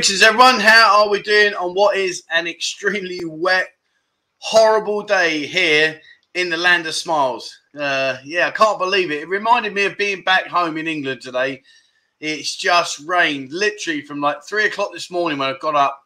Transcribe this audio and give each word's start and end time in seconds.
Greetings, 0.00 0.22
everyone. 0.22 0.60
How 0.60 1.02
are 1.02 1.10
we 1.10 1.20
doing 1.20 1.52
on 1.56 1.74
what 1.74 1.94
is 1.94 2.22
an 2.30 2.46
extremely 2.46 3.20
wet, 3.22 3.68
horrible 4.38 5.02
day 5.02 5.44
here 5.44 6.00
in 6.32 6.48
the 6.48 6.56
land 6.56 6.86
of 6.86 6.94
smiles? 6.94 7.54
Uh, 7.78 8.16
yeah, 8.24 8.48
I 8.48 8.50
can't 8.50 8.78
believe 8.78 9.10
it. 9.10 9.20
It 9.20 9.28
reminded 9.28 9.74
me 9.74 9.84
of 9.84 9.98
being 9.98 10.22
back 10.22 10.46
home 10.46 10.78
in 10.78 10.88
England 10.88 11.20
today. 11.20 11.62
It's 12.18 12.56
just 12.56 13.00
rained 13.00 13.52
literally 13.52 14.00
from 14.00 14.22
like 14.22 14.42
three 14.42 14.64
o'clock 14.64 14.94
this 14.94 15.10
morning 15.10 15.38
when 15.38 15.54
I 15.54 15.58
got 15.58 15.74
up. 15.74 16.00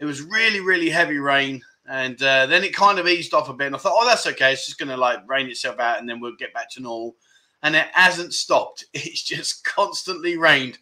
It 0.00 0.06
was 0.06 0.22
really, 0.22 0.60
really 0.60 0.88
heavy 0.88 1.18
rain. 1.18 1.60
And 1.86 2.16
uh, 2.22 2.46
then 2.46 2.64
it 2.64 2.74
kind 2.74 2.98
of 2.98 3.06
eased 3.06 3.34
off 3.34 3.50
a 3.50 3.52
bit. 3.52 3.66
And 3.66 3.76
I 3.76 3.78
thought, 3.78 3.98
oh, 4.00 4.06
that's 4.06 4.26
okay. 4.28 4.54
It's 4.54 4.64
just 4.64 4.78
going 4.78 4.88
to 4.88 4.96
like 4.96 5.28
rain 5.28 5.46
itself 5.46 5.78
out 5.78 5.98
and 5.98 6.08
then 6.08 6.20
we'll 6.20 6.36
get 6.36 6.54
back 6.54 6.70
to 6.70 6.80
normal. 6.80 7.16
And 7.62 7.76
it 7.76 7.88
hasn't 7.92 8.32
stopped. 8.32 8.86
It's 8.94 9.22
just 9.22 9.62
constantly 9.62 10.38
rained 10.38 10.78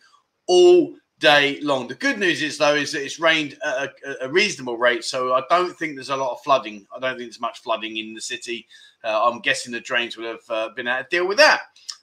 all 0.47 0.95
day 1.19 1.61
long. 1.61 1.89
The 1.89 1.95
good 1.95 2.19
news 2.19 2.43
is, 2.43 2.59
though, 2.59 2.75
is 2.75 2.93
that 2.93 3.03
it's 3.03 3.20
rained 3.20 3.57
at 3.65 3.95
a, 4.05 4.25
a, 4.25 4.29
reasonable 4.29 4.77
rate, 4.77 5.05
so 5.05 5.34
I 5.34 5.43
don't 5.48 5.77
think 5.77 5.95
there's 5.95 6.11
a 6.11 6.17
lot 6.17 6.33
of 6.33 6.43
flooding. 6.43 6.87
I 6.95 6.98
don't 6.98 7.17
think 7.17 7.29
there's 7.29 7.41
much 7.41 7.62
flooding 7.62 7.97
in 7.97 8.15
the 8.15 8.21
city. 8.21 8.67
Uh, 9.03 9.31
I'm 9.31 9.41
guessing 9.41 9.73
the 9.73 9.81
drains 9.81 10.17
will 10.17 10.27
have 10.27 10.51
uh, 10.51 10.69
been 10.75 10.89
able 10.89 11.05
to 11.05 11.09
deal 11.11 11.29
with 11.29 11.39
that. 11.39 11.61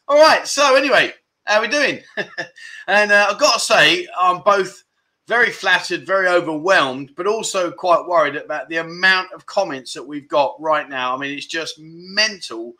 All 0.07 0.17
right. 0.17 0.47
So 0.47 0.75
anyway, 0.75 1.13
how 1.45 1.59
are 1.59 1.61
we 1.61 1.67
doing? 1.67 1.99
and 2.87 3.11
uh, 3.11 3.27
I've 3.29 3.39
got 3.39 3.55
to 3.55 3.59
say, 3.59 4.07
I'm 4.19 4.41
both 4.41 4.83
very 5.27 5.51
flattered, 5.51 6.05
very 6.05 6.27
overwhelmed, 6.27 7.13
but 7.15 7.27
also 7.27 7.71
quite 7.71 8.05
worried 8.05 8.35
about 8.35 8.69
the 8.69 8.77
amount 8.77 9.31
of 9.33 9.45
comments 9.45 9.93
that 9.93 10.03
we've 10.03 10.27
got 10.27 10.55
right 10.59 10.89
now. 10.89 11.15
I 11.15 11.17
mean, 11.17 11.37
it's 11.37 11.45
just 11.45 11.75
mental 11.79 12.73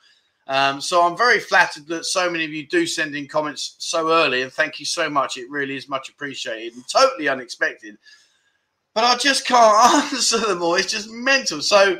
um, 0.47 0.81
so 0.81 1.05
I'm 1.05 1.17
very 1.17 1.39
flattered 1.39 1.87
that 1.87 2.05
so 2.05 2.29
many 2.29 2.45
of 2.45 2.51
you 2.51 2.67
do 2.67 2.85
send 2.85 3.15
in 3.15 3.27
comments 3.27 3.75
so 3.77 4.11
early, 4.11 4.41
and 4.41 4.51
thank 4.51 4.79
you 4.79 4.85
so 4.85 5.09
much. 5.09 5.37
It 5.37 5.49
really 5.49 5.75
is 5.75 5.87
much 5.87 6.09
appreciated 6.09 6.75
and 6.75 6.87
totally 6.87 7.27
unexpected. 7.27 7.97
But 8.93 9.03
I 9.03 9.15
just 9.17 9.45
can't 9.45 10.13
answer 10.13 10.39
them 10.39 10.61
all. 10.61 10.75
It's 10.75 10.91
just 10.91 11.09
mental. 11.09 11.61
So 11.61 11.99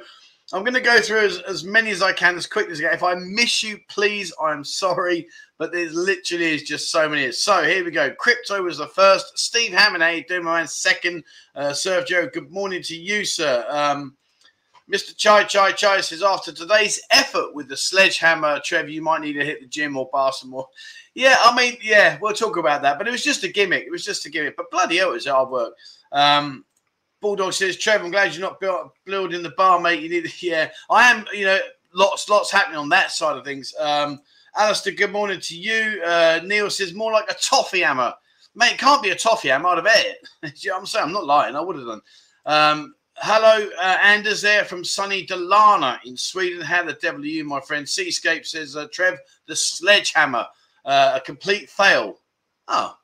I'm 0.53 0.64
going 0.64 0.73
to 0.73 0.81
go 0.81 1.00
through 1.00 1.20
as, 1.20 1.39
as 1.42 1.64
many 1.64 1.92
as 1.92 2.02
I 2.02 2.11
can 2.11 2.36
as 2.36 2.45
quickly 2.45 2.73
as 2.73 2.80
I 2.80 2.83
can. 2.83 2.94
If 2.94 3.03
I 3.03 3.16
miss 3.16 3.64
you, 3.64 3.80
please, 3.88 4.33
I'm 4.42 4.66
sorry. 4.66 5.28
But 5.58 5.72
there's 5.72 5.94
literally 5.94 6.55
is 6.55 6.64
just 6.64 6.92
so 6.92 7.08
many. 7.08 7.31
So 7.31 7.64
here 7.64 7.86
we 7.86 7.92
go. 7.92 8.11
Crypto 8.11 8.64
was 8.64 8.80
the 8.80 8.88
first. 8.88 9.38
Steve 9.38 9.72
Hammond, 9.72 10.26
doing, 10.27 10.43
my? 10.43 10.66
Second. 10.66 11.23
Uh, 11.55 11.70
Sergio, 11.70 12.32
good 12.33 12.52
morning 12.52 12.82
to 12.83 12.95
you, 12.95 13.23
sir. 13.23 13.66
Um, 13.70 14.17
Mr. 14.92 15.16
Chai 15.16 15.44
Chai 15.46 15.72
Chai 15.72 16.02
says, 16.02 16.22
after 16.22 16.52
today's 16.52 17.02
effort 17.12 17.56
with 17.56 17.70
the 17.70 17.78
sledgehammer, 17.78 18.60
Trev, 18.60 18.90
you 18.90 19.02
might 19.02 19.22
need 19.22 19.34
to 19.34 19.46
hit 19.46 19.62
the 19.62 19.68
gym 19.68 19.96
or 19.96 20.10
bar 20.12 20.34
some 20.34 20.50
more. 20.50 20.68
Yeah, 21.14 21.38
I 21.40 21.56
mean, 21.56 21.78
yeah, 21.82 22.18
we'll 22.22 22.34
talk 22.34 22.58
about 22.58 22.82
that. 22.82 22.98
But 22.98 23.08
it 23.08 23.12
was 23.12 23.24
just 23.24 23.44
a 23.44 23.48
gimmick. 23.48 23.86
It 23.86 23.92
was 23.92 24.04
just 24.04 24.26
a 24.26 24.30
gimmick. 24.30 24.58
But 24.58 24.70
bloody 24.70 24.98
hell, 24.98 25.12
it 25.12 25.14
was 25.14 25.28
hard 25.28 25.50
work. 25.50 25.74
Um, 26.12 26.66
Bulldog 27.22 27.54
says, 27.54 27.78
Trev, 27.78 28.02
I'm 28.02 28.12
glad 28.12 28.36
you're 28.36 28.42
not 28.42 28.62
building 29.06 29.44
the 29.44 29.52
bar, 29.52 29.80
mate. 29.80 30.02
You 30.02 30.10
need, 30.10 30.26
to, 30.26 30.32
yeah, 30.48 30.72
I 30.90 31.10
am. 31.10 31.26
You 31.34 31.46
know, 31.46 31.60
lots, 31.94 32.28
lots 32.30 32.52
happening 32.52 32.78
on 32.78 32.90
that 32.90 33.12
side 33.12 33.38
of 33.38 33.46
things. 33.46 33.73
Um, 33.80 34.20
Alistair, 34.58 34.94
good 34.94 35.12
morning 35.12 35.40
to 35.40 35.58
you. 35.58 36.02
Uh, 36.06 36.42
Neil 36.44 36.70
says, 36.70 36.94
more 36.94 37.14
like 37.14 37.30
a 37.32 37.36
toffee 37.36 37.82
hammer, 37.82 38.14
mate. 38.56 38.78
Can't 38.78 39.04
be 39.04 39.12
a 39.12 39.16
toffee 39.16 39.50
hammer. 39.50 39.70
I'd 39.70 39.78
have 39.78 39.88
ate 39.88 40.18
it. 40.42 40.54
you 40.64 40.72
know 40.72 40.80
I'm 40.80 40.86
saying? 40.86 41.06
I'm 41.06 41.14
not 41.14 41.26
lying. 41.26 41.56
I 41.56 41.62
would 41.62 41.78
have 41.78 41.86
done. 41.86 42.02
Um, 42.46 42.96
Hello, 43.23 43.70
uh, 43.80 43.98
Anders 44.02 44.42
there 44.42 44.65
from 44.65 44.83
sunny 44.83 45.23
Dalarna 45.27 45.99
in 46.05 46.17
Sweden. 46.17 46.59
How 46.59 46.83
the 46.83 46.93
devil 46.93 47.21
are 47.21 47.26
you, 47.26 47.43
my 47.43 47.61
friend? 47.61 47.87
Seascape 47.87 48.48
says, 48.48 48.76
uh, 48.76 48.87
Trev, 48.92 49.20
the 49.45 49.55
sledgehammer, 49.55 50.48
uh, 50.86 51.11
a 51.17 51.21
complete 51.21 51.70
fail. 51.70 52.17
Oh, 52.67 52.98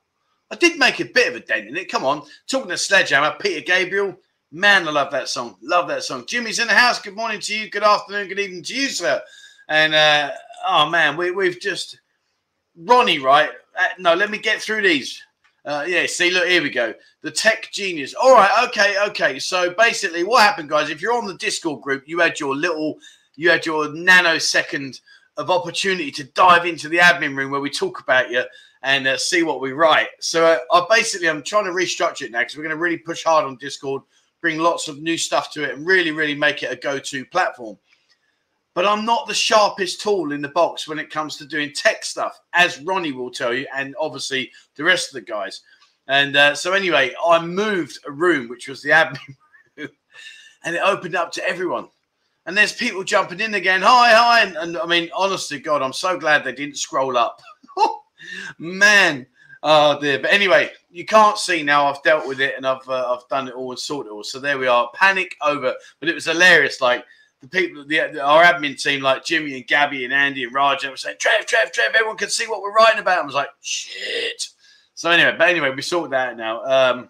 I 0.50 0.56
did 0.56 0.76
make 0.76 0.98
a 0.98 1.04
bit 1.04 1.28
of 1.28 1.36
a 1.36 1.40
dent 1.46 1.68
in 1.68 1.76
it. 1.76 1.88
Come 1.88 2.04
on. 2.04 2.24
Talking 2.48 2.70
to 2.70 2.76
sledgehammer, 2.76 3.36
Peter 3.38 3.60
Gabriel. 3.60 4.16
Man, 4.50 4.88
I 4.88 4.90
love 4.90 5.12
that 5.12 5.28
song. 5.28 5.54
Love 5.62 5.86
that 5.86 6.02
song. 6.02 6.26
Jimmy's 6.26 6.58
in 6.58 6.66
the 6.66 6.74
house. 6.74 7.00
Good 7.00 7.14
morning 7.14 7.38
to 7.38 7.56
you. 7.56 7.70
Good 7.70 7.84
afternoon. 7.84 8.26
Good 8.26 8.40
evening 8.40 8.64
to 8.64 8.74
you, 8.74 8.88
sir. 8.88 9.22
And, 9.68 9.94
uh, 9.94 10.32
oh, 10.66 10.90
man, 10.90 11.16
we, 11.16 11.30
we've 11.30 11.60
just. 11.60 12.00
Ronnie, 12.76 13.20
right? 13.20 13.50
Uh, 13.78 13.86
no, 14.00 14.14
let 14.14 14.32
me 14.32 14.38
get 14.38 14.60
through 14.60 14.82
these. 14.82 15.22
Uh, 15.68 15.84
yeah, 15.86 16.06
see, 16.06 16.30
look, 16.30 16.48
here 16.48 16.62
we 16.62 16.70
go. 16.70 16.94
The 17.20 17.30
tech 17.30 17.68
genius. 17.70 18.14
All 18.14 18.32
right, 18.32 18.66
okay, 18.68 18.96
okay. 19.08 19.38
So 19.38 19.74
basically, 19.74 20.24
what 20.24 20.42
happened, 20.42 20.70
guys? 20.70 20.88
If 20.88 21.02
you're 21.02 21.12
on 21.12 21.26
the 21.26 21.34
Discord 21.34 21.82
group, 21.82 22.04
you 22.06 22.20
had 22.20 22.40
your 22.40 22.56
little, 22.56 22.96
you 23.36 23.50
had 23.50 23.66
your 23.66 23.88
nanosecond 23.88 24.98
of 25.36 25.50
opportunity 25.50 26.10
to 26.12 26.24
dive 26.24 26.64
into 26.64 26.88
the 26.88 26.96
admin 26.96 27.36
room 27.36 27.50
where 27.50 27.60
we 27.60 27.68
talk 27.68 28.00
about 28.00 28.30
you 28.30 28.44
and 28.82 29.06
uh, 29.06 29.18
see 29.18 29.42
what 29.42 29.60
we 29.60 29.72
write. 29.72 30.08
So 30.20 30.46
uh, 30.46 30.58
I 30.72 30.86
basically, 30.88 31.28
I'm 31.28 31.42
trying 31.42 31.66
to 31.66 31.70
restructure 31.72 32.22
it 32.22 32.30
now 32.30 32.38
because 32.38 32.56
we're 32.56 32.62
going 32.62 32.74
to 32.74 32.80
really 32.80 32.96
push 32.96 33.22
hard 33.22 33.44
on 33.44 33.56
Discord, 33.56 34.00
bring 34.40 34.58
lots 34.58 34.88
of 34.88 35.02
new 35.02 35.18
stuff 35.18 35.52
to 35.52 35.64
it, 35.64 35.74
and 35.74 35.86
really, 35.86 36.12
really 36.12 36.34
make 36.34 36.62
it 36.62 36.72
a 36.72 36.76
go-to 36.76 37.26
platform 37.26 37.76
but 38.78 38.86
I'm 38.86 39.04
not 39.04 39.26
the 39.26 39.34
sharpest 39.34 40.00
tool 40.00 40.30
in 40.30 40.40
the 40.40 40.50
box 40.50 40.86
when 40.86 41.00
it 41.00 41.10
comes 41.10 41.36
to 41.36 41.44
doing 41.44 41.72
tech 41.72 42.04
stuff, 42.04 42.38
as 42.52 42.80
Ronnie 42.82 43.10
will 43.10 43.28
tell 43.28 43.52
you, 43.52 43.66
and 43.74 43.96
obviously 43.98 44.52
the 44.76 44.84
rest 44.84 45.08
of 45.08 45.14
the 45.14 45.20
guys. 45.20 45.62
And 46.06 46.36
uh, 46.36 46.54
so, 46.54 46.74
anyway, 46.74 47.12
I 47.26 47.44
moved 47.44 47.98
a 48.06 48.12
room, 48.12 48.48
which 48.48 48.68
was 48.68 48.80
the 48.80 48.90
admin 48.90 49.18
room, 49.76 49.88
and 50.62 50.76
it 50.76 50.82
opened 50.84 51.16
up 51.16 51.32
to 51.32 51.44
everyone. 51.44 51.88
And 52.46 52.56
there's 52.56 52.72
people 52.72 53.02
jumping 53.02 53.40
in 53.40 53.54
again, 53.54 53.82
hi, 53.82 54.12
hi. 54.12 54.42
And, 54.44 54.56
and 54.56 54.78
I 54.78 54.86
mean, 54.86 55.10
honestly, 55.12 55.58
God, 55.58 55.82
I'm 55.82 55.92
so 55.92 56.16
glad 56.16 56.44
they 56.44 56.52
didn't 56.52 56.78
scroll 56.78 57.16
up. 57.16 57.42
Man, 58.58 59.26
oh 59.64 59.98
dear. 60.00 60.20
But 60.20 60.32
anyway, 60.32 60.70
you 60.88 61.04
can't 61.04 61.36
see 61.36 61.64
now. 61.64 61.88
I've 61.88 62.04
dealt 62.04 62.28
with 62.28 62.40
it 62.40 62.54
and 62.56 62.64
I've 62.64 62.88
uh, 62.88 63.12
I've 63.12 63.28
done 63.28 63.48
it 63.48 63.54
all 63.54 63.72
and 63.72 63.78
sorted 63.80 64.12
it 64.12 64.14
all. 64.14 64.22
So 64.22 64.38
there 64.38 64.56
we 64.56 64.68
are. 64.68 64.88
Panic 64.94 65.36
over. 65.42 65.74
But 65.98 66.08
it 66.08 66.14
was 66.14 66.26
hilarious. 66.26 66.80
Like 66.80 67.04
the 67.40 67.48
people, 67.48 67.84
the, 67.86 68.20
our 68.20 68.42
admin 68.42 68.80
team, 68.80 69.02
like 69.02 69.24
Jimmy 69.24 69.54
and 69.54 69.66
Gabby 69.66 70.04
and 70.04 70.12
Andy 70.12 70.44
and 70.44 70.54
Raj, 70.54 70.84
were 70.84 70.96
saying, 70.96 71.16
Trev, 71.20 71.46
Trev, 71.46 71.72
Trev, 71.72 71.94
everyone 71.94 72.16
can 72.16 72.30
see 72.30 72.46
what 72.46 72.62
we're 72.62 72.74
writing 72.74 73.00
about. 73.00 73.22
I 73.22 73.26
was 73.26 73.34
like, 73.34 73.50
shit. 73.60 74.48
So 74.94 75.10
anyway, 75.10 75.36
but 75.38 75.48
anyway, 75.48 75.70
we 75.70 75.82
sorted 75.82 76.12
that 76.12 76.30
out 76.30 76.36
now. 76.36 76.64
Um, 76.64 77.08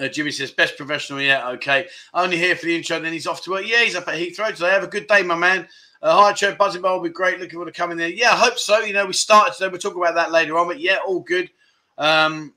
uh, 0.00 0.08
Jimmy 0.08 0.30
says, 0.30 0.50
best 0.50 0.76
professional 0.76 1.20
yet. 1.20 1.44
Okay. 1.44 1.88
Only 2.14 2.36
here 2.36 2.54
for 2.54 2.66
the 2.66 2.76
intro, 2.76 3.00
then 3.00 3.12
he's 3.12 3.26
off 3.26 3.42
to 3.44 3.50
work. 3.50 3.66
Yeah, 3.66 3.82
he's 3.82 3.96
up 3.96 4.06
at 4.08 4.14
Heathrow 4.14 4.54
today. 4.54 4.70
Have 4.70 4.84
a 4.84 4.88
good 4.88 5.06
day, 5.06 5.22
my 5.22 5.34
man. 5.34 5.66
Uh, 6.02 6.22
hi, 6.22 6.32
Trev. 6.32 6.58
Buzzin 6.58 6.82
Bar 6.82 6.96
will 6.96 7.02
be 7.02 7.08
great. 7.08 7.40
Looking 7.40 7.52
forward 7.52 7.72
to 7.72 7.78
coming 7.78 7.96
there. 7.96 8.08
Yeah, 8.08 8.30
I 8.32 8.36
hope 8.36 8.58
so. 8.58 8.80
You 8.80 8.92
know, 8.92 9.06
we 9.06 9.14
started 9.14 9.54
today. 9.54 9.68
We'll 9.68 9.80
talk 9.80 9.96
about 9.96 10.14
that 10.14 10.30
later 10.30 10.56
on, 10.58 10.68
but 10.68 10.78
yeah, 10.78 10.98
all 11.06 11.20
good. 11.20 11.50
Um, 11.98 12.52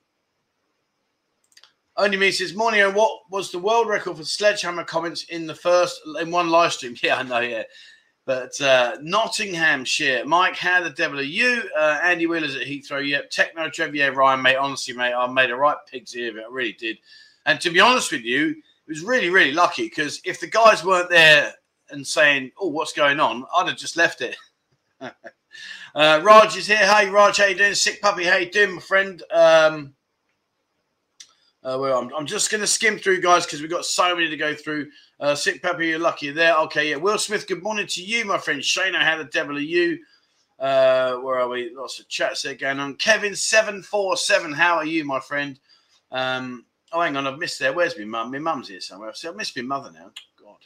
only 2.00 2.18
me 2.18 2.32
says, 2.32 2.56
Morning, 2.56 2.82
and 2.82 2.96
what 2.96 3.30
was 3.30 3.52
the 3.52 3.60
world 3.60 3.88
record 3.88 4.18
for 4.18 4.24
sledgehammer 4.24 4.84
comments 4.84 5.24
in 5.26 5.46
the 5.46 5.56
first, 5.56 6.00
in 6.20 6.32
one 6.32 6.50
live 6.50 6.74
stream? 6.74 6.96
Yeah, 7.04 7.18
I 7.18 7.24
know, 7.24 7.40
yeah. 7.40 7.64
But 8.26 8.60
uh, 8.62 8.98
Nottinghamshire, 9.02 10.26
Mike, 10.26 10.56
how 10.56 10.84
the 10.84 10.92
devil 10.92 11.20
are 11.20 11.24
you? 11.24 11.64
Uh, 11.78 12.00
Andy 12.04 12.28
Wheeler's 12.28 12.56
at 12.56 12.68
Heathrow, 12.68 13.06
yep. 13.06 13.30
Techno 13.30 13.70
Trevier, 13.70 14.16
Ryan, 14.16 14.42
mate. 14.42 14.56
Honestly, 14.56 14.94
mate, 14.94 15.14
I 15.14 15.26
made 15.28 15.52
a 15.52 15.56
right 15.56 15.78
pig's 15.88 16.16
ear 16.16 16.30
of 16.30 16.38
it. 16.38 16.46
I 16.48 16.54
really 16.54 16.74
did. 16.74 16.98
And 17.46 17.60
to 17.62 17.72
be 17.72 17.80
honest 17.80 18.12
with 18.12 18.22
you, 18.22 18.50
it 18.50 18.88
was 18.88 19.02
really, 19.02 19.30
really 19.30 19.52
lucky 19.52 19.84
because 19.84 20.22
if 20.26 20.40
the 20.40 20.48
guys 20.48 20.86
weren't 20.86 21.10
there 21.10 21.54
and 21.90 22.06
saying, 22.06 22.52
Oh, 22.60 22.68
what's 22.68 22.94
going 22.94 23.20
on, 23.20 23.46
I'd 23.58 23.70
have 23.70 23.78
just 23.78 23.98
left 23.98 24.22
it. 24.22 24.36
uh, 25.02 25.12
Raj 25.96 26.56
is 26.56 26.68
here. 26.68 26.78
Hey, 26.78 27.10
Raj, 27.10 27.38
how 27.38 27.46
you 27.46 27.56
doing? 27.56 27.74
Sick 27.74 28.02
puppy, 28.02 28.26
how 28.26 28.38
you 28.38 28.52
doing, 28.52 28.76
my 28.76 28.82
friend? 28.82 29.24
Um, 29.32 29.96
uh, 31.64 31.78
well, 31.80 32.00
I'm, 32.00 32.14
I'm, 32.16 32.26
just 32.26 32.50
going 32.50 32.62
to 32.62 32.68
skim 32.68 32.98
through, 32.98 33.22
guys, 33.22 33.46
because 33.46 33.62
we've 33.62 33.70
got 33.70 33.86
so 33.86 34.16
many 34.16 34.30
to 34.30 34.38
go 34.38 34.56
through. 34.56 34.90
Uh, 35.20 35.36
Sick 35.36 35.62
Pepper, 35.62 35.84
you're 35.84 36.00
lucky 36.00 36.32
there. 36.32 36.56
Okay, 36.56 36.92
yeah. 36.92 36.96
Will 36.96 37.18
Smith, 37.18 37.48
good 37.48 37.62
morning 37.62 37.88
to 37.88 38.02
you, 38.02 38.24
my 38.24 38.38
friend. 38.38 38.64
Shane, 38.64 38.94
how 38.94 39.18
the 39.18 39.26
devil 39.26 39.58
are 39.58 39.60
you? 39.60 40.00
Uh, 40.58 41.16
where 41.18 41.40
are 41.40 41.50
we? 41.50 41.74
Lots 41.76 42.00
of 42.00 42.08
chats 42.08 42.44
there 42.44 42.56
going 42.56 42.80
on. 42.80 42.96
Kevin747, 42.96 44.56
how 44.56 44.76
are 44.76 44.86
you, 44.86 45.04
my 45.04 45.20
friend? 45.20 45.60
Um, 46.12 46.66
oh, 46.94 47.02
hang 47.02 47.18
on, 47.18 47.28
I've 47.28 47.40
missed 47.40 47.60
there. 47.60 47.74
Where's 47.74 47.98
my 47.98 48.06
mum? 48.06 48.32
My 48.32 48.40
mum's 48.40 48.70
here 48.70 48.80
somewhere. 48.80 49.14
See, 49.14 49.28
I've 49.28 49.36
missed 49.36 49.58
my 49.58 49.64
mother 49.64 49.92
now. 49.92 50.12
God. 50.42 50.58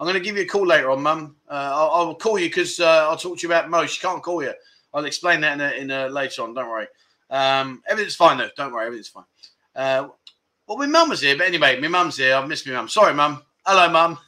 I'm 0.00 0.06
going 0.06 0.14
to 0.14 0.20
give 0.20 0.36
you 0.36 0.42
a 0.42 0.46
call 0.46 0.66
later 0.66 0.90
on, 0.90 1.02
mum. 1.02 1.36
Uh, 1.48 1.72
I'll, 1.74 1.90
I'll, 1.90 2.14
call 2.16 2.38
you 2.38 2.48
because 2.48 2.80
uh, 2.80 3.06
I'll 3.08 3.16
talk 3.16 3.38
to 3.38 3.42
you 3.46 3.52
about 3.52 3.70
Mo. 3.70 3.86
She 3.86 4.00
can't 4.00 4.22
call 4.22 4.42
you. 4.42 4.52
I'll 4.92 5.04
explain 5.04 5.40
that 5.42 5.54
in, 5.54 5.60
a, 5.60 5.70
in 5.70 5.90
a, 5.90 6.08
later 6.08 6.42
on. 6.42 6.54
Don't 6.54 6.68
worry. 6.68 6.88
Um, 7.30 7.82
everything's 7.88 8.16
fine, 8.16 8.38
though. 8.38 8.50
Don't 8.56 8.72
worry. 8.72 8.86
Everything's 8.86 9.08
fine. 9.08 9.24
Uh, 9.74 10.08
well, 10.66 10.78
my 10.78 10.86
mum 10.86 11.10
was 11.10 11.20
here, 11.20 11.36
but 11.36 11.46
anyway, 11.46 11.78
my 11.80 11.88
mum's 11.88 12.16
here. 12.16 12.34
I've 12.34 12.48
missed 12.48 12.66
my 12.66 12.74
mum. 12.74 12.88
Sorry, 12.88 13.12
mum. 13.12 13.42
Hello, 13.66 13.90
mum. 13.90 14.18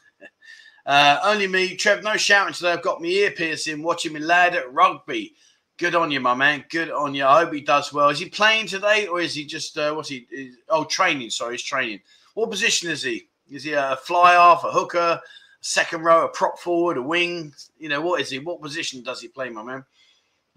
Uh, 0.85 1.19
only 1.25 1.47
me, 1.47 1.75
Trev. 1.77 2.03
No 2.03 2.17
shouting 2.17 2.55
today. 2.55 2.73
I've 2.73 2.83
got 2.83 3.01
my 3.01 3.09
ear 3.09 3.31
piercing, 3.31 3.83
watching 3.83 4.13
me 4.13 4.21
lad 4.21 4.55
at 4.55 4.73
rugby. 4.73 5.35
Good 5.79 5.95
on 5.95 6.11
you, 6.11 6.21
my 6.21 6.35
man. 6.35 6.65
Good 6.71 6.91
on 6.91 7.15
you. 7.15 7.25
I 7.27 7.45
hope 7.45 7.53
he 7.53 7.61
does 7.61 7.93
well. 7.93 8.09
Is 8.09 8.19
he 8.19 8.29
playing 8.29 8.67
today, 8.67 9.07
or 9.07 9.21
is 9.21 9.35
he 9.35 9.45
just 9.45 9.77
uh, 9.77 9.93
what's 9.93 10.09
he? 10.09 10.27
Is, 10.31 10.57
oh, 10.69 10.85
training. 10.85 11.31
Sorry, 11.31 11.55
he's 11.55 11.63
training. 11.63 12.01
What 12.35 12.51
position 12.51 12.91
is 12.91 13.03
he? 13.03 13.29
Is 13.51 13.65
he 13.65 13.73
a 13.73 13.97
fly 14.03 14.33
half, 14.33 14.65
a 14.65 14.71
hooker, 14.71 15.21
second 15.61 16.03
row, 16.03 16.25
a 16.25 16.29
prop 16.29 16.59
forward, 16.59 16.99
a 16.99 17.03
wing? 17.03 17.53
You 17.79 17.89
know, 17.89 18.01
what 18.01 18.21
is 18.21 18.31
he? 18.31 18.39
What 18.39 18.63
position 18.63 19.03
does 19.03 19.21
he 19.21 19.29
play, 19.29 19.51
my 19.51 19.63
man? 19.63 19.85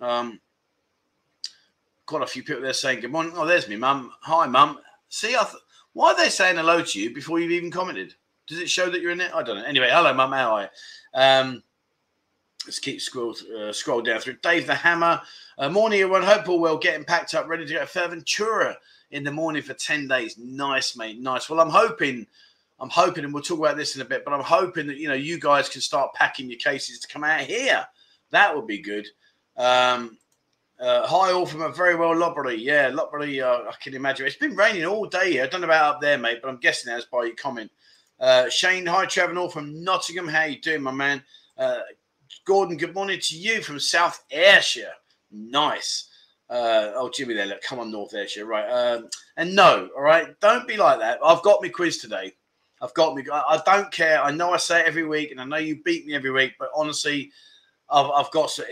Um, 0.02 0.40
quite 2.10 2.24
a 2.24 2.28
few 2.28 2.42
people 2.42 2.64
there 2.64 2.74
saying 2.74 3.02
good 3.02 3.12
morning. 3.12 3.34
Oh, 3.36 3.46
there's 3.46 3.68
me, 3.70 3.76
mum. 3.76 4.12
Hi, 4.22 4.48
mum. 4.48 4.80
See, 5.10 5.36
I 5.36 5.44
th- 5.44 5.62
Why 5.94 6.12
are 6.12 6.18
they 6.18 6.30
saying 6.30 6.58
hello 6.58 6.82
to 6.82 7.00
you 7.00 7.14
before 7.14 7.40
you've 7.40 7.52
even 7.52 7.70
commented? 7.70 8.16
Does 8.48 8.60
it 8.60 8.68
show 8.68 8.90
that 8.90 9.00
you're 9.00 9.12
in 9.12 9.22
it? 9.22 9.32
I 9.32 9.44
don't 9.44 9.58
know. 9.58 9.64
Anyway, 9.64 9.90
hello, 9.92 10.12
mum. 10.12 10.32
How 10.32 10.56
are 10.56 10.62
you? 10.64 10.70
Um, 11.14 11.64
let's 12.66 12.80
keep 12.80 13.00
scroll 13.00 13.36
uh, 13.56 13.72
scroll 13.72 14.02
down 14.02 14.22
through. 14.22 14.38
Dave 14.42 14.66
the 14.66 14.74
Hammer. 14.74 15.22
Uh, 15.60 15.70
morning, 15.70 16.02
everyone. 16.02 16.24
Hope 16.24 16.50
all 16.50 16.60
well. 16.60 16.80
Getting 16.80 17.06
packed 17.06 17.36
up, 17.36 17.48
ready 17.48 17.68
to 17.68 17.74
go. 17.76 17.86
Fuerteventura 17.86 18.76
in 19.12 19.24
the 19.24 19.32
morning 19.32 19.62
for 19.62 19.76
ten 19.76 20.08
days. 20.08 20.36
Nice, 20.40 20.98
mate. 20.98 21.20
Nice. 21.20 21.48
Well, 21.48 21.60
I'm 21.60 21.70
hoping. 21.70 22.26
I'm 22.80 22.90
hoping, 22.90 23.24
and 23.24 23.32
we'll 23.32 23.44
talk 23.44 23.60
about 23.60 23.78
this 23.78 23.96
in 23.96 24.02
a 24.02 24.06
bit. 24.06 24.26
But 24.26 24.34
I'm 24.34 24.42
hoping 24.42 24.88
that 24.88 24.98
you 24.98 25.10
know 25.10 25.14
you 25.14 25.40
guys 25.40 25.70
can 25.70 25.82
start 25.82 26.16
packing 26.16 26.50
your 26.50 26.58
cases 26.58 26.98
to 27.02 27.08
come 27.08 27.24
out 27.24 27.42
here. 27.42 27.86
That 28.32 28.56
would 28.56 28.66
be 28.66 28.82
good. 28.82 29.08
Um, 29.58 30.18
uh, 30.80 31.06
hi, 31.06 31.32
all 31.32 31.46
from 31.46 31.62
a 31.62 31.70
very 31.70 31.96
well 31.96 32.16
Lotbury. 32.16 32.56
Yeah, 32.56 32.90
Lotbury, 32.94 33.42
uh, 33.42 33.70
I 33.70 33.74
can 33.82 33.96
imagine. 33.96 34.26
It's 34.26 34.38
been 34.38 34.56
raining 34.56 34.86
all 34.86 35.06
day 35.06 35.34
here. 35.34 35.44
I 35.44 35.48
don't 35.48 35.62
know 35.62 35.68
about 35.68 35.96
up 35.96 36.02
there, 36.02 36.18
mate, 36.18 36.40
but 36.42 36.48
I'm 36.48 36.60
guessing 36.60 36.92
that's 36.92 37.06
by 37.06 37.26
your 37.26 37.36
comment. 37.36 37.70
Uh, 38.18 38.50
Shane, 38.50 38.86
hi, 38.86 39.06
Trevor, 39.06 39.38
all 39.38 39.50
from 39.50 39.84
Nottingham. 39.84 40.28
How 40.28 40.46
you 40.46 40.60
doing, 40.62 40.82
my 40.82 40.92
man? 40.92 41.22
Uh, 41.58 41.80
Gordon, 42.46 42.78
good 42.78 42.94
morning 42.94 43.20
to 43.20 43.38
you 43.38 43.62
from 43.62 43.80
South 43.80 44.24
Ayrshire. 44.32 44.94
Nice. 45.32 46.10
Uh, 46.50 46.94
oh, 46.96 47.12
Jimmy 47.14 47.34
there, 47.34 47.46
look, 47.46 47.62
come 47.62 47.80
on, 47.80 47.92
North 47.92 48.14
Ayrshire. 48.14 48.46
Right. 48.46 48.68
Um, 48.70 49.10
and 49.36 49.54
no, 49.54 49.90
all 49.96 50.02
right, 50.02 50.40
don't 50.40 50.68
be 50.68 50.78
like 50.78 51.00
that. 51.00 51.20
I've 51.24 51.44
got 51.44 51.62
my 51.62 51.68
quiz 51.70 51.98
today. 51.98 52.34
I've 52.82 52.94
got 52.94 53.16
me. 53.16 53.26
I, 53.30 53.62
don't 53.66 53.92
care. 53.92 54.24
I 54.24 54.32
know 54.32 54.54
I 54.54 54.58
say 54.58 54.80
it 54.80 54.88
every 54.88 55.06
week, 55.06 55.32
and 55.32 55.42
I 55.42 55.44
know 55.44 55.58
you 55.58 55.84
beat 55.84 56.08
me 56.08 56.16
every 56.16 56.32
week, 56.32 56.54
but 56.58 56.70
honestly, 56.74 57.32
I've, 57.90 58.10
I've 58.12 58.32
got. 58.32 58.58
Uh, 58.58 58.64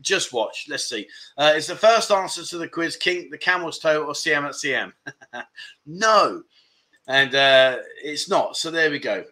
just 0.00 0.32
watch. 0.32 0.66
Let's 0.68 0.88
see. 0.88 1.06
Uh, 1.36 1.52
it's 1.54 1.66
the 1.66 1.76
first 1.76 2.10
answer 2.10 2.44
to 2.44 2.58
the 2.58 2.68
quiz: 2.68 2.96
King, 2.96 3.28
the 3.30 3.38
Camel's 3.38 3.78
Toe, 3.78 4.04
or 4.04 4.12
CM 4.12 4.44
at 4.44 4.52
CM? 4.52 4.92
no, 5.86 6.42
and 7.06 7.34
uh, 7.34 7.78
it's 8.02 8.28
not. 8.28 8.56
So 8.56 8.70
there 8.70 8.90
we 8.90 8.98
go. 8.98 9.24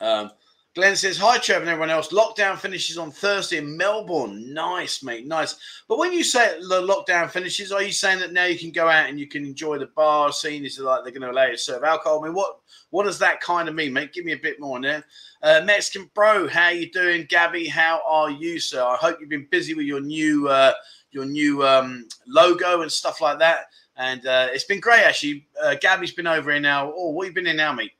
Um, 0.00 0.30
Glenn 0.80 0.96
says, 0.96 1.18
Hi, 1.18 1.36
Trevor, 1.36 1.60
and 1.60 1.68
everyone 1.68 1.90
else. 1.90 2.08
Lockdown 2.08 2.56
finishes 2.56 2.96
on 2.96 3.10
Thursday 3.10 3.58
in 3.58 3.76
Melbourne. 3.76 4.54
Nice, 4.54 5.02
mate. 5.02 5.26
Nice. 5.26 5.56
But 5.86 5.98
when 5.98 6.10
you 6.10 6.24
say 6.24 6.58
the 6.58 6.80
lockdown 6.80 7.28
finishes, 7.28 7.70
are 7.70 7.82
you 7.82 7.92
saying 7.92 8.18
that 8.20 8.32
now 8.32 8.46
you 8.46 8.58
can 8.58 8.70
go 8.70 8.88
out 8.88 9.10
and 9.10 9.20
you 9.20 9.26
can 9.26 9.44
enjoy 9.44 9.76
the 9.76 9.88
bar 9.88 10.32
scene? 10.32 10.64
Is 10.64 10.78
it 10.78 10.84
like 10.84 11.02
they're 11.02 11.12
going 11.12 11.20
to 11.20 11.32
allow 11.32 11.44
you 11.44 11.52
to 11.52 11.58
serve 11.58 11.84
alcohol? 11.84 12.22
I 12.22 12.28
mean, 12.28 12.34
what 12.34 12.60
what 12.88 13.04
does 13.04 13.18
that 13.18 13.42
kind 13.42 13.68
of 13.68 13.74
mean, 13.74 13.92
mate? 13.92 14.14
Give 14.14 14.24
me 14.24 14.32
a 14.32 14.38
bit 14.38 14.58
more 14.58 14.76
on 14.76 14.80
there. 14.80 15.04
Uh, 15.42 15.60
Mexican 15.66 16.10
Bro, 16.14 16.48
how 16.48 16.70
you 16.70 16.90
doing? 16.90 17.26
Gabby, 17.28 17.68
how 17.68 18.00
are 18.08 18.30
you, 18.30 18.58
sir? 18.58 18.82
I 18.82 18.96
hope 18.96 19.18
you've 19.20 19.28
been 19.28 19.48
busy 19.50 19.74
with 19.74 19.84
your 19.84 20.00
new 20.00 20.48
uh, 20.48 20.72
your 21.10 21.26
new 21.26 21.62
um, 21.62 22.08
logo 22.26 22.80
and 22.80 22.90
stuff 22.90 23.20
like 23.20 23.38
that. 23.40 23.66
And 23.96 24.26
uh, 24.26 24.48
it's 24.50 24.64
been 24.64 24.80
great, 24.80 25.02
actually. 25.02 25.46
Uh, 25.62 25.74
Gabby's 25.78 26.12
been 26.12 26.26
over 26.26 26.50
here 26.50 26.58
now. 26.58 26.90
Oh, 26.96 27.10
what 27.10 27.26
have 27.26 27.32
you 27.32 27.34
been 27.34 27.50
in 27.50 27.58
now, 27.58 27.74
mate? 27.74 27.92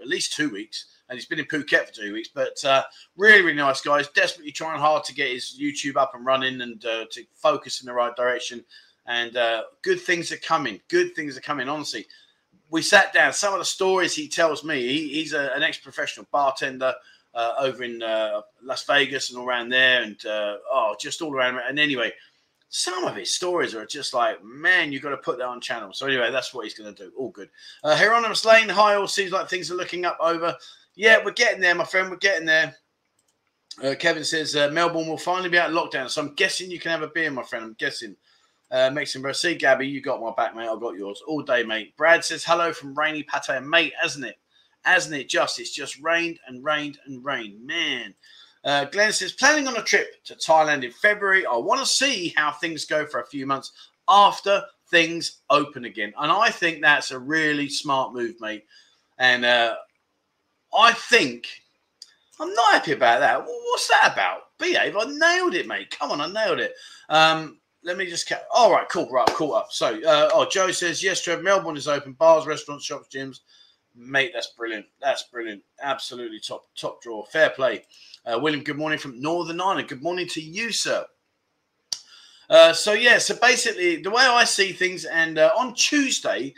At 0.00 0.08
least 0.08 0.32
two 0.32 0.48
weeks 0.48 0.86
and 1.08 1.18
he's 1.18 1.26
been 1.26 1.38
in 1.38 1.44
Phuket 1.44 1.86
for 1.86 1.92
two 1.92 2.12
weeks. 2.12 2.30
But 2.34 2.64
uh, 2.64 2.82
really, 3.16 3.42
really 3.42 3.56
nice 3.56 3.80
guys. 3.80 4.08
Desperately 4.08 4.52
trying 4.52 4.80
hard 4.80 5.04
to 5.04 5.14
get 5.14 5.30
his 5.30 5.58
YouTube 5.60 5.96
up 5.96 6.14
and 6.14 6.24
running 6.24 6.60
and 6.60 6.84
uh, 6.84 7.04
to 7.10 7.24
focus 7.34 7.80
in 7.80 7.86
the 7.86 7.92
right 7.92 8.14
direction. 8.16 8.64
And 9.06 9.36
uh, 9.36 9.64
good 9.82 10.00
things 10.00 10.32
are 10.32 10.38
coming. 10.38 10.80
Good 10.88 11.14
things 11.14 11.36
are 11.36 11.42
coming. 11.42 11.68
Honestly, 11.68 12.06
we 12.70 12.82
sat 12.82 13.12
down. 13.12 13.32
Some 13.32 13.52
of 13.52 13.58
the 13.58 13.64
stories 13.64 14.14
he 14.14 14.28
tells 14.28 14.64
me. 14.64 14.80
He, 14.80 15.08
he's 15.08 15.34
a, 15.34 15.50
an 15.54 15.62
ex-professional 15.62 16.26
bartender. 16.32 16.94
Uh, 17.36 17.52
over 17.58 17.82
in 17.82 18.00
uh, 18.00 18.42
Las 18.62 18.84
Vegas 18.84 19.30
and 19.30 19.38
all 19.40 19.44
around 19.48 19.68
there, 19.68 20.04
and 20.04 20.24
uh, 20.24 20.58
oh, 20.70 20.94
just 21.00 21.20
all 21.20 21.34
around. 21.34 21.58
And 21.68 21.80
anyway, 21.80 22.12
some 22.68 23.02
of 23.02 23.16
his 23.16 23.34
stories 23.34 23.74
are 23.74 23.84
just 23.84 24.14
like, 24.14 24.42
man, 24.44 24.92
you've 24.92 25.02
got 25.02 25.10
to 25.10 25.16
put 25.16 25.38
that 25.38 25.46
on 25.46 25.60
channel. 25.60 25.92
So 25.92 26.06
anyway, 26.06 26.30
that's 26.30 26.54
what 26.54 26.62
he's 26.62 26.74
going 26.74 26.94
to 26.94 27.04
do. 27.04 27.12
All 27.16 27.30
good. 27.30 27.48
Uh, 27.82 27.96
Hieronymus 27.96 28.44
Lane, 28.44 28.68
hi, 28.68 28.94
all 28.94 29.08
seems 29.08 29.32
like 29.32 29.48
things 29.48 29.68
are 29.70 29.76
looking 29.76 30.04
up 30.04 30.16
over. 30.20 30.56
Yeah, 30.96 31.24
we're 31.24 31.32
getting 31.32 31.60
there, 31.60 31.74
my 31.74 31.84
friend. 31.84 32.10
We're 32.10 32.16
getting 32.16 32.46
there. 32.46 32.74
Uh, 33.82 33.94
Kevin 33.98 34.24
says 34.24 34.54
uh, 34.54 34.70
Melbourne 34.70 35.08
will 35.08 35.18
finally 35.18 35.48
be 35.48 35.58
out 35.58 35.70
of 35.70 35.76
lockdown, 35.76 36.08
so 36.08 36.22
I'm 36.22 36.34
guessing 36.34 36.70
you 36.70 36.78
can 36.78 36.92
have 36.92 37.02
a 37.02 37.08
beer, 37.08 37.30
my 37.30 37.42
friend. 37.42 37.64
I'm 37.64 37.76
guessing. 37.78 38.16
Uh, 38.70 38.90
Mexican 38.90 39.22
bro, 39.22 39.32
see 39.32 39.54
Gabby, 39.54 39.86
you 39.86 40.00
got 40.00 40.20
my 40.20 40.32
back, 40.36 40.56
mate. 40.56 40.68
I've 40.68 40.80
got 40.80 40.96
yours 40.96 41.22
all 41.28 41.42
day, 41.42 41.62
mate. 41.62 41.96
Brad 41.96 42.24
says 42.24 42.44
hello 42.44 42.72
from 42.72 42.98
rainy 42.98 43.22
Pattaya, 43.22 43.64
mate. 43.64 43.92
Hasn't 44.00 44.24
it? 44.24 44.36
Hasn't 44.82 45.14
it? 45.14 45.28
Just 45.28 45.60
it's 45.60 45.70
just 45.70 46.00
rained 46.00 46.38
and 46.46 46.64
rained 46.64 46.98
and 47.06 47.24
rained, 47.24 47.64
man. 47.64 48.14
Uh, 48.64 48.86
Glenn 48.86 49.12
says 49.12 49.32
planning 49.32 49.68
on 49.68 49.76
a 49.76 49.82
trip 49.82 50.24
to 50.24 50.34
Thailand 50.34 50.82
in 50.84 50.90
February. 50.90 51.44
I 51.46 51.56
want 51.56 51.80
to 51.80 51.86
see 51.86 52.32
how 52.36 52.52
things 52.52 52.84
go 52.84 53.06
for 53.06 53.20
a 53.20 53.26
few 53.26 53.46
months 53.46 53.72
after 54.08 54.62
things 54.90 55.42
open 55.50 55.84
again, 55.84 56.12
and 56.18 56.32
I 56.32 56.50
think 56.50 56.80
that's 56.80 57.10
a 57.10 57.18
really 57.18 57.68
smart 57.68 58.12
move, 58.12 58.40
mate. 58.40 58.64
And 59.18 59.44
uh, 59.44 59.76
I 60.74 60.92
think 60.92 61.46
I'm 62.40 62.52
not 62.52 62.72
happy 62.74 62.92
about 62.92 63.20
that. 63.20 63.44
What's 63.44 63.88
that 63.88 64.12
about? 64.12 64.40
Behave. 64.58 64.96
I 64.96 65.04
nailed 65.04 65.54
it, 65.54 65.66
mate. 65.66 65.96
Come 65.98 66.10
on, 66.10 66.20
I 66.20 66.32
nailed 66.32 66.60
it. 66.60 66.74
Um, 67.08 67.58
let 67.82 67.96
me 67.96 68.06
just. 68.06 68.28
Ca- 68.28 68.42
All 68.52 68.72
right, 68.72 68.88
cool. 68.88 69.08
Right, 69.10 69.26
cool 69.28 69.54
up. 69.54 69.70
So, 69.70 70.00
uh, 70.02 70.30
oh, 70.32 70.48
Joe 70.50 70.70
says 70.70 71.02
yes. 71.02 71.22
Trev, 71.22 71.42
Melbourne 71.42 71.76
is 71.76 71.88
open. 71.88 72.12
Bars, 72.12 72.46
restaurants, 72.46 72.84
shops, 72.84 73.08
gyms. 73.14 73.40
Mate, 73.94 74.32
that's 74.34 74.48
brilliant. 74.48 74.86
That's 75.00 75.24
brilliant. 75.24 75.62
Absolutely 75.80 76.40
top 76.40 76.64
top 76.76 77.00
draw. 77.02 77.24
Fair 77.26 77.50
play. 77.50 77.84
Uh, 78.26 78.38
William, 78.40 78.64
good 78.64 78.78
morning 78.78 78.98
from 78.98 79.20
Northern 79.20 79.60
Ireland. 79.60 79.88
Good 79.88 80.02
morning 80.02 80.26
to 80.28 80.40
you, 80.40 80.72
sir. 80.72 81.04
Uh, 82.50 82.72
so 82.72 82.92
yeah, 82.92 83.18
so 83.18 83.36
basically 83.36 84.02
the 84.02 84.10
way 84.10 84.22
I 84.24 84.44
see 84.44 84.72
things, 84.72 85.04
and 85.04 85.38
uh, 85.38 85.52
on 85.56 85.74
Tuesday, 85.74 86.54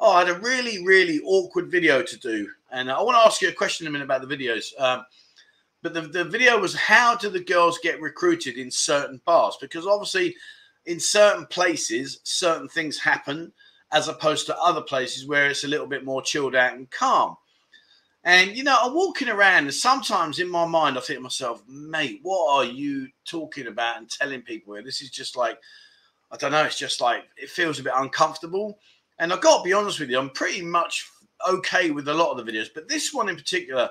oh, 0.00 0.12
I 0.12 0.24
had 0.24 0.36
a 0.36 0.40
really 0.40 0.84
really 0.84 1.20
awkward 1.24 1.70
video 1.70 2.02
to 2.02 2.18
do 2.18 2.48
and 2.72 2.90
I 2.90 3.00
want 3.02 3.16
to 3.16 3.26
ask 3.26 3.40
you 3.40 3.48
a 3.48 3.52
question 3.52 3.86
in 3.86 3.90
a 3.90 3.92
minute 3.92 4.04
about 4.04 4.26
the 4.26 4.36
videos. 4.36 4.78
Um, 4.80 5.04
but 5.82 5.94
the, 5.94 6.02
the 6.02 6.24
video 6.24 6.58
was 6.58 6.74
how 6.74 7.16
do 7.16 7.28
the 7.28 7.42
girls 7.42 7.78
get 7.82 8.00
recruited 8.00 8.56
in 8.56 8.70
certain 8.70 9.20
bars? 9.24 9.56
Because 9.60 9.86
obviously, 9.86 10.34
in 10.86 10.98
certain 10.98 11.46
places, 11.46 12.20
certain 12.24 12.68
things 12.68 12.98
happen 12.98 13.52
as 13.92 14.08
opposed 14.08 14.46
to 14.46 14.58
other 14.58 14.80
places 14.80 15.26
where 15.26 15.48
it's 15.48 15.64
a 15.64 15.68
little 15.68 15.86
bit 15.86 16.04
more 16.04 16.22
chilled 16.22 16.54
out 16.54 16.74
and 16.74 16.90
calm. 16.90 17.36
And 18.24 18.56
you 18.56 18.62
know, 18.62 18.78
I'm 18.80 18.94
walking 18.94 19.28
around, 19.28 19.64
and 19.64 19.74
sometimes 19.74 20.38
in 20.38 20.48
my 20.48 20.64
mind, 20.64 20.96
I 20.96 21.00
think 21.00 21.18
to 21.18 21.22
myself, 21.22 21.62
"Mate, 21.66 22.20
what 22.22 22.54
are 22.54 22.64
you 22.64 23.08
talking 23.24 23.66
about 23.66 23.98
and 23.98 24.08
telling 24.08 24.42
people 24.42 24.74
here? 24.74 24.84
This 24.84 25.02
is 25.02 25.10
just 25.10 25.36
like, 25.36 25.58
I 26.30 26.36
don't 26.36 26.52
know. 26.52 26.62
It's 26.62 26.78
just 26.78 27.00
like 27.00 27.24
it 27.36 27.50
feels 27.50 27.80
a 27.80 27.82
bit 27.82 27.92
uncomfortable." 27.96 28.78
And 29.18 29.32
I've 29.32 29.40
got 29.40 29.58
to 29.58 29.64
be 29.64 29.72
honest 29.72 30.00
with 30.00 30.08
you, 30.08 30.18
I'm 30.18 30.30
pretty 30.30 30.62
much 30.62 31.08
okay 31.48 31.90
with 31.90 32.08
a 32.08 32.14
lot 32.14 32.36
of 32.36 32.44
the 32.44 32.50
videos, 32.50 32.68
but 32.74 32.88
this 32.88 33.12
one 33.12 33.28
in 33.28 33.36
particular, 33.36 33.90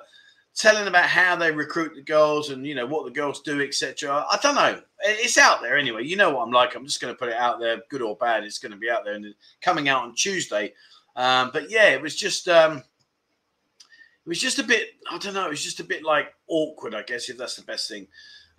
telling 0.54 0.88
about 0.88 1.06
how 1.06 1.36
they 1.36 1.52
recruit 1.52 1.94
the 1.96 2.02
girls 2.02 2.50
and 2.50 2.66
you 2.66 2.76
know 2.76 2.86
what 2.86 3.06
the 3.06 3.12
girls 3.12 3.42
do, 3.42 3.62
etc. 3.62 4.26
I 4.30 4.38
don't 4.42 4.56
know. 4.56 4.82
It's 5.00 5.38
out 5.38 5.62
there 5.62 5.78
anyway. 5.78 6.04
You 6.04 6.18
know 6.18 6.32
what 6.32 6.44
I'm 6.44 6.52
like. 6.52 6.76
I'm 6.76 6.86
just 6.86 7.02
going 7.02 7.14
to 7.14 7.18
put 7.18 7.30
it 7.30 7.36
out 7.36 7.60
there, 7.60 7.82
good 7.90 8.02
or 8.02 8.16
bad. 8.18 8.44
It's 8.44 8.60
going 8.60 8.74
to 8.74 8.78
be 8.78 8.90
out 8.90 9.06
there 9.06 9.16
and 9.16 9.34
coming 9.62 9.90
out 9.90 10.04
on 10.04 10.16
Tuesday. 10.16 10.74
Um, 11.16 11.52
but 11.54 11.70
yeah, 11.70 11.90
it 11.90 12.02
was 12.02 12.16
just 12.16 12.48
um, 12.48 12.78
it 12.78 14.30
was 14.30 14.40
just 14.40 14.60
a 14.60 14.64
bit. 14.64 14.90
I 15.10 15.18
don't 15.18 15.34
know. 15.34 15.46
It 15.46 15.52
was 15.52 15.64
just 15.64 15.80
a 15.80 15.86
bit 15.86 16.04
like 16.04 16.34
awkward, 16.48 16.96
I 16.96 17.04
guess, 17.04 17.30
if 17.30 17.38
that's 17.38 17.56
the 17.56 17.64
best 17.64 17.88
thing. 17.88 18.08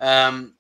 Um, 0.00 0.54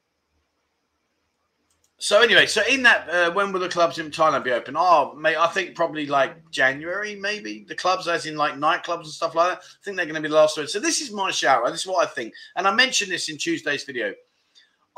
so 2.02 2.20
anyway, 2.20 2.46
so 2.46 2.62
in 2.68 2.82
that, 2.82 3.08
uh, 3.08 3.30
when 3.30 3.52
will 3.52 3.60
the 3.60 3.68
clubs 3.68 4.00
in 4.00 4.10
Thailand 4.10 4.42
be 4.42 4.50
open? 4.50 4.74
Oh, 4.76 5.14
mate, 5.14 5.36
I 5.36 5.46
think 5.46 5.76
probably 5.76 6.04
like 6.04 6.50
January, 6.50 7.14
maybe 7.14 7.64
the 7.68 7.76
clubs, 7.76 8.08
as 8.08 8.26
in 8.26 8.34
like 8.34 8.54
nightclubs 8.54 9.04
and 9.04 9.06
stuff 9.06 9.36
like 9.36 9.50
that. 9.50 9.58
I 9.58 9.84
think 9.84 9.96
they're 9.96 10.06
going 10.06 10.16
to 10.16 10.20
be 10.20 10.26
the 10.26 10.34
last 10.34 10.56
one. 10.56 10.66
So 10.66 10.80
this 10.80 11.00
is 11.00 11.12
my 11.12 11.30
shout. 11.30 11.64
This 11.66 11.82
is 11.82 11.86
what 11.86 12.04
I 12.04 12.10
think, 12.10 12.34
and 12.56 12.66
I 12.66 12.74
mentioned 12.74 13.12
this 13.12 13.28
in 13.28 13.38
Tuesday's 13.38 13.84
video. 13.84 14.14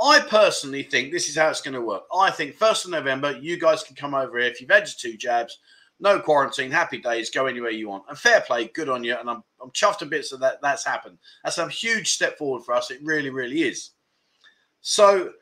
I 0.00 0.20
personally 0.20 0.82
think 0.82 1.12
this 1.12 1.28
is 1.28 1.36
how 1.36 1.50
it's 1.50 1.60
going 1.60 1.74
to 1.74 1.82
work. 1.82 2.04
I 2.16 2.30
think 2.30 2.54
first 2.54 2.86
of 2.86 2.90
November, 2.90 3.32
you 3.32 3.60
guys 3.60 3.82
can 3.82 3.96
come 3.96 4.14
over 4.14 4.38
here 4.38 4.48
if 4.48 4.62
you've 4.62 4.70
had 4.70 4.86
your 4.86 4.94
two 4.98 5.18
jabs, 5.18 5.58
no 6.00 6.18
quarantine, 6.18 6.70
happy 6.70 7.02
days, 7.02 7.28
go 7.28 7.44
anywhere 7.44 7.70
you 7.70 7.90
want, 7.90 8.04
and 8.08 8.18
fair 8.18 8.40
play, 8.40 8.68
good 8.68 8.88
on 8.88 9.04
you. 9.04 9.14
And 9.14 9.28
I'm 9.28 9.44
I'm 9.62 9.70
chuffed 9.72 10.00
a 10.00 10.06
bit 10.06 10.24
so 10.24 10.38
that 10.38 10.62
that's 10.62 10.86
happened. 10.86 11.18
That's 11.44 11.58
a 11.58 11.68
huge 11.68 12.12
step 12.12 12.38
forward 12.38 12.64
for 12.64 12.72
us. 12.72 12.90
It 12.90 13.00
really, 13.02 13.28
really 13.28 13.64
is. 13.64 13.90
So 14.80 15.34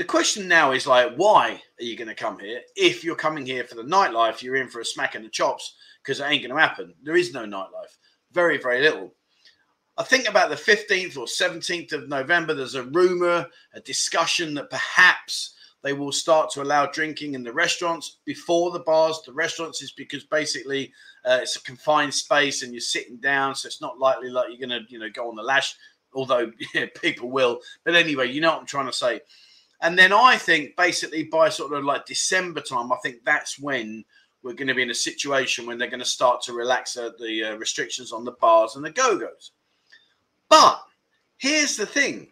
the 0.00 0.04
question 0.06 0.48
now 0.48 0.72
is 0.72 0.86
like, 0.86 1.14
why 1.16 1.60
are 1.78 1.84
you 1.84 1.94
going 1.94 2.08
to 2.08 2.14
come 2.14 2.38
here? 2.38 2.62
If 2.74 3.04
you're 3.04 3.14
coming 3.14 3.44
here 3.44 3.64
for 3.64 3.74
the 3.74 3.82
nightlife, 3.82 4.40
you're 4.40 4.56
in 4.56 4.66
for 4.66 4.80
a 4.80 4.84
smack 4.84 5.14
in 5.14 5.22
the 5.22 5.28
chops 5.28 5.74
because 6.02 6.20
it 6.20 6.24
ain't 6.24 6.42
going 6.42 6.56
to 6.56 6.58
happen. 6.58 6.94
There 7.02 7.16
is 7.16 7.34
no 7.34 7.44
nightlife. 7.44 7.98
Very, 8.32 8.56
very 8.56 8.80
little. 8.80 9.12
I 9.98 10.02
think 10.02 10.26
about 10.26 10.48
the 10.48 10.56
15th 10.56 11.18
or 11.18 11.26
17th 11.26 11.92
of 11.92 12.08
November, 12.08 12.54
there's 12.54 12.76
a 12.76 12.84
rumor, 12.84 13.46
a 13.74 13.80
discussion 13.80 14.54
that 14.54 14.70
perhaps 14.70 15.52
they 15.82 15.92
will 15.92 16.12
start 16.12 16.48
to 16.52 16.62
allow 16.62 16.86
drinking 16.86 17.34
in 17.34 17.42
the 17.42 17.52
restaurants 17.52 18.20
before 18.24 18.70
the 18.70 18.80
bars. 18.80 19.20
The 19.26 19.34
restaurants 19.34 19.82
is 19.82 19.92
because 19.92 20.24
basically 20.24 20.94
uh, 21.26 21.40
it's 21.42 21.56
a 21.56 21.62
confined 21.62 22.14
space 22.14 22.62
and 22.62 22.72
you're 22.72 22.80
sitting 22.80 23.18
down, 23.18 23.54
so 23.54 23.66
it's 23.66 23.82
not 23.82 23.98
likely 23.98 24.30
like 24.30 24.46
you're 24.48 24.66
going 24.66 24.82
to, 24.82 24.90
you 24.90 24.98
know, 24.98 25.10
go 25.12 25.28
on 25.28 25.36
the 25.36 25.42
lash. 25.42 25.76
Although 26.14 26.52
yeah, 26.74 26.86
people 27.02 27.30
will, 27.30 27.60
but 27.84 27.94
anyway, 27.94 28.32
you 28.32 28.40
know 28.40 28.52
what 28.52 28.60
I'm 28.60 28.66
trying 28.66 28.86
to 28.86 28.94
say. 28.94 29.20
And 29.82 29.98
then 29.98 30.12
I 30.12 30.36
think 30.36 30.76
basically 30.76 31.24
by 31.24 31.48
sort 31.48 31.72
of 31.72 31.84
like 31.84 32.04
December 32.04 32.60
time, 32.60 32.92
I 32.92 32.96
think 33.02 33.24
that's 33.24 33.58
when 33.58 34.04
we're 34.42 34.54
going 34.54 34.68
to 34.68 34.74
be 34.74 34.82
in 34.82 34.90
a 34.90 34.94
situation 34.94 35.66
when 35.66 35.78
they're 35.78 35.88
going 35.88 36.00
to 36.00 36.06
start 36.06 36.42
to 36.42 36.52
relax 36.52 36.94
the 36.94 37.44
uh, 37.44 37.56
restrictions 37.56 38.12
on 38.12 38.24
the 38.24 38.32
bars 38.32 38.76
and 38.76 38.84
the 38.84 38.90
go-go's. 38.90 39.52
But 40.48 40.82
here's 41.38 41.76
the 41.76 41.86
thing: 41.86 42.28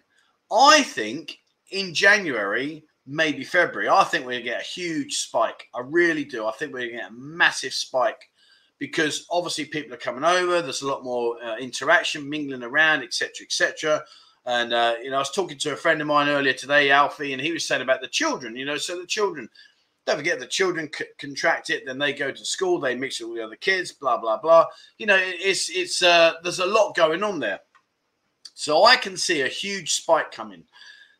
I 0.50 0.82
think 0.82 1.38
in 1.70 1.94
January, 1.94 2.84
maybe 3.06 3.44
February, 3.44 3.88
I 3.88 4.04
think 4.04 4.24
we're 4.24 4.32
going 4.32 4.44
to 4.44 4.50
get 4.50 4.60
a 4.60 4.64
huge 4.64 5.18
spike. 5.18 5.68
I 5.74 5.80
really 5.80 6.24
do. 6.24 6.46
I 6.46 6.52
think 6.52 6.72
we're 6.72 6.80
going 6.80 6.92
to 6.92 6.96
get 6.98 7.10
a 7.10 7.14
massive 7.14 7.72
spike 7.72 8.30
because 8.78 9.26
obviously 9.30 9.64
people 9.64 9.94
are 9.94 9.98
coming 9.98 10.24
over. 10.24 10.62
There's 10.62 10.82
a 10.82 10.88
lot 10.88 11.04
more 11.04 11.42
uh, 11.42 11.56
interaction, 11.56 12.28
mingling 12.28 12.62
around, 12.62 13.02
etc., 13.02 13.30
etc. 13.42 14.04
And 14.48 14.72
uh, 14.72 14.94
you 15.02 15.10
know, 15.10 15.16
I 15.16 15.18
was 15.18 15.30
talking 15.30 15.58
to 15.58 15.74
a 15.74 15.76
friend 15.76 16.00
of 16.00 16.06
mine 16.06 16.26
earlier 16.26 16.54
today, 16.54 16.90
Alfie, 16.90 17.34
and 17.34 17.42
he 17.42 17.52
was 17.52 17.68
saying 17.68 17.82
about 17.82 18.00
the 18.00 18.08
children. 18.08 18.56
You 18.56 18.64
know, 18.64 18.78
so 18.78 18.98
the 18.98 19.06
children 19.06 19.46
don't 20.06 20.16
forget 20.16 20.40
the 20.40 20.46
children 20.46 20.88
c- 20.96 21.04
contract 21.18 21.68
it, 21.68 21.84
then 21.84 21.98
they 21.98 22.14
go 22.14 22.30
to 22.30 22.44
school, 22.46 22.80
they 22.80 22.94
mix 22.94 23.20
it 23.20 23.28
with 23.28 23.36
the 23.36 23.44
other 23.44 23.56
kids, 23.56 23.92
blah 23.92 24.16
blah 24.16 24.38
blah. 24.38 24.64
You 24.96 25.04
know, 25.04 25.18
it's 25.20 25.68
it's 25.68 26.02
uh, 26.02 26.32
there's 26.42 26.60
a 26.60 26.66
lot 26.66 26.96
going 26.96 27.22
on 27.22 27.38
there, 27.38 27.60
so 28.54 28.86
I 28.86 28.96
can 28.96 29.18
see 29.18 29.42
a 29.42 29.48
huge 29.48 29.92
spike 29.92 30.32
coming. 30.32 30.64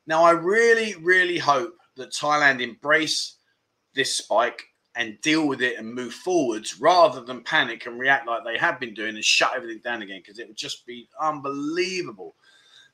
Now, 0.06 0.24
I 0.24 0.30
really, 0.30 0.94
really 0.94 1.36
hope 1.36 1.74
that 1.96 2.12
Thailand 2.12 2.62
embrace 2.62 3.36
this 3.94 4.16
spike 4.16 4.64
and 4.94 5.20
deal 5.20 5.46
with 5.46 5.60
it 5.60 5.76
and 5.76 5.94
move 5.94 6.14
forwards 6.14 6.80
rather 6.80 7.20
than 7.20 7.44
panic 7.44 7.84
and 7.84 8.00
react 8.00 8.26
like 8.26 8.42
they 8.42 8.56
have 8.56 8.80
been 8.80 8.94
doing 8.94 9.16
and 9.16 9.24
shut 9.24 9.52
everything 9.54 9.82
down 9.84 10.00
again 10.00 10.22
because 10.24 10.38
it 10.38 10.48
would 10.48 10.56
just 10.56 10.86
be 10.86 11.10
unbelievable. 11.20 12.34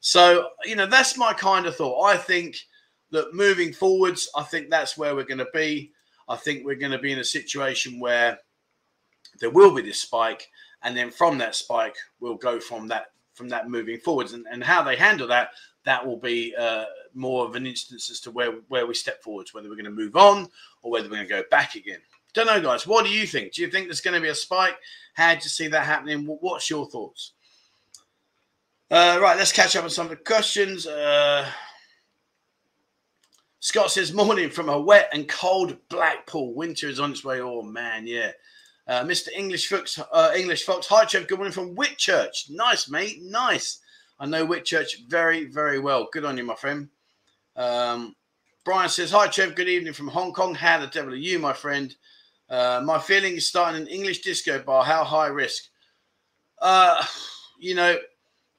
So, 0.06 0.50
you 0.66 0.76
know, 0.76 0.84
that's 0.84 1.16
my 1.16 1.32
kind 1.32 1.64
of 1.64 1.76
thought. 1.76 2.04
I 2.04 2.18
think 2.18 2.58
that 3.10 3.32
moving 3.32 3.72
forwards, 3.72 4.28
I 4.36 4.42
think 4.42 4.68
that's 4.68 4.98
where 4.98 5.14
we're 5.14 5.24
going 5.24 5.38
to 5.38 5.48
be. 5.54 5.92
I 6.28 6.36
think 6.36 6.62
we're 6.62 6.74
going 6.74 6.92
to 6.92 6.98
be 6.98 7.12
in 7.12 7.20
a 7.20 7.24
situation 7.24 7.98
where 7.98 8.38
there 9.40 9.48
will 9.48 9.74
be 9.74 9.80
this 9.80 10.02
spike, 10.02 10.46
and 10.82 10.94
then 10.94 11.10
from 11.10 11.38
that 11.38 11.54
spike, 11.54 11.96
we'll 12.20 12.34
go 12.34 12.60
from 12.60 12.86
that 12.88 13.12
from 13.32 13.48
that 13.48 13.70
moving 13.70 13.98
forwards. 13.98 14.34
And, 14.34 14.46
and 14.50 14.62
how 14.62 14.82
they 14.82 14.94
handle 14.94 15.26
that, 15.28 15.52
that 15.86 16.06
will 16.06 16.18
be 16.18 16.54
uh, 16.54 16.84
more 17.14 17.46
of 17.46 17.54
an 17.54 17.66
instance 17.66 18.10
as 18.10 18.20
to 18.20 18.30
where 18.30 18.52
where 18.68 18.86
we 18.86 18.92
step 18.92 19.22
forwards, 19.22 19.54
whether 19.54 19.70
we're 19.70 19.74
going 19.74 19.86
to 19.86 19.90
move 19.90 20.16
on 20.16 20.50
or 20.82 20.90
whether 20.90 21.08
we're 21.08 21.16
going 21.16 21.28
to 21.28 21.34
go 21.34 21.44
back 21.50 21.76
again. 21.76 22.00
Don't 22.34 22.46
know, 22.46 22.60
guys. 22.60 22.86
What 22.86 23.06
do 23.06 23.10
you 23.10 23.26
think? 23.26 23.54
Do 23.54 23.62
you 23.62 23.70
think 23.70 23.86
there's 23.86 24.02
going 24.02 24.16
to 24.16 24.20
be 24.20 24.28
a 24.28 24.34
spike? 24.34 24.76
How 25.14 25.30
do 25.30 25.36
you 25.36 25.48
see 25.48 25.68
that 25.68 25.86
happening? 25.86 26.26
What's 26.26 26.68
your 26.68 26.90
thoughts? 26.90 27.32
Uh, 28.94 29.18
right, 29.20 29.36
let's 29.36 29.50
catch 29.50 29.74
up 29.74 29.82
on 29.82 29.90
some 29.90 30.06
of 30.06 30.10
the 30.10 30.16
questions. 30.16 30.86
Uh, 30.86 31.44
Scott 33.58 33.90
says, 33.90 34.12
morning 34.12 34.50
from 34.50 34.68
a 34.68 34.80
wet 34.80 35.08
and 35.12 35.28
cold 35.28 35.76
Blackpool. 35.88 36.54
Winter 36.54 36.88
is 36.88 37.00
on 37.00 37.10
its 37.10 37.24
way. 37.24 37.40
Oh, 37.40 37.60
man, 37.62 38.06
yeah. 38.06 38.30
Uh, 38.86 39.02
Mr. 39.02 39.30
English 39.34 39.66
Fox, 39.66 39.98
uh, 39.98 40.30
English 40.36 40.62
Fox. 40.62 40.86
Hi, 40.86 41.04
Trev. 41.06 41.26
Good 41.26 41.38
morning 41.38 41.52
from 41.52 41.74
Whitchurch. 41.74 42.50
Nice, 42.50 42.88
mate. 42.88 43.20
Nice. 43.20 43.80
I 44.20 44.26
know 44.26 44.46
Whitchurch 44.46 45.08
very, 45.08 45.46
very 45.46 45.80
well. 45.80 46.08
Good 46.12 46.24
on 46.24 46.38
you, 46.38 46.44
my 46.44 46.54
friend. 46.54 46.88
Um, 47.56 48.14
Brian 48.64 48.88
says, 48.88 49.10
Hi, 49.10 49.26
Trev. 49.26 49.56
Good 49.56 49.68
evening 49.68 49.94
from 49.94 50.06
Hong 50.06 50.32
Kong. 50.32 50.54
How 50.54 50.78
the 50.78 50.86
devil 50.86 51.14
are 51.14 51.16
you, 51.16 51.40
my 51.40 51.52
friend? 51.52 51.92
Uh, 52.48 52.80
my 52.84 53.00
feeling 53.00 53.34
is 53.34 53.48
starting 53.48 53.82
an 53.82 53.88
English 53.88 54.20
disco 54.20 54.62
bar. 54.62 54.84
How 54.84 55.02
high 55.02 55.26
risk? 55.26 55.64
Uh, 56.62 57.04
you 57.58 57.74
know, 57.74 57.96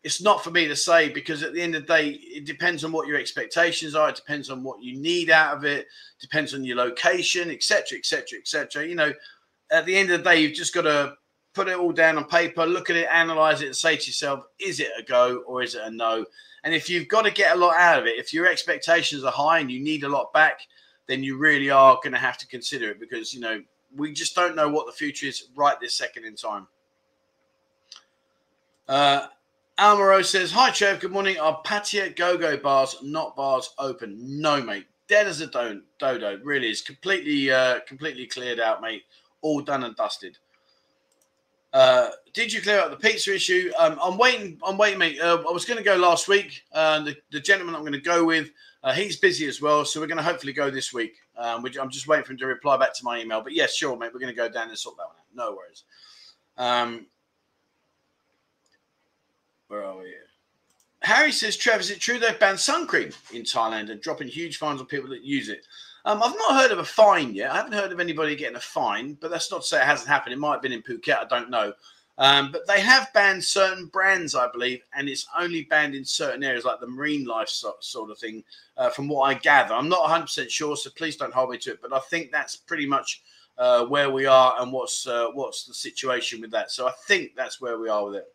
it's 0.06 0.22
not 0.22 0.44
for 0.44 0.52
me 0.52 0.68
to 0.68 0.76
say 0.76 1.10
because 1.10 1.42
at 1.42 1.56
the 1.56 1.62
end 1.62 1.74
of 1.74 1.88
the 1.88 1.94
day, 1.98 2.10
it 2.10 2.46
depends 2.46 2.84
on 2.84 2.92
what 2.92 3.08
your 3.08 3.18
expectations 3.18 3.96
are. 3.96 4.10
It 4.10 4.16
depends 4.16 4.52
on 4.52 4.62
what 4.62 4.84
you 4.84 4.96
need 4.96 5.32
out 5.32 5.58
of 5.58 5.66
it. 5.66 5.88
Depends 6.22 6.54
on 6.54 6.64
your 6.64 6.78
location, 6.78 7.50
etc., 7.50 7.98
etc., 7.98 8.38
etc. 8.38 8.86
You 8.86 8.94
know, 8.94 9.12
at 9.72 9.84
the 9.88 9.98
end 9.98 10.12
of 10.12 10.20
the 10.20 10.30
day, 10.30 10.42
you've 10.42 10.54
just 10.54 10.76
got 10.76 10.84
to 10.84 11.16
put 11.56 11.68
it 11.70 11.80
all 11.80 11.92
down 11.92 12.18
on 12.18 12.26
paper, 12.26 12.68
look 12.68 12.92
at 12.92 12.96
it, 12.96 13.08
analyze 13.12 13.64
it, 13.64 13.66
and 13.66 13.76
say 13.76 13.98
to 13.98 14.06
yourself, 14.06 14.46
is 14.60 14.80
it 14.80 14.92
a 14.96 15.02
go 15.02 15.38
or 15.48 15.64
is 15.64 15.74
it 15.74 15.82
a 15.84 15.90
no? 15.90 16.24
And 16.64 16.76
if 16.76 16.88
you've 16.88 17.08
got 17.08 17.24
to 17.24 17.32
get 17.32 17.56
a 17.56 17.60
lot 17.60 17.76
out 17.76 17.98
of 17.98 18.06
it, 18.06 18.20
if 18.20 18.32
your 18.32 18.46
expectations 18.46 19.24
are 19.24 19.32
high 19.32 19.58
and 19.58 19.72
you 19.72 19.80
need 19.80 20.04
a 20.04 20.10
lot 20.10 20.32
back, 20.34 20.60
then 21.08 21.24
you 21.24 21.36
really 21.36 21.72
are 21.72 21.96
going 21.96 22.14
to 22.14 22.20
have 22.20 22.38
to 22.38 22.48
consider 22.48 22.92
it 22.92 23.00
because 23.00 23.34
you 23.34 23.40
know 23.40 23.60
we 23.96 24.14
just 24.14 24.36
don't 24.36 24.56
know 24.56 24.70
what 24.70 24.86
the 24.86 24.92
future 24.92 25.26
is 25.26 25.48
right 25.56 25.80
this 25.80 25.96
second 25.96 26.26
in 26.26 26.36
time. 26.36 26.68
Uh, 28.88 29.28
Almaro 29.78 30.24
says, 30.24 30.54
Hi, 30.54 30.72
Trev. 30.72 31.02
Good 31.02 31.12
morning. 31.12 31.38
Are 31.38 31.62
Pattaya 31.66 32.16
go 32.16 32.38
go 32.38 32.56
bars 32.56 32.96
not 33.04 33.36
bars 33.36 33.72
open? 33.78 34.16
No, 34.20 34.62
mate. 34.62 34.86
Dead 35.10 35.28
as 35.28 35.42
a 35.42 35.48
do- 35.48 35.82
dodo. 36.00 36.40
Really 36.44 36.70
is. 36.70 36.82
Completely, 36.82 37.52
uh, 37.52 37.82
completely 37.82 38.26
cleared 38.26 38.62
out, 38.62 38.82
mate. 38.82 39.04
All 39.42 39.60
done 39.62 39.84
and 39.84 39.96
dusted. 39.98 40.38
Uh, 41.74 42.12
did 42.34 42.54
you 42.54 42.62
clear 42.62 42.80
up 42.80 42.90
the 42.90 42.96
pizza 42.96 43.36
issue? 43.36 43.70
Um, 43.78 44.00
I'm 44.02 44.18
waiting. 44.18 44.58
I'm 44.66 44.78
waiting, 44.78 44.98
mate. 44.98 45.20
Uh, 45.20 45.44
I 45.48 45.52
was 45.52 45.66
going 45.66 45.78
to 45.78 45.84
go 45.84 45.98
last 45.98 46.30
week. 46.30 46.64
Uh, 46.72 47.02
the, 47.02 47.18
the 47.34 47.42
gentleman 47.42 47.76
I'm 47.76 47.82
going 47.82 47.92
to 47.92 48.00
go 48.00 48.24
with, 48.24 48.52
uh, 48.82 48.94
he's 48.94 49.18
busy 49.18 49.46
as 49.46 49.62
well, 49.62 49.84
so 49.84 50.00
we're 50.00 50.08
going 50.08 50.18
to 50.18 50.24
hopefully 50.24 50.54
go 50.54 50.70
this 50.70 50.94
week. 50.94 51.18
Um, 51.38 51.66
I'm 51.66 51.90
just 51.90 52.08
waiting 52.08 52.24
for 52.24 52.32
him 52.32 52.38
to 52.38 52.48
reply 52.48 52.78
back 52.78 52.94
to 52.96 53.04
my 53.04 53.20
email. 53.20 53.42
But 53.42 53.52
yes, 53.52 53.76
sure, 53.76 53.98
mate. 53.98 54.12
We're 54.14 54.22
going 54.22 54.34
to 54.34 54.38
go 54.38 54.48
down 54.48 54.70
and 54.70 54.78
sort 54.78 54.96
that 54.96 55.08
one 55.08 55.18
out. 55.18 55.52
No 55.52 55.58
worries. 55.58 55.84
Um, 56.58 57.08
where 59.68 59.84
are 59.84 59.98
we? 59.98 60.14
Harry 61.02 61.32
says, 61.32 61.56
Trev, 61.56 61.82
is 61.82 61.92
it 61.92 62.00
true 62.00 62.18
they've 62.18 62.40
banned 62.40 62.60
sun 62.60 62.88
cream 62.88 63.12
in 63.34 63.44
Thailand 63.44 63.92
and 63.92 64.02
dropping 64.02 64.28
huge 64.28 64.58
fines 64.58 64.80
on 64.80 64.88
people 64.88 65.10
that 65.10 65.24
use 65.24 65.50
it? 65.50 65.66
Um, 66.06 66.22
I've 66.22 66.36
not 66.36 66.62
heard 66.62 66.72
of 66.72 66.80
a 66.80 66.86
fine 66.86 67.34
yet. 67.34 67.52
I 67.52 67.58
haven't 67.58 67.74
heard 67.74 67.92
of 67.92 68.00
anybody 68.00 68.36
getting 68.36 68.56
a 68.56 68.62
fine, 68.62 69.18
but 69.20 69.30
that's 69.30 69.52
not 69.52 69.62
to 69.62 69.68
say 69.68 69.82
it 69.82 69.86
hasn't 69.86 70.10
happened. 70.10 70.34
It 70.34 70.40
might 70.40 70.54
have 70.54 70.62
been 70.62 70.72
in 70.72 70.82
Phuket. 70.82 71.18
I 71.18 71.26
don't 71.26 71.50
know. 71.50 71.74
Um, 72.18 72.52
but 72.52 72.66
they 72.66 72.80
have 72.80 73.12
banned 73.14 73.44
certain 73.44 73.88
brands, 73.88 74.36
I 74.36 74.50
believe, 74.50 74.82
and 74.96 75.10
it's 75.10 75.28
only 75.38 75.64
banned 75.64 75.96
in 75.96 76.06
certain 76.06 76.44
areas 76.44 76.64
like 76.64 76.80
the 76.80 76.88
marine 76.88 77.26
life 77.26 77.50
sort, 77.50 77.84
sort 77.84 78.10
of 78.10 78.18
thing, 78.18 78.44
uh, 78.78 78.90
from 78.90 79.08
what 79.08 79.24
I 79.24 79.34
gather. 79.34 79.74
I'm 79.74 79.90
not 79.90 80.10
100% 80.10 80.50
sure, 80.50 80.78
so 80.78 80.90
please 80.92 81.18
don't 81.18 81.34
hold 81.34 81.50
me 81.50 81.58
to 81.58 81.72
it. 81.72 81.82
But 81.82 81.92
I 81.92 82.00
think 82.00 82.32
that's 82.32 82.56
pretty 82.56 82.86
much 82.86 83.22
uh, 83.58 83.86
where 83.86 84.10
we 84.10 84.26
are 84.26 84.56
and 84.60 84.72
what's 84.72 85.08
uh, 85.08 85.28
what's 85.34 85.66
the 85.66 85.74
situation 85.74 86.40
with 86.42 86.52
that. 86.52 86.72
So 86.72 86.88
I 86.88 86.94
think 87.08 87.36
that's 87.36 87.60
where 87.60 87.78
we 87.78 87.90
are 87.90 88.06
with 88.06 88.16
it. 88.16 88.35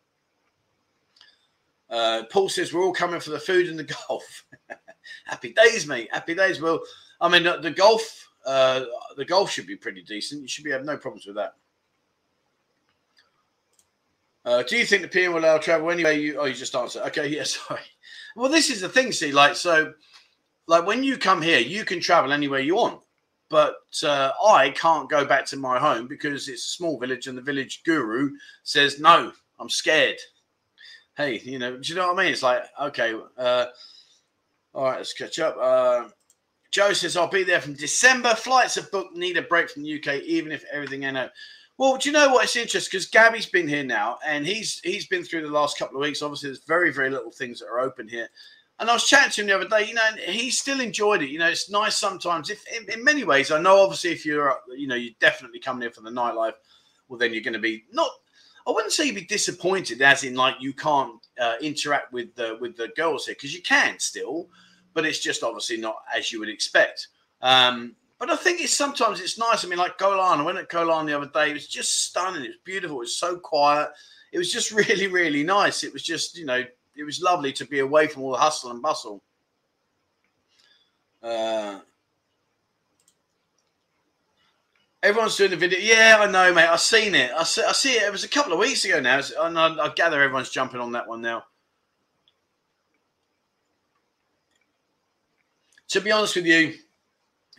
Uh, 1.91 2.23
Paul 2.31 2.47
says 2.47 2.73
we're 2.73 2.83
all 2.83 2.93
coming 2.93 3.19
for 3.19 3.31
the 3.31 3.39
food 3.39 3.67
and 3.67 3.77
the 3.77 3.95
golf. 4.07 4.45
Happy 5.25 5.53
days, 5.53 5.85
mate. 5.85 6.09
Happy 6.11 6.33
days. 6.33 6.61
Well, 6.61 6.79
I 7.19 7.27
mean, 7.27 7.43
the, 7.43 7.57
the 7.57 7.71
golf, 7.71 8.29
uh, 8.45 8.85
the 9.17 9.25
golf 9.25 9.51
should 9.51 9.67
be 9.67 9.75
pretty 9.75 10.01
decent. 10.01 10.41
You 10.41 10.47
should 10.47 10.63
be 10.63 10.71
have 10.71 10.85
no 10.85 10.97
problems 10.97 11.25
with 11.25 11.35
that. 11.35 11.55
Uh, 14.43 14.63
do 14.63 14.77
you 14.77 14.85
think 14.85 15.03
the 15.03 15.07
PM 15.07 15.33
will 15.33 15.41
allow 15.41 15.57
travel 15.57 15.91
anyway? 15.91 16.19
You, 16.19 16.39
oh, 16.39 16.45
you 16.45 16.53
just 16.53 16.73
answered. 16.73 17.03
Okay, 17.07 17.27
yeah, 17.35 17.43
sorry. 17.43 17.81
Well, 18.35 18.49
this 18.49 18.69
is 18.69 18.81
the 18.81 18.89
thing. 18.89 19.11
See, 19.11 19.33
like, 19.33 19.55
so, 19.55 19.93
like 20.67 20.87
when 20.87 21.03
you 21.03 21.17
come 21.17 21.41
here, 21.41 21.59
you 21.59 21.83
can 21.83 21.99
travel 21.99 22.31
anywhere 22.31 22.61
you 22.61 22.75
want, 22.75 23.01
but 23.49 23.75
uh, 24.03 24.31
I 24.47 24.69
can't 24.71 25.09
go 25.09 25.25
back 25.25 25.45
to 25.47 25.57
my 25.57 25.77
home 25.77 26.07
because 26.07 26.47
it's 26.47 26.65
a 26.65 26.69
small 26.71 26.97
village, 26.97 27.27
and 27.27 27.37
the 27.37 27.41
village 27.41 27.83
guru 27.83 28.31
says 28.63 28.99
no. 28.99 29.33
I'm 29.59 29.69
scared 29.69 30.17
hey, 31.17 31.39
you 31.43 31.59
know, 31.59 31.77
do 31.77 31.93
you 31.93 31.95
know 31.95 32.07
what 32.07 32.19
I 32.19 32.23
mean? 32.23 32.33
It's 32.33 32.43
like, 32.43 32.63
okay, 32.81 33.13
uh, 33.37 33.65
all 34.73 34.85
right, 34.85 34.97
let's 34.97 35.13
catch 35.13 35.39
up. 35.39 35.57
Uh, 35.59 36.09
Joe 36.71 36.93
says, 36.93 37.17
I'll 37.17 37.27
be 37.27 37.43
there 37.43 37.61
from 37.61 37.73
December. 37.73 38.33
Flights 38.33 38.77
are 38.77 38.87
booked, 38.91 39.15
need 39.15 39.37
a 39.37 39.41
break 39.41 39.69
from 39.69 39.83
the 39.83 39.95
UK, 39.95 40.21
even 40.23 40.51
if 40.51 40.63
everything 40.71 41.03
ain't 41.03 41.17
out. 41.17 41.31
Well, 41.77 41.97
do 41.97 42.09
you 42.09 42.13
know 42.13 42.29
what? 42.29 42.43
It's 42.43 42.55
interesting 42.55 42.91
because 42.91 43.07
Gabby's 43.07 43.47
been 43.47 43.67
here 43.67 43.83
now, 43.83 44.19
and 44.25 44.45
he's 44.45 44.79
he's 44.83 45.07
been 45.07 45.23
through 45.23 45.41
the 45.41 45.53
last 45.53 45.79
couple 45.79 45.97
of 45.97 46.01
weeks. 46.01 46.21
Obviously, 46.21 46.49
there's 46.49 46.63
very 46.65 46.91
very 46.91 47.09
little 47.09 47.31
things 47.31 47.59
that 47.59 47.67
are 47.67 47.79
open 47.79 48.07
here. 48.07 48.29
And 48.79 48.89
I 48.89 48.93
was 48.93 49.07
chatting 49.07 49.31
to 49.31 49.41
him 49.41 49.47
the 49.47 49.55
other 49.55 49.67
day. 49.67 49.87
You 49.87 49.95
know, 49.95 50.09
he 50.27 50.51
still 50.51 50.79
enjoyed 50.79 51.21
it. 51.21 51.29
You 51.29 51.39
know, 51.39 51.47
it's 51.47 51.69
nice 51.69 51.95
sometimes. 51.95 52.49
If 52.49 52.63
in, 52.67 52.87
in 52.91 53.03
many 53.03 53.23
ways, 53.23 53.51
I 53.51 53.59
know 53.59 53.79
obviously 53.81 54.11
if 54.11 54.25
you're 54.25 54.55
you 54.77 54.87
know 54.87 54.95
you're 54.95 55.13
definitely 55.19 55.59
coming 55.59 55.81
here 55.81 55.91
for 55.91 56.01
the 56.01 56.11
nightlife, 56.11 56.53
well 57.07 57.17
then 57.17 57.33
you're 57.33 57.43
going 57.43 57.53
to 57.53 57.59
be 57.59 57.83
not 57.91 58.11
I 58.67 58.71
wouldn't 58.71 58.93
say 58.93 59.05
you'd 59.05 59.15
be 59.15 59.25
disappointed, 59.25 60.01
as 60.01 60.23
in 60.23 60.35
like 60.35 60.55
you 60.59 60.73
can't 60.73 61.15
uh, 61.39 61.55
interact 61.61 62.13
with 62.13 62.35
the 62.35 62.57
with 62.59 62.77
the 62.77 62.89
girls 62.95 63.25
here 63.25 63.35
because 63.35 63.53
you 63.53 63.61
can 63.61 63.99
still, 63.99 64.47
but 64.93 65.05
it's 65.05 65.19
just 65.19 65.43
obviously 65.43 65.77
not 65.77 65.97
as 66.15 66.31
you 66.31 66.39
would 66.39 66.49
expect. 66.49 67.07
Um, 67.41 67.95
but 68.19 68.29
I 68.29 68.35
think 68.35 68.61
it's 68.61 68.75
sometimes 68.75 69.19
it's 69.19 69.39
nice. 69.39 69.65
I 69.65 69.67
mean, 69.67 69.79
like 69.79 69.97
Koh 69.97 70.15
Larn, 70.15 70.39
I 70.39 70.43
went 70.43 70.59
at 70.59 70.69
Koh 70.69 70.85
Larn 70.85 71.07
the 71.07 71.17
other 71.17 71.31
day. 71.33 71.49
It 71.49 71.53
was 71.53 71.67
just 71.67 72.05
stunning. 72.05 72.43
It 72.43 72.49
was 72.49 72.57
beautiful. 72.63 72.97
It 72.97 72.99
was 72.99 73.17
so 73.17 73.37
quiet. 73.37 73.89
It 74.31 74.37
was 74.37 74.51
just 74.51 74.71
really, 74.89 75.07
really 75.07 75.43
nice. 75.43 75.83
It 75.83 75.91
was 75.91 76.03
just, 76.03 76.37
you 76.37 76.45
know, 76.45 76.63
it 76.95 77.03
was 77.03 77.19
lovely 77.19 77.51
to 77.53 77.65
be 77.65 77.79
away 77.79 78.05
from 78.05 78.21
all 78.21 78.31
the 78.31 78.37
hustle 78.37 78.69
and 78.69 78.79
bustle. 78.79 79.23
Uh, 81.23 81.79
Everyone's 85.03 85.35
doing 85.35 85.49
the 85.49 85.57
video. 85.57 85.79
Yeah, 85.79 86.17
I 86.19 86.29
know, 86.29 86.53
mate. 86.53 86.67
I've 86.67 86.79
seen 86.79 87.15
it. 87.15 87.31
I 87.31 87.43
see, 87.43 87.63
I 87.63 87.71
see 87.71 87.93
it. 87.93 88.03
It 88.03 88.11
was 88.11 88.23
a 88.23 88.29
couple 88.29 88.53
of 88.53 88.59
weeks 88.59 88.85
ago 88.85 88.99
now. 88.99 89.19
And 89.39 89.57
I, 89.57 89.85
I 89.85 89.89
gather 89.95 90.21
everyone's 90.21 90.51
jumping 90.51 90.79
on 90.79 90.91
that 90.91 91.07
one 91.07 91.21
now. 91.21 91.45
To 95.89 96.01
be 96.01 96.11
honest 96.11 96.35
with 96.35 96.45
you, 96.45 96.75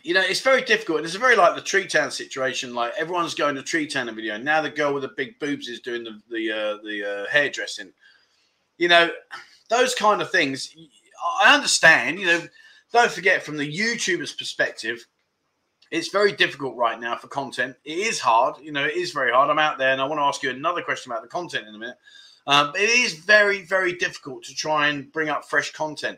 you 0.03 0.13
know, 0.13 0.21
it's 0.21 0.41
very 0.41 0.61
difficult. 0.61 1.03
It's 1.03 1.15
a 1.15 1.19
very 1.19 1.35
like 1.35 1.55
the 1.55 1.61
Tree 1.61 1.85
Town 1.85 2.11
situation. 2.11 2.73
Like 2.73 2.93
everyone's 2.97 3.35
going 3.35 3.55
to 3.55 3.63
Tree 3.63 3.87
Town 3.87 4.13
video. 4.15 4.37
Now 4.37 4.61
the 4.61 4.69
girl 4.69 4.93
with 4.93 5.03
the 5.03 5.11
big 5.15 5.37
boobs 5.39 5.67
is 5.67 5.81
doing 5.81 6.03
the 6.03 6.21
the 6.29 6.51
uh, 6.51 6.77
the 6.83 7.03
uh, 7.23 7.31
hairdressing. 7.31 7.91
You 8.77 8.87
know, 8.87 9.11
those 9.69 9.95
kind 9.95 10.21
of 10.21 10.31
things. 10.31 10.75
I 11.43 11.53
understand. 11.53 12.19
You 12.19 12.25
know, 12.25 12.41
don't 12.91 13.11
forget 13.11 13.43
from 13.43 13.57
the 13.57 13.71
YouTuber's 13.71 14.33
perspective, 14.33 15.05
it's 15.93 16.09
very 16.09 16.31
difficult 16.31 16.75
right 16.75 16.99
now 16.99 17.15
for 17.15 17.27
content. 17.27 17.75
It 17.85 17.99
is 17.99 18.19
hard. 18.19 18.55
You 18.59 18.71
know, 18.71 18.83
it 18.83 18.95
is 18.95 19.11
very 19.11 19.31
hard. 19.31 19.51
I'm 19.51 19.59
out 19.59 19.77
there, 19.77 19.91
and 19.91 20.01
I 20.01 20.05
want 20.05 20.17
to 20.17 20.23
ask 20.23 20.41
you 20.41 20.49
another 20.49 20.81
question 20.81 21.11
about 21.11 21.21
the 21.21 21.29
content 21.29 21.67
in 21.67 21.75
a 21.75 21.77
minute. 21.77 21.97
Um, 22.47 22.73
it 22.75 22.89
is 22.89 23.13
very, 23.13 23.61
very 23.61 23.93
difficult 23.93 24.43
to 24.45 24.55
try 24.55 24.87
and 24.87 25.11
bring 25.11 25.29
up 25.29 25.45
fresh 25.45 25.71
content. 25.71 26.17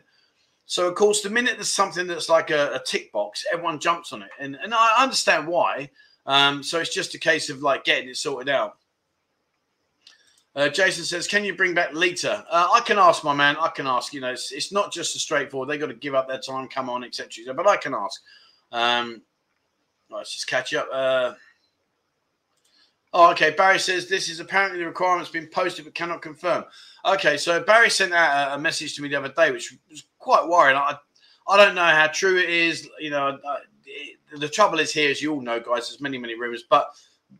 So, 0.64 0.88
of 0.88 0.94
course, 0.94 1.20
the 1.20 1.28
minute 1.28 1.56
there's 1.56 1.72
something 1.72 2.06
that's 2.06 2.30
like 2.30 2.48
a, 2.48 2.72
a 2.72 2.82
tick 2.86 3.12
box, 3.12 3.44
everyone 3.52 3.78
jumps 3.78 4.14
on 4.14 4.22
it. 4.22 4.30
And, 4.40 4.56
and 4.62 4.72
I 4.72 5.02
understand 5.02 5.46
why. 5.46 5.90
Um, 6.24 6.62
so 6.62 6.80
it's 6.80 6.92
just 6.92 7.14
a 7.14 7.18
case 7.18 7.50
of 7.50 7.60
like 7.60 7.84
getting 7.84 8.08
it 8.08 8.16
sorted 8.16 8.48
out. 8.48 8.78
Uh, 10.56 10.70
Jason 10.70 11.04
says, 11.04 11.28
"Can 11.28 11.44
you 11.44 11.54
bring 11.54 11.74
back 11.74 11.92
Lita?" 11.92 12.46
Uh, 12.50 12.68
I 12.72 12.80
can 12.80 12.96
ask, 12.96 13.22
my 13.22 13.34
man. 13.34 13.58
I 13.60 13.68
can 13.68 13.86
ask. 13.86 14.14
You 14.14 14.22
know, 14.22 14.32
it's, 14.32 14.52
it's 14.52 14.72
not 14.72 14.90
just 14.90 15.14
a 15.14 15.18
straightforward. 15.18 15.68
They 15.68 15.76
got 15.76 15.88
to 15.88 15.94
give 15.94 16.14
up 16.14 16.28
their 16.28 16.40
time, 16.40 16.66
come 16.66 16.88
on, 16.88 17.04
etc. 17.04 17.52
But 17.52 17.68
I 17.68 17.76
can 17.76 17.92
ask. 17.92 18.22
Um, 18.72 19.20
let's 20.10 20.32
just 20.32 20.46
catch 20.46 20.74
up. 20.74 20.88
Uh, 20.92 21.34
oh, 23.12 23.30
okay. 23.32 23.50
Barry 23.50 23.78
says 23.78 24.08
this 24.08 24.28
is 24.28 24.40
apparently 24.40 24.78
the 24.80 24.86
requirement's 24.86 25.30
been 25.30 25.48
posted 25.48 25.84
but 25.84 25.94
cannot 25.94 26.22
confirm. 26.22 26.64
Okay, 27.04 27.36
so 27.36 27.62
Barry 27.62 27.90
sent 27.90 28.12
out 28.12 28.50
a, 28.50 28.54
a 28.54 28.58
message 28.58 28.94
to 28.96 29.02
me 29.02 29.08
the 29.08 29.16
other 29.16 29.32
day, 29.32 29.50
which 29.52 29.76
was 29.90 30.04
quite 30.18 30.48
worrying. 30.48 30.76
I, 30.76 30.96
I 31.48 31.56
don't 31.56 31.74
know 31.74 31.84
how 31.84 32.08
true 32.08 32.38
it 32.38 32.50
is. 32.50 32.88
You 32.98 33.10
know, 33.10 33.38
it, 33.84 34.18
the 34.36 34.48
trouble 34.48 34.80
is 34.80 34.92
here, 34.92 35.10
as 35.10 35.22
you 35.22 35.32
all 35.32 35.40
know, 35.40 35.60
guys. 35.60 35.88
There's 35.88 36.00
many, 36.00 36.18
many 36.18 36.34
rumors, 36.34 36.64
but 36.68 36.90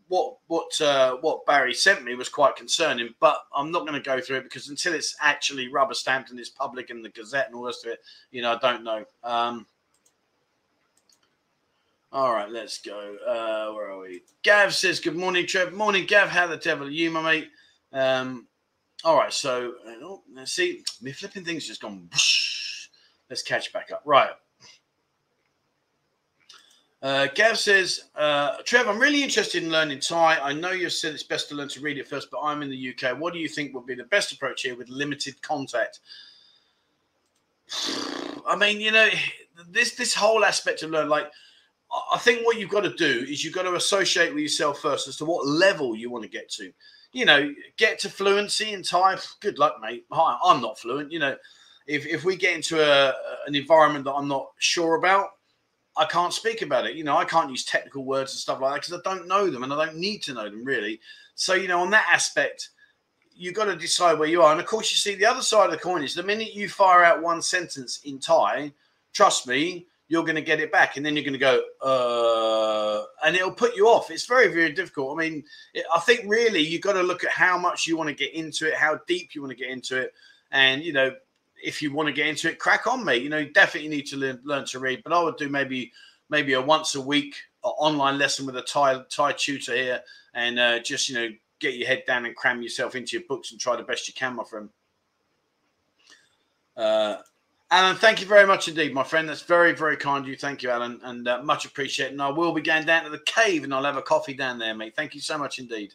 what 0.08 0.36
what 0.46 0.80
uh, 0.80 1.16
what 1.20 1.46
Barry 1.46 1.74
sent 1.74 2.04
me 2.04 2.14
was 2.14 2.28
quite 2.28 2.56
concerning. 2.56 3.14
But 3.20 3.38
I'm 3.54 3.70
not 3.70 3.86
going 3.86 4.00
to 4.00 4.00
go 4.00 4.20
through 4.20 4.38
it 4.38 4.44
because 4.44 4.68
until 4.68 4.94
it's 4.94 5.16
actually 5.20 5.68
rubber 5.68 5.94
stamped 5.94 6.30
and 6.30 6.38
it's 6.38 6.48
public 6.48 6.90
in 6.90 7.02
the 7.02 7.08
Gazette 7.08 7.46
and 7.46 7.56
all 7.56 7.66
rest 7.66 7.84
of 7.84 7.92
it, 7.92 8.00
you 8.30 8.42
know, 8.42 8.54
I 8.54 8.58
don't 8.58 8.84
know. 8.84 9.04
Um, 9.24 9.66
all 12.16 12.32
right, 12.32 12.50
let's 12.50 12.78
go. 12.78 13.16
Uh, 13.26 13.74
where 13.74 13.90
are 13.90 14.00
we? 14.00 14.22
Gav 14.42 14.74
says, 14.74 15.00
"Good 15.00 15.16
morning, 15.16 15.46
Trev. 15.46 15.74
Morning, 15.74 16.06
Gav. 16.06 16.30
How 16.30 16.46
the 16.46 16.56
devil 16.56 16.86
are 16.86 16.90
you, 16.90 17.10
my 17.10 17.20
mate?" 17.20 17.50
Um, 17.92 18.46
all 19.04 19.18
right, 19.18 19.30
so 19.30 19.74
oh, 19.86 20.22
let's 20.32 20.52
see. 20.52 20.82
Me 21.02 21.12
flipping 21.12 21.44
things 21.44 21.66
just 21.66 21.82
gone. 21.82 22.08
Whoosh. 22.10 22.88
Let's 23.28 23.42
catch 23.42 23.70
back 23.70 23.92
up. 23.92 24.00
Right. 24.06 24.30
Uh, 27.02 27.26
Gav 27.34 27.58
says, 27.58 28.04
uh, 28.14 28.62
Trev, 28.64 28.88
I'm 28.88 28.98
really 28.98 29.22
interested 29.22 29.62
in 29.62 29.70
learning 29.70 30.00
Thai. 30.00 30.38
I 30.38 30.54
know 30.54 30.70
you've 30.70 30.94
said 30.94 31.12
it's 31.12 31.22
best 31.22 31.50
to 31.50 31.54
learn 31.54 31.68
to 31.68 31.80
read 31.80 31.98
it 31.98 32.08
first, 32.08 32.30
but 32.30 32.40
I'm 32.42 32.62
in 32.62 32.70
the 32.70 32.94
UK. 32.94 33.20
What 33.20 33.34
do 33.34 33.38
you 33.38 33.48
think 33.48 33.74
would 33.74 33.84
be 33.84 33.94
the 33.94 34.04
best 34.04 34.32
approach 34.32 34.62
here 34.62 34.74
with 34.74 34.88
limited 34.88 35.42
contact? 35.42 36.00
I 38.46 38.56
mean, 38.56 38.80
you 38.80 38.90
know, 38.90 39.10
this 39.68 39.94
this 39.96 40.14
whole 40.14 40.46
aspect 40.46 40.82
of 40.82 40.90
learning, 40.90 41.10
like, 41.10 41.30
I 42.12 42.18
think 42.18 42.44
what 42.44 42.58
you've 42.58 42.70
got 42.70 42.82
to 42.82 42.94
do 42.94 43.24
is 43.28 43.44
you've 43.44 43.54
got 43.54 43.62
to 43.62 43.74
associate 43.74 44.34
with 44.34 44.42
yourself 44.42 44.80
first 44.80 45.08
as 45.08 45.16
to 45.18 45.24
what 45.24 45.46
level 45.46 45.96
you 45.96 46.10
want 46.10 46.24
to 46.24 46.30
get 46.30 46.50
to. 46.52 46.72
You 47.12 47.24
know, 47.24 47.54
get 47.76 47.98
to 48.00 48.10
fluency 48.10 48.72
in 48.72 48.82
Thai. 48.82 49.16
Good 49.40 49.58
luck, 49.58 49.76
mate. 49.80 50.04
Hi, 50.10 50.36
I'm 50.44 50.60
not 50.60 50.78
fluent. 50.78 51.12
You 51.12 51.20
know, 51.20 51.36
if 51.86 52.06
if 52.06 52.24
we 52.24 52.36
get 52.36 52.54
into 52.54 52.82
a, 52.82 53.14
an 53.46 53.54
environment 53.54 54.04
that 54.04 54.12
I'm 54.12 54.28
not 54.28 54.48
sure 54.58 54.96
about, 54.96 55.28
I 55.96 56.04
can't 56.04 56.32
speak 56.32 56.62
about 56.62 56.86
it. 56.86 56.96
You 56.96 57.04
know, 57.04 57.16
I 57.16 57.24
can't 57.24 57.50
use 57.50 57.64
technical 57.64 58.04
words 58.04 58.32
and 58.32 58.40
stuff 58.40 58.60
like 58.60 58.74
that 58.74 58.82
because 58.82 59.00
I 59.00 59.08
don't 59.08 59.28
know 59.28 59.48
them 59.48 59.62
and 59.62 59.72
I 59.72 59.86
don't 59.86 59.96
need 59.96 60.22
to 60.24 60.34
know 60.34 60.44
them 60.44 60.64
really. 60.64 61.00
So, 61.34 61.54
you 61.54 61.68
know, 61.68 61.80
on 61.80 61.90
that 61.90 62.08
aspect, 62.12 62.70
you've 63.34 63.54
got 63.54 63.66
to 63.66 63.76
decide 63.76 64.18
where 64.18 64.28
you 64.28 64.42
are. 64.42 64.52
And 64.52 64.60
of 64.60 64.66
course, 64.66 64.90
you 64.90 64.96
see 64.96 65.14
the 65.14 65.26
other 65.26 65.42
side 65.42 65.66
of 65.66 65.70
the 65.70 65.78
coin 65.78 66.02
is 66.02 66.14
the 66.14 66.22
minute 66.22 66.54
you 66.54 66.68
fire 66.68 67.04
out 67.04 67.22
one 67.22 67.40
sentence 67.40 68.00
in 68.04 68.18
Thai, 68.18 68.72
trust 69.12 69.46
me, 69.46 69.86
you're 70.08 70.22
going 70.22 70.36
to 70.36 70.42
get 70.42 70.60
it 70.60 70.70
back. 70.70 70.96
And 70.96 71.04
then 71.04 71.16
you're 71.16 71.24
going 71.24 71.32
to 71.32 71.38
go, 71.38 71.62
uh, 71.82 73.04
and 73.26 73.34
it'll 73.34 73.50
put 73.50 73.76
you 73.76 73.88
off. 73.88 74.10
It's 74.10 74.26
very, 74.26 74.48
very 74.48 74.72
difficult. 74.72 75.18
I 75.18 75.22
mean, 75.22 75.44
it, 75.74 75.84
I 75.94 76.00
think 76.00 76.22
really 76.26 76.60
you've 76.60 76.82
got 76.82 76.94
to 76.94 77.02
look 77.02 77.24
at 77.24 77.30
how 77.30 77.58
much 77.58 77.86
you 77.86 77.96
want 77.96 78.08
to 78.08 78.14
get 78.14 78.32
into 78.34 78.68
it, 78.68 78.74
how 78.74 79.00
deep 79.06 79.34
you 79.34 79.40
want 79.42 79.50
to 79.50 79.56
get 79.56 79.70
into 79.70 79.98
it. 79.98 80.14
And, 80.52 80.82
you 80.82 80.92
know, 80.92 81.10
if 81.62 81.82
you 81.82 81.92
want 81.92 82.06
to 82.06 82.12
get 82.12 82.28
into 82.28 82.48
it, 82.48 82.58
crack 82.58 82.86
on, 82.86 83.04
mate. 83.04 83.22
You 83.22 83.28
know, 83.28 83.38
you 83.38 83.52
definitely 83.52 83.88
need 83.88 84.06
to 84.06 84.16
learn, 84.16 84.40
learn 84.44 84.64
to 84.66 84.78
read. 84.78 85.02
But 85.02 85.12
I 85.12 85.22
would 85.22 85.36
do 85.36 85.48
maybe 85.48 85.92
maybe 86.28 86.54
a 86.54 86.60
once 86.60 86.94
a 86.94 87.00
week 87.00 87.36
uh, 87.64 87.68
online 87.68 88.18
lesson 88.18 88.46
with 88.46 88.56
a 88.56 88.62
Thai 88.62 89.02
Thai 89.10 89.32
tutor 89.32 89.74
here, 89.74 90.00
and 90.34 90.58
uh, 90.58 90.78
just 90.80 91.08
you 91.08 91.14
know 91.14 91.28
get 91.58 91.74
your 91.74 91.88
head 91.88 92.04
down 92.06 92.26
and 92.26 92.36
cram 92.36 92.62
yourself 92.62 92.94
into 92.94 93.16
your 93.16 93.26
books 93.28 93.50
and 93.50 93.60
try 93.60 93.76
the 93.76 93.82
best 93.82 94.06
you 94.06 94.14
can, 94.14 94.36
my 94.36 94.44
friend. 94.44 94.68
Uh, 96.76 97.16
Alan, 97.70 97.96
thank 97.96 98.20
you 98.20 98.26
very 98.28 98.46
much 98.46 98.68
indeed, 98.68 98.94
my 98.94 99.02
friend. 99.02 99.28
That's 99.28 99.42
very, 99.42 99.72
very 99.72 99.96
kind 99.96 100.24
of 100.24 100.28
you. 100.28 100.36
Thank 100.36 100.62
you, 100.62 100.70
Alan, 100.70 101.00
and 101.02 101.26
uh, 101.26 101.42
much 101.42 101.64
appreciated. 101.64 102.12
And 102.12 102.22
I 102.22 102.28
will 102.30 102.52
be 102.52 102.60
going 102.60 102.86
down 102.86 103.04
to 103.04 103.10
the 103.10 103.18
cave 103.20 103.64
and 103.64 103.74
I'll 103.74 103.84
have 103.84 103.96
a 103.96 104.02
coffee 104.02 104.34
down 104.34 104.58
there, 104.58 104.74
mate. 104.74 104.94
Thank 104.94 105.14
you 105.14 105.20
so 105.20 105.36
much 105.36 105.58
indeed. 105.58 105.92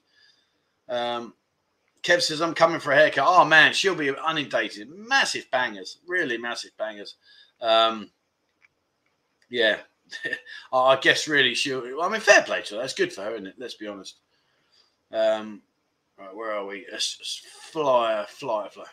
Um, 0.90 1.34
Kev 2.04 2.22
says, 2.22 2.42
I'm 2.42 2.54
coming 2.54 2.82
for 2.82 2.92
a 2.92 2.96
haircut. 2.96 3.24
Oh, 3.26 3.46
man, 3.46 3.72
she'll 3.72 3.96
be 3.96 4.10
inundated. 4.10 4.90
Massive 4.90 5.50
bangers. 5.50 6.00
Really 6.08 6.38
massive 6.38 6.72
bangers. 6.78 7.16
Um, 7.62 8.10
yeah. 9.50 9.78
I 10.74 10.98
guess 10.98 11.30
really 11.30 11.56
she'll. 11.56 12.02
I 12.02 12.10
mean, 12.10 12.20
fair 12.20 12.42
play 12.42 12.64
to 12.64 12.76
her. 12.76 12.82
That's 12.82 12.94
good 12.94 13.14
for 13.14 13.22
her, 13.22 13.32
isn't 13.32 13.48
it? 13.48 13.56
Let's 13.58 13.76
be 13.76 13.88
honest. 13.88 14.18
Um, 15.12 15.62
right, 16.18 16.36
where 16.36 16.52
are 16.52 16.66
we? 16.66 16.86
flyer, 17.72 18.26
flyer, 18.28 18.70
flyer. 18.70 18.86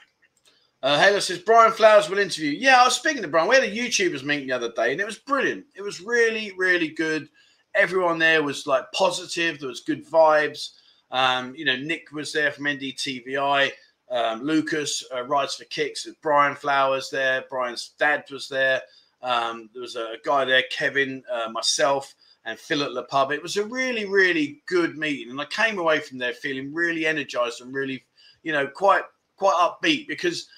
Uh, 0.83 0.99
Halo 1.01 1.19
says 1.19 1.38
Brian 1.38 1.73
Flowers 1.73 2.09
will 2.09 2.19
interview. 2.19 2.51
Yeah, 2.51 2.81
I 2.81 2.85
was 2.85 2.95
speaking 2.95 3.23
to 3.23 3.29
Brian. 3.29 3.49
We 3.49 3.57
had 3.57 3.64
a 3.64 3.71
YouTubers 3.71 4.23
meeting 4.23 4.47
the 4.47 4.55
other 4.55 4.71
day, 4.71 4.93
and 4.93 5.01
it 5.01 5.07
was 5.07 5.19
brilliant. 5.19 5.64
It 5.75 5.83
was 5.83 6.01
really, 6.01 6.53
really 6.57 6.88
good. 6.88 7.29
Everyone 7.75 8.19
there 8.19 8.43
was 8.43 8.67
like 8.67 8.91
positive. 8.93 9.59
There 9.59 9.69
was 9.69 9.81
good 9.81 10.07
vibes. 10.07 10.71
Um, 11.11 11.55
you 11.57 11.64
know, 11.64 11.77
Nick 11.77 12.12
was 12.12 12.33
there 12.33 12.53
from 12.53 12.67
NDTVI. 12.67 13.71
Um, 14.11 14.43
Lucas 14.43 15.05
uh, 15.14 15.23
rides 15.25 15.57
for 15.57 15.64
kicks. 15.64 16.07
With 16.07 16.21
Brian 16.21 16.55
Flowers 16.55 17.11
there. 17.11 17.45
Brian's 17.51 17.93
dad 17.99 18.25
was 18.31 18.49
there. 18.49 18.81
Um, 19.21 19.69
there 19.73 19.83
was 19.83 19.97
a 19.97 20.14
guy 20.25 20.45
there, 20.45 20.62
Kevin, 20.71 21.25
uh, 21.31 21.51
myself, 21.51 22.14
and 22.45 22.59
Phil 22.59 22.85
at 22.85 22.95
the 22.95 23.03
pub. 23.03 23.33
It 23.33 23.43
was 23.43 23.57
a 23.57 23.64
really, 23.64 24.05
really 24.07 24.62
good 24.67 24.97
meeting, 24.97 25.31
and 25.31 25.41
I 25.41 25.45
came 25.47 25.79
away 25.79 25.99
from 25.99 26.19
there 26.19 26.33
feeling 26.33 26.73
really 26.73 27.05
energized 27.05 27.61
and 27.61 27.75
really, 27.75 28.05
you 28.45 28.53
know, 28.53 28.69
quite 28.69 29.03
quite 29.37 29.55
upbeat 29.55 30.07
because, 30.09 30.49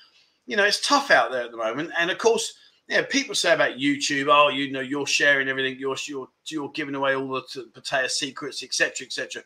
you 0.50 0.56
know, 0.56 0.64
it's 0.64 0.84
tough 0.84 1.12
out 1.12 1.30
there 1.30 1.44
at 1.44 1.52
the 1.52 1.56
moment, 1.56 1.92
and 1.96 2.10
of 2.10 2.18
course. 2.18 2.54
Yeah, 2.88 3.02
people 3.02 3.36
say 3.36 3.54
about 3.54 3.76
YouTube, 3.78 4.26
oh, 4.28 4.48
you 4.48 4.72
know, 4.72 4.80
you're 4.80 5.06
sharing 5.06 5.46
everything, 5.46 5.78
you're 5.78 5.94
you're 6.08 6.26
you're 6.46 6.72
giving 6.72 6.96
away 6.96 7.14
all 7.14 7.28
the 7.28 7.70
potato 7.72 8.08
secrets, 8.08 8.64
etc., 8.64 9.06
etc. 9.06 9.44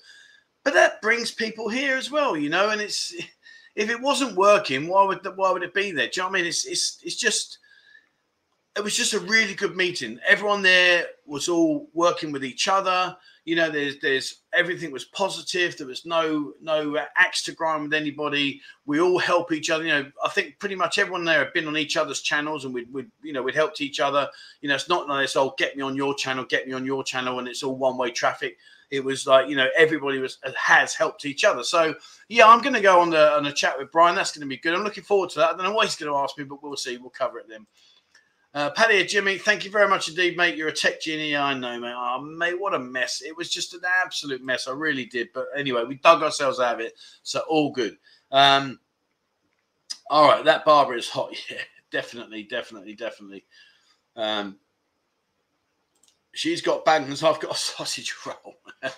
But 0.62 0.72
that 0.72 1.02
brings 1.02 1.30
people 1.30 1.68
here 1.68 1.94
as 1.98 2.10
well, 2.10 2.38
you 2.38 2.48
know. 2.48 2.70
And 2.70 2.80
it's 2.80 3.14
if 3.76 3.90
it 3.90 4.00
wasn't 4.00 4.38
working, 4.38 4.88
why 4.88 5.04
would 5.04 5.20
why 5.36 5.50
would 5.50 5.62
it 5.62 5.74
be 5.74 5.90
there? 5.90 6.08
Do 6.08 6.12
you 6.16 6.22
know 6.22 6.30
I 6.30 6.32
mean? 6.32 6.46
It's 6.46 6.64
it's 6.64 6.98
it's 7.02 7.16
just 7.16 7.58
it 8.76 8.82
was 8.82 8.96
just 8.96 9.12
a 9.12 9.20
really 9.20 9.54
good 9.54 9.76
meeting. 9.76 10.18
Everyone 10.26 10.62
there 10.62 11.04
was 11.26 11.50
all 11.50 11.90
working 11.92 12.32
with 12.32 12.46
each 12.46 12.66
other. 12.66 13.14
You 13.44 13.56
know, 13.56 13.70
there's 13.70 13.98
there's 14.00 14.40
everything 14.54 14.90
was 14.90 15.04
positive. 15.04 15.76
There 15.76 15.86
was 15.86 16.06
no 16.06 16.54
no 16.60 16.98
axe 17.16 17.42
to 17.44 17.52
grind 17.52 17.84
with 17.84 17.94
anybody. 17.94 18.60
We 18.86 19.00
all 19.00 19.18
help 19.18 19.52
each 19.52 19.70
other. 19.70 19.84
You 19.84 19.90
know, 19.90 20.10
I 20.24 20.28
think 20.30 20.58
pretty 20.58 20.76
much 20.76 20.98
everyone 20.98 21.24
there 21.24 21.44
had 21.44 21.52
been 21.52 21.68
on 21.68 21.76
each 21.76 21.96
other's 21.96 22.22
channels, 22.22 22.64
and 22.64 22.72
we'd, 22.72 22.92
we'd 22.92 23.10
you 23.22 23.32
know 23.32 23.42
we'd 23.42 23.54
helped 23.54 23.80
each 23.80 24.00
other. 24.00 24.28
You 24.60 24.68
know, 24.68 24.74
it's 24.74 24.88
not 24.88 25.08
nice. 25.08 25.36
Oh, 25.36 25.54
get 25.58 25.76
me 25.76 25.82
on 25.82 25.94
your 25.94 26.14
channel, 26.14 26.44
get 26.44 26.66
me 26.66 26.72
on 26.72 26.86
your 26.86 27.04
channel, 27.04 27.38
and 27.38 27.46
it's 27.46 27.62
all 27.62 27.76
one 27.76 27.98
way 27.98 28.10
traffic 28.10 28.56
it 28.90 29.04
was 29.04 29.26
like 29.26 29.48
you 29.48 29.56
know 29.56 29.68
everybody 29.76 30.18
was 30.18 30.38
has 30.56 30.94
helped 30.94 31.24
each 31.24 31.44
other. 31.44 31.62
So 31.62 31.94
yeah, 32.28 32.46
I'm 32.46 32.62
going 32.62 32.74
to 32.74 32.80
go 32.80 33.00
on 33.00 33.10
the 33.10 33.32
on 33.32 33.46
a 33.46 33.52
chat 33.52 33.78
with 33.78 33.92
Brian. 33.92 34.14
That's 34.14 34.32
going 34.32 34.42
to 34.42 34.46
be 34.46 34.56
good. 34.56 34.74
I'm 34.74 34.84
looking 34.84 35.04
forward 35.04 35.30
to 35.30 35.40
that. 35.40 35.50
I 35.50 35.56
don't 35.56 35.64
know 35.64 35.72
what 35.72 35.86
he's 35.86 35.96
going 35.96 36.12
to 36.12 36.18
ask 36.18 36.38
me, 36.38 36.44
but 36.44 36.62
we'll 36.62 36.76
see. 36.76 36.96
We'll 36.96 37.10
cover 37.10 37.38
it 37.38 37.48
then. 37.48 37.66
Uh, 38.54 38.70
Paddy 38.70 39.04
Jimmy, 39.04 39.36
thank 39.36 39.64
you 39.64 39.70
very 39.70 39.88
much 39.88 40.08
indeed, 40.08 40.36
mate. 40.36 40.56
You're 40.56 40.68
a 40.68 40.72
tech 40.72 41.00
genie. 41.00 41.36
I 41.36 41.54
know, 41.54 41.80
mate. 41.80 41.94
Oh, 41.96 42.20
mate, 42.20 42.58
what 42.58 42.72
a 42.72 42.78
mess. 42.78 43.20
It 43.20 43.36
was 43.36 43.50
just 43.50 43.74
an 43.74 43.80
absolute 44.04 44.44
mess. 44.44 44.68
I 44.68 44.72
really 44.72 45.06
did. 45.06 45.28
But 45.34 45.46
anyway, 45.56 45.82
we 45.84 45.96
dug 45.96 46.22
ourselves 46.22 46.60
out 46.60 46.76
of 46.76 46.80
it. 46.80 46.94
So 47.24 47.40
all 47.48 47.72
good. 47.72 47.96
Um, 48.30 48.78
all 50.08 50.28
right, 50.28 50.44
that 50.44 50.64
barber 50.64 50.94
is 50.94 51.08
hot. 51.08 51.34
Yeah, 51.50 51.58
definitely, 51.90 52.44
definitely, 52.44 52.94
definitely. 52.94 53.44
Um, 54.16 54.58
She's 56.34 56.60
got 56.60 56.84
bangs. 56.84 57.22
I've 57.22 57.40
got 57.40 57.54
a 57.54 57.58
sausage 57.58 58.14
roll. 58.26 58.56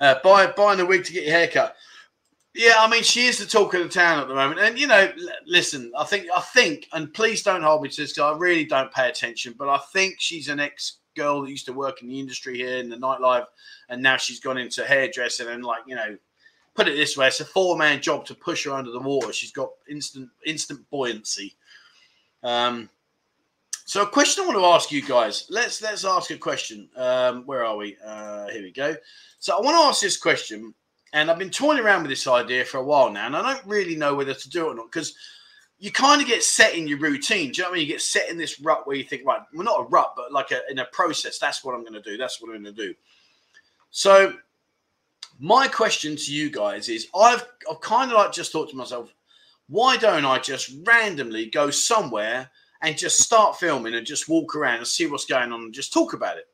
uh, 0.00 0.16
buy, 0.24 0.46
buying 0.48 0.80
a 0.80 0.86
wig 0.86 1.04
to 1.04 1.12
get 1.12 1.24
your 1.24 1.32
hair 1.32 1.48
cut. 1.48 1.76
Yeah, 2.54 2.74
I 2.78 2.88
mean, 2.88 3.02
she 3.02 3.26
is 3.26 3.38
the 3.38 3.46
talk 3.46 3.72
of 3.74 3.82
the 3.82 3.88
town 3.88 4.20
at 4.20 4.28
the 4.28 4.34
moment. 4.34 4.60
And 4.60 4.78
you 4.78 4.86
know, 4.86 5.10
listen, 5.46 5.90
I 5.96 6.04
think, 6.04 6.26
I 6.34 6.40
think, 6.40 6.86
and 6.92 7.12
please 7.12 7.42
don't 7.42 7.62
hold 7.62 7.82
me 7.82 7.88
to 7.88 8.02
this 8.02 8.12
because 8.12 8.34
I 8.34 8.38
really 8.38 8.66
don't 8.66 8.92
pay 8.92 9.08
attention, 9.08 9.54
but 9.58 9.68
I 9.68 9.78
think 9.92 10.16
she's 10.18 10.48
an 10.48 10.60
ex 10.60 10.98
girl 11.16 11.42
that 11.42 11.50
used 11.50 11.66
to 11.66 11.72
work 11.72 12.02
in 12.02 12.08
the 12.08 12.20
industry 12.20 12.56
here 12.56 12.78
in 12.78 12.90
the 12.90 12.96
nightlife, 12.96 13.46
and 13.88 14.02
now 14.02 14.16
she's 14.18 14.40
gone 14.40 14.58
into 14.58 14.84
hairdressing 14.84 15.48
and 15.48 15.64
like 15.64 15.82
you 15.86 15.94
know, 15.94 16.16
put 16.74 16.88
it 16.88 16.96
this 16.96 17.16
way, 17.16 17.28
it's 17.28 17.40
a 17.40 17.44
four 17.44 17.76
man 17.76 18.00
job 18.00 18.24
to 18.26 18.34
push 18.34 18.64
her 18.64 18.72
under 18.72 18.90
the 18.90 19.00
water. 19.00 19.32
She's 19.32 19.52
got 19.52 19.70
instant 19.88 20.28
instant 20.46 20.88
buoyancy. 20.90 21.54
Um, 22.42 22.90
so 23.84 24.02
a 24.02 24.06
question 24.06 24.44
I 24.44 24.46
want 24.46 24.58
to 24.58 24.66
ask 24.66 24.92
you 24.92 25.02
guys. 25.02 25.46
Let's 25.50 25.82
let's 25.82 26.04
ask 26.04 26.30
a 26.30 26.36
question. 26.36 26.88
Um, 26.96 27.44
where 27.46 27.64
are 27.64 27.76
we? 27.76 27.96
Uh, 28.04 28.48
here 28.48 28.62
we 28.62 28.72
go. 28.72 28.96
So 29.38 29.56
I 29.56 29.60
want 29.60 29.74
to 29.74 29.88
ask 29.88 30.00
this 30.00 30.16
question, 30.16 30.74
and 31.12 31.30
I've 31.30 31.38
been 31.38 31.50
toying 31.50 31.78
around 31.78 32.02
with 32.02 32.10
this 32.10 32.26
idea 32.26 32.64
for 32.64 32.78
a 32.78 32.84
while 32.84 33.10
now, 33.10 33.26
and 33.26 33.36
I 33.36 33.54
don't 33.54 33.66
really 33.66 33.96
know 33.96 34.14
whether 34.14 34.34
to 34.34 34.50
do 34.50 34.66
it 34.66 34.72
or 34.72 34.74
not 34.74 34.90
because 34.90 35.14
you 35.78 35.90
kind 35.90 36.22
of 36.22 36.28
get 36.28 36.44
set 36.44 36.74
in 36.74 36.86
your 36.86 36.98
routine. 36.98 37.50
Do 37.50 37.58
you 37.58 37.62
know 37.64 37.70
what 37.70 37.74
I 37.74 37.78
mean? 37.78 37.86
You 37.88 37.92
get 37.92 38.02
set 38.02 38.30
in 38.30 38.38
this 38.38 38.60
rut 38.60 38.86
where 38.86 38.94
you 38.94 39.02
think, 39.02 39.26
right, 39.26 39.40
well, 39.52 39.64
not 39.64 39.80
a 39.80 39.84
rut, 39.84 40.12
but 40.16 40.32
like 40.32 40.52
a, 40.52 40.60
in 40.70 40.78
a 40.78 40.84
process. 40.86 41.38
That's 41.38 41.64
what 41.64 41.74
I'm 41.74 41.80
going 41.80 41.92
to 41.94 42.00
do. 42.00 42.16
That's 42.16 42.40
what 42.40 42.54
I'm 42.54 42.62
going 42.62 42.74
to 42.74 42.86
do. 42.86 42.94
So, 43.90 44.34
my 45.40 45.66
question 45.66 46.14
to 46.14 46.32
you 46.32 46.50
guys 46.50 46.88
is 46.88 47.08
I've, 47.16 47.44
I've 47.68 47.80
kind 47.80 48.12
of 48.12 48.16
like 48.16 48.32
just 48.32 48.52
thought 48.52 48.70
to 48.70 48.76
myself, 48.76 49.12
why 49.68 49.96
don't 49.96 50.24
I 50.24 50.38
just 50.38 50.72
randomly 50.86 51.46
go 51.46 51.70
somewhere 51.70 52.48
and 52.82 52.96
just 52.96 53.20
start 53.20 53.58
filming 53.58 53.94
and 53.94 54.06
just 54.06 54.28
walk 54.28 54.54
around 54.54 54.78
and 54.78 54.86
see 54.86 55.06
what's 55.06 55.24
going 55.24 55.50
on 55.50 55.62
and 55.62 55.74
just 55.74 55.92
talk 55.92 56.12
about 56.12 56.36
it? 56.36 56.44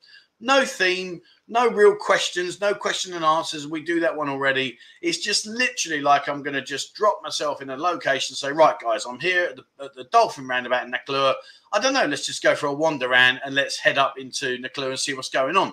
No 0.40 0.64
theme, 0.64 1.20
no 1.48 1.68
real 1.68 1.96
questions, 1.96 2.61
no 2.61 2.72
question 2.72 3.14
and 3.14 3.24
answers. 3.24 3.66
We 3.66 3.83
do 3.83 3.98
that 4.01 4.16
one 4.16 4.29
already. 4.29 4.79
It's 5.03 5.18
just 5.18 5.46
literally 5.46 6.01
like 6.01 6.29
I'm 6.29 6.44
going 6.44 6.55
to 6.55 6.62
just 6.62 6.94
drop 6.94 7.20
myself 7.24 7.61
in 7.61 7.70
a 7.70 7.77
location 7.77 8.37
say, 8.37 8.53
right, 8.53 8.79
guys, 8.79 9.05
I'm 9.05 9.18
here 9.18 9.46
at 9.46 9.57
the, 9.57 9.85
at 9.85 9.94
the 9.94 10.05
Dolphin 10.05 10.46
Roundabout 10.46 10.87
in 10.87 10.92
Naklua. 10.92 11.35
I 11.72 11.81
don't 11.81 11.94
know. 11.94 12.07
Let's 12.07 12.27
just 12.27 12.42
go 12.42 12.55
for 12.55 12.66
a 12.66 12.72
wander 12.72 13.11
around 13.11 13.40
and 13.44 13.55
let's 13.55 13.79
head 13.79 13.98
up 13.98 14.16
into 14.16 14.59
Naklua 14.59 14.90
and 14.90 14.98
see 14.98 15.14
what's 15.14 15.29
going 15.29 15.57
on. 15.57 15.72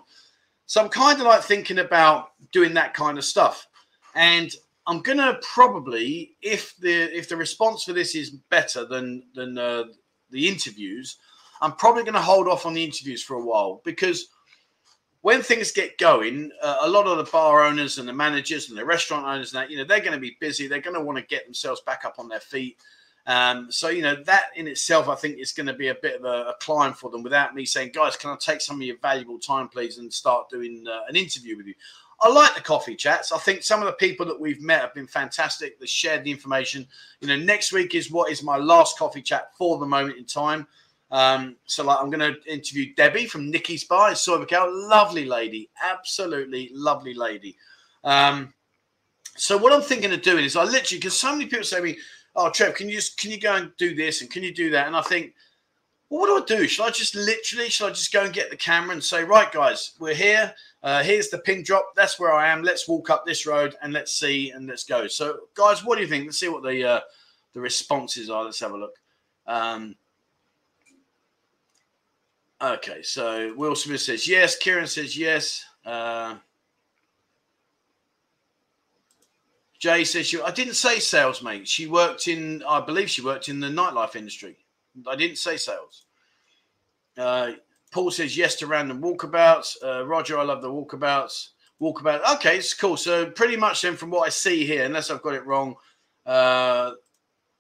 So 0.66 0.82
I'm 0.82 0.90
kind 0.90 1.20
of 1.20 1.28
like 1.28 1.44
thinking 1.44 1.80
about 1.80 2.32
doing 2.52 2.74
that 2.74 2.96
kind 2.96 3.20
of 3.20 3.24
stuff. 3.24 3.68
And 4.16 4.52
I'm 4.88 5.02
going 5.02 5.20
to 5.20 5.40
probably, 5.44 6.38
if 6.42 6.76
the 6.78 7.16
if 7.16 7.30
the 7.30 7.38
response 7.38 7.84
for 7.84 7.94
this 7.94 8.16
is 8.16 8.32
better 8.32 8.84
than 8.86 9.24
than 9.36 9.60
uh, 9.60 9.84
the 10.32 10.48
interviews, 10.48 11.18
I'm 11.62 11.74
probably 11.74 12.04
going 12.04 12.16
to 12.16 12.22
hold 12.22 12.48
off 12.48 12.66
on 12.66 12.74
the 12.74 12.84
interviews 12.84 13.22
for 13.22 13.36
a 13.36 13.46
while 13.46 13.82
because– 13.86 14.30
when 15.26 15.42
things 15.42 15.72
get 15.72 15.98
going, 15.98 16.52
uh, 16.62 16.78
a 16.82 16.88
lot 16.88 17.08
of 17.08 17.18
the 17.18 17.24
bar 17.32 17.64
owners 17.64 17.98
and 17.98 18.08
the 18.08 18.14
managers 18.14 18.70
and 18.70 18.78
the 18.78 18.86
restaurant 18.86 19.26
owners, 19.26 19.56
and 19.56 19.60
that 19.60 19.72
you 19.72 19.76
know, 19.76 19.84
they're 19.84 20.00
going 20.00 20.12
to 20.12 20.20
be 20.20 20.38
busy. 20.40 20.68
They're 20.68 20.80
going 20.80 20.96
to 20.96 21.02
want 21.02 21.18
to 21.18 21.24
get 21.24 21.46
themselves 21.46 21.82
back 21.82 22.06
up 22.06 22.20
on 22.20 22.30
their 22.30 22.40
feet. 22.40 22.78
Um, 23.26 23.72
so 23.72 23.90
you 23.90 24.04
know 24.04 24.22
that 24.26 24.50
in 24.56 24.68
itself, 24.68 25.10
I 25.10 25.16
think 25.16 25.40
is 25.40 25.52
going 25.52 25.66
to 25.66 25.74
be 25.74 25.88
a 25.88 25.96
bit 25.96 26.20
of 26.20 26.26
a, 26.26 26.50
a, 26.50 26.54
climb 26.62 26.94
for 26.94 27.10
them. 27.10 27.24
Without 27.24 27.56
me 27.56 27.66
saying, 27.66 27.94
guys, 27.96 28.16
can 28.16 28.30
I 28.30 28.36
take 28.40 28.62
some 28.62 28.76
of 28.76 28.84
your 28.84 29.00
valuable 29.02 29.40
time, 29.40 29.68
please, 29.68 29.98
and 29.98 30.14
start 30.14 30.48
doing 30.48 30.86
uh, 30.88 31.10
an 31.10 31.16
interview 31.16 31.58
with 31.58 31.66
you? 31.66 31.74
I 32.22 32.30
like 32.30 32.54
the 32.54 32.62
coffee 32.62 32.96
chats. 32.96 33.32
I 33.32 33.40
think 33.40 33.64
some 33.64 33.80
of 33.80 33.88
the 33.88 33.94
people 33.94 34.28
that 34.28 34.40
we've 34.40 34.62
met 34.62 34.82
have 34.82 34.94
been 34.94 35.08
fantastic. 35.08 35.80
They 35.80 35.88
shared 35.88 36.24
the 36.24 36.30
information. 36.30 36.88
You 37.22 37.30
know, 37.30 37.36
next 37.36 37.74
week 37.74 37.96
is 37.96 38.12
what 38.12 38.32
is 38.32 38.44
my 38.44 38.58
last 38.58 39.00
coffee 39.00 39.24
chat 39.24 39.56
for 39.58 39.80
the 39.80 39.88
moment 39.88 40.20
in 40.20 40.26
time. 40.26 40.68
Um, 41.12 41.56
so 41.66 41.84
like 41.84 42.00
I'm 42.00 42.10
going 42.10 42.34
to 42.34 42.52
interview 42.52 42.94
Debbie 42.96 43.28
from 43.28 43.52
Nikki's 43.52 43.84
Bar 43.84 44.10
in 44.10 44.16
Soi 44.16 44.44
Buakhao. 44.44 44.90
Lovely 44.90 45.26
lady, 45.26 45.70
absolutely 45.84 46.72
lovely 46.74 47.14
lady. 47.14 47.56
Um, 48.04 48.54
so 49.36 49.58
what 49.58 49.74
I'm 49.74 49.82
thinking 49.82 50.14
of 50.14 50.22
doing 50.22 50.46
is 50.46 50.56
I 50.56 50.64
literally 50.64 51.00
because 51.00 51.18
so 51.18 51.32
many 51.32 51.46
people 51.46 51.64
say 51.64 51.78
to 51.78 51.84
me, 51.84 51.98
"Oh, 52.36 52.50
Trev, 52.50 52.76
can 52.76 52.90
you 52.90 52.96
just 52.96 53.18
can 53.18 53.32
you 53.32 53.40
go 53.40 53.56
and 53.56 53.72
do 53.78 53.96
this 53.96 54.22
and 54.22 54.32
can 54.32 54.44
you 54.44 54.54
do 54.54 54.70
that?" 54.72 54.88
And 54.88 54.96
I 54.96 55.02
think, 55.02 55.34
well, 56.10 56.22
what 56.22 56.48
do 56.48 56.56
I 56.56 56.60
do? 56.60 56.68
Should 56.68 56.86
I 56.86 56.90
just 56.92 57.16
literally 57.16 57.70
should 57.70 57.88
I 57.88 57.90
just 57.90 58.14
go 58.14 58.24
and 58.24 58.34
get 58.34 58.50
the 58.50 58.58
camera 58.58 58.94
and 58.94 59.04
say, 59.04 59.24
"Right, 59.24 59.52
guys, 59.52 59.92
we're 60.00 60.16
here. 60.16 60.54
Uh, 60.82 61.04
here's 61.04 61.30
the 61.30 61.40
pin 61.40 61.64
drop. 61.64 61.94
That's 61.96 62.20
where 62.20 62.34
I 62.34 62.48
am. 62.48 62.64
Let's 62.64 62.88
walk 62.88 63.10
up 63.10 63.26
this 63.26 63.46
road 63.46 63.76
and 63.82 63.92
let's 63.92 64.14
see 64.14 64.52
and 64.52 64.68
let's 64.68 64.86
go." 64.86 65.08
So, 65.08 65.40
guys, 65.54 65.84
what 65.84 65.96
do 65.96 66.02
you 66.02 66.08
think? 66.08 66.26
Let's 66.26 66.40
see 66.40 66.50
what 66.50 66.64
the 66.64 66.84
uh, 66.84 67.02
the 67.54 67.62
responses 67.62 68.30
are. 68.30 68.46
Let's 68.46 68.60
have 68.60 68.72
a 68.72 68.78
look. 68.78 68.96
Um, 69.48 69.96
Okay, 72.62 73.02
so 73.02 73.54
Will 73.56 73.76
Smith 73.76 74.02
says 74.02 74.28
yes. 74.28 74.56
Kieran 74.58 74.88
says 74.88 75.18
yes. 75.18 75.66
Uh, 75.86 76.36
Jay 79.78 80.04
says 80.04 80.28
she. 80.28 80.42
I 80.42 80.52
didn't 80.52 80.76
say 80.76 81.00
sales, 81.00 81.44
mate. 81.44 81.68
She 81.68 81.86
worked 81.86 82.28
in. 82.28 82.64
I 82.68 82.80
believe 82.80 83.10
she 83.10 83.22
worked 83.22 83.50
in 83.50 83.60
the 83.60 83.68
nightlife 83.68 84.16
industry. 84.16 84.58
I 85.06 85.16
didn't 85.16 85.38
say 85.38 85.58
sales. 85.58 86.06
Uh, 87.18 87.52
Paul 87.92 88.12
says 88.12 88.38
yes 88.38 88.56
to 88.56 88.68
random 88.68 89.02
walkabouts. 89.02 89.76
Uh, 89.84 90.06
Roger, 90.06 90.40
I 90.40 90.44
love 90.44 90.62
the 90.62 90.70
walkabouts. 90.70 91.50
Walkabout. 91.82 92.36
Okay, 92.36 92.58
it's 92.58 92.74
cool. 92.74 92.96
So 92.96 93.30
pretty 93.30 93.58
much 93.58 93.82
then, 93.82 93.98
from 93.98 94.12
what 94.12 94.26
I 94.26 94.30
see 94.30 94.66
here, 94.66 94.86
unless 94.86 95.12
I've 95.12 95.22
got 95.22 95.34
it 95.34 95.46
wrong, 95.46 95.76
uh, 96.26 96.92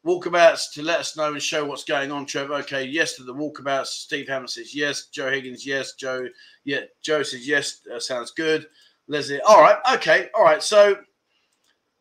Walkabouts 0.05 0.71
to 0.73 0.83
let 0.83 0.99
us 0.99 1.17
know 1.17 1.33
and 1.33 1.41
show 1.41 1.65
what's 1.65 1.83
going 1.83 2.11
on, 2.11 2.27
Trevor. 2.27 2.53
Okay, 2.55 2.83
yes 2.83 3.15
to 3.15 3.23
the 3.23 3.33
walkabouts. 3.33 3.87
Steve 3.87 4.27
Hammond 4.27 4.51
says 4.51 4.75
yes. 4.75 5.07
Joe 5.07 5.31
Higgins, 5.31 5.65
yes. 5.65 5.93
Joe, 5.93 6.27
yeah. 6.63 6.81
Joe 7.01 7.23
says 7.23 7.47
yes. 7.47 7.81
Uh, 7.91 7.99
sounds 7.99 8.31
good. 8.31 8.67
Leslie, 9.07 9.41
all 9.41 9.61
right, 9.61 9.77
okay, 9.95 10.29
all 10.35 10.43
right. 10.43 10.61
So, 10.61 10.97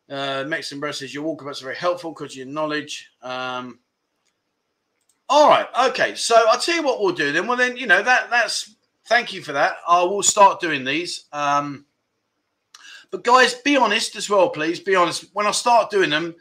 uh, 0.09 0.43
Mexican 0.47 0.79
Breast 0.79 0.99
says 0.99 1.13
your 1.13 1.23
walkabouts 1.23 1.61
are 1.61 1.65
very 1.65 1.75
helpful 1.75 2.11
because 2.11 2.35
your 2.35 2.45
knowledge. 2.45 3.11
Um, 3.21 3.79
all 5.27 5.49
right, 5.49 5.67
okay. 5.89 6.13
So 6.13 6.35
I'll 6.49 6.59
tell 6.59 6.75
you 6.75 6.83
what 6.83 7.01
we'll 7.01 7.13
do 7.13 7.31
then. 7.31 7.47
Well, 7.47 7.57
then 7.57 7.75
you 7.75 7.87
know 7.87 8.03
that 8.03 8.29
that's 8.29 8.75
thank 9.05 9.33
you 9.33 9.41
for 9.41 9.53
that. 9.53 9.77
I 9.87 10.03
will 10.03 10.23
start 10.23 10.59
doing 10.59 10.83
these. 10.83 11.25
Um, 11.31 11.85
but 13.09 13.23
guys, 13.23 13.55
be 13.55 13.77
honest 13.77 14.15
as 14.15 14.29
well, 14.29 14.49
please. 14.49 14.79
Be 14.79 14.95
honest. 14.95 15.25
When 15.33 15.47
I 15.47 15.51
start 15.51 15.89
doing 15.89 16.11
them 16.11 16.35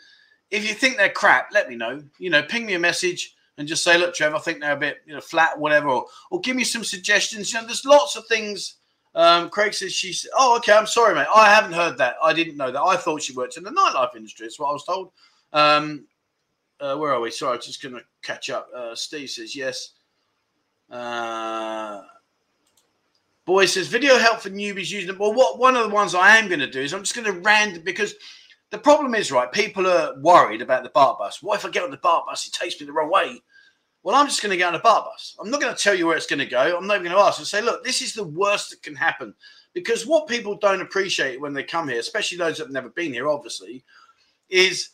if 0.55 0.67
you 0.67 0.75
think 0.75 0.97
they're 0.97 1.11
crap, 1.11 1.49
let 1.53 1.69
me 1.69 1.75
know. 1.75 2.03
You 2.19 2.31
know, 2.31 2.43
ping 2.43 2.65
me 2.65 2.75
a 2.75 2.79
message 2.79 3.35
and 3.59 3.67
just 3.67 3.83
say, 3.83 3.99
look, 3.99 4.15
Trev, 4.15 4.35
I 4.35 4.39
think 4.39 4.61
they're 4.61 4.73
a 4.73 4.77
bit, 4.77 4.99
you 5.05 5.13
know, 5.13 5.21
flat, 5.21 5.59
whatever, 5.59 5.89
or, 5.89 6.07
or 6.31 6.41
give 6.41 6.55
me 6.55 6.65
some 6.65 6.85
suggestions. 6.85 7.53
You 7.53 7.61
know, 7.61 7.67
there's 7.67 7.85
lots 7.85 8.17
of 8.17 8.27
things. 8.27 8.77
Um, 9.17 9.49
Craig 9.51 9.75
says 9.75 9.93
she 9.93 10.13
said, 10.13 10.31
oh, 10.37 10.57
okay, 10.59 10.73
I'm 10.73 10.87
sorry, 10.87 11.15
mate. 11.15 11.27
I 11.35 11.53
haven't 11.53 11.73
heard 11.73 11.99
that. 11.99 12.17
I 12.23 12.33
didn't 12.33 12.57
know 12.57 12.71
that. 12.71 12.81
I 12.81 12.97
thought 12.97 13.23
she 13.23 13.33
worked 13.33 13.57
in 13.57 13.65
the 13.65 13.71
nightlife 13.71 14.15
industry. 14.17 14.47
That's 14.47 14.59
what 14.59 14.71
I 14.71 14.73
was 14.73 14.85
told. 14.85 15.11
Um, 15.53 16.07
uh, 16.81 16.97
where 16.97 17.13
are 17.13 17.21
we? 17.21 17.31
Sorry, 17.31 17.55
I'm 17.55 17.61
just 17.61 17.83
going 17.83 17.95
to 17.97 18.03
catch 18.23 18.49
up. 18.51 18.69
Uh, 18.75 18.95
Steve 18.95 19.31
says 19.31 19.57
yes. 19.57 19.91
Uh, 20.91 22.03
boy 23.45 23.67
says 23.67 23.89
video 23.89 24.19
help 24.19 24.41
for 24.41 24.51
newbies 24.51 24.91
using 24.91 25.11
it. 25.11 25.19
Well, 25.19 25.35
what 25.35 25.59
one 25.59 25.77
of 25.77 25.89
the 25.89 25.95
ones 25.95 26.15
I 26.15 26.37
am 26.37 26.49
going 26.49 26.61
to 26.61 26.71
do 26.71 26.81
is 26.81 26.93
I'm 26.93 27.03
just 27.03 27.17
going 27.17 27.27
to 27.27 27.41
random 27.41 27.83
because– 27.83 28.15
the 28.75 28.81
problem 28.81 29.15
is, 29.15 29.31
right, 29.31 29.53
people 29.53 29.87
are 29.87 30.19
worried 30.19 30.61
about 30.61 30.83
the 30.83 30.89
baht 30.89 31.17
bus. 31.17 31.41
What 31.41 31.61
if 31.61 31.65
I 31.65 31.71
get 31.71 31.85
on 31.85 31.93
the 31.93 31.97
baht 31.97 32.27
bus, 32.27 32.49
it 32.49 32.53
takes 32.53 32.81
me 32.81 32.87
the 32.87 32.93
wrong 32.93 33.09
way? 33.09 33.41
Well, 34.03 34.17
I'm 34.17 34.27
just 34.27 34.43
going 34.43 34.51
to 34.51 34.57
get 34.57 34.67
on 34.67 34.75
a 34.75 34.81
baht 34.81 35.05
bus. 35.05 35.37
I'm 35.41 35.49
not 35.49 35.61
going 35.61 35.73
to 35.73 35.81
tell 35.81 35.95
you 35.95 36.09
where 36.09 36.17
it's 36.17 36.27
going 36.27 36.41
to 36.41 36.47
go. 36.47 36.77
I'm 36.77 36.89
not 36.89 36.95
even 36.95 37.05
going 37.05 37.17
to 37.17 37.23
ask 37.23 37.39
and 37.39 37.47
say, 37.47 37.63
look, 37.63 37.85
this 37.85 38.03
is 38.03 38.15
the 38.15 38.25
worst 38.25 38.71
that 38.71 38.83
can 38.83 38.97
happen. 38.97 39.33
Because 39.75 40.09
what 40.09 40.27
people 40.27 40.57
don't 40.57 40.81
appreciate 40.81 41.41
when 41.41 41.55
they 41.55 41.63
come 41.63 41.89
here, 41.89 42.01
especially 42.01 42.37
those 42.37 42.59
that 42.59 42.65
have 42.65 42.73
never 42.73 42.89
been 42.89 43.13
here, 43.13 43.29
obviously, 43.29 43.85
is 44.49 44.91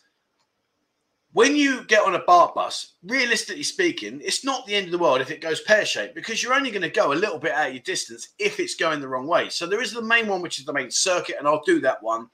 when 1.32 1.56
you 1.56 1.84
get 1.84 2.04
on 2.04 2.14
a 2.14 2.24
baht 2.24 2.54
bus, 2.54 2.96
realistically 3.02 3.62
speaking, 3.62 4.20
it's 4.22 4.44
not 4.44 4.66
the 4.66 4.74
end 4.74 4.86
of 4.86 4.92
the 4.92 4.98
world 4.98 5.22
if 5.22 5.30
it 5.30 5.40
goes 5.40 5.62
pear 5.62 5.86
shaped 5.86 6.14
because 6.14 6.42
you're 6.42 6.52
only 6.52 6.70
going 6.70 6.82
to 6.82 6.90
go 6.90 7.12
a 7.12 7.14
little 7.14 7.38
bit 7.38 7.52
out 7.52 7.68
of 7.68 7.74
your 7.74 7.82
distance 7.82 8.34
if 8.38 8.60
it's 8.60 8.74
going 8.74 9.00
the 9.00 9.08
wrong 9.08 9.26
way. 9.26 9.48
So 9.48 9.66
there 9.66 9.80
is 9.80 9.92
the 9.94 10.02
main 10.02 10.26
one, 10.26 10.42
which 10.42 10.58
is 10.58 10.66
the 10.66 10.72
main 10.74 10.90
circuit, 10.90 11.36
and 11.38 11.48
I'll 11.48 11.62
do 11.64 11.80
that 11.80 12.02
one. 12.02 12.28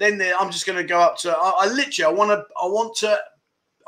Then 0.00 0.20
I'm 0.38 0.50
just 0.50 0.66
going 0.66 0.78
to 0.78 0.84
go 0.84 0.98
up 0.98 1.18
to. 1.18 1.30
I, 1.30 1.66
I 1.66 1.66
literally, 1.68 2.12
I 2.12 2.16
want 2.16 2.30
to, 2.30 2.42
I 2.60 2.66
want 2.66 2.96
to, 2.96 3.18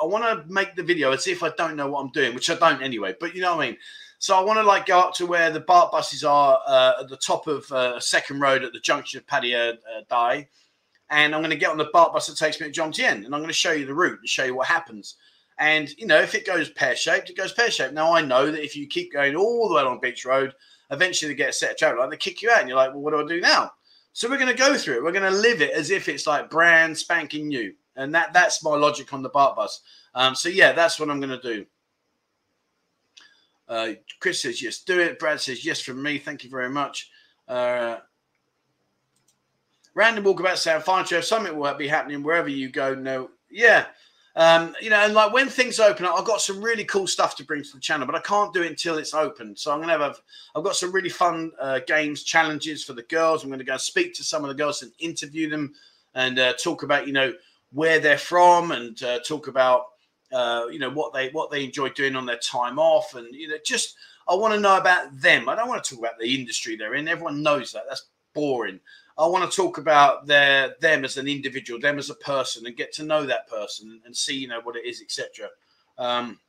I 0.01 0.05
want 0.05 0.25
to 0.25 0.53
make 0.53 0.77
the 0.77 0.83
video 0.83 1.11
as 1.11 1.27
if 1.27 1.43
I 1.43 1.51
don't 1.57 1.75
know 1.75 1.89
what 1.89 2.01
I'm 2.01 2.11
doing, 2.11 2.35
which 2.35 2.51
I 2.51 2.55
don't 2.55 2.83
anyway. 2.83 3.17
But 3.19 3.35
you 3.35 3.41
know 3.41 3.57
what 3.57 3.65
I 3.65 3.71
mean. 3.71 3.79
So 4.19 4.37
I 4.37 4.43
want 4.43 4.59
to 4.59 4.63
like 4.63 4.85
go 4.85 5.01
up 5.01 5.15
to 5.15 5.27
where 5.27 5.51
the 5.51 5.63
baht 5.63 5.91
buses 5.91 6.23
are 6.23 6.61
uh, 6.67 6.93
at 7.01 7.09
the 7.09 7.17
top 7.17 7.47
of 7.47 7.71
uh, 7.73 7.99
Second 7.99 8.41
Road 8.41 8.63
at 8.63 8.75
the 8.75 8.79
junction 8.79 9.19
of 9.19 9.27
Paddy 9.27 9.55
uh, 9.55 9.73
Dai, 10.09 10.47
and 11.09 11.35
I'm 11.35 11.41
going 11.41 11.51
to 11.51 11.57
get 11.57 11.71
on 11.71 11.79
the 11.79 11.91
baht 11.95 12.13
bus 12.13 12.27
that 12.27 12.37
takes 12.37 12.61
me 12.61 12.71
to 12.71 12.81
Jomtien, 12.81 13.25
and 13.25 13.35
I'm 13.35 13.41
going 13.41 13.47
to 13.47 13.53
show 13.55 13.73
you 13.73 13.87
the 13.87 13.95
route 13.95 14.19
and 14.21 14.29
show 14.29 14.45
you 14.45 14.55
what 14.55 14.69
happens. 14.69 15.17
And 15.59 15.91
you 15.99 16.07
know, 16.07 16.21
if 16.21 16.35
it 16.35 16.47
goes 16.47 16.69
pear 16.71 16.95
shaped, 16.95 17.31
it 17.31 17.39
goes 17.39 17.53
pear 17.53 17.71
shaped. 17.71 17.95
Now 17.95 18.13
I 18.13 18.21
know 18.21 18.51
that 18.51 18.63
if 18.63 18.77
you 18.77 18.87
keep 18.87 19.15
going 19.15 19.35
all 19.35 19.69
the 19.69 19.77
way 19.77 19.83
along 19.83 20.01
Beach 20.01 20.27
Road, 20.27 20.53
eventually 20.91 21.33
they 21.33 21.37
get 21.37 21.51
a 21.51 21.53
set 21.55 21.73
of 21.73 21.77
travel 21.79 22.01
line, 22.01 22.11
they 22.11 22.17
kick 22.17 22.43
you 22.43 22.51
out, 22.51 22.61
and 22.61 22.69
you're 22.69 22.77
like, 22.77 22.91
well, 22.91 23.01
what 23.01 23.13
do 23.13 23.25
I 23.25 23.27
do 23.27 23.41
now? 23.41 23.73
So 24.13 24.29
we're 24.29 24.39
going 24.39 24.49
to 24.49 24.55
go 24.55 24.77
through 24.77 24.97
it. 24.97 25.03
We're 25.03 25.13
going 25.13 25.31
to 25.31 25.39
live 25.39 25.63
it 25.63 25.73
as 25.73 25.91
if 25.91 26.09
it's 26.09 26.27
like 26.27 26.51
brand 26.51 26.97
spanking 26.97 27.49
new, 27.49 27.73
and 27.97 28.15
that 28.15 28.33
that's 28.33 28.63
my 28.63 28.77
logic 28.77 29.13
on 29.13 29.23
the 29.23 29.31
baht 29.31 29.57
bus. 29.57 29.81
Um, 30.15 30.35
so 30.35 30.49
yeah, 30.49 30.73
that's 30.73 31.01
what 31.01 31.11
I'm 31.11 31.21
going 31.21 31.41
to 31.41 31.43
do. 31.43 31.67
Uh, 33.69 33.93
Chris 34.21 34.43
says 34.43 34.61
yes, 34.61 34.81
do 34.81 35.01
it. 35.01 35.19
Brad 35.19 35.41
says 35.41 35.65
yes 35.65 35.81
from 35.81 36.03
me. 36.03 36.19
Thank 36.19 36.45
you 36.45 36.51
very 36.51 36.69
much. 36.69 37.11
Uh, 37.49 37.97
random 39.95 40.25
walkabout 40.25 40.59
sound 40.59 40.85
fine, 40.85 41.05
Trev. 41.05 41.25
Something 41.25 41.57
will 41.57 41.75
be 41.75 41.89
happening 41.89 42.23
wherever 42.23 42.49
you 42.49 42.69
go. 42.69 42.95
No, 42.95 43.31
yeah. 43.51 43.87
Um, 44.35 44.75
you 44.81 44.89
know, 44.89 44.97
and 44.97 45.13
like 45.13 45.33
when 45.33 45.49
things 45.49 45.79
open 45.79 46.07
up, 46.07 46.19
I've 46.19 46.25
got 46.25 46.41
some 46.41 46.63
really 46.63 46.85
cool 46.85 47.07
stuff 47.07 47.37
to 47.37 47.45
bring 47.45 47.63
to 47.63 47.73
the 47.75 47.81
channel, 47.81 48.07
but 48.07 48.17
I 48.17 48.21
can't 48.21 48.53
do 48.55 48.63
it 48.63 48.71
until 48.71 48.97
it's 48.97 49.13
open. 49.13 49.55
So 49.57 49.73
I'm 49.73 49.81
gonna 49.81 49.99
have, 49.99 50.21
I've 50.57 50.65
got 50.65 50.77
some 50.77 50.91
really 50.91 51.11
fun 51.11 51.53
uh, 51.61 51.81
games, 51.87 52.23
challenges 52.23 52.83
for 52.83 52.95
the 52.95 53.03
girls. 53.03 53.45
I'm 53.45 53.51
gonna 53.51 53.65
go 53.65 53.77
speak 53.77 54.15
to 54.15 54.25
some 54.25 54.43
of 54.43 54.49
the 54.49 54.55
girls 54.55 54.83
and 54.83 54.93
interview 54.99 55.51
them 55.51 55.75
and 56.15 56.39
uh, 56.39 56.55
talk 56.55 56.83
about, 56.83 57.07
you 57.07 57.13
know, 57.13 57.35
where 57.73 57.99
they're 57.99 58.19
from 58.19 58.71
and 58.71 59.03
uh, 59.03 59.19
talk 59.21 59.49
about, 59.49 59.87
uh, 60.33 60.67
you 60.71 60.79
know, 60.79 60.91
what 60.91 61.13
they 61.13 61.29
what 61.31 61.51
they 61.51 61.65
enjoy 61.65 61.91
doing 61.91 62.17
on 62.17 62.25
their 62.25 62.39
time 62.39 62.79
off, 62.79 63.15
and 63.15 63.35
you 63.35 63.49
know, 63.49 63.57
just 63.65 63.97
I 64.29 64.35
want 64.35 64.55
to 64.55 64.61
know 64.61 64.79
about 64.79 65.15
them. 65.21 65.49
I 65.49 65.55
don't 65.55 65.69
want 65.69 65.85
to 65.85 65.91
talk 65.91 65.99
about 65.99 66.19
the 66.19 66.35
industry 66.35 66.77
they're 66.77 66.95
in. 66.95 67.09
Everyone 67.09 67.43
knows 67.43 67.73
that. 67.73 67.85
That's 67.89 68.07
boring. 68.35 68.81
I 69.23 69.27
want 69.27 69.49
to 69.49 69.57
talk 69.57 69.79
about 69.79 70.27
their 70.27 70.75
them 70.81 71.05
as 71.05 71.17
an 71.17 71.29
individual, 71.29 71.79
them 71.79 71.99
as 71.99 72.11
a 72.11 72.15
person, 72.17 72.67
and 72.67 72.77
get 72.77 72.93
to 72.95 73.05
know 73.05 73.25
that 73.25 73.49
person 73.49 74.01
and 74.05 74.17
see, 74.17 74.37
you 74.37 74.49
know, 74.49 74.61
what 74.63 74.75
it 74.75 74.85
is, 74.85 75.01
etc. 75.01 75.49
Um, 75.97 76.41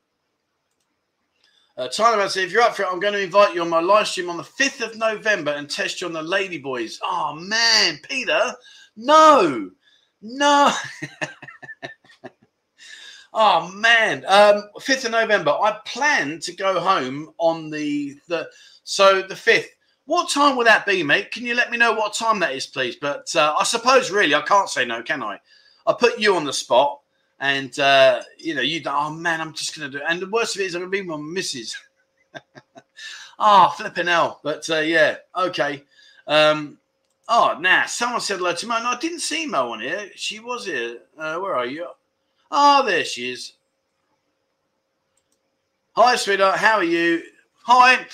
uh, 1.77 1.88
Tyler 1.88 2.27
said, 2.29 2.45
if 2.45 2.51
you're 2.51 2.63
up 2.63 2.75
for 2.75 2.83
it, 2.83 2.88
I'm 2.91 2.99
going 2.99 3.13
to 3.13 3.21
invite 3.21 3.53
you 3.53 3.62
on 3.62 3.69
my 3.69 3.79
live 3.79 4.07
stream 4.07 4.29
on 4.29 4.38
the 4.38 4.43
5th 4.43 4.81
of 4.81 4.97
November 4.97 5.51
and 5.51 5.69
test 5.69 6.01
you 6.01 6.07
on 6.07 6.13
the 6.13 6.21
Lady 6.21 6.57
Boys. 6.57 6.99
Oh, 7.03 7.36
man, 7.36 7.99
Peter, 8.09 8.53
no, 8.95 9.69
no. 10.21 10.71
oh, 13.33 13.71
man. 13.71 14.23
Um, 14.27 14.69
5th 14.79 15.05
of 15.05 15.12
November, 15.12 15.51
I 15.51 15.79
plan 15.86 16.39
to 16.39 16.55
go 16.55 16.79
home 16.79 17.33
on 17.38 17.69
the, 17.69 18.17
the 18.27 18.49
so 18.83 19.21
the 19.21 19.36
5th. 19.36 19.65
What 20.05 20.29
time 20.29 20.57
will 20.57 20.65
that 20.65 20.85
be, 20.85 21.01
mate? 21.01 21.31
Can 21.31 21.45
you 21.45 21.55
let 21.55 21.71
me 21.71 21.77
know 21.77 21.93
what 21.93 22.13
time 22.13 22.39
that 22.39 22.53
is, 22.53 22.65
please? 22.65 22.95
But 22.95 23.33
uh, 23.35 23.55
I 23.57 23.63
suppose 23.63 24.11
really 24.11 24.35
I 24.35 24.41
can't 24.41 24.69
say 24.69 24.85
no, 24.85 25.01
can 25.01 25.23
I? 25.23 25.39
I 25.87 25.93
put 25.93 26.19
you 26.19 26.35
on 26.35 26.43
the 26.43 26.53
spot, 26.53 26.99
and 27.39 27.77
uh, 27.79 28.21
you 28.37 28.53
know 28.55 28.61
you. 28.61 28.81
Oh 28.85 29.09
man, 29.11 29.39
I'm 29.39 29.53
just 29.53 29.77
gonna 29.77 29.89
do. 29.89 29.97
it. 29.97 30.03
And 30.07 30.21
the 30.21 30.29
worst 30.29 30.55
of 30.55 30.61
it 30.61 30.65
is 30.65 30.75
I'm 30.75 30.81
gonna 30.81 30.89
be 30.91 31.01
my 31.01 31.17
missus. 31.17 31.75
Ah, 33.39 33.67
oh, 33.67 33.75
flipping 33.75 34.07
hell. 34.07 34.39
But 34.43 34.69
uh, 34.69 34.79
yeah, 34.79 35.17
okay. 35.35 35.83
Um, 36.27 36.77
oh, 37.27 37.57
now 37.59 37.85
someone 37.87 38.21
said 38.21 38.37
hello 38.37 38.53
to 38.53 38.67
Mo. 38.67 38.79
No, 38.79 38.91
I 38.91 38.97
didn't 38.99 39.19
see 39.19 39.47
Mo 39.47 39.71
on 39.71 39.81
here. 39.81 40.09
She 40.15 40.39
was 40.39 40.65
here. 40.65 40.99
Uh, 41.17 41.37
where 41.39 41.55
are 41.55 41.65
you? 41.65 41.87
Oh, 42.51 42.85
there 42.85 43.03
she 43.03 43.31
is. 43.31 43.53
Hi, 45.95 46.15
sweetheart. 46.15 46.57
How 46.59 46.77
are 46.77 46.83
you? 46.83 47.23
Hi. 47.63 48.05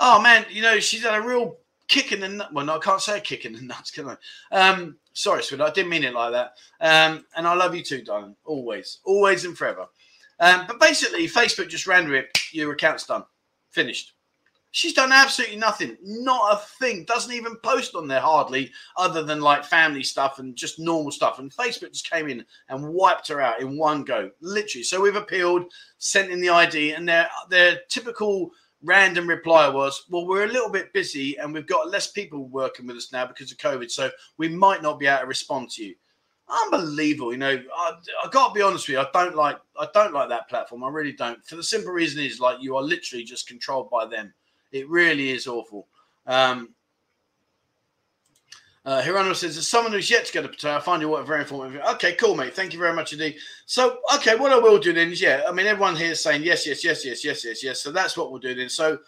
Oh 0.00 0.20
man, 0.20 0.46
you 0.50 0.62
know 0.62 0.80
she's 0.80 1.02
had 1.02 1.14
a 1.14 1.26
real 1.26 1.58
kick 1.88 2.12
in 2.12 2.20
the 2.20 2.28
nut. 2.28 2.52
Well, 2.52 2.64
no, 2.64 2.76
I 2.76 2.78
can't 2.78 3.00
say 3.00 3.18
a 3.18 3.20
kick 3.20 3.44
in 3.44 3.52
the 3.52 3.60
nuts, 3.62 3.90
can 3.90 4.08
I? 4.08 4.16
Um, 4.50 4.96
sorry, 5.12 5.42
sweetheart, 5.42 5.70
I 5.70 5.74
didn't 5.74 5.90
mean 5.90 6.04
it 6.04 6.14
like 6.14 6.32
that. 6.32 6.54
Um, 6.80 7.24
and 7.36 7.46
I 7.46 7.54
love 7.54 7.74
you 7.74 7.82
too, 7.82 8.02
darling. 8.02 8.36
Always, 8.44 8.98
always 9.04 9.44
and 9.44 9.56
forever. 9.56 9.86
Um, 10.40 10.64
but 10.66 10.80
basically, 10.80 11.28
Facebook 11.28 11.68
just 11.68 11.86
ran 11.86 12.04
with 12.04 12.24
it. 12.24 12.38
Your 12.52 12.72
account's 12.72 13.06
done, 13.06 13.24
finished. 13.70 14.14
She's 14.74 14.94
done 14.94 15.12
absolutely 15.12 15.56
nothing, 15.56 15.98
not 16.02 16.54
a 16.54 16.56
thing. 16.78 17.04
Doesn't 17.04 17.34
even 17.34 17.56
post 17.56 17.94
on 17.94 18.08
there 18.08 18.22
hardly, 18.22 18.72
other 18.96 19.22
than 19.22 19.42
like 19.42 19.66
family 19.66 20.02
stuff 20.02 20.38
and 20.38 20.56
just 20.56 20.78
normal 20.78 21.12
stuff. 21.12 21.38
And 21.38 21.52
Facebook 21.52 21.92
just 21.92 22.10
came 22.10 22.30
in 22.30 22.42
and 22.70 22.88
wiped 22.88 23.28
her 23.28 23.42
out 23.42 23.60
in 23.60 23.76
one 23.76 24.02
go, 24.02 24.30
literally. 24.40 24.82
So 24.82 24.98
we've 24.98 25.14
appealed, 25.14 25.70
sent 25.98 26.30
in 26.30 26.40
the 26.40 26.48
ID, 26.48 26.94
and 26.94 27.06
their 27.06 27.28
their 27.50 27.80
typical 27.90 28.50
random 28.82 29.28
reply 29.28 29.68
was, 29.68 30.04
"Well, 30.08 30.26
we're 30.26 30.44
a 30.44 30.52
little 30.52 30.70
bit 30.70 30.92
busy 30.92 31.36
and 31.38 31.52
we've 31.52 31.66
got 31.66 31.90
less 31.90 32.10
people 32.10 32.46
working 32.48 32.86
with 32.86 32.96
us 32.96 33.12
now 33.12 33.26
because 33.26 33.52
of 33.52 33.58
COVID, 33.58 33.90
so 33.90 34.10
we 34.38 34.48
might 34.48 34.82
not 34.82 34.98
be 34.98 35.06
able 35.06 35.20
to 35.20 35.26
respond 35.26 35.70
to 35.70 35.84
you." 35.84 35.94
Unbelievable, 36.64 37.32
you 37.32 37.38
know. 37.38 37.62
I, 37.76 37.92
I 38.24 38.28
got 38.30 38.48
to 38.48 38.54
be 38.54 38.62
honest 38.62 38.88
with 38.88 38.94
you. 38.94 39.00
I 39.00 39.06
don't 39.12 39.36
like 39.36 39.58
I 39.78 39.88
don't 39.94 40.12
like 40.12 40.28
that 40.28 40.48
platform. 40.48 40.84
I 40.84 40.88
really 40.90 41.12
don't. 41.12 41.44
For 41.46 41.56
the 41.56 41.62
simple 41.62 41.92
reason 41.92 42.22
is 42.22 42.40
like 42.40 42.58
you 42.60 42.76
are 42.76 42.82
literally 42.82 43.24
just 43.24 43.48
controlled 43.48 43.90
by 43.90 44.06
them. 44.06 44.34
It 44.72 44.88
really 44.88 45.30
is 45.30 45.46
awful. 45.46 45.88
Um, 46.26 46.74
uh, 48.84 49.00
Hirono 49.00 49.34
says, 49.34 49.56
as 49.56 49.68
someone 49.68 49.92
who's 49.92 50.10
yet 50.10 50.24
to 50.26 50.32
go 50.32 50.42
to 50.42 50.48
Pattaya, 50.48 50.76
I 50.76 50.80
find 50.80 51.00
your 51.00 51.12
work 51.12 51.26
very 51.26 51.42
informative. 51.42 51.82
Okay, 51.94 52.14
cool, 52.16 52.34
mate. 52.34 52.54
Thank 52.54 52.72
you 52.72 52.80
very 52.80 52.94
much 52.94 53.12
indeed. 53.12 53.36
So, 53.66 53.98
okay, 54.16 54.34
what 54.34 54.52
I 54.52 54.58
will 54.58 54.78
do 54.78 54.92
then 54.92 55.12
is, 55.12 55.20
yeah, 55.20 55.42
I 55.48 55.52
mean, 55.52 55.66
everyone 55.66 55.94
here 55.94 56.10
is 56.10 56.22
saying 56.22 56.42
yes, 56.42 56.66
yes, 56.66 56.82
yes, 56.82 57.04
yes, 57.04 57.24
yes, 57.24 57.44
yes, 57.44 57.62
yes. 57.62 57.80
So 57.80 57.92
that's 57.92 58.16
what 58.16 58.32
we'll 58.32 58.40
do 58.40 58.54
then. 58.56 58.68
So 58.68 58.98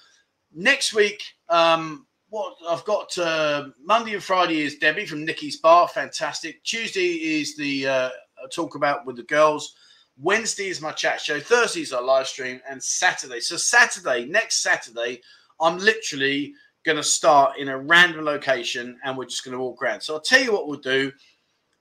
next 0.55 0.95
week, 0.95 1.25
um, 1.49 2.07
what 2.29 2.55
I've 2.69 2.85
got 2.85 3.19
uh, 3.19 3.71
Monday 3.83 4.15
and 4.15 4.23
Friday 4.23 4.61
is 4.61 4.79
Debbie 4.79 5.07
from 5.07 5.25
Nikki's 5.25 5.57
Bar. 5.57 5.89
Fantastic. 5.89 6.63
Tuesday 6.63 7.41
is 7.41 7.57
the 7.57 7.87
uh, 7.87 8.11
talk 8.53 8.77
about 8.77 9.07
with 9.07 9.17
the 9.17 9.23
girls. 9.25 9.75
Wednesday 10.17 10.69
is 10.69 10.81
my 10.81 10.93
chat 10.93 11.21
show. 11.21 11.41
Thursday 11.41 11.81
is 11.81 11.93
our 11.93 12.03
live 12.03 12.29
stream. 12.29 12.61
And 12.69 12.81
Saturday. 12.81 13.41
So, 13.41 13.57
Saturday, 13.57 14.25
next 14.27 14.63
Saturday, 14.63 15.21
I'm 15.61 15.79
literally 15.79 16.55
going 16.85 16.97
to 16.97 17.03
start 17.03 17.59
in 17.59 17.69
a 17.69 17.79
random 17.79 18.25
location 18.25 18.99
and 19.05 19.17
we're 19.17 19.25
just 19.25 19.45
going 19.45 19.57
to 19.57 19.59
walk 19.59 19.83
around. 19.83 20.01
So 20.01 20.15
I'll 20.15 20.21
tell 20.21 20.43
you 20.43 20.53
what 20.53 20.69
we'll 20.69 20.79
do 20.79 21.11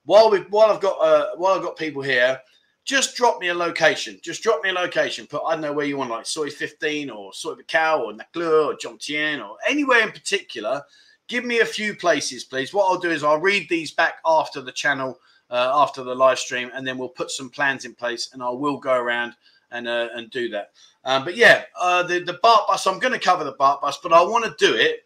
while 0.04 0.30
we 0.30 0.40
while 0.50 0.70
I've 0.70 0.80
got 0.80 0.98
uh, 1.00 1.36
while 1.36 1.54
I've 1.54 1.62
got 1.62 1.76
people 1.76 2.02
here. 2.02 2.40
Just 2.84 3.16
drop 3.16 3.40
me 3.40 3.48
a 3.48 3.54
location. 3.54 4.18
Just 4.22 4.42
drop 4.42 4.62
me 4.62 4.68
a 4.68 4.74
location. 4.74 5.26
Put 5.26 5.42
I 5.46 5.52
don't 5.52 5.62
know 5.62 5.72
where 5.72 5.86
you 5.86 5.96
want, 5.96 6.10
like 6.10 6.26
Soi 6.26 6.50
15 6.50 7.08
or 7.08 7.32
Soi 7.32 7.54
Buakhao 7.54 8.00
or 8.00 8.12
Naklua 8.12 8.66
or 8.66 8.74
Jomtien 8.74 9.46
or 9.46 9.56
anywhere 9.66 10.02
in 10.02 10.12
particular. 10.12 10.82
Give 11.26 11.46
me 11.46 11.60
a 11.60 11.66
few 11.66 11.94
places, 11.94 12.44
please. 12.44 12.74
What 12.74 12.84
I'll 12.84 12.98
do 12.98 13.10
is 13.10 13.24
I'll 13.24 13.40
read 13.40 13.66
these 13.70 13.92
back 13.92 14.16
after 14.26 14.60
the 14.60 14.72
channel, 14.72 15.18
uh, 15.48 15.70
after 15.74 16.02
the 16.02 16.14
live 16.14 16.38
stream, 16.38 16.70
and 16.74 16.86
then 16.86 16.98
we'll 16.98 17.08
put 17.08 17.30
some 17.30 17.48
plans 17.48 17.86
in 17.86 17.94
place, 17.94 18.28
and 18.34 18.42
I 18.42 18.50
will 18.50 18.76
go 18.76 18.92
around 18.92 19.34
and 19.74 19.86
uh, 19.86 20.08
and 20.14 20.30
do 20.30 20.48
that. 20.48 20.70
Um, 21.04 21.24
but 21.24 21.36
yeah, 21.36 21.64
uh, 21.78 22.02
the 22.02 22.20
the 22.20 22.38
baht 22.44 22.66
bus. 22.66 22.86
I'm 22.86 22.98
going 22.98 23.12
to 23.12 23.18
cover 23.18 23.44
the 23.44 23.54
baht 23.54 23.82
bus, 23.82 23.98
but 24.02 24.12
I 24.12 24.22
want 24.22 24.44
to 24.44 24.54
do 24.58 24.74
it 24.74 25.04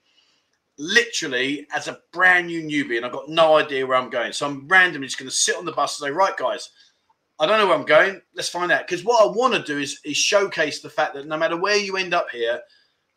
literally 0.78 1.66
as 1.74 1.88
a 1.88 1.98
brand 2.12 2.46
new 2.46 2.62
newbie, 2.62 2.96
and 2.96 3.04
I've 3.04 3.12
got 3.12 3.28
no 3.28 3.56
idea 3.56 3.86
where 3.86 3.98
I'm 3.98 4.10
going. 4.10 4.32
So 4.32 4.46
I'm 4.46 4.68
randomly 4.68 5.08
just 5.08 5.18
going 5.18 5.28
to 5.28 5.34
sit 5.34 5.56
on 5.56 5.64
the 5.64 5.72
bus 5.72 6.00
and 6.00 6.06
say, 6.06 6.12
right, 6.12 6.36
guys, 6.36 6.70
I 7.40 7.46
don't 7.46 7.58
know 7.58 7.66
where 7.66 7.76
I'm 7.76 7.84
going. 7.84 8.20
Let's 8.34 8.48
find 8.48 8.70
out. 8.70 8.86
Because 8.86 9.04
what 9.04 9.22
I 9.22 9.26
want 9.26 9.54
to 9.54 9.62
do 9.62 9.78
is 9.78 10.00
is 10.04 10.16
showcase 10.16 10.80
the 10.80 10.90
fact 10.90 11.14
that 11.14 11.26
no 11.26 11.36
matter 11.36 11.56
where 11.56 11.76
you 11.76 11.96
end 11.96 12.14
up 12.14 12.30
here, 12.30 12.60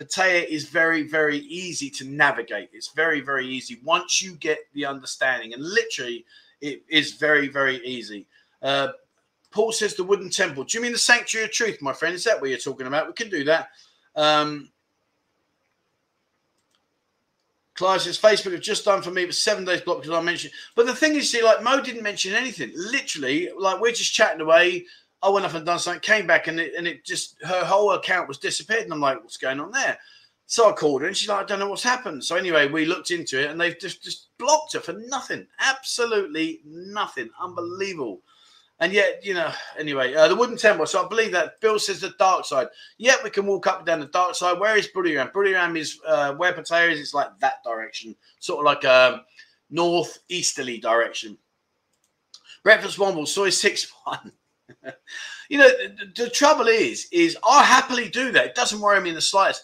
Pattaya 0.01 0.47
is 0.47 0.67
very, 0.67 1.03
very 1.03 1.37
easy 1.37 1.89
to 1.91 2.05
navigate. 2.05 2.69
It's 2.73 2.91
very, 2.93 3.21
very 3.21 3.47
easy 3.47 3.79
once 3.83 4.21
you 4.21 4.35
get 4.35 4.59
the 4.73 4.85
understanding, 4.85 5.53
and 5.53 5.63
literally, 5.63 6.25
it 6.61 6.83
is 6.89 7.13
very, 7.13 7.47
very 7.47 7.77
easy. 7.85 8.25
Uh, 8.61 8.89
Paul 9.51 9.71
says 9.71 9.95
the 9.95 10.03
wooden 10.03 10.29
temple. 10.29 10.63
Do 10.63 10.77
you 10.77 10.81
mean 10.81 10.93
the 10.93 10.97
sanctuary 10.97 11.45
of 11.45 11.51
truth, 11.51 11.81
my 11.81 11.93
friend? 11.93 12.15
Is 12.15 12.23
that 12.23 12.39
what 12.39 12.49
you're 12.49 12.59
talking 12.59 12.87
about? 12.87 13.07
We 13.07 13.13
can 13.13 13.29
do 13.29 13.43
that. 13.45 13.69
Um, 14.15 14.69
Clive 17.75 18.01
says 18.01 18.19
Facebook 18.19 18.51
have 18.51 18.61
just 18.61 18.85
done 18.85 19.01
for 19.01 19.11
me, 19.11 19.25
but 19.25 19.35
seven 19.35 19.65
days 19.65 19.81
blocked 19.81 20.03
because 20.03 20.17
I 20.17 20.21
mentioned. 20.21 20.53
But 20.75 20.85
the 20.85 20.95
thing 20.95 21.15
is, 21.15 21.31
see, 21.31 21.43
like 21.43 21.63
Mo 21.63 21.81
didn't 21.81 22.03
mention 22.03 22.33
anything. 22.33 22.71
Literally, 22.75 23.49
like 23.57 23.81
we're 23.81 23.91
just 23.91 24.13
chatting 24.13 24.41
away. 24.41 24.85
I 25.23 25.29
went 25.29 25.45
off 25.45 25.55
and 25.55 25.65
done 25.65 25.79
something, 25.79 26.01
came 26.01 26.27
back, 26.27 26.47
and 26.47 26.59
it, 26.59 26.73
and 26.77 26.87
it 26.87 27.05
just 27.05 27.37
her 27.43 27.63
whole 27.63 27.91
account 27.93 28.27
was 28.27 28.37
disappeared. 28.37 28.83
And 28.83 28.93
I'm 28.93 28.99
like, 28.99 29.21
what's 29.21 29.37
going 29.37 29.59
on 29.59 29.71
there? 29.71 29.97
So 30.47 30.69
I 30.69 30.73
called 30.73 31.01
her, 31.01 31.07
and 31.07 31.15
she's 31.15 31.29
like, 31.29 31.39
I 31.39 31.45
don't 31.45 31.59
know 31.59 31.69
what's 31.69 31.81
happened. 31.81 32.23
So 32.23 32.35
anyway, 32.35 32.67
we 32.67 32.85
looked 32.85 33.09
into 33.09 33.41
it, 33.41 33.49
and 33.49 33.59
they've 33.59 33.79
just 33.79 34.03
just 34.03 34.27
blocked 34.37 34.73
her 34.73 34.79
for 34.79 34.93
nothing, 34.93 35.47
absolutely 35.59 36.61
nothing, 36.65 37.29
unbelievable. 37.41 38.21
And 38.81 38.91
yet, 38.91 39.23
you 39.23 39.35
know, 39.35 39.51
anyway, 39.77 40.15
uh, 40.15 40.27
the 40.27 40.35
wooden 40.35 40.57
temple. 40.57 40.87
So 40.87 41.05
I 41.05 41.07
believe 41.07 41.31
that 41.33 41.61
Bill 41.61 41.77
says 41.77 42.01
the 42.01 42.13
dark 42.17 42.45
side. 42.45 42.67
Yet 42.97 43.23
we 43.23 43.29
can 43.29 43.45
walk 43.45 43.67
up 43.67 43.77
and 43.77 43.85
down 43.85 43.99
the 43.99 44.07
dark 44.07 44.33
side. 44.33 44.59
Where 44.59 44.75
is 44.75 44.87
Buriram? 44.87 45.31
Buriram 45.31 45.77
is 45.77 45.99
uh, 46.05 46.33
where 46.33 46.51
Pattaya 46.51 46.91
is. 46.91 46.99
It's 46.99 47.13
like 47.13 47.27
that 47.39 47.63
direction, 47.63 48.15
sort 48.39 48.59
of 48.59 48.65
like 48.65 48.83
a 48.83 49.13
um, 49.13 49.21
northeasterly 49.69 50.79
direction. 50.79 51.37
Breakfast 52.63 52.97
Womble, 52.97 53.27
Soi 53.27 53.51
six 53.51 53.91
one. 54.03 54.31
you 55.49 55.59
know, 55.59 55.69
the, 55.69 56.23
the 56.23 56.29
trouble 56.31 56.67
is, 56.67 57.07
is 57.11 57.37
I 57.47 57.63
happily 57.63 58.09
do 58.09 58.31
that. 58.31 58.47
It 58.47 58.55
doesn't 58.55 58.81
worry 58.81 58.99
me 58.99 59.09
in 59.09 59.15
the 59.15 59.21
slightest. 59.21 59.63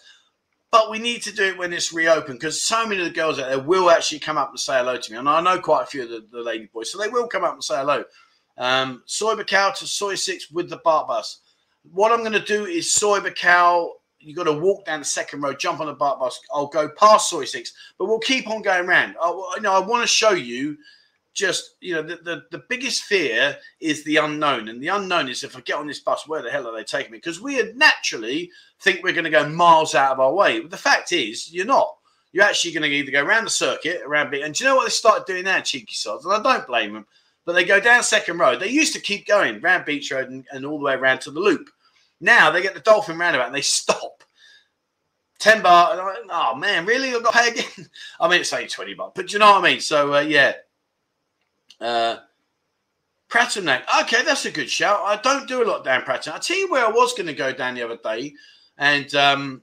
But 0.70 0.90
we 0.90 0.98
need 0.98 1.22
to 1.22 1.32
do 1.32 1.44
it 1.44 1.58
when 1.58 1.72
it's 1.72 1.92
reopened 1.92 2.38
because 2.38 2.62
so 2.62 2.86
many 2.86 3.00
of 3.00 3.08
the 3.08 3.14
girls 3.14 3.38
out 3.40 3.48
there 3.48 3.58
will 3.58 3.90
actually 3.90 4.18
come 4.18 4.36
up 4.36 4.50
and 4.50 4.60
say 4.60 4.76
hello 4.76 4.98
to 4.98 5.12
me. 5.12 5.18
And 5.18 5.28
I 5.28 5.40
know 5.40 5.58
quite 5.58 5.84
a 5.84 5.86
few 5.86 6.02
of 6.02 6.10
the, 6.10 6.26
the 6.30 6.42
lady 6.42 6.68
boys, 6.72 6.92
so 6.92 6.98
they 6.98 7.08
will 7.08 7.26
come 7.26 7.42
up 7.42 7.54
and 7.54 7.64
say 7.64 7.78
hello. 7.78 8.04
Um, 8.58 9.02
Soi 9.06 9.34
Buakhao 9.34 9.74
to 9.78 9.86
Soi 9.86 10.14
6 10.14 10.50
with 10.50 10.68
the 10.68 10.78
baht 10.78 11.06
bus. 11.08 11.40
What 11.92 12.12
I'm 12.12 12.20
going 12.20 12.32
to 12.32 12.40
do 12.40 12.66
is 12.66 12.92
Soi 12.92 13.20
Buakhao. 13.20 13.90
You've 14.20 14.36
got 14.36 14.44
to 14.44 14.52
walk 14.52 14.84
down 14.84 14.98
the 14.98 15.04
second 15.04 15.42
row, 15.42 15.54
jump 15.54 15.80
on 15.80 15.86
the 15.86 15.94
baht 15.94 16.18
bus. 16.18 16.40
I'll 16.52 16.66
go 16.66 16.88
past 16.90 17.30
Soi 17.30 17.44
6, 17.44 17.72
but 17.98 18.06
we'll 18.06 18.18
keep 18.18 18.48
on 18.50 18.62
going 18.62 18.88
around. 18.88 19.16
I, 19.22 19.28
you 19.56 19.62
know, 19.62 19.72
I 19.72 19.78
want 19.78 20.02
to 20.02 20.08
show 20.08 20.32
you 20.32 20.76
just, 21.34 21.76
you 21.80 21.94
know, 21.94 22.02
the, 22.02 22.16
the, 22.16 22.42
the 22.50 22.64
biggest 22.68 23.04
fear 23.04 23.56
is 23.80 24.02
the 24.02 24.16
unknown. 24.16 24.68
And 24.68 24.82
the 24.82 24.88
unknown 24.88 25.28
is 25.28 25.44
if 25.44 25.56
I 25.56 25.60
get 25.60 25.76
on 25.76 25.86
this 25.86 26.00
bus, 26.00 26.26
where 26.26 26.42
the 26.42 26.50
hell 26.50 26.66
are 26.66 26.76
they 26.76 26.82
taking 26.82 27.12
me? 27.12 27.18
Because 27.18 27.40
we 27.40 27.62
naturally 27.74 28.50
think 28.80 29.04
we're 29.04 29.12
going 29.12 29.24
to 29.24 29.30
go 29.30 29.48
miles 29.48 29.94
out 29.94 30.12
of 30.12 30.20
our 30.20 30.34
way. 30.34 30.60
But 30.60 30.72
the 30.72 30.76
fact 30.76 31.12
is, 31.12 31.52
you're 31.52 31.64
not 31.64 31.94
you're 32.32 32.44
actually 32.44 32.72
going 32.72 32.82
to 32.88 32.94
either 32.94 33.10
go 33.10 33.24
around 33.24 33.44
the 33.44 33.50
circuit 33.50 34.02
around 34.04 34.30
bit. 34.30 34.42
And 34.42 34.54
do 34.54 34.62
you 34.62 34.70
know 34.70 34.76
what 34.76 34.84
they 34.84 34.90
started 34.90 35.26
doing 35.26 35.44
now, 35.44 35.60
cheeky 35.60 35.94
sods? 35.94 36.26
And 36.26 36.34
I 36.34 36.42
don't 36.42 36.66
blame 36.66 36.92
them. 36.92 37.06
But 37.48 37.54
they 37.54 37.64
go 37.64 37.80
down 37.80 38.02
Second 38.02 38.36
Road. 38.36 38.60
They 38.60 38.68
used 38.68 38.92
to 38.92 39.00
keep 39.00 39.26
going 39.26 39.58
round 39.62 39.86
Beach 39.86 40.12
Road 40.12 40.28
and, 40.28 40.46
and 40.52 40.66
all 40.66 40.76
the 40.76 40.84
way 40.84 40.92
around 40.92 41.22
to 41.22 41.30
the 41.30 41.40
Loop. 41.40 41.70
Now 42.20 42.50
they 42.50 42.60
get 42.60 42.74
the 42.74 42.80
Dolphin 42.80 43.16
roundabout 43.16 43.46
and 43.46 43.54
they 43.54 43.62
stop. 43.62 44.22
10 45.38 45.62
baht. 45.62 45.92
And 45.92 46.30
I, 46.30 46.52
oh 46.52 46.56
man, 46.56 46.84
really? 46.84 47.08
I've 47.14 47.22
got 47.22 47.32
to 47.32 47.38
pay 47.38 47.48
again? 47.48 47.88
I 48.20 48.28
mean, 48.28 48.42
it's 48.42 48.52
only 48.52 48.68
20 48.68 48.94
baht, 48.96 49.14
but 49.14 49.32
you 49.32 49.38
know 49.38 49.52
what 49.52 49.64
I 49.64 49.70
mean? 49.70 49.80
So, 49.80 50.16
uh, 50.16 50.20
yeah. 50.20 50.52
Uh, 51.80 52.16
Pratumnak. 53.30 53.84
Okay, 54.02 54.22
that's 54.24 54.44
a 54.44 54.50
good 54.50 54.68
shout. 54.68 55.00
I 55.06 55.16
don't 55.16 55.48
do 55.48 55.62
a 55.62 55.64
lot 55.64 55.86
down 55.86 56.02
Prattam. 56.02 56.32
I'll 56.32 56.40
tell 56.40 56.58
you 56.58 56.70
where 56.70 56.84
I 56.84 56.90
was 56.90 57.14
going 57.14 57.28
to 57.28 57.32
go 57.32 57.50
down 57.50 57.74
the 57.74 57.82
other 57.82 57.96
day, 58.04 58.34
and 58.76 59.14
um, 59.14 59.62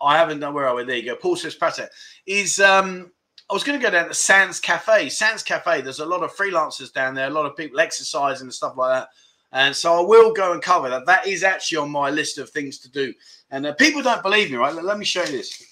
I 0.00 0.16
haven't 0.16 0.38
done 0.38 0.54
where 0.54 0.68
I 0.68 0.72
went. 0.72 0.86
There 0.86 0.96
you 0.96 1.06
go. 1.06 1.16
Paul 1.16 1.34
says 1.34 1.56
Prattam. 1.56 1.88
Is 2.24 2.60
um, 2.60 3.10
I 3.48 3.54
was 3.54 3.62
going 3.62 3.78
to 3.78 3.84
go 3.84 3.92
down 3.92 4.08
to 4.08 4.14
Sands 4.14 4.58
Cafe. 4.58 5.08
Sands 5.08 5.42
Cafe, 5.42 5.80
there's 5.80 6.00
a 6.00 6.06
lot 6.06 6.22
of 6.22 6.34
freelancers 6.34 6.92
down 6.92 7.14
there, 7.14 7.28
a 7.28 7.30
lot 7.30 7.46
of 7.46 7.56
people 7.56 7.78
exercising 7.78 8.46
and 8.46 8.54
stuff 8.54 8.76
like 8.76 8.92
that. 8.92 9.08
And 9.52 9.74
so 9.74 9.94
I 9.94 10.00
will 10.00 10.32
go 10.32 10.52
and 10.52 10.60
cover 10.60 10.90
that. 10.90 11.06
That 11.06 11.26
is 11.26 11.44
actually 11.44 11.78
on 11.78 11.90
my 11.90 12.10
list 12.10 12.38
of 12.38 12.50
things 12.50 12.78
to 12.80 12.90
do. 12.90 13.14
And 13.50 13.64
uh, 13.64 13.74
people 13.74 14.02
don't 14.02 14.22
believe 14.22 14.50
me, 14.50 14.56
right? 14.56 14.74
Let 14.74 14.98
me 14.98 15.04
show 15.04 15.22
you 15.22 15.30
this. 15.30 15.62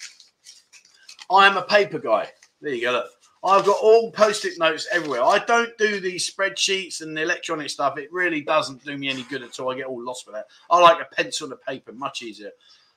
I 1.29 1.47
am 1.47 1.57
a 1.57 1.63
paper 1.63 1.99
guy. 1.99 2.29
There 2.61 2.73
you 2.73 2.81
go. 2.81 2.93
Look. 2.93 3.07
I've 3.43 3.65
got 3.65 3.77
all 3.79 4.11
post-it 4.11 4.57
notes 4.57 4.87
everywhere. 4.91 5.21
I 5.21 5.37
don't 5.37 5.77
do 5.77 5.99
these 5.99 6.27
spreadsheets 6.27 7.01
and 7.01 7.15
the 7.15 7.21
electronic 7.21 7.69
stuff. 7.69 7.95
It 7.99 8.11
really 8.11 8.41
doesn't 8.41 8.83
do 8.83 8.97
me 8.97 9.07
any 9.07 9.21
good 9.23 9.43
at 9.43 9.59
all. 9.59 9.71
I 9.71 9.75
get 9.75 9.85
all 9.85 10.03
lost 10.03 10.25
with 10.25 10.33
that. 10.33 10.47
I 10.71 10.79
like 10.79 10.99
a 10.99 11.13
pencil 11.13 11.45
and 11.45 11.53
a 11.53 11.57
paper, 11.57 11.91
much 11.91 12.23
easier. 12.23 12.49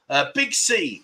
Uh, 0.08 0.26
Big 0.34 0.54
C. 0.54 1.02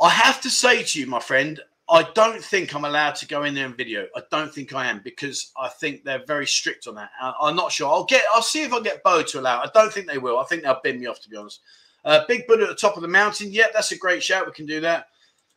I 0.00 0.08
have 0.08 0.40
to 0.42 0.48
say 0.48 0.82
to 0.82 1.00
you, 1.00 1.06
my 1.06 1.20
friend, 1.20 1.60
I 1.88 2.02
don't 2.14 2.42
think 2.42 2.74
I'm 2.74 2.84
allowed 2.84 3.14
to 3.16 3.28
go 3.28 3.44
in 3.44 3.54
there 3.54 3.66
and 3.66 3.76
video. 3.76 4.06
I 4.16 4.22
don't 4.30 4.52
think 4.52 4.74
I 4.74 4.86
am 4.86 5.00
because 5.04 5.52
I 5.56 5.68
think 5.68 6.02
they're 6.02 6.24
very 6.26 6.46
strict 6.46 6.88
on 6.88 6.96
that. 6.96 7.10
I, 7.20 7.48
am 7.48 7.54
not 7.54 7.70
sure. 7.70 7.88
I'll 7.88 8.04
get. 8.04 8.24
I'll 8.34 8.42
see 8.42 8.62
if 8.64 8.72
I 8.72 8.80
get 8.80 9.04
Bo 9.04 9.22
to 9.22 9.40
allow. 9.40 9.60
I 9.60 9.70
don't 9.72 9.92
think 9.92 10.08
they 10.08 10.18
will. 10.18 10.38
I 10.38 10.44
think 10.44 10.62
they'll 10.62 10.80
bend 10.82 11.00
me 11.00 11.06
off 11.06 11.20
to 11.22 11.28
be 11.28 11.36
honest. 11.36 11.60
Uh, 12.04 12.22
Big 12.26 12.46
Buddha 12.46 12.64
at 12.64 12.68
the 12.70 12.74
top 12.74 12.96
of 12.96 13.02
the 13.02 13.08
mountain. 13.08 13.52
Yeah, 13.52 13.66
that's 13.72 13.92
a 13.92 13.98
great 13.98 14.22
shout. 14.22 14.46
We 14.46 14.52
can 14.52 14.66
do 14.66 14.80
that. 14.80 15.08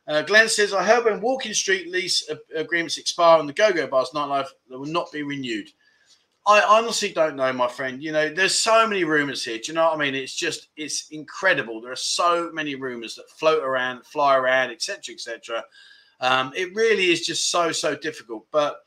Uh, 0.08 0.24
Glenn 0.24 0.50
says, 0.50 0.74
I 0.74 0.84
heard 0.84 1.06
when 1.06 1.22
Walking 1.22 1.54
Street 1.54 1.92
lease 1.92 2.28
agreements 2.56 2.98
expire 2.98 3.38
on 3.38 3.46
the 3.46 3.54
Go 3.54 3.72
Go 3.72 3.86
Bars 3.86 4.10
nightlife, 4.10 4.48
they 4.68 4.76
will 4.76 4.88
not 4.88 5.12
be 5.12 5.22
renewed. 5.22 5.70
I 6.48 6.62
honestly 6.62 7.12
don't 7.12 7.36
know, 7.36 7.54
my 7.54 7.68
friend. 7.68 8.02
You 8.02 8.12
know, 8.12 8.34
there's 8.34 8.58
so 8.58 8.88
many 8.88 9.04
rumors 9.04 9.46
here. 9.46 9.60
Do 9.60 9.65
you 9.68 9.74
know 9.74 9.86
what 9.86 9.94
I 9.94 10.00
mean? 10.00 10.15
It's 10.15 10.34
just, 10.34 10.70
it's 10.76 11.08
incredible. 11.12 11.80
There 11.80 11.92
are 11.92 11.96
so 11.96 12.50
many 12.52 12.74
rumors 12.74 13.13
that 13.15 13.30
float 13.30 13.63
around, 13.63 14.04
fly 14.04 14.36
around, 14.36 14.72
etc., 14.72 15.13
etc. 15.13 15.63
Um, 16.21 16.51
it 16.55 16.73
really 16.75 17.12
is 17.12 17.25
just 17.25 17.49
so, 17.49 17.71
so 17.71 17.95
difficult. 17.95 18.45
But 18.51 18.79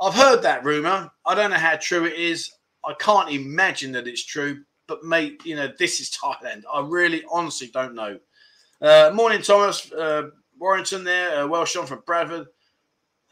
I've 0.00 0.14
heard 0.14 0.42
that 0.42 0.64
rumor. 0.64 1.10
I 1.24 1.34
don't 1.34 1.50
know 1.50 1.56
how 1.56 1.76
true 1.76 2.04
it 2.04 2.14
is. 2.14 2.52
I 2.84 2.94
can't 2.94 3.30
imagine 3.30 3.92
that 3.92 4.06
it's 4.06 4.24
true. 4.24 4.62
But, 4.86 5.04
mate, 5.04 5.40
you 5.44 5.56
know, 5.56 5.72
this 5.78 6.00
is 6.00 6.10
Thailand. 6.22 6.62
I 6.72 6.80
really, 6.80 7.24
honestly 7.30 7.68
don't 7.68 7.94
know. 7.94 8.18
Uh, 8.80 9.10
morning, 9.14 9.42
Thomas. 9.42 9.90
Uh, 9.92 10.30
Warrington 10.58 11.04
there. 11.04 11.42
Uh, 11.42 11.46
Welsh 11.46 11.76
on 11.76 11.86
from 11.86 12.02
Bradford. 12.06 12.46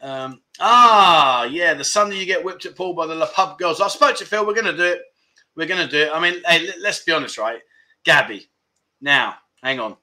Um, 0.01 0.41
ah, 0.59 1.45
yeah, 1.45 1.73
the 1.73 1.83
Sunday 1.83 2.17
you 2.17 2.25
get 2.25 2.43
whipped 2.43 2.65
at 2.65 2.75
pool 2.75 2.93
by 2.93 3.07
the 3.07 3.15
La 3.15 3.27
Pub 3.27 3.57
girls. 3.57 3.81
I 3.81 3.87
spoke 3.87 4.15
to 4.17 4.25
Phil. 4.25 4.45
We're 4.45 4.53
going 4.53 4.65
to 4.65 4.77
do 4.77 4.83
it. 4.83 5.01
We're 5.55 5.67
going 5.67 5.83
to 5.83 5.89
do 5.89 6.03
it. 6.03 6.11
I 6.13 6.19
mean, 6.19 6.41
hey, 6.45 6.69
let's 6.79 7.03
be 7.03 7.11
honest, 7.11 7.37
right? 7.37 7.59
Gabby. 8.03 8.47
Now, 9.01 9.35
hang 9.63 9.79
on. 9.79 9.95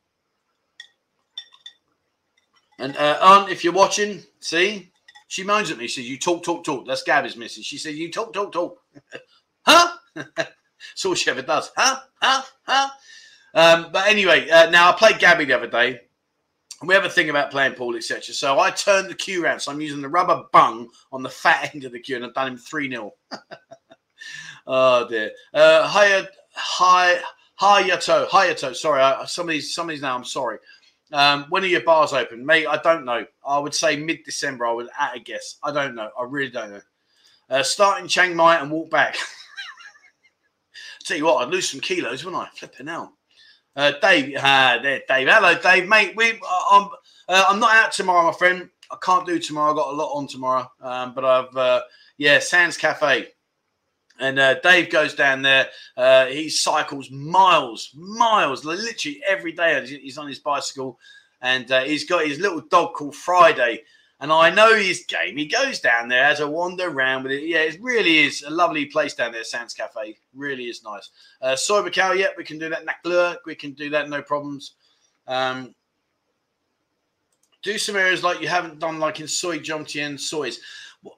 And 2.82 2.96
uh, 2.96 3.16
Aunt, 3.22 3.48
if 3.48 3.62
you're 3.62 3.72
watching, 3.72 4.24
see, 4.40 4.90
she 5.28 5.44
moans 5.44 5.70
at 5.70 5.78
me. 5.78 5.86
She 5.86 6.02
says, 6.02 6.10
"You 6.10 6.18
talk, 6.18 6.42
talk, 6.42 6.64
talk." 6.64 6.84
That's 6.84 7.04
Gabby's 7.04 7.36
missus. 7.36 7.64
She 7.64 7.78
says, 7.78 7.94
"You 7.94 8.10
talk, 8.10 8.32
talk, 8.32 8.50
talk." 8.52 8.82
huh? 9.62 9.96
That's 10.36 11.04
all 11.04 11.14
she 11.14 11.30
ever 11.30 11.42
does. 11.42 11.70
Huh? 11.76 12.00
Huh? 12.20 12.42
Huh? 12.66 12.88
Um, 13.54 13.92
but 13.92 14.08
anyway, 14.08 14.50
uh, 14.50 14.68
now 14.70 14.90
I 14.90 14.92
played 14.96 15.20
Gabby 15.20 15.44
the 15.44 15.56
other 15.56 15.68
day. 15.68 16.00
We 16.82 16.92
have 16.94 17.04
a 17.04 17.08
thing 17.08 17.30
about 17.30 17.52
playing 17.52 17.74
pool, 17.74 17.94
etc. 17.94 18.34
So 18.34 18.58
I 18.58 18.72
turned 18.72 19.08
the 19.08 19.14
cue 19.14 19.44
around. 19.44 19.60
So 19.60 19.70
I'm 19.70 19.80
using 19.80 20.02
the 20.02 20.08
rubber 20.08 20.42
bung 20.52 20.88
on 21.12 21.22
the 21.22 21.28
fat 21.28 21.70
end 21.74 21.84
of 21.84 21.92
the 21.92 22.00
cue, 22.00 22.16
and 22.16 22.24
I've 22.24 22.34
done 22.34 22.48
him 22.48 22.56
3 22.56 22.90
0. 22.90 23.14
oh, 24.66 25.08
dear. 25.08 25.30
Uh, 25.54 25.86
hi, 25.86 26.26
hi, 26.52 27.20
Hayato. 27.60 28.26
Hayato. 28.26 28.74
Sorry, 28.74 29.00
I, 29.00 29.24
some 29.26 29.48
of 29.48 29.52
these, 29.52 29.72
some 29.72 29.88
of 29.88 29.90
these 29.90 30.02
now, 30.02 30.16
I'm 30.16 30.24
sorry. 30.24 30.58
Um, 31.12 31.46
when 31.50 31.62
are 31.62 31.66
your 31.66 31.82
bars 31.82 32.12
open? 32.12 32.44
Mate, 32.44 32.66
I 32.66 32.78
don't 32.78 33.04
know. 33.04 33.26
I 33.46 33.58
would 33.58 33.74
say 33.74 33.96
mid 33.96 34.24
December, 34.24 34.66
I 34.66 34.72
would 34.72 34.88
at 34.98 35.16
a 35.16 35.20
guess. 35.20 35.58
I 35.62 35.70
don't 35.70 35.94
know. 35.94 36.10
I 36.18 36.24
really 36.24 36.50
don't 36.50 36.70
know. 36.70 36.80
Uh, 37.50 37.62
start 37.62 38.00
in 38.00 38.08
Chiang 38.08 38.34
Mai 38.34 38.56
and 38.56 38.70
walk 38.70 38.90
back. 38.90 39.16
Tell 41.04 41.16
you 41.16 41.24
what, 41.26 41.44
I'd 41.46 41.52
lose 41.52 41.68
some 41.68 41.80
kilos, 41.80 42.24
wouldn't 42.24 42.42
I? 42.42 42.48
Flipping 42.54 42.88
out. 42.88 43.10
Uh, 43.76 43.92
Dave, 44.00 44.36
uh, 44.36 44.78
there, 44.82 45.02
Dave. 45.08 45.28
Hello, 45.28 45.54
Dave, 45.58 45.88
mate. 45.88 46.14
We, 46.16 46.32
uh, 46.32 46.62
I'm, 46.70 46.88
uh, 47.28 47.44
I'm 47.48 47.60
not 47.60 47.74
out 47.74 47.92
tomorrow, 47.92 48.26
my 48.26 48.36
friend. 48.36 48.70
I 48.90 48.96
can't 49.02 49.26
do 49.26 49.38
tomorrow. 49.38 49.70
I've 49.70 49.76
got 49.76 49.92
a 49.92 49.96
lot 49.96 50.14
on 50.14 50.26
tomorrow. 50.26 50.70
Um, 50.80 51.14
but 51.14 51.24
I've, 51.24 51.56
uh, 51.56 51.82
yeah, 52.18 52.38
Sands 52.38 52.76
Cafe. 52.76 53.28
And 54.20 54.38
uh, 54.38 54.60
Dave 54.60 54.90
goes 54.90 55.14
down 55.14 55.42
there. 55.42 55.68
Uh, 55.96 56.26
he 56.26 56.48
cycles 56.48 57.10
miles, 57.10 57.90
miles, 57.94 58.64
literally 58.64 59.22
every 59.26 59.52
day. 59.52 59.84
He's 59.86 60.18
on 60.18 60.28
his 60.28 60.38
bicycle, 60.38 60.98
and 61.40 61.70
uh, 61.72 61.82
he's 61.82 62.04
got 62.04 62.26
his 62.26 62.38
little 62.38 62.60
dog 62.60 62.94
called 62.94 63.16
Friday. 63.16 63.82
And 64.20 64.30
I 64.30 64.50
know 64.50 64.76
his 64.76 65.04
game. 65.06 65.36
He 65.36 65.46
goes 65.46 65.80
down 65.80 66.06
there, 66.06 66.24
has 66.24 66.38
a 66.38 66.46
wander 66.46 66.88
around 66.88 67.24
with 67.24 67.32
it. 67.32 67.42
Yeah, 67.42 67.62
it 67.62 67.78
really 67.82 68.18
is 68.18 68.42
a 68.42 68.50
lovely 68.50 68.86
place 68.86 69.14
down 69.14 69.32
there, 69.32 69.42
Sands 69.42 69.74
Cafe. 69.74 70.16
Really 70.32 70.66
is 70.66 70.84
nice. 70.84 71.10
Uh, 71.40 71.56
Soi 71.56 71.82
Buakhao, 71.82 72.16
yeah, 72.16 72.28
we 72.38 72.44
can 72.44 72.56
do 72.56 72.68
that. 72.68 72.86
Naklua, 72.86 73.38
we 73.44 73.56
can 73.56 73.72
do 73.72 73.90
that, 73.90 74.08
no 74.08 74.22
problems. 74.22 74.74
Um, 75.26 75.74
do 77.62 77.78
some 77.78 77.96
areas 77.96 78.22
like 78.22 78.40
you 78.40 78.46
haven't 78.46 78.78
done, 78.78 79.00
like 79.00 79.18
in 79.18 79.26
Soi 79.26 79.58
Jomtien 79.58 80.14
Sois. 80.18 80.58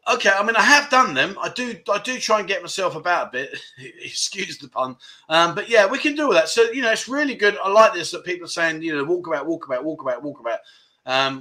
Okay, 0.09 0.31
I 0.31 0.43
mean, 0.43 0.57
I 0.57 0.63
have 0.63 0.89
done 0.89 1.13
them. 1.13 1.37
I 1.39 1.51
do, 1.51 1.77
I 1.93 1.99
do 1.99 2.19
try 2.19 2.39
and 2.39 2.49
get 2.49 2.63
myself 2.63 2.97
about 2.97 3.29
a 3.29 3.31
bit. 3.33 3.59
Excuse 4.03 4.57
the 4.57 4.69
pun, 4.69 4.97
um, 5.29 5.55
but 5.55 5.69
yeah, 5.69 5.87
we 5.87 5.99
can 5.99 6.15
do 6.15 6.27
all 6.27 6.33
that. 6.33 6.49
So 6.49 6.63
you 6.71 6.81
know, 6.81 6.91
it's 6.91 7.09
really 7.09 7.35
good. 7.35 7.59
I 7.63 7.69
like 7.69 7.93
this 7.93 8.11
that 8.13 8.25
people 8.25 8.47
are 8.47 8.49
saying, 8.49 8.83
you 8.83 8.97
know, 8.97 9.05
walk 9.05 9.27
about, 9.27 9.47
walk 9.47 9.67
about, 9.67 9.85
walk 9.85 10.01
about, 10.01 10.23
walk 10.23 10.41
about, 10.41 10.61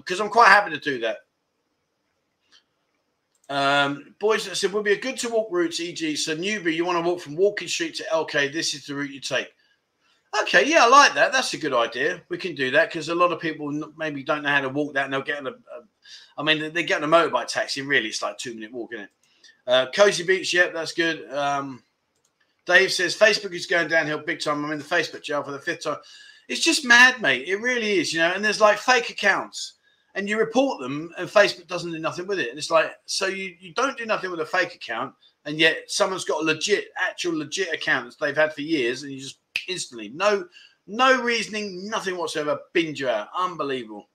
because 0.03 0.19
um, 0.19 0.25
I'm 0.27 0.31
quite 0.31 0.49
happy 0.49 0.71
to 0.71 0.79
do 0.79 0.99
that. 0.99 1.19
Um, 3.49 4.15
boys 4.19 4.45
that 4.45 4.57
said 4.57 4.73
would 4.73 4.83
be 4.83 4.93
a 4.93 4.99
good 4.99 5.17
to 5.19 5.29
walk 5.29 5.49
routes, 5.51 5.79
e.g., 5.79 6.15
so 6.15 6.33
Newbury, 6.33 6.75
you 6.75 6.85
want 6.85 6.97
to 6.97 7.07
walk 7.07 7.21
from 7.21 7.35
Walking 7.35 7.67
Street 7.67 7.95
to 7.95 8.03
LK, 8.11 8.51
this 8.51 8.73
is 8.73 8.85
the 8.85 8.95
route 8.95 9.11
you 9.11 9.19
take. 9.19 9.53
Okay, 10.41 10.67
yeah, 10.67 10.85
I 10.85 10.87
like 10.87 11.13
that. 11.13 11.31
That's 11.31 11.53
a 11.53 11.57
good 11.57 11.73
idea. 11.73 12.21
We 12.29 12.37
can 12.37 12.55
do 12.55 12.71
that 12.71 12.89
because 12.89 13.09
a 13.09 13.15
lot 13.15 13.31
of 13.31 13.39
people 13.39 13.71
maybe 13.95 14.23
don't 14.23 14.43
know 14.43 14.49
how 14.49 14.61
to 14.61 14.69
walk 14.69 14.95
that, 14.95 15.05
and 15.05 15.13
they'll 15.13 15.21
get 15.21 15.45
a. 15.45 15.49
a 15.49 15.53
I 16.37 16.43
mean, 16.43 16.73
they 16.73 16.83
get 16.83 17.03
on 17.03 17.13
a 17.13 17.15
motorbike 17.15 17.47
taxi. 17.47 17.81
Really, 17.81 18.09
it's 18.09 18.21
like 18.21 18.37
two 18.37 18.53
minute 18.53 18.71
walk, 18.71 18.93
isn't 18.93 19.05
it? 19.05 19.11
Uh, 19.65 19.85
Cozy 19.95 20.23
Beach, 20.23 20.53
yep, 20.53 20.73
that's 20.73 20.91
good. 20.91 21.29
Um, 21.31 21.83
Dave 22.65 22.91
says 22.91 23.15
Facebook 23.15 23.53
is 23.53 23.65
going 23.65 23.87
downhill 23.87 24.19
big 24.19 24.39
time. 24.39 24.63
I'm 24.63 24.71
in 24.71 24.79
the 24.79 24.83
Facebook 24.83 25.23
jail 25.23 25.43
for 25.43 25.51
the 25.51 25.59
fifth 25.59 25.83
time. 25.83 25.97
It's 26.49 26.63
just 26.63 26.85
mad, 26.85 27.21
mate. 27.21 27.47
It 27.47 27.61
really 27.61 27.93
is, 27.99 28.13
you 28.13 28.19
know. 28.19 28.31
And 28.33 28.43
there's 28.43 28.61
like 28.61 28.77
fake 28.77 29.09
accounts 29.09 29.73
and 30.15 30.29
you 30.29 30.37
report 30.37 30.79
them 30.79 31.11
and 31.17 31.27
Facebook 31.27 31.67
doesn't 31.67 31.91
do 31.91 31.99
nothing 31.99 32.27
with 32.27 32.39
it. 32.39 32.49
And 32.49 32.57
it's 32.57 32.71
like, 32.71 32.91
so 33.05 33.27
you, 33.27 33.55
you 33.59 33.73
don't 33.73 33.97
do 33.97 34.05
nothing 34.05 34.31
with 34.31 34.39
a 34.39 34.45
fake 34.45 34.75
account, 34.75 35.13
and 35.45 35.59
yet 35.59 35.77
someone's 35.87 36.25
got 36.25 36.41
a 36.41 36.45
legit, 36.45 36.85
actual 36.99 37.37
legit 37.37 37.73
account 37.73 38.09
that 38.09 38.23
they've 38.23 38.35
had 38.35 38.53
for 38.53 38.61
years, 38.61 39.03
and 39.03 39.11
you 39.11 39.19
just 39.19 39.39
instantly, 39.67 40.09
no, 40.09 40.45
no 40.87 41.21
reasoning, 41.21 41.89
nothing 41.89 42.17
whatsoever, 42.17 42.59
binge 42.73 43.03
out. 43.03 43.29
Unbelievable. 43.37 44.09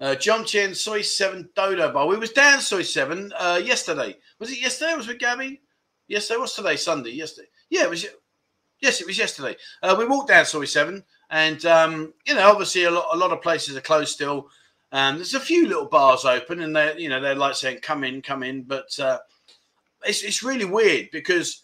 Uh, 0.00 0.14
John 0.14 0.46
Chen, 0.46 0.74
Soi 0.74 1.02
7 1.02 1.50
Dodo 1.54 1.92
Bar. 1.92 2.06
We 2.06 2.16
was 2.16 2.32
down 2.32 2.60
Soi 2.60 2.82
7 2.82 3.32
uh, 3.38 3.60
yesterday. 3.62 4.16
Was 4.38 4.50
it 4.50 4.60
yesterday? 4.60 4.94
Was 4.94 5.06
with 5.06 5.18
Gabby? 5.18 5.60
Yesterday? 6.08 6.38
What's 6.38 6.56
today? 6.56 6.76
Sunday? 6.76 7.10
Yesterday? 7.10 7.48
Yeah, 7.68 7.84
it 7.84 7.90
was. 7.90 8.06
Yes, 8.80 9.02
it 9.02 9.06
was 9.06 9.18
yesterday. 9.18 9.56
Uh, 9.82 9.94
we 9.98 10.06
walked 10.06 10.28
down 10.28 10.46
Soi 10.46 10.64
7. 10.64 11.04
And 11.30 11.64
um, 11.66 12.14
you 12.26 12.34
know, 12.34 12.50
obviously, 12.50 12.84
a 12.84 12.90
lot, 12.90 13.06
a 13.12 13.16
lot 13.16 13.30
of 13.30 13.42
places 13.42 13.76
are 13.76 13.82
closed 13.82 14.12
still. 14.12 14.48
Um, 14.90 15.16
there's 15.16 15.34
a 15.34 15.40
few 15.40 15.68
little 15.68 15.86
bars 15.86 16.24
open, 16.24 16.60
and 16.60 16.74
they, 16.74 16.98
you 16.98 17.08
know, 17.08 17.20
they're 17.20 17.36
like 17.36 17.54
saying, 17.54 17.78
"Come 17.80 18.02
in, 18.02 18.20
come 18.20 18.42
in," 18.42 18.62
but 18.62 18.98
uh, 18.98 19.18
it's 20.04 20.22
it's 20.24 20.42
really 20.42 20.64
weird 20.64 21.10
because 21.12 21.62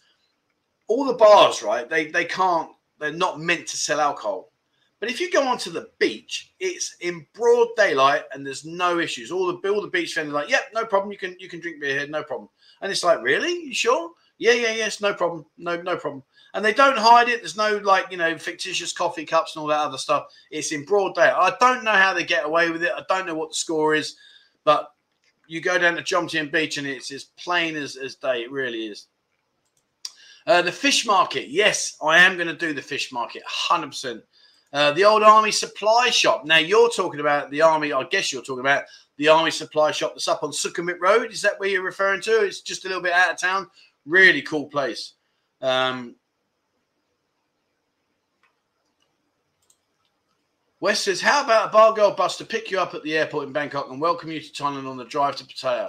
all 0.87 1.05
the 1.05 1.15
bars, 1.15 1.65
right? 1.65 1.89
They 1.91 2.07
they 2.07 2.25
can't. 2.25 2.71
They're 3.01 3.13
not 3.13 3.41
meant 3.41 3.67
to 3.69 3.77
sell 3.77 4.01
alcohol. 4.01 4.53
But 4.99 5.11
if 5.11 5.21
you 5.21 5.31
go 5.31 5.47
onto 5.47 5.71
the 5.71 5.91
beach, 5.99 6.55
it's 6.59 6.97
in 7.01 7.27
broad 7.35 7.69
daylight 7.77 8.25
and 8.33 8.47
there's 8.47 8.65
no 8.65 8.99
issues. 8.99 9.31
All 9.31 9.47
the 9.47 9.69
all 9.69 9.83
the 9.83 9.89
beach 9.89 10.15
fans 10.15 10.31
are 10.31 10.33
like, 10.33 10.49
"Yep, 10.49 10.71
no 10.75 10.85
problem. 10.87 11.13
You 11.13 11.19
can 11.19 11.37
you 11.39 11.49
can 11.49 11.61
drink 11.61 11.81
beer 11.81 11.99
here, 11.99 12.09
no 12.09 12.23
problem." 12.23 12.49
And 12.81 12.91
it's 12.91 13.05
like, 13.05 13.23
"Really? 13.23 13.53
You 13.53 13.75
sure?" 13.75 14.13
Yeah, 14.39 14.53
yeah, 14.53 14.73
yes, 14.73 15.01
no 15.01 15.15
problem. 15.15 15.47
No, 15.59 15.81
no 15.81 15.97
problem 15.97 16.23
and 16.57 16.65
they 16.65 16.73
don't 16.73 16.97
hide 16.97 17.29
it. 17.29 17.41
There's 17.41 17.57
no 17.57 17.77
like 17.85 18.11
you 18.11 18.17
know 18.17 18.37
fictitious 18.39 18.91
coffee 18.91 19.27
cups 19.27 19.55
and 19.55 19.61
all 19.61 19.69
that 19.69 19.81
other 19.81 19.99
stuff. 19.99 20.25
It's 20.51 20.73
in 20.73 20.87
broad 20.87 21.15
day. 21.15 21.29
I 21.29 21.55
don't 21.61 21.85
know 21.85 21.93
how 21.93 22.15
they 22.15 22.25
get 22.25 22.47
away 22.47 22.71
with 22.71 22.83
it. 22.83 22.93
I 22.97 23.03
don't 23.11 23.27
know 23.27 23.35
what 23.35 23.51
the 23.51 23.57
score 23.57 23.95
is, 23.95 24.17
but 24.65 24.91
you 25.47 25.61
go 25.61 25.79
down 25.79 25.97
to 25.97 26.03
Jomtien 26.03 26.51
Beach 26.51 26.79
and 26.79 26.87
it's 26.87 27.13
as 27.13 27.25
plain 27.25 27.77
as, 27.77 27.97
as 27.97 28.15
day. 28.17 28.43
It 28.43 28.51
really 28.51 28.87
is. 28.87 29.07
Uh, 30.47 30.63
the 30.63 30.73
fish 30.73 31.05
market. 31.05 31.49
Yes, 31.49 31.97
I 32.03 32.19
am 32.19 32.37
going 32.37 32.49
to 32.49 32.55
do 32.55 32.73
the 32.73 32.81
fish 32.81 33.13
market 33.13 33.43
100%. 33.69 34.23
Uh, 34.77 34.93
the 34.93 35.05
old 35.05 35.23
army 35.23 35.51
supply 35.51 36.11
shop. 36.11 36.45
Now, 36.45 36.59
you're 36.59 36.91
talking 36.91 37.19
about 37.19 37.51
the 37.51 37.63
army, 37.63 37.95
I 37.95 38.03
guess 38.03 38.31
you're 38.31 38.43
talking 38.43 38.61
about 38.61 38.85
the 39.17 39.27
army 39.27 39.51
supply 39.51 39.91
shop 39.91 40.13
that's 40.13 40.29
up 40.29 40.43
on 40.43 40.51
Sukhumvit 40.51 41.01
Road. 41.01 41.33
Is 41.33 41.41
that 41.41 41.59
where 41.59 41.71
you're 41.71 41.83
referring 41.83 42.21
to? 42.21 42.45
It's 42.45 42.61
just 42.61 42.85
a 42.85 42.89
little 42.89 43.03
bit 43.03 43.15
out 43.15 43.31
of 43.31 43.39
town. 43.39 43.71
Really 44.05 44.43
cool 44.43 44.67
place. 44.67 45.15
Um, 45.63 46.15
West 50.81 51.05
says, 51.05 51.23
How 51.23 51.43
about 51.43 51.71
a 51.71 51.73
bar 51.73 51.95
girl 51.95 52.11
bus 52.11 52.37
to 52.37 52.45
pick 52.45 52.71
you 52.71 52.79
up 52.79 52.93
at 52.93 53.03
the 53.03 53.17
airport 53.17 53.47
in 53.47 53.55
Bangkok 53.55 53.89
and 53.89 53.99
welcome 53.99 54.31
you 54.31 54.41
to 54.41 54.53
Thailand 54.53 54.87
on 54.87 54.99
the 54.99 55.07
drive 55.07 55.37
to 55.37 55.45
Pattaya? 55.45 55.89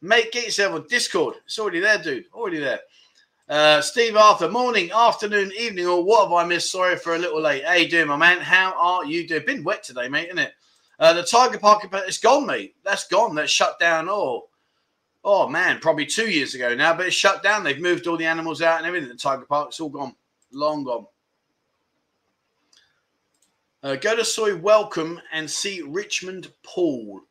Mate, 0.00 0.32
get 0.32 0.46
yourself 0.46 0.74
on 0.74 0.86
Discord. 0.88 1.34
It's 1.44 1.58
already 1.58 1.80
there, 1.80 1.98
dude. 1.98 2.24
Already 2.32 2.60
there. 2.60 2.80
Uh, 3.48 3.80
Steve 3.80 4.16
Arthur, 4.16 4.48
morning, 4.48 4.90
afternoon, 4.92 5.52
evening, 5.58 5.86
or 5.86 6.02
what 6.02 6.24
have 6.24 6.32
I 6.32 6.44
missed? 6.44 6.70
Sorry 6.70 6.96
for 6.96 7.16
a 7.16 7.18
little 7.18 7.40
late. 7.40 7.64
Hey, 7.64 7.86
doing, 7.86 8.06
my 8.06 8.16
man? 8.16 8.38
How 8.38 8.72
are 8.78 9.04
you 9.04 9.26
doing? 9.26 9.44
Been 9.44 9.64
wet 9.64 9.82
today, 9.82 10.08
mate, 10.08 10.28
isn't 10.28 10.38
it? 10.38 10.52
Uh, 10.98 11.12
the 11.12 11.24
Tiger 11.24 11.58
Park, 11.58 11.84
it's 11.92 12.18
gone, 12.18 12.46
mate. 12.46 12.76
That's 12.84 13.08
gone. 13.08 13.34
That's 13.34 13.50
shut 13.50 13.80
down. 13.80 14.08
Oh, 14.08 14.48
oh 15.24 15.48
man, 15.48 15.80
probably 15.80 16.06
two 16.06 16.30
years 16.30 16.54
ago 16.54 16.74
now, 16.74 16.96
but 16.96 17.06
it's 17.06 17.16
shut 17.16 17.42
down. 17.42 17.64
They've 17.64 17.80
moved 17.80 18.06
all 18.06 18.16
the 18.16 18.26
animals 18.26 18.62
out 18.62 18.78
and 18.78 18.86
everything. 18.86 19.08
The 19.08 19.16
Tiger 19.16 19.44
Park, 19.44 19.68
it's 19.68 19.80
all 19.80 19.88
gone, 19.88 20.14
long 20.52 20.84
gone. 20.84 21.06
Uh, 23.82 23.96
go 23.96 24.14
to 24.14 24.24
Soi 24.24 24.54
Welcome 24.54 25.20
and 25.32 25.50
see 25.50 25.82
Richmond 25.82 26.52
Paul. 26.62 27.22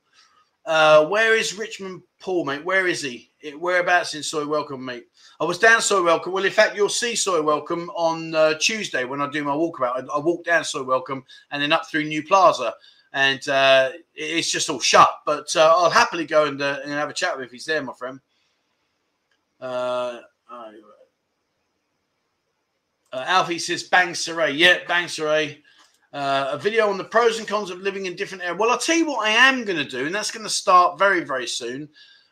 Uh, 0.66 1.06
where 1.06 1.38
is 1.38 1.58
Richmond 1.58 2.04
Paul, 2.20 2.44
mate? 2.44 2.66
Where 2.66 2.88
is 2.88 3.02
he? 3.02 3.32
Whereabouts 3.58 4.14
in 4.14 4.22
Soi 4.22 4.46
Welcome, 4.46 4.84
mate? 4.84 5.06
I 5.42 5.44
was 5.44 5.58
down 5.58 5.82
Soi 5.82 6.04
Welcome. 6.04 6.34
Well, 6.34 6.46
in 6.46 6.52
fact, 6.52 6.76
you'll 6.76 6.88
see 6.88 7.16
Soi 7.16 7.42
Welcome 7.42 7.90
on 7.96 8.36
uh, 8.36 8.54
Tuesday 8.60 9.06
when 9.06 9.22
I 9.22 9.30
do 9.32 9.44
my 9.44 9.54
walkabout. 9.54 10.08
I, 10.08 10.16
I 10.16 10.20
walk 10.20 10.46
down 10.46 10.64
Soi 10.64 10.84
Welcome 10.84 11.26
and 11.50 11.64
then 11.64 11.74
up 11.74 11.90
through 11.90 12.04
New 12.04 12.22
Plaza, 12.22 12.76
and 13.14 13.50
uh, 13.50 13.90
it's 14.14 14.52
just 14.52 14.70
all 14.70 14.80
shut. 14.80 15.10
But 15.26 15.48
uh, 15.56 15.74
I'll 15.76 15.90
happily 15.90 16.28
go 16.28 16.46
and, 16.46 16.62
uh, 16.62 16.82
and 16.84 16.92
have 16.92 17.10
a 17.10 17.14
chat 17.14 17.36
with 17.36 17.48
if 17.48 17.52
he's 17.52 17.66
there, 17.66 17.82
my 17.82 17.94
friend. 17.94 18.20
Uh, 19.60 20.20
Alfie 23.12 23.58
says, 23.58 23.82
"Bang 23.82 24.10
Saray, 24.10 24.56
yeah, 24.56 24.78
Bang 24.88 25.08
Saray." 25.08 25.58
uh, 26.14 26.50
a 26.52 26.58
video 26.58 26.90
on 26.90 26.98
the 26.98 27.04
pros 27.04 27.40
and 27.40 27.48
cons 27.48 27.70
of 27.70 27.80
living 27.80 28.06
in 28.06 28.16
different 28.16 28.44
areas. 28.44 28.60
Well, 28.60 28.70
I'll 28.70 28.78
tell 28.78 28.98
you 28.98 29.06
what 29.06 29.26
I 29.26 29.32
am 29.32 29.64
going 29.64 29.78
to 29.78 29.90
do, 29.90 30.06
and 30.06 30.14
that's 30.14 30.32
going 30.32 30.44
to 30.44 30.50
start 30.50 31.00
very, 31.00 31.24
very 31.24 31.48
soon. 31.48 31.88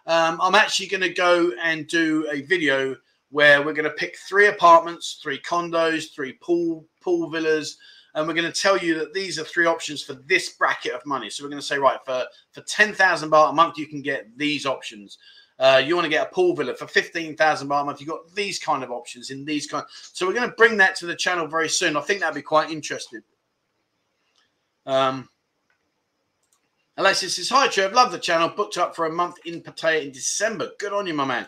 Um, 0.09 0.39
I'm 0.41 0.55
actually 0.55 0.87
going 0.87 1.01
to 1.01 1.13
go 1.13 1.51
and 1.61 1.87
do 1.87 2.27
a 2.31 2.41
video 2.41 2.95
where 3.29 3.61
we're 3.61 3.73
going 3.73 3.83
to 3.87 3.95
pick 3.95 4.17
three 4.27 4.47
apartments, 4.47 5.19
three 5.21 5.39
condos, 5.39 6.11
three 6.15 6.33
pool 6.41 6.83
pool 6.99 7.29
villas, 7.29 7.77
and 8.15 8.27
we're 8.27 8.33
going 8.33 8.51
to 8.51 8.59
tell 8.59 8.75
you 8.75 8.97
that 8.97 9.13
these 9.13 9.37
are 9.37 9.43
three 9.43 9.67
options 9.67 10.01
for 10.01 10.15
this 10.15 10.49
bracket 10.53 10.93
of 10.93 11.05
money. 11.05 11.29
So 11.29 11.43
we're 11.43 11.51
going 11.51 11.61
to 11.61 11.65
say, 11.65 11.77
right, 11.77 11.99
for 12.03 12.25
for 12.53 12.61
ten 12.61 12.91
thousand 12.91 13.29
baht 13.29 13.51
a 13.51 13.53
month, 13.53 13.77
you 13.77 13.85
can 13.85 14.01
get 14.01 14.35
these 14.35 14.65
options. 14.65 15.19
Uh, 15.59 15.79
you 15.85 15.93
want 15.93 16.05
to 16.05 16.09
get 16.09 16.25
a 16.25 16.33
pool 16.33 16.55
villa 16.55 16.73
for 16.73 16.87
15,000 16.87 17.67
baht 17.67 17.81
a 17.81 17.83
month. 17.83 17.99
You've 17.99 18.07
got 18.07 18.33
these 18.33 18.57
kind 18.57 18.81
of 18.81 18.91
options 18.91 19.29
in 19.29 19.43
these 19.43 19.67
kind. 19.67 19.83
So 19.89 20.25
we're 20.25 20.33
going 20.33 20.49
to 20.49 20.55
bring 20.55 20.77
that 20.77 20.95
to 20.95 21.05
the 21.05 21.17
channel 21.17 21.47
very 21.47 21.67
soon. 21.67 21.97
I 21.97 22.01
think 22.01 22.21
that'd 22.21 22.33
be 22.33 22.41
quite 22.41 22.71
interesting. 22.71 23.19
Um, 24.85 25.27
Alexis 26.99 27.37
says, 27.37 27.47
Hi, 27.47 27.69
Trev. 27.69 27.93
Love 27.93 28.11
the 28.11 28.19
channel. 28.19 28.49
Booked 28.49 28.77
up 28.77 28.93
for 28.93 29.05
a 29.05 29.11
month 29.11 29.37
in 29.45 29.61
Pattaya 29.61 30.03
in 30.03 30.11
December. 30.11 30.71
Good 30.79 30.91
on 30.91 31.07
you, 31.07 31.13
my 31.13 31.23
man. 31.23 31.47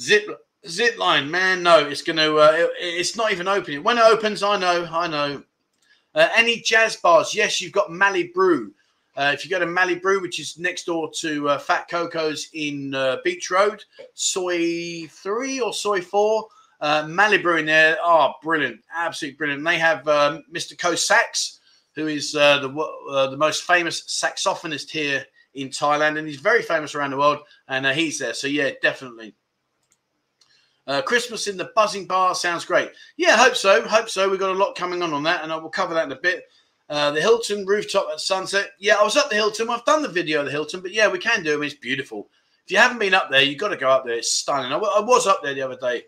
Zip 0.00 0.26
zip 0.66 0.98
line, 0.98 1.30
man. 1.30 1.62
No, 1.62 1.86
it's 1.86 2.00
going 2.00 2.16
to, 2.16 2.38
uh, 2.38 2.52
it, 2.52 2.70
it's 2.80 3.14
not 3.14 3.30
even 3.30 3.46
opening. 3.46 3.82
When 3.82 3.98
it 3.98 4.04
opens, 4.04 4.42
I 4.42 4.58
know, 4.58 4.88
I 4.90 5.06
know. 5.06 5.42
Uh, 6.14 6.28
any 6.34 6.60
jazz 6.60 6.96
bars? 6.96 7.34
Yes, 7.34 7.60
you've 7.60 7.72
got 7.72 7.92
Mali 7.92 8.28
Brew. 8.28 8.72
Uh, 9.18 9.32
if 9.34 9.44
you 9.44 9.50
go 9.50 9.58
to 9.58 9.66
Mali 9.66 9.96
Brew, 9.96 10.22
which 10.22 10.40
is 10.40 10.58
next 10.58 10.84
door 10.84 11.10
to 11.16 11.50
uh, 11.50 11.58
Fat 11.58 11.88
Coco's 11.90 12.48
in 12.54 12.94
uh, 12.94 13.18
Beach 13.22 13.50
Road, 13.50 13.84
Soi 14.14 15.06
3 15.08 15.60
or 15.60 15.74
Soi 15.74 16.00
4, 16.00 16.48
uh, 16.80 17.38
Brew 17.42 17.58
in 17.58 17.66
there. 17.66 17.98
Oh, 18.02 18.32
brilliant. 18.42 18.80
Absolutely 18.94 19.36
brilliant. 19.36 19.58
And 19.58 19.66
they 19.66 19.78
have 19.78 20.08
um, 20.08 20.42
Mr. 20.50 20.76
Co 20.78 20.94
Sax, 20.94 21.60
who 21.96 22.06
is 22.06 22.36
uh, 22.36 22.58
the 22.58 22.70
uh, 23.10 23.28
the 23.28 23.36
most 23.36 23.64
famous 23.64 24.02
saxophonist 24.02 24.90
here 24.90 25.24
in 25.54 25.70
Thailand, 25.70 26.18
and 26.18 26.28
he's 26.28 26.36
very 26.36 26.62
famous 26.62 26.94
around 26.94 27.10
the 27.10 27.16
world. 27.16 27.38
And 27.66 27.86
uh, 27.86 27.92
he's 27.92 28.18
there, 28.18 28.34
so 28.34 28.46
yeah, 28.46 28.70
definitely. 28.82 29.34
Uh, 30.86 31.02
Christmas 31.02 31.48
in 31.48 31.56
the 31.56 31.72
Buzzin 31.76 32.06
Bar 32.06 32.34
sounds 32.36 32.64
great. 32.64 32.92
Yeah, 33.16 33.36
hope 33.36 33.56
so. 33.56 33.82
Hope 33.88 34.08
so. 34.08 34.30
We've 34.30 34.38
got 34.38 34.54
a 34.54 34.58
lot 34.58 34.76
coming 34.76 35.02
on 35.02 35.12
on 35.12 35.24
that, 35.24 35.42
and 35.42 35.52
I 35.52 35.56
will 35.56 35.70
cover 35.70 35.94
that 35.94 36.06
in 36.06 36.12
a 36.12 36.20
bit. 36.20 36.44
Uh, 36.88 37.10
the 37.10 37.20
Hilton 37.20 37.66
rooftop 37.66 38.06
at 38.12 38.20
sunset. 38.20 38.70
Yeah, 38.78 38.94
I 38.94 39.02
was 39.02 39.16
at 39.16 39.28
the 39.28 39.34
Hilton. 39.34 39.68
I've 39.68 39.84
done 39.84 40.02
the 40.02 40.08
video 40.08 40.40
of 40.40 40.44
the 40.44 40.52
Hilton, 40.52 40.80
but 40.80 40.92
yeah, 40.92 41.08
we 41.08 41.18
can 41.18 41.42
do 41.42 41.60
it. 41.60 41.66
It's 41.66 41.74
beautiful. 41.74 42.28
If 42.64 42.70
you 42.70 42.78
haven't 42.78 42.98
been 42.98 43.14
up 43.14 43.30
there, 43.30 43.42
you've 43.42 43.58
got 43.58 43.68
to 43.68 43.76
go 43.76 43.88
up 43.88 44.04
there. 44.04 44.16
It's 44.16 44.32
stunning. 44.32 44.72
I 44.72 44.76
was 44.76 45.26
up 45.26 45.42
there 45.42 45.54
the 45.54 45.62
other 45.62 45.76
day. 45.76 46.04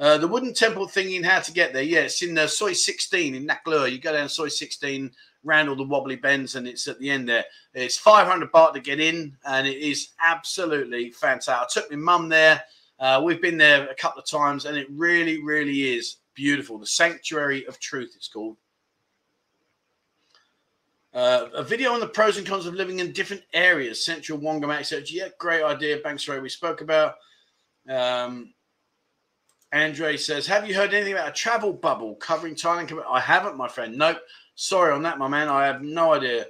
Uh, 0.00 0.16
the 0.16 0.26
wooden 0.26 0.54
temple 0.54 0.88
thing 0.88 1.12
in 1.12 1.22
how 1.22 1.40
to 1.40 1.52
get 1.52 1.74
there. 1.74 1.82
Yeah, 1.82 2.00
it's 2.00 2.22
in 2.22 2.36
uh, 2.38 2.46
Soi 2.46 2.72
16 2.72 3.34
in 3.34 3.44
Nak 3.44 3.60
Lua. 3.66 3.86
You 3.86 3.98
go 3.98 4.14
down 4.14 4.30
Soi 4.30 4.48
16, 4.48 5.10
round 5.44 5.68
all 5.68 5.76
the 5.76 5.82
wobbly 5.82 6.16
bends, 6.16 6.56
and 6.56 6.66
it's 6.66 6.88
at 6.88 6.98
the 6.98 7.10
end 7.10 7.28
there. 7.28 7.44
It's 7.74 7.98
500 7.98 8.50
baht 8.50 8.72
to 8.72 8.80
get 8.80 8.98
in, 8.98 9.36
and 9.44 9.66
it 9.66 9.76
is 9.76 10.12
absolutely 10.24 11.10
fantastic. 11.10 11.54
I 11.54 11.66
took 11.68 11.90
my 11.90 11.98
mum 11.98 12.30
there. 12.30 12.62
Uh, 12.98 13.20
we've 13.22 13.42
been 13.42 13.58
there 13.58 13.88
a 13.88 13.94
couple 13.94 14.22
of 14.22 14.26
times, 14.26 14.64
and 14.64 14.74
it 14.74 14.86
really, 14.90 15.42
really 15.42 15.94
is 15.94 16.16
beautiful. 16.32 16.78
The 16.78 16.86
Sanctuary 16.86 17.66
of 17.66 17.78
Truth, 17.78 18.14
it's 18.16 18.28
called. 18.28 18.56
Uh, 21.12 21.48
a 21.54 21.62
video 21.62 21.92
on 21.92 22.00
the 22.00 22.06
pros 22.06 22.38
and 22.38 22.46
cons 22.46 22.64
of 22.64 22.72
living 22.72 23.00
in 23.00 23.12
different 23.12 23.42
areas, 23.52 24.02
central 24.02 24.38
Wongamat. 24.38 25.10
Yeah, 25.12 25.28
great 25.38 25.62
idea. 25.62 25.98
Banks 25.98 26.26
Road 26.26 26.42
we 26.42 26.48
spoke 26.48 26.80
about. 26.80 27.16
Um, 27.86 28.54
Andre 29.72 30.16
says, 30.16 30.46
Have 30.46 30.66
you 30.66 30.74
heard 30.74 30.92
anything 30.92 31.12
about 31.12 31.28
a 31.28 31.32
travel 31.32 31.72
bubble 31.72 32.16
covering 32.16 32.54
Thailand? 32.54 33.02
I 33.08 33.20
haven't, 33.20 33.56
my 33.56 33.68
friend. 33.68 33.96
Nope. 33.96 34.18
Sorry 34.54 34.92
on 34.92 35.02
that, 35.02 35.18
my 35.18 35.28
man. 35.28 35.48
I 35.48 35.66
have 35.66 35.82
no 35.82 36.14
idea. 36.14 36.46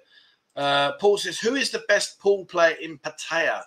Uh, 0.56 0.92
Paul 0.92 1.18
says, 1.18 1.38
Who 1.38 1.54
is 1.54 1.70
the 1.70 1.84
best 1.88 2.18
pool 2.18 2.44
player 2.44 2.76
in 2.80 2.98
Pattaya? 2.98 3.62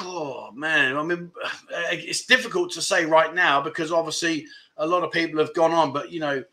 Oh, 0.00 0.50
man. 0.52 0.96
I 0.96 1.02
mean, 1.02 1.30
it's 1.70 2.26
difficult 2.26 2.72
to 2.72 2.82
say 2.82 3.04
right 3.04 3.34
now 3.34 3.60
because 3.60 3.92
obviously 3.92 4.46
a 4.76 4.86
lot 4.86 5.02
of 5.02 5.12
people 5.12 5.38
have 5.40 5.54
gone 5.54 5.72
on. 5.72 5.92
But, 5.92 6.12
you 6.12 6.20
know, 6.20 6.44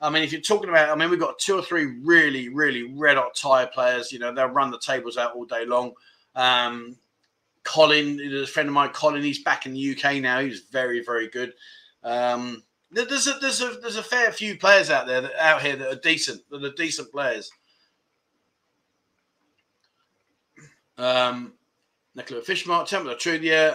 I 0.00 0.08
mean, 0.08 0.22
if 0.22 0.32
you're 0.32 0.40
talking 0.40 0.70
about, 0.70 0.88
I 0.88 0.94
mean, 0.94 1.10
we've 1.10 1.20
got 1.20 1.38
two 1.38 1.56
or 1.56 1.62
three 1.62 2.00
really, 2.02 2.48
really 2.48 2.94
red 2.94 3.16
hot 3.16 3.34
Thai 3.34 3.66
players. 3.66 4.12
You 4.12 4.18
know, 4.18 4.32
they'll 4.32 4.46
run 4.46 4.70
the 4.70 4.78
tables 4.78 5.18
out 5.18 5.34
all 5.34 5.44
day 5.44 5.66
long. 5.66 5.92
Um, 6.34 6.96
Colin, 7.64 8.20
a 8.20 8.46
friend 8.46 8.68
of 8.68 8.74
mine, 8.74 8.90
Colin, 8.90 9.22
he's 9.22 9.42
back 9.42 9.66
in 9.66 9.72
the 9.72 9.96
UK 9.96 10.16
now. 10.16 10.40
He's 10.40 10.60
very, 10.60 11.04
very 11.04 11.28
good. 11.28 11.52
Um, 12.02 12.62
there's 12.90 13.28
a 13.28 13.34
there's 13.34 13.60
a 13.60 13.76
there's 13.80 13.96
a 13.96 14.02
fair 14.02 14.32
few 14.32 14.58
players 14.58 14.90
out 14.90 15.06
there 15.06 15.20
that, 15.20 15.32
out 15.38 15.62
here 15.62 15.76
that 15.76 15.92
are 15.92 16.00
decent, 16.00 16.42
that 16.50 16.64
are 16.64 16.72
decent 16.72 17.12
players. 17.12 17.50
Um, 20.98 21.54
Naklua 22.16 22.42
Fish 22.42 22.66
Market, 22.66 23.20
Truth, 23.20 23.42
yeah. 23.42 23.74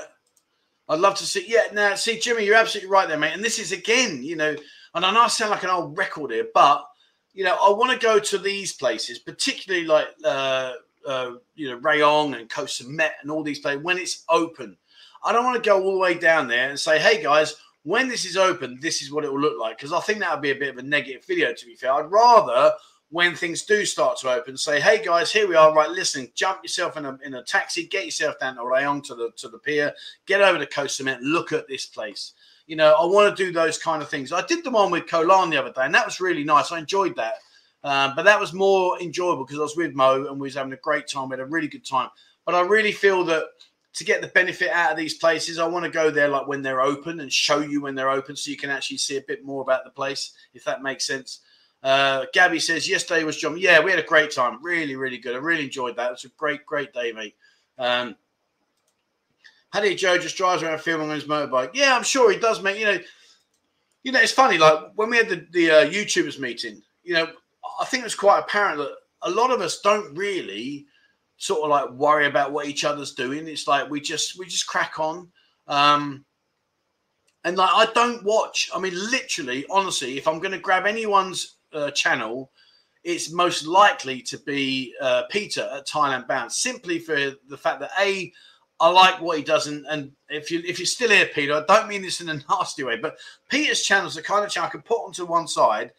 I'd 0.87 0.99
love 0.99 1.15
to 1.15 1.25
see. 1.25 1.45
Yeah, 1.47 1.63
now 1.73 1.95
see, 1.95 2.19
Jimmy, 2.19 2.45
you're 2.45 2.55
absolutely 2.55 2.91
right 2.91 3.07
there, 3.07 3.17
mate. 3.17 3.33
And 3.33 3.43
this 3.43 3.57
is 3.57 3.71
again, 3.71 4.23
you 4.23 4.35
know, 4.35 4.55
and 4.93 5.05
I 5.05 5.11
know 5.11 5.21
I 5.21 5.27
sound 5.27 5.51
like 5.51 5.63
an 5.63 5.69
old 5.69 5.97
record 5.97 6.31
here, 6.31 6.47
but 6.53 6.85
you 7.33 7.43
know, 7.43 7.57
I 7.61 7.69
want 7.71 7.91
to 7.91 8.05
go 8.05 8.19
to 8.19 8.37
these 8.37 8.73
places, 8.73 9.19
particularly 9.19 9.85
like 9.85 10.07
uh, 10.23 10.73
uh, 11.05 11.33
you 11.55 11.69
know 11.69 11.79
Rayong 11.79 12.37
and 12.37 12.49
Koh 12.49 12.63
Samet 12.63 13.11
and 13.21 13.31
all 13.31 13.43
these 13.43 13.59
places 13.59 13.83
when 13.83 13.97
it's 13.97 14.23
open. 14.29 14.77
I 15.23 15.33
don't 15.33 15.45
want 15.45 15.61
to 15.61 15.67
go 15.67 15.81
all 15.81 15.93
the 15.93 15.99
way 15.99 16.13
down 16.15 16.47
there 16.47 16.69
and 16.69 16.79
say, 16.79 16.99
"Hey 16.99 17.21
guys, 17.21 17.55
when 17.83 18.07
this 18.07 18.25
is 18.25 18.37
open, 18.37 18.79
this 18.81 19.01
is 19.01 19.11
what 19.11 19.23
it 19.23 19.31
will 19.31 19.41
look 19.41 19.59
like," 19.59 19.77
because 19.77 19.93
I 19.93 19.99
think 20.01 20.19
that 20.19 20.31
would 20.33 20.41
be 20.41 20.51
a 20.51 20.55
bit 20.55 20.69
of 20.69 20.77
a 20.77 20.83
negative 20.83 21.25
video. 21.25 21.53
To 21.53 21.65
be 21.65 21.75
fair, 21.75 21.93
I'd 21.93 22.11
rather 22.11 22.73
when 23.09 23.35
things 23.35 23.63
do 23.63 23.85
start 23.85 24.17
to 24.19 24.31
open, 24.31 24.57
say, 24.57 24.79
"Hey 24.79 25.03
guys, 25.03 25.31
here 25.31 25.47
we 25.47 25.55
are. 25.55 25.73
Right, 25.73 25.89
listen, 25.89 26.31
jump 26.35 26.63
yourself 26.63 26.97
in 26.97 27.05
a 27.05 27.17
in 27.23 27.35
a 27.35 27.43
taxi, 27.43 27.87
get 27.87 28.05
yourself 28.05 28.39
down 28.39 28.55
to 28.55 28.61
Rayong 28.61 29.03
to 29.05 29.15
the 29.15 29.31
to 29.37 29.47
the 29.47 29.59
pier, 29.59 29.93
get 30.25 30.41
over 30.41 30.59
to 30.59 30.65
Koh 30.65 30.85
Samet, 30.85 31.19
look 31.21 31.51
at 31.51 31.67
this 31.67 31.85
place." 31.85 32.33
You 32.67 32.75
know, 32.75 32.95
I 32.99 33.05
want 33.05 33.35
to 33.35 33.45
do 33.45 33.51
those 33.51 33.77
kind 33.77 34.01
of 34.01 34.09
things. 34.09 34.31
I 34.31 34.43
did 34.45 34.63
the 34.63 34.71
one 34.71 34.89
with 34.89 35.07
Koh 35.07 35.21
Larn 35.21 35.51
the 35.51 35.57
other 35.57 35.71
day, 35.71 35.83
and 35.83 35.93
that 35.93 36.05
was 36.05 36.19
really 36.19 36.43
nice. 36.43 36.71
I 36.71 36.79
enjoyed 36.79 37.15
that. 37.15 37.35
Um, 37.85 38.13
but 38.15 38.23
that 38.23 38.39
was 38.39 38.51
more 38.51 38.99
enjoyable 38.99 39.45
because 39.45 39.59
I 39.59 39.61
was 39.61 39.77
with 39.77 39.93
Mo 39.93 40.25
and 40.25 40.39
we 40.39 40.47
was 40.47 40.55
having 40.55 40.73
a 40.73 40.77
great 40.77 41.07
time. 41.07 41.29
We 41.29 41.33
had 41.33 41.39
a 41.39 41.45
really 41.45 41.67
good 41.67 41.85
time. 41.85 42.09
But 42.43 42.55
I 42.55 42.61
really 42.61 42.91
feel 42.91 43.23
that 43.25 43.43
to 43.93 44.03
get 44.03 44.21
the 44.21 44.27
benefit 44.27 44.71
out 44.71 44.89
of 44.89 44.97
these 44.97 45.13
places, 45.13 45.59
I 45.59 45.67
want 45.67 45.85
to 45.85 45.91
go 45.91 46.09
there 46.09 46.27
like 46.27 46.47
when 46.47 46.63
they're 46.63 46.81
open 46.81 47.19
and 47.19 47.31
show 47.31 47.59
you 47.59 47.81
when 47.81 47.93
they're 47.93 48.09
open 48.09 48.35
so 48.35 48.49
you 48.49 48.57
can 48.57 48.71
actually 48.71 48.97
see 48.97 49.17
a 49.17 49.21
bit 49.21 49.45
more 49.45 49.61
about 49.61 49.83
the 49.83 49.91
place, 49.91 50.31
if 50.55 50.63
that 50.65 50.81
makes 50.81 51.05
sense. 51.05 51.41
Uh, 51.83 52.25
Gabby 52.33 52.59
says, 52.59 52.89
yesterday 52.89 53.23
was 53.23 53.37
John. 53.37 53.55
Yeah, 53.55 53.79
we 53.81 53.91
had 53.91 53.99
a 53.99 54.03
great 54.03 54.31
time. 54.31 54.57
Really, 54.63 54.95
really 54.95 55.19
good. 55.19 55.35
I 55.35 55.37
really 55.37 55.65
enjoyed 55.65 55.95
that. 55.97 56.07
It 56.07 56.11
was 56.11 56.25
a 56.25 56.29
great, 56.29 56.65
great 56.65 56.91
day, 56.91 57.11
mate. 57.11 57.35
Um, 57.77 58.15
Paddy 59.71 59.93
Joe 59.93 60.17
just 60.17 60.37
drives 60.37 60.63
around 60.63 60.81
filming 60.81 61.09
on 61.09 61.15
his 61.15 61.25
motorbike. 61.25 61.71
Yeah, 61.75 61.95
I'm 61.95 62.03
sure 62.03 62.31
he 62.31 62.39
does, 62.39 62.63
mate. 62.63 62.79
You 62.79 62.85
know, 62.85 62.97
you 64.01 64.11
know, 64.11 64.21
it's 64.21 64.31
funny. 64.31 64.57
Like 64.57 64.93
when 64.95 65.11
we 65.11 65.17
had 65.17 65.29
the 65.29 65.45
the 65.51 65.71
uh, 65.71 65.85
YouTubers 65.85 66.39
meeting, 66.39 66.81
you 67.03 67.13
know, 67.13 67.27
I 67.79 67.85
think 67.85 68.05
it's 68.05 68.15
quite 68.15 68.39
apparent 68.39 68.77
that 68.77 68.95
a 69.21 69.29
lot 69.29 69.51
of 69.51 69.61
us 69.61 69.79
don't 69.81 70.15
really 70.15 70.85
sort 71.37 71.63
of 71.63 71.69
like 71.69 71.89
worry 71.91 72.27
about 72.27 72.51
what 72.51 72.67
each 72.67 72.85
other's 72.85 73.13
doing. 73.13 73.47
It's 73.47 73.67
like 73.67 73.89
we 73.89 73.99
just 73.99 74.37
we 74.37 74.45
just 74.45 74.67
crack 74.67 74.99
on. 74.99 75.29
Um, 75.67 76.25
and 77.43 77.57
like 77.57 77.69
I 77.73 77.91
don't 77.93 78.23
watch. 78.23 78.69
I 78.75 78.79
mean, 78.79 78.93
literally, 78.93 79.65
honestly, 79.69 80.17
if 80.17 80.27
I'm 80.27 80.39
going 80.39 80.51
to 80.51 80.59
grab 80.59 80.85
anyone's 80.85 81.57
uh, 81.73 81.91
channel, 81.91 82.51
it's 83.03 83.31
most 83.31 83.67
likely 83.67 84.21
to 84.23 84.37
be 84.39 84.93
uh, 85.01 85.23
Peter 85.29 85.69
at 85.73 85.87
Thailand 85.87 86.27
Bound, 86.27 86.51
simply 86.51 86.99
for 86.99 87.15
the 87.47 87.57
fact 87.57 87.79
that 87.81 87.91
a 87.99 88.31
I 88.79 88.89
like 88.89 89.21
what 89.21 89.37
he 89.37 89.43
does, 89.43 89.67
and, 89.67 89.85
and 89.85 90.11
if 90.27 90.51
you 90.51 90.61
if 90.65 90.79
you're 90.79 90.85
still 90.85 91.09
here, 91.09 91.29
Peter, 91.33 91.53
I 91.53 91.63
don't 91.65 91.87
mean 91.87 92.01
this 92.01 92.19
in 92.19 92.29
a 92.29 92.33
nasty 92.49 92.83
way, 92.83 92.97
but 92.97 93.15
Peter's 93.49 93.83
channel 93.83 94.07
is 94.07 94.15
the 94.15 94.21
kind 94.21 94.43
of 94.43 94.51
channel 94.51 94.67
I 94.67 94.71
can 94.71 94.81
put 94.81 95.05
onto 95.05 95.25
one 95.25 95.47
side, 95.47 95.91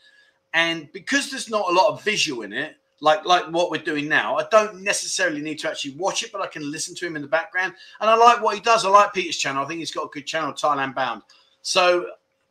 and 0.54 0.90
because 0.92 1.30
there's 1.30 1.50
not 1.50 1.70
a 1.70 1.72
lot 1.72 1.92
of 1.92 2.02
visual 2.02 2.42
in 2.42 2.52
it, 2.52 2.76
like 3.00 3.24
like 3.24 3.46
what 3.46 3.70
we're 3.70 3.82
doing 3.82 4.08
now, 4.08 4.36
I 4.36 4.46
don't 4.50 4.82
necessarily 4.82 5.40
need 5.40 5.58
to 5.60 5.70
actually 5.70 5.94
watch 5.96 6.22
it, 6.22 6.32
but 6.32 6.40
I 6.40 6.46
can 6.46 6.70
listen 6.70 6.94
to 6.96 7.06
him 7.06 7.16
in 7.16 7.22
the 7.22 7.28
background, 7.28 7.74
and 8.00 8.08
I 8.08 8.16
like 8.16 8.42
what 8.42 8.54
he 8.54 8.60
does. 8.60 8.84
I 8.84 8.88
like 8.88 9.12
Peter's 9.12 9.36
channel. 9.36 9.64
I 9.64 9.68
think 9.68 9.80
he's 9.80 9.92
got 9.92 10.04
a 10.04 10.10
good 10.12 10.26
channel, 10.26 10.52
Thailand 10.52 10.94
Bound. 10.94 11.22
So 11.62 12.06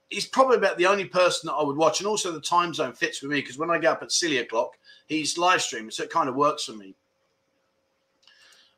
he's 0.09 0.25
probably 0.25 0.57
about 0.57 0.77
the 0.77 0.85
only 0.85 1.05
person 1.05 1.47
that 1.47 1.53
I 1.53 1.63
would 1.63 1.77
watch, 1.77 1.99
and 1.99 2.07
also 2.07 2.31
the 2.31 2.41
time 2.41 2.73
zone 2.73 2.93
fits 2.93 3.21
with 3.21 3.31
me 3.31 3.41
because 3.41 3.57
when 3.57 3.71
I 3.71 3.79
get 3.79 3.93
up 3.93 4.03
at 4.03 4.11
silly 4.11 4.37
o'clock, 4.37 4.77
he's 5.07 5.37
live 5.37 5.61
streaming, 5.61 5.91
so 5.91 6.03
it 6.03 6.09
kind 6.09 6.29
of 6.29 6.35
works 6.35 6.65
for 6.65 6.73
me. 6.73 6.95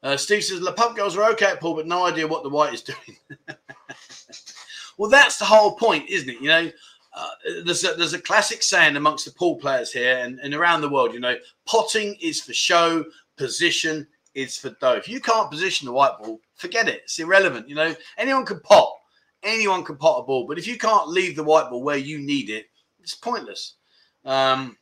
Uh, 0.04 0.16
Steve 0.16 0.44
says 0.44 0.60
the 0.60 0.72
pub 0.72 0.96
girls 0.96 1.18
are 1.18 1.30
okay 1.32 1.56
pool, 1.60 1.76
but 1.76 1.88
no 1.88 2.06
idea 2.06 2.28
what 2.28 2.44
the 2.44 2.50
white 2.50 2.74
is 2.74 2.82
doing. 2.82 3.18
well, 4.98 5.10
that's 5.10 5.38
the 5.38 5.46
whole 5.46 5.76
point, 5.76 6.08
isn't 6.10 6.30
it? 6.30 6.40
You 6.40 6.48
know, 6.48 6.72
uh, 7.18 7.62
there's 7.66 7.84
a, 7.84 7.94
there's 7.94 8.14
a 8.14 8.22
classic 8.22 8.62
saying 8.62 8.96
amongst 8.96 9.26
the 9.26 9.32
pool 9.32 9.56
players 9.56 9.92
here 9.92 10.18
and, 10.18 10.40
and 10.40 10.54
around 10.54 10.82
the 10.82 10.90
world. 10.90 11.14
You 11.14 11.20
know, 11.20 11.36
potting 11.66 12.16
is 12.22 12.42
for 12.42 12.54
show, 12.54 13.04
position 13.38 14.08
is 14.36 14.58
for 14.58 14.70
dough. 14.82 14.94
If 14.94 15.10
you 15.10 15.20
can't 15.20 15.50
position 15.50 15.86
the 15.86 15.94
white 15.94 16.18
ball, 16.20 16.40
forget 16.56 16.88
it. 16.88 17.02
It's 17.04 17.20
irrelevant. 17.20 17.68
You 17.68 17.76
know, 17.76 17.96
anyone 18.18 18.46
can 18.46 18.60
pot, 18.60 18.94
anyone 19.42 19.84
can 19.84 19.98
pot 19.98 20.20
a 20.20 20.24
ball, 20.24 20.46
but 20.48 20.58
if 20.58 20.68
you 20.68 20.78
can't 20.78 21.10
leave 21.10 21.36
the 21.36 21.44
white 21.44 21.70
ball 21.70 21.84
where 21.84 21.98
you 21.98 22.20
need 22.20 22.50
it, 22.50 22.68
it's 23.00 23.16
pointless. 23.16 23.76
Um, 24.24 24.78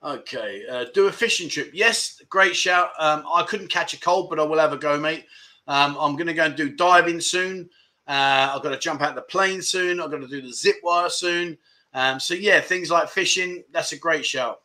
Okay, 0.00 0.62
uh, 0.70 0.84
do 0.94 1.08
a 1.08 1.12
fishing 1.12 1.48
trip. 1.48 1.70
Yes, 1.74 2.22
great 2.28 2.54
shout. 2.54 2.90
Um, 3.00 3.24
I 3.34 3.42
couldn't 3.42 3.66
catch 3.66 3.94
a 3.94 4.00
cold, 4.00 4.30
but 4.30 4.38
I 4.38 4.44
will 4.44 4.58
have 4.58 4.72
a 4.72 4.76
go, 4.76 4.98
mate. 4.98 5.26
Um, 5.66 5.96
I'm 5.98 6.14
going 6.14 6.28
to 6.28 6.34
go 6.34 6.44
and 6.44 6.54
do 6.54 6.70
diving 6.70 7.20
soon. 7.20 7.68
Uh, 8.08 8.52
I've 8.54 8.62
got 8.62 8.70
to 8.70 8.78
jump 8.78 9.02
out 9.02 9.14
the 9.14 9.22
plane 9.22 9.60
soon. 9.60 10.00
I've 10.00 10.10
got 10.10 10.22
to 10.22 10.26
do 10.26 10.40
the 10.40 10.52
zip 10.52 10.76
wire 10.82 11.10
soon. 11.10 11.58
Um, 11.92 12.18
so 12.18 12.34
yeah, 12.34 12.60
things 12.60 12.90
like 12.90 13.10
fishing. 13.10 13.62
That's 13.70 13.92
a 13.92 13.98
great 13.98 14.24
shout. 14.24 14.60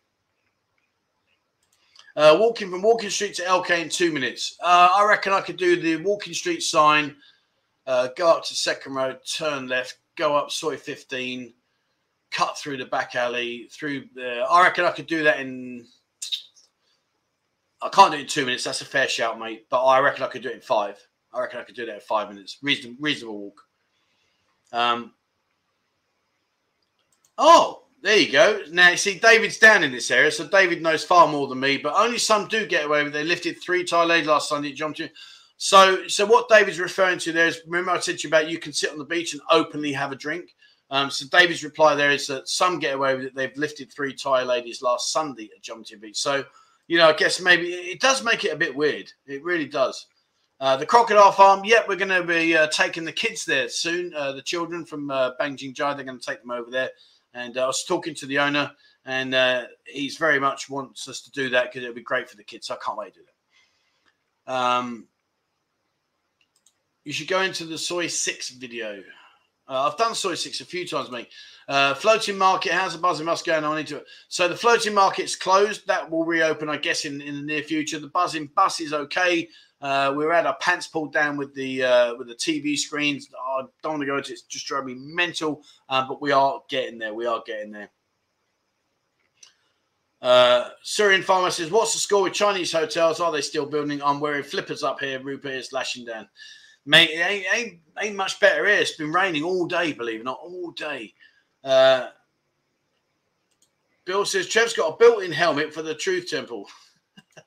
Uh, 2.15 2.37
walking 2.39 2.69
from 2.69 2.81
Walking 2.81 3.09
Street 3.09 3.33
to 3.35 3.41
LK 3.43 3.81
in 3.81 3.89
two 3.89 4.11
minutes. 4.11 4.55
Uh, 4.61 4.89
I 4.95 5.05
reckon 5.05 5.33
I 5.33 5.41
could 5.41 5.57
do 5.57 5.81
the 5.81 5.97
Walking 5.97 6.33
Street 6.33 6.61
sign, 6.61 7.15
uh, 7.87 8.09
go 8.15 8.29
up 8.29 8.45
to 8.45 8.55
Second 8.55 8.93
Road, 8.93 9.17
turn 9.25 9.67
left, 9.67 9.97
go 10.15 10.35
up 10.35 10.51
Soi 10.51 10.77
15, 10.77 11.53
cut 12.31 12.57
through 12.57 12.77
the 12.77 12.85
back 12.85 13.15
alley, 13.15 13.67
through 13.71 14.05
the. 14.13 14.45
I 14.49 14.63
reckon 14.63 14.85
I 14.85 14.91
could 14.91 15.07
do 15.07 15.23
that 15.23 15.39
in. 15.39 15.85
I 17.81 17.89
can't 17.89 18.11
do 18.11 18.17
it 18.17 18.21
in 18.21 18.27
two 18.27 18.45
minutes. 18.45 18.63
That's 18.63 18.81
a 18.81 18.85
fair 18.85 19.07
shout, 19.07 19.39
mate. 19.39 19.65
But 19.69 19.83
I 19.83 19.99
reckon 19.99 20.23
I 20.23 20.27
could 20.27 20.43
do 20.43 20.49
it 20.49 20.55
in 20.55 20.61
five. 20.61 20.99
I 21.33 21.41
reckon 21.41 21.59
I 21.59 21.63
could 21.63 21.75
do 21.75 21.85
that 21.85 21.95
in 21.95 22.01
five 22.01 22.29
minutes. 22.29 22.57
Reasonable, 22.61 22.97
reasonable 23.01 23.39
walk. 23.39 23.61
Um. 24.71 25.13
Oh, 27.37 27.83
there 28.03 28.17
you 28.17 28.31
go. 28.31 28.61
Now 28.71 28.89
you 28.89 28.97
see, 28.97 29.17
David's 29.17 29.57
down 29.57 29.83
in 29.83 29.91
this 29.91 30.11
area, 30.11 30.29
so 30.29 30.47
David 30.47 30.81
knows 30.81 31.03
far 31.05 31.27
more 31.27 31.47
than 31.47 31.59
me. 31.59 31.77
But 31.77 31.95
only 31.95 32.17
some 32.17 32.47
do 32.47 32.67
get 32.67 32.85
away 32.85 33.03
with. 33.03 33.15
it. 33.15 33.17
They 33.17 33.23
lifted 33.23 33.61
three 33.61 33.83
Thai 33.85 34.03
ladies 34.03 34.27
last 34.27 34.49
Sunday 34.49 34.69
at 34.69 34.75
Jump 34.75 34.97
So, 35.57 36.07
so 36.07 36.25
what 36.25 36.49
David's 36.49 36.79
referring 36.79 37.17
to 37.19 37.31
there 37.31 37.47
is, 37.47 37.61
remember 37.65 37.91
I 37.91 37.99
said 37.99 38.17
to 38.19 38.23
you 38.23 38.29
about 38.29 38.49
you 38.49 38.59
can 38.59 38.73
sit 38.73 38.91
on 38.91 38.97
the 38.97 39.05
beach 39.05 39.33
and 39.33 39.41
openly 39.49 39.93
have 39.93 40.11
a 40.11 40.17
drink. 40.17 40.53
Um, 40.91 41.09
so 41.09 41.25
David's 41.31 41.63
reply 41.63 41.95
there 41.95 42.11
is 42.11 42.27
that 42.27 42.47
some 42.47 42.77
get 42.77 42.93
away 42.93 43.15
with 43.15 43.25
it. 43.25 43.35
They've 43.35 43.55
lifted 43.57 43.91
three 43.91 44.13
Thai 44.13 44.43
ladies 44.43 44.81
last 44.81 45.11
Sunday 45.13 45.49
at 45.55 45.63
Jomtien 45.63 46.01
Beach. 46.01 46.19
So, 46.19 46.43
you 46.87 46.97
know, 46.97 47.07
I 47.07 47.13
guess 47.13 47.39
maybe 47.39 47.71
it 47.73 48.01
does 48.01 48.23
make 48.23 48.43
it 48.43 48.53
a 48.53 48.57
bit 48.57 48.75
weird. 48.75 49.11
It 49.25 49.43
really 49.43 49.65
does. 49.65 50.05
Uh, 50.63 50.77
the 50.77 50.85
crocodile 50.85 51.33
farm, 51.33 51.65
yep, 51.65 51.89
we're 51.89 51.97
going 51.97 52.07
to 52.07 52.23
be 52.23 52.55
uh, 52.55 52.67
taking 52.67 53.03
the 53.03 53.11
kids 53.11 53.43
there 53.43 53.67
soon. 53.67 54.13
Uh, 54.15 54.31
the 54.31 54.41
children 54.41 54.85
from 54.85 55.11
uh, 55.11 55.31
Bang 55.37 55.57
Jing 55.57 55.73
Jai, 55.73 55.93
they're 55.93 56.05
going 56.05 56.17
to 56.17 56.25
take 56.25 56.39
them 56.39 56.51
over 56.51 56.71
there. 56.71 56.89
And 57.33 57.57
uh, 57.57 57.65
I 57.65 57.67
was 57.67 57.83
talking 57.83 58.15
to 58.15 58.25
the 58.25 58.39
owner, 58.39 58.71
and 59.03 59.67
he's 59.85 60.15
very 60.15 60.39
much 60.39 60.69
wants 60.69 61.09
us 61.09 61.19
to 61.23 61.31
do 61.31 61.49
that 61.49 61.65
because 61.65 61.83
it'll 61.83 61.93
be 61.93 62.01
great 62.01 62.29
for 62.29 62.37
the 62.37 62.45
kids. 62.45 62.67
So 62.67 62.75
I 62.75 62.77
can't 62.77 62.97
wait 62.97 63.13
to 63.13 63.19
do 63.19 63.25
that. 64.47 64.53
Um, 64.53 65.07
you 67.03 67.11
should 67.11 67.27
go 67.27 67.41
into 67.41 67.65
the 67.65 67.77
Soi 67.77 68.07
6 68.07 68.51
video. 68.51 69.03
I've 69.67 69.97
done 69.97 70.15
Soi 70.15 70.35
6 70.35 70.61
a 70.61 70.65
few 70.65 70.87
times, 70.87 71.11
mate. 71.11 71.27
Floating 71.97 72.37
market, 72.37 72.71
how's 72.71 72.93
the 72.93 73.01
buzzing 73.01 73.25
bus 73.25 73.41
going 73.41 73.65
on 73.65 73.79
into 73.79 73.97
it? 73.97 74.05
So 74.29 74.47
the 74.47 74.55
floating 74.55 74.93
market's 74.93 75.35
closed. 75.35 75.85
That 75.87 76.09
will 76.09 76.23
reopen, 76.23 76.69
I 76.69 76.77
guess, 76.77 77.03
in, 77.03 77.19
in 77.19 77.35
the 77.35 77.41
near 77.41 77.63
future. 77.63 77.99
The 77.99 78.07
buzzing 78.07 78.49
bus 78.55 78.79
is 78.79 78.93
okay. 78.93 79.49
Uh, 79.83 80.13
we're 80.15 80.31
at 80.31 80.45
our 80.45 80.55
pants 80.61 80.87
pulled 80.87 81.11
down 81.11 81.35
with 81.35 81.53
the 81.53 81.83
uh, 81.83 82.15
with 82.15 82.29
the 82.29 82.35
TV 82.35 82.77
screens. 82.77 83.27
I 83.37 83.63
don't 83.83 83.91
want 83.91 84.01
to 84.01 84.05
go 84.05 84.15
into 84.15 84.29
it; 84.29 84.33
it's 84.33 84.41
just 84.43 84.65
driving 84.65 84.95
me 84.95 85.13
mental. 85.13 85.61
Uh, 85.89 86.07
but 86.07 86.21
we 86.21 86.31
are 86.31 86.61
getting 86.69 86.97
there. 86.97 87.13
We 87.13 87.25
are 87.25 87.43
getting 87.45 87.71
there. 87.71 87.89
Uh, 90.21 90.69
Syrian 90.83 91.21
farmer 91.21 91.51
says, 91.51 91.69
"What's 91.69 91.91
the 91.91 91.99
score 91.99 92.23
with 92.23 92.33
Chinese 92.33 92.71
hotels? 92.71 93.19
Are 93.19 93.29
they 93.29 93.41
still 93.41 93.65
building? 93.65 94.01
I'm 94.01 94.21
wearing 94.21 94.43
flippers 94.43 94.83
up 94.83 95.01
here. 95.01 95.21
Rupert 95.21 95.51
is 95.51 95.73
lashing 95.73 96.05
down." 96.05 96.29
Mate, 96.85 97.09
it 97.11 97.19
ain't, 97.19 97.45
ain't, 97.53 97.79
ain't 98.01 98.15
much 98.15 98.39
better 98.39 98.65
here. 98.65 98.75
It's 98.75 98.95
been 98.95 99.11
raining 99.11 99.43
all 99.43 99.65
day, 99.65 99.93
believe 99.93 100.19
it 100.19 100.21
or 100.21 100.25
not, 100.25 100.39
all 100.41 100.71
day. 100.71 101.13
Uh, 101.63 102.07
Bill 104.05 104.25
says 104.25 104.47
Trev's 104.47 104.73
got 104.73 104.93
a 104.93 104.97
built-in 104.97 105.31
helmet 105.31 105.73
for 105.73 105.81
the 105.81 105.95
Truth 105.95 106.29
Temple. 106.29 106.67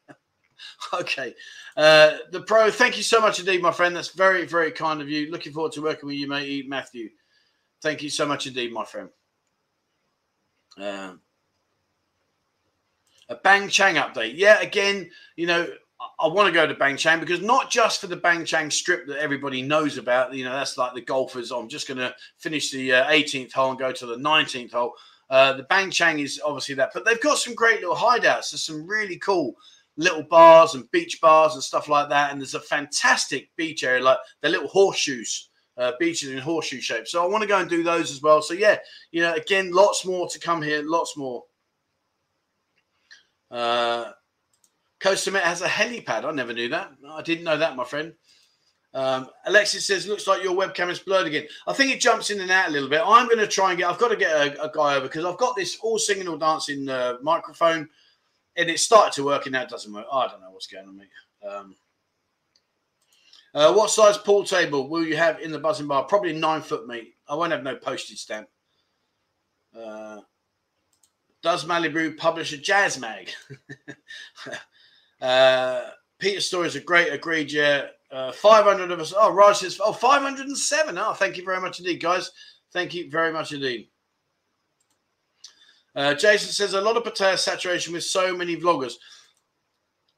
okay, 0.94 1.34
uh, 1.76 2.16
the 2.30 2.40
pro. 2.42 2.70
Thank 2.70 2.96
you 2.96 3.02
so 3.02 3.20
much 3.20 3.38
indeed, 3.38 3.62
my 3.62 3.72
friend. 3.72 3.94
That's 3.94 4.08
very, 4.08 4.46
very 4.46 4.72
kind 4.72 5.00
of 5.00 5.08
you. 5.08 5.30
Looking 5.30 5.52
forward 5.52 5.72
to 5.72 5.82
working 5.82 6.06
with 6.06 6.16
you, 6.16 6.28
mate, 6.28 6.68
Matthew. 6.68 7.10
Thank 7.82 8.02
you 8.02 8.10
so 8.10 8.26
much 8.26 8.46
indeed, 8.46 8.72
my 8.72 8.84
friend. 8.84 9.10
Uh, 10.80 11.12
a 13.28 13.34
Bang 13.36 13.68
Chang 13.68 13.96
update. 13.96 14.32
Yeah, 14.36 14.60
again, 14.60 15.10
you 15.36 15.46
know, 15.46 15.66
I 16.20 16.26
want 16.28 16.46
to 16.46 16.52
go 16.52 16.66
to 16.66 16.74
Bang 16.74 16.96
Chang 16.96 17.20
because 17.20 17.40
not 17.40 17.70
just 17.70 18.00
for 18.00 18.06
the 18.06 18.16
Bang 18.16 18.44
Chang 18.44 18.70
strip 18.70 19.06
that 19.08 19.18
everybody 19.18 19.62
knows 19.62 19.98
about. 19.98 20.34
You 20.34 20.44
know, 20.44 20.52
that's 20.52 20.78
like 20.78 20.94
the 20.94 21.00
golfers. 21.00 21.50
I'm 21.50 21.68
just 21.68 21.88
going 21.88 21.98
to 21.98 22.14
finish 22.38 22.70
the 22.70 22.92
uh, 22.92 23.10
18th 23.10 23.52
hole 23.52 23.70
and 23.70 23.78
go 23.78 23.92
to 23.92 24.06
the 24.06 24.16
19th 24.16 24.72
hole. 24.72 24.94
Uh, 25.28 25.54
the 25.54 25.64
Bang 25.64 25.90
Chang 25.90 26.20
is 26.20 26.40
obviously 26.44 26.74
that, 26.76 26.90
but 26.94 27.04
they've 27.04 27.20
got 27.20 27.38
some 27.38 27.54
great 27.54 27.80
little 27.80 27.96
hideouts. 27.96 28.50
There's 28.50 28.62
some 28.62 28.86
really 28.86 29.18
cool 29.18 29.56
little 29.96 30.22
bars 30.22 30.74
and 30.74 30.90
beach 30.90 31.20
bars 31.20 31.54
and 31.54 31.62
stuff 31.62 31.88
like 31.88 32.08
that. 32.08 32.30
And 32.30 32.40
there's 32.40 32.54
a 32.54 32.60
fantastic 32.60 33.50
beach 33.56 33.84
area, 33.84 34.02
like 34.02 34.18
the 34.42 34.48
little 34.48 34.68
horseshoes, 34.68 35.48
uh, 35.76 35.92
beaches 35.98 36.30
in 36.30 36.38
horseshoe 36.38 36.80
shape. 36.80 37.06
So 37.06 37.22
I 37.22 37.26
want 37.26 37.42
to 37.42 37.48
go 37.48 37.58
and 37.58 37.68
do 37.68 37.82
those 37.82 38.10
as 38.10 38.22
well. 38.22 38.42
So 38.42 38.54
yeah, 38.54 38.78
you 39.10 39.22
know, 39.22 39.34
again, 39.34 39.72
lots 39.72 40.04
more 40.04 40.28
to 40.28 40.38
come 40.38 40.62
here, 40.62 40.82
lots 40.84 41.16
more. 41.16 41.44
Uh, 43.50 44.12
Koh 45.00 45.12
Samet 45.12 45.42
has 45.42 45.62
a 45.62 45.68
helipad. 45.68 46.24
I 46.24 46.30
never 46.32 46.52
knew 46.52 46.68
that. 46.70 46.90
I 47.10 47.22
didn't 47.22 47.44
know 47.44 47.56
that, 47.56 47.76
my 47.76 47.84
friend. 47.84 48.14
Um, 48.94 49.28
Alexis 49.44 49.86
says, 49.86 50.06
looks 50.06 50.26
like 50.26 50.42
your 50.42 50.56
webcam 50.56 50.88
is 50.88 50.98
blurred 50.98 51.26
again. 51.26 51.46
I 51.66 51.74
think 51.74 51.92
it 51.92 52.00
jumps 52.00 52.30
in 52.30 52.40
and 52.40 52.50
out 52.50 52.68
a 52.68 52.72
little 52.72 52.88
bit. 52.88 53.02
I'm 53.04 53.26
going 53.26 53.38
to 53.38 53.46
try 53.46 53.70
and 53.70 53.78
get, 53.78 53.90
I've 53.90 53.98
got 53.98 54.08
to 54.08 54.16
get 54.16 54.30
a, 54.30 54.64
a 54.64 54.70
guy 54.72 54.96
over 54.96 55.06
because 55.06 55.26
I've 55.26 55.36
got 55.36 55.54
this 55.54 55.78
all 55.82 55.98
singing, 55.98 56.28
all 56.28 56.38
dancing 56.38 56.88
uh, 56.88 57.18
microphone 57.22 57.90
and 58.56 58.70
it 58.70 58.80
started 58.80 59.12
to 59.14 59.24
work 59.24 59.46
and 59.46 59.52
now 59.52 59.62
it 59.62 59.68
doesn't 59.68 59.92
work. 59.92 60.06
I 60.10 60.28
don't 60.28 60.40
know 60.40 60.50
what's 60.50 60.66
going 60.66 60.88
on, 60.88 60.96
mate. 60.96 61.08
Um, 61.46 61.76
uh, 63.54 63.72
what 63.72 63.90
size 63.90 64.18
pool 64.18 64.44
table 64.44 64.88
will 64.88 65.04
you 65.04 65.16
have 65.16 65.40
in 65.40 65.50
the 65.50 65.60
Buzzin 65.60 65.88
Bar? 65.88 66.04
Probably 66.04 66.32
nine 66.32 66.60
foot, 66.60 66.86
mate. 66.86 67.14
I 67.28 67.34
won't 67.34 67.52
have 67.52 67.62
no 67.62 67.76
postage 67.76 68.18
stamp. 68.18 68.48
Uh, 69.76 70.20
does 71.42 71.64
Malibu 71.64 72.16
publish 72.16 72.52
a 72.52 72.58
jazz 72.58 72.98
mag? 72.98 73.30
uh, 75.20 75.82
Peter 76.18 76.40
Stories 76.40 76.76
are 76.76 76.80
great. 76.80 77.12
Agreed. 77.12 77.52
Yeah. 77.52 77.86
Uh, 78.10 78.32
500 78.32 78.90
of 78.90 79.00
us. 79.00 79.12
Oh, 79.16 79.32
Raj 79.32 79.58
says, 79.58 79.80
oh, 79.82 79.92
507. 79.92 80.96
Oh, 80.98 81.12
thank 81.14 81.36
you 81.36 81.44
very 81.44 81.60
much 81.60 81.78
indeed, 81.80 82.00
guys. 82.00 82.30
Thank 82.72 82.94
you 82.94 83.10
very 83.10 83.32
much 83.32 83.52
indeed. 83.52 83.88
Uh, 85.96 86.12
Jason 86.14 86.52
says, 86.52 86.74
a 86.74 86.80
lot 86.80 86.98
of 86.98 87.04
Pattaya 87.04 87.38
saturation 87.38 87.94
with 87.94 88.04
so 88.04 88.36
many 88.36 88.54
vloggers. 88.54 88.92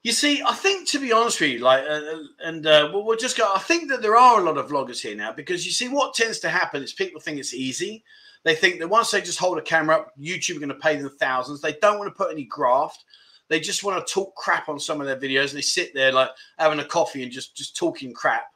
You 0.02 0.10
see, 0.12 0.42
I 0.42 0.52
think 0.54 0.88
to 0.88 0.98
be 0.98 1.12
honest 1.12 1.40
with 1.40 1.50
you, 1.50 1.58
like, 1.60 1.84
uh, 1.84 1.92
uh 1.92 2.18
and 2.44 2.66
uh, 2.66 2.90
we'll, 2.92 3.04
we'll 3.04 3.16
just 3.16 3.38
go. 3.38 3.50
I 3.54 3.60
think 3.60 3.88
that 3.90 4.02
there 4.02 4.16
are 4.16 4.40
a 4.40 4.44
lot 4.44 4.58
of 4.58 4.68
vloggers 4.68 5.00
here 5.00 5.16
now 5.16 5.32
because 5.32 5.64
you 5.64 5.72
see, 5.72 5.88
what 5.88 6.14
tends 6.14 6.40
to 6.40 6.48
happen 6.48 6.82
is 6.82 6.92
people 6.92 7.20
think 7.20 7.38
it's 7.38 7.54
easy. 7.54 8.04
They 8.44 8.54
think 8.54 8.80
that 8.80 8.88
once 8.88 9.10
they 9.10 9.20
just 9.20 9.38
hold 9.38 9.58
a 9.58 9.62
camera 9.62 9.96
up, 9.96 10.12
YouTube 10.18 10.56
are 10.56 10.60
going 10.60 10.68
to 10.68 10.74
pay 10.76 10.96
them 10.96 11.10
thousands. 11.18 11.60
They 11.60 11.74
don't 11.74 11.98
want 11.98 12.08
to 12.08 12.16
put 12.16 12.32
any 12.32 12.44
graft. 12.44 13.04
They 13.48 13.60
just 13.60 13.84
want 13.84 14.04
to 14.04 14.12
talk 14.12 14.34
crap 14.34 14.68
on 14.68 14.78
some 14.78 15.00
of 15.00 15.06
their 15.06 15.16
videos. 15.16 15.50
And 15.50 15.58
they 15.58 15.62
sit 15.62 15.94
there 15.94 16.12
like 16.12 16.30
having 16.58 16.80
a 16.80 16.84
coffee 16.84 17.22
and 17.22 17.32
just 17.32 17.56
just 17.56 17.76
talking 17.76 18.12
crap. 18.12 18.46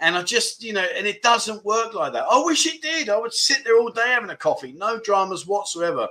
And 0.00 0.16
I 0.16 0.22
just, 0.22 0.62
you 0.62 0.72
know, 0.72 0.86
and 0.96 1.06
it 1.06 1.22
doesn't 1.22 1.64
work 1.64 1.94
like 1.94 2.12
that. 2.12 2.26
I 2.30 2.42
wish 2.44 2.66
it 2.66 2.82
did. 2.82 3.08
I 3.08 3.18
would 3.18 3.32
sit 3.32 3.64
there 3.64 3.78
all 3.78 3.90
day 3.90 4.08
having 4.08 4.30
a 4.30 4.36
coffee, 4.36 4.72
no 4.72 4.98
dramas 4.98 5.46
whatsoever. 5.46 6.08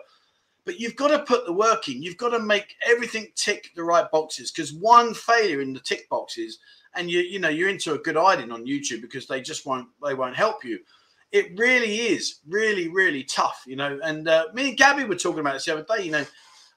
But 0.65 0.79
you've 0.79 0.95
got 0.95 1.07
to 1.09 1.23
put 1.23 1.45
the 1.45 1.53
work 1.53 1.87
in. 1.87 2.03
You've 2.03 2.17
got 2.17 2.29
to 2.29 2.39
make 2.39 2.75
everything 2.85 3.27
tick 3.35 3.71
the 3.75 3.83
right 3.83 4.09
boxes 4.11 4.51
because 4.51 4.73
one 4.73 5.13
failure 5.13 5.61
in 5.61 5.73
the 5.73 5.79
tick 5.79 6.07
boxes, 6.09 6.59
and 6.95 7.09
you, 7.09 7.19
you 7.19 7.39
know, 7.39 7.49
you're 7.49 7.69
into 7.69 7.93
a 7.93 7.97
good 7.97 8.15
hiding 8.15 8.51
on 8.51 8.65
YouTube 8.65 9.01
because 9.01 9.27
they 9.27 9.41
just 9.41 9.65
won't, 9.65 9.87
they 10.05 10.13
won't 10.13 10.35
help 10.35 10.63
you. 10.63 10.79
It 11.31 11.57
really 11.57 11.95
is 11.97 12.39
really, 12.47 12.89
really 12.89 13.23
tough, 13.23 13.63
you 13.65 13.75
know. 13.75 13.99
And 14.03 14.27
uh, 14.27 14.47
me 14.53 14.69
and 14.69 14.77
Gabby 14.77 15.05
were 15.05 15.15
talking 15.15 15.39
about 15.39 15.53
this 15.53 15.65
the 15.65 15.73
other 15.73 15.85
day. 15.97 16.03
You 16.03 16.11
know, 16.11 16.25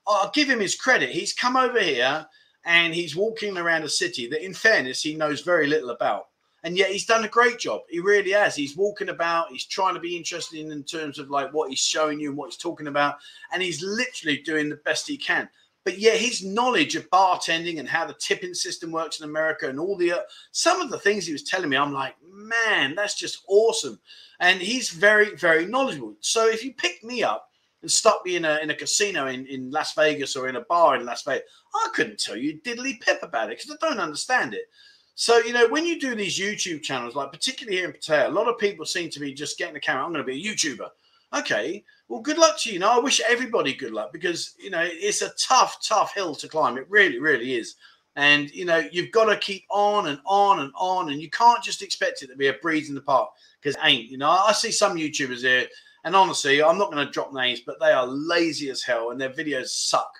I'll 0.06 0.30
give 0.30 0.48
him 0.48 0.60
his 0.60 0.76
credit. 0.76 1.10
He's 1.10 1.32
come 1.32 1.56
over 1.56 1.80
here 1.80 2.26
and 2.64 2.94
he's 2.94 3.16
walking 3.16 3.58
around 3.58 3.82
a 3.82 3.88
city 3.88 4.28
that, 4.28 4.44
in 4.44 4.54
fairness, 4.54 5.02
he 5.02 5.14
knows 5.14 5.42
very 5.42 5.66
little 5.66 5.90
about 5.90 6.28
and 6.64 6.78
yet 6.78 6.90
he's 6.90 7.04
done 7.04 7.24
a 7.24 7.28
great 7.28 7.58
job. 7.58 7.82
He 7.90 8.00
really 8.00 8.32
has. 8.32 8.56
He's 8.56 8.76
walking 8.76 9.10
about. 9.10 9.52
He's 9.52 9.66
trying 9.66 9.94
to 9.94 10.00
be 10.00 10.16
interesting 10.16 10.72
in 10.72 10.82
terms 10.82 11.18
of 11.18 11.28
like 11.28 11.52
what 11.52 11.68
he's 11.68 11.84
showing 11.84 12.18
you 12.18 12.30
and 12.30 12.38
what 12.38 12.50
he's 12.50 12.56
talking 12.56 12.86
about, 12.86 13.16
and 13.52 13.62
he's 13.62 13.82
literally 13.82 14.38
doing 14.38 14.70
the 14.70 14.76
best 14.76 15.06
he 15.06 15.18
can. 15.18 15.48
But 15.84 15.98
yet 15.98 16.16
his 16.16 16.42
knowledge 16.42 16.96
of 16.96 17.10
bartending 17.10 17.78
and 17.78 17.86
how 17.86 18.06
the 18.06 18.14
tipping 18.14 18.54
system 18.54 18.90
works 18.90 19.20
in 19.20 19.28
America 19.28 19.68
and 19.68 19.78
all 19.78 19.98
the 19.98 20.12
uh, 20.12 20.18
some 20.52 20.80
of 20.80 20.88
the 20.88 20.98
things 20.98 21.26
he 21.26 21.32
was 21.34 21.42
telling 21.42 21.68
me, 21.68 21.76
I'm 21.76 21.92
like, 21.92 22.14
man, 22.26 22.94
that's 22.94 23.14
just 23.14 23.42
awesome. 23.46 24.00
And 24.40 24.62
he's 24.62 24.88
very, 24.88 25.36
very 25.36 25.66
knowledgeable. 25.66 26.14
So 26.20 26.48
if 26.48 26.64
you 26.64 26.72
pick 26.72 27.04
me 27.04 27.22
up 27.22 27.50
and 27.82 27.90
stuck 27.90 28.24
me 28.24 28.36
in 28.36 28.46
a 28.46 28.58
in 28.62 28.70
a 28.70 28.74
casino 28.74 29.26
in, 29.26 29.46
in 29.46 29.70
Las 29.70 29.92
Vegas 29.94 30.34
or 30.34 30.48
in 30.48 30.56
a 30.56 30.62
bar 30.62 30.96
in 30.96 31.04
Las 31.04 31.24
Vegas, 31.24 31.44
I 31.74 31.88
couldn't 31.92 32.18
tell 32.18 32.36
you 32.36 32.58
diddly 32.62 32.98
pip 32.98 33.18
about 33.22 33.52
it 33.52 33.58
because 33.58 33.70
I 33.70 33.86
don't 33.86 34.00
understand 34.00 34.54
it. 34.54 34.70
So, 35.16 35.38
you 35.38 35.52
know, 35.52 35.68
when 35.68 35.86
you 35.86 36.00
do 36.00 36.14
these 36.14 36.38
YouTube 36.38 36.82
channels, 36.82 37.14
like 37.14 37.30
particularly 37.30 37.78
here 37.78 37.86
in 37.86 37.92
Pattaya, 37.92 38.26
a 38.26 38.32
lot 38.32 38.48
of 38.48 38.58
people 38.58 38.84
seem 38.84 39.10
to 39.10 39.20
be 39.20 39.32
just 39.32 39.58
getting 39.58 39.74
the 39.74 39.80
camera. 39.80 40.04
I'm 40.04 40.12
going 40.12 40.24
to 40.24 40.32
be 40.32 40.40
a 40.40 40.52
YouTuber. 40.52 40.88
Okay, 41.36 41.84
well, 42.08 42.20
good 42.20 42.38
luck 42.38 42.58
to 42.60 42.72
you. 42.72 42.78
Now, 42.78 42.96
I 42.96 43.02
wish 43.02 43.20
everybody 43.28 43.74
good 43.74 43.92
luck 43.92 44.12
because, 44.12 44.54
you 44.58 44.70
know, 44.70 44.82
it's 44.84 45.22
a 45.22 45.30
tough, 45.30 45.78
tough 45.82 46.14
hill 46.14 46.34
to 46.36 46.48
climb. 46.48 46.78
It 46.78 46.86
really, 46.88 47.18
really 47.18 47.54
is. 47.54 47.76
And, 48.16 48.50
you 48.54 48.64
know, 48.64 48.88
you've 48.92 49.10
got 49.10 49.24
to 49.26 49.36
keep 49.36 49.64
on 49.70 50.06
and 50.08 50.20
on 50.24 50.60
and 50.60 50.72
on. 50.76 51.10
And 51.10 51.20
you 51.20 51.30
can't 51.30 51.62
just 51.62 51.82
expect 51.82 52.22
it 52.22 52.28
to 52.28 52.36
be 52.36 52.48
a 52.48 52.54
breeze 52.54 52.88
in 52.88 52.94
the 52.94 53.00
park 53.00 53.30
because 53.60 53.76
ain't. 53.82 54.10
You 54.10 54.18
know, 54.18 54.30
I 54.30 54.52
see 54.52 54.70
some 54.70 54.96
YouTubers 54.96 55.40
here, 55.40 55.66
and 56.04 56.14
honestly, 56.14 56.62
I'm 56.62 56.78
not 56.78 56.92
going 56.92 57.04
to 57.04 57.12
drop 57.12 57.32
names, 57.32 57.60
but 57.60 57.80
they 57.80 57.92
are 57.92 58.06
lazy 58.06 58.70
as 58.70 58.82
hell 58.82 59.10
and 59.10 59.20
their 59.20 59.30
videos 59.30 59.68
suck. 59.68 60.12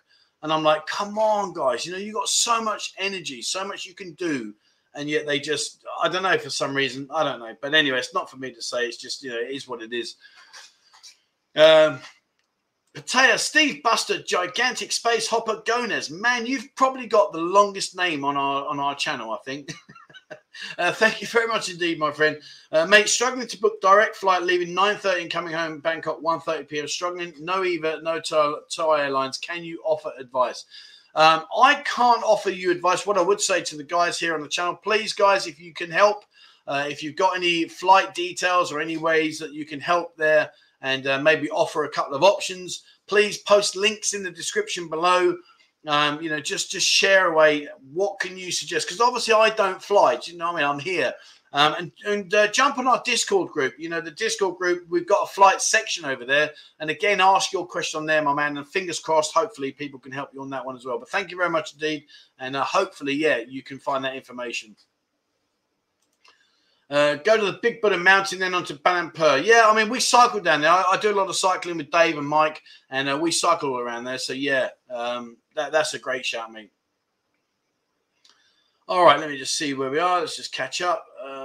And 0.43 0.53
I'm 0.53 0.63
like, 0.63 0.87
come 0.87 1.19
on, 1.19 1.53
guys. 1.53 1.87
You 1.87 1.93
know, 1.93 1.99
you've 1.99 2.15
got 2.15 2.29
so 2.29 2.61
much 2.61 2.95
energy, 2.99 3.43
so 3.43 3.65
much 3.65 3.87
you 3.87 3.95
can 3.95 4.13
do 4.15 4.55
and 4.95 5.09
yet 5.09 5.27
they 5.27 5.39
just 5.39 5.85
I 6.03 6.09
don't 6.09 6.23
know 6.23 6.39
for 6.39 6.51
some 6.51 6.75
reason 6.75 7.09
I 7.13 7.25
don't 7.25 7.41
know. 7.41 7.55
But 7.61 7.75
anyway, 7.75 7.99
it's 7.99 8.15
not 8.15 8.31
for 8.31 8.37
me 8.37 8.53
to 8.53 8.63
say. 8.63 8.87
It's 8.87 8.97
just 8.97 9.23
you 9.23 9.31
know 9.31 9.39
it 9.39 9.51
is 9.51 9.69
what 9.69 9.83
it 9.83 9.93
is. 9.93 10.17
Um, 11.57 12.01
Pattaya 12.95 13.39
Steve 13.39 13.83
Buster 13.83 14.23
Gigantic 14.23 14.93
Space 14.93 15.27
Hopper 15.27 15.63
Gonez. 15.67 16.11
Man, 16.11 16.47
you've 16.47 16.75
probably 16.77 17.07
got 17.07 17.33
the 17.33 17.41
longest 17.41 17.97
name 17.97 18.25
on 18.25 18.37
our 18.37 18.67
on 18.67 18.79
our 18.79 18.95
channel. 18.95 19.33
I 19.33 19.39
think. 19.45 19.73
uh, 20.79 20.93
thank 20.93 21.21
you 21.21 21.27
very 21.27 21.49
much 21.49 21.71
indeed, 21.71 21.99
my 21.99 22.13
friend. 22.13 22.39
Uh, 22.71 22.87
mate, 22.87 23.09
struggling 23.09 23.49
to 23.49 23.61
book 23.61 23.81
direct 23.81 24.17
flight 24.17 24.43
leaving 24.43 24.75
9.30 24.75 25.23
and 25.23 25.31
coming 25.31 25.53
home 25.53 25.81
Bangkok 25.81 26.21
1.30 26.23 26.69
p.m. 26.69 26.89
Struggling, 26.89 27.35
no 27.41 27.65
EVA, 27.65 28.01
no 28.03 28.21
Thai 28.21 29.03
Airlines. 29.03 29.39
Can 29.39 29.65
you 29.65 29.83
offer 29.85 30.13
advice? 30.19 30.65
Um, 31.15 31.45
I 31.57 31.77
can't 31.85 32.25
offer 32.25 32.51
you 32.51 32.71
advice. 32.71 33.07
What 33.07 33.19
I 33.19 33.23
would 33.23 33.41
say 33.41 33.63
to 33.63 33.77
the 33.77 33.85
guys 33.85 34.19
here 34.19 34.35
on 34.35 34.43
the 34.43 34.49
channel, 34.49 34.75
please, 34.75 35.13
guys, 35.13 35.47
if 35.47 35.61
you 35.61 35.73
can 35.73 35.91
help, 35.91 36.25
uh, 36.67 36.87
if 36.89 37.03
you've 37.03 37.17
got 37.17 37.37
any 37.37 37.69
flight 37.69 38.15
details 38.15 38.73
or 38.73 38.81
any 38.81 38.97
ways 38.97 39.39
that 39.39 39.53
you 39.53 39.65
can 39.65 39.81
help 39.81 40.17
there 40.17 40.51
and 40.81 41.07
uh, 41.07 41.21
maybe 41.21 41.51
offer 41.51 41.85
a 41.85 41.91
couple 41.91 42.15
of 42.15 42.23
options, 42.23 42.83
please 43.07 43.39
post 43.39 43.77
links 43.77 44.13
in 44.13 44.23
the 44.23 44.31
description 44.31 44.89
below. 44.89 45.37
Um, 45.87 46.21
you 46.23 46.31
know, 46.31 46.41
just 46.41 46.71
just 46.71 46.89
share 46.89 47.31
away. 47.31 47.69
What 47.93 48.19
can 48.19 48.39
you 48.39 48.51
suggest? 48.51 48.87
Because 48.87 49.03
obviously 49.03 49.35
I 49.35 49.51
don't 49.51 49.83
fly. 49.83 50.17
Do 50.17 50.33
you 50.33 50.39
know 50.39 50.53
I 50.53 50.57
mean? 50.57 50.65
I'm 50.65 50.79
here. 50.79 51.13
Um, 51.55 51.75
and 51.79 51.93
and 52.05 52.35
uh, 52.35 52.49
jump 52.49 52.79
on 52.79 52.89
our 52.89 53.01
Discord 53.05 53.53
group. 53.53 53.75
You 53.79 53.89
know, 53.89 54.01
the 54.01 54.11
Discord 54.11 54.59
group, 54.59 54.87
we've 54.89 55.07
got 55.07 55.23
a 55.23 55.33
flight 55.33 55.63
section 55.63 56.05
over 56.05 56.25
there. 56.25 56.51
And 56.81 56.91
again, 56.91 57.21
ask 57.21 57.53
your 57.53 57.65
question 57.65 57.99
on 57.99 58.07
there, 58.07 58.21
my 58.23 58.35
man. 58.35 58.59
And 58.59 58.67
fingers 58.67 58.99
crossed, 58.99 59.33
hopefully, 59.33 59.71
people 59.71 60.01
can 60.01 60.11
help 60.11 60.31
you 60.35 60.43
on 60.43 60.51
that 60.51 60.67
one 60.67 60.75
as 60.75 60.85
well. 60.85 60.99
But 60.99 61.11
thank 61.11 61.31
you 61.31 61.37
very 61.37 61.51
much 61.51 61.75
indeed. 61.75 62.07
And 62.41 62.57
uh, 62.57 62.65
hopefully, 62.65 63.15
yeah, 63.15 63.39
you 63.39 63.63
can 63.63 63.79
find 63.79 64.05
that 64.05 64.17
information. 64.17 64.75
Uh, 66.91 67.15
go 67.17 67.37
to 67.37 67.47
the 67.47 67.59
Big 67.63 67.81
Buddha 67.81 67.97
Mountain, 67.97 68.41
then 68.41 68.53
onto 68.53 68.75
Ban 68.75 69.11
Amphur. 69.11 69.43
Yeah, 69.45 69.65
I 69.67 69.77
mean, 69.77 69.89
we 69.89 70.01
cycle 70.01 70.41
down 70.41 70.61
there. 70.61 70.71
I, 70.71 70.85
I, 70.93 70.97
do 70.97 71.13
a 71.13 71.15
lot 71.15 71.29
of 71.29 71.37
cycling 71.37 71.79
with 71.79 71.91
Dave 71.91 72.19
and 72.19 72.29
Mike, 72.29 72.63
and 72.91 73.09
uh, 73.09 73.17
we 73.17 73.31
cycle 73.31 73.71
all 73.71 73.81
around 73.81 74.05
there. 74.05 74.19
So, 74.19 74.33
yeah, 74.33 74.69
um, 74.91 75.37
that, 75.55 75.73
that's 75.73 75.95
a 75.95 75.99
great 75.99 76.27
shout, 76.27 76.53
mate. 76.53 76.71
All 78.87 79.03
right, 79.03 79.19
let 79.19 79.31
me 79.31 79.39
just 79.39 79.57
see 79.57 79.73
where 79.73 79.91
we 79.91 79.99
are. 79.99 80.21
Let's 80.21 80.37
just 80.37 80.53
catch 80.53 80.83
up. 80.83 81.07
Uh, 81.25 81.44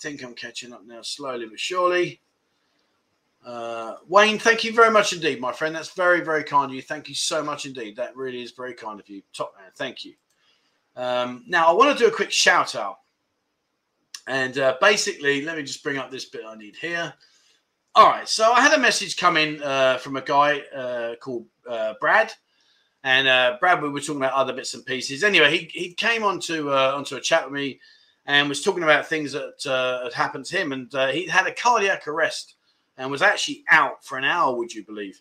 think 0.00 0.22
I'm 0.22 0.34
catching 0.34 0.72
up 0.72 0.84
now, 0.86 1.02
slowly 1.02 1.46
but 1.46 1.60
surely. 1.60 2.20
Uh, 3.44 3.96
Wayne, 4.08 4.38
thank 4.38 4.64
you 4.64 4.72
very 4.72 4.90
much 4.90 5.12
indeed, 5.12 5.40
my 5.40 5.52
friend. 5.52 5.74
That's 5.74 5.92
very, 5.94 6.22
very 6.22 6.44
kind 6.44 6.70
of 6.70 6.74
you. 6.74 6.80
Thank 6.80 7.08
you 7.08 7.14
so 7.14 7.42
much 7.42 7.66
indeed. 7.66 7.96
That 7.96 8.16
really 8.16 8.42
is 8.42 8.52
very 8.52 8.72
kind 8.72 8.98
of 8.98 9.08
you. 9.08 9.22
Top 9.34 9.54
man, 9.58 9.70
thank 9.76 10.04
you. 10.04 10.14
Um, 10.96 11.44
now, 11.46 11.66
I 11.66 11.72
want 11.72 11.96
to 11.96 12.02
do 12.02 12.08
a 12.08 12.14
quick 12.14 12.30
shout 12.30 12.74
out. 12.74 13.00
And 14.26 14.56
uh, 14.58 14.76
basically, 14.80 15.42
let 15.42 15.58
me 15.58 15.62
just 15.62 15.82
bring 15.82 15.98
up 15.98 16.10
this 16.10 16.24
bit 16.24 16.42
I 16.46 16.56
need 16.56 16.76
here. 16.76 17.12
All 17.94 18.08
right, 18.08 18.28
so 18.28 18.50
I 18.52 18.60
had 18.60 18.72
a 18.72 18.80
message 18.80 19.16
come 19.16 19.36
in 19.36 19.62
uh, 19.62 19.98
from 19.98 20.16
a 20.16 20.22
guy 20.22 20.60
uh, 20.74 21.16
called 21.16 21.44
uh, 21.68 21.94
Brad. 22.00 22.32
And 23.04 23.28
uh, 23.28 23.58
Brad, 23.60 23.82
we 23.82 23.90
were 23.90 24.00
talking 24.00 24.16
about 24.16 24.32
other 24.32 24.54
bits 24.54 24.72
and 24.72 24.86
pieces. 24.86 25.22
Anyway, 25.22 25.56
he, 25.56 25.70
he 25.72 25.92
came 25.92 26.24
onto 26.24 26.70
onto 26.70 27.16
a 27.16 27.20
chat 27.20 27.44
with 27.44 27.52
me 27.52 27.78
and 28.26 28.48
was 28.48 28.62
talking 28.62 28.82
about 28.82 29.06
things 29.06 29.32
that 29.32 29.66
uh, 29.66 30.04
had 30.04 30.12
happened 30.12 30.44
to 30.46 30.56
him. 30.56 30.72
And 30.72 30.94
uh, 30.94 31.08
he 31.08 31.26
had 31.26 31.46
a 31.46 31.52
cardiac 31.52 32.08
arrest 32.08 32.54
and 32.96 33.10
was 33.10 33.22
actually 33.22 33.64
out 33.70 34.04
for 34.04 34.16
an 34.18 34.24
hour, 34.24 34.56
would 34.56 34.72
you 34.72 34.84
believe? 34.84 35.20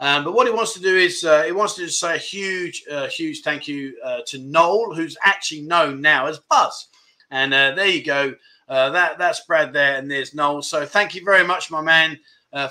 Um, 0.00 0.24
but 0.24 0.34
what 0.34 0.46
he 0.46 0.52
wants 0.52 0.74
to 0.74 0.80
do 0.80 0.96
is 0.96 1.24
uh, 1.24 1.44
he 1.44 1.52
wants 1.52 1.74
to 1.76 1.88
say 1.88 2.16
a 2.16 2.18
huge, 2.18 2.84
uh, 2.90 3.06
huge 3.06 3.42
thank 3.42 3.66
you 3.68 3.96
uh, 4.04 4.20
to 4.26 4.38
Noel, 4.38 4.92
who's 4.92 5.16
actually 5.22 5.62
known 5.62 6.00
now 6.00 6.26
as 6.26 6.40
Buzz. 6.50 6.88
And 7.30 7.54
uh, 7.54 7.74
there 7.74 7.86
you 7.86 8.04
go. 8.04 8.34
that 8.68 9.18
that's 9.18 9.46
Brad 9.46 9.72
there, 9.72 9.96
and 9.96 10.10
there's 10.10 10.34
Noel. 10.34 10.62
So 10.62 10.84
thank 10.84 11.14
you 11.14 11.24
very 11.24 11.46
much, 11.46 11.70
my 11.70 11.80
man, 11.80 12.18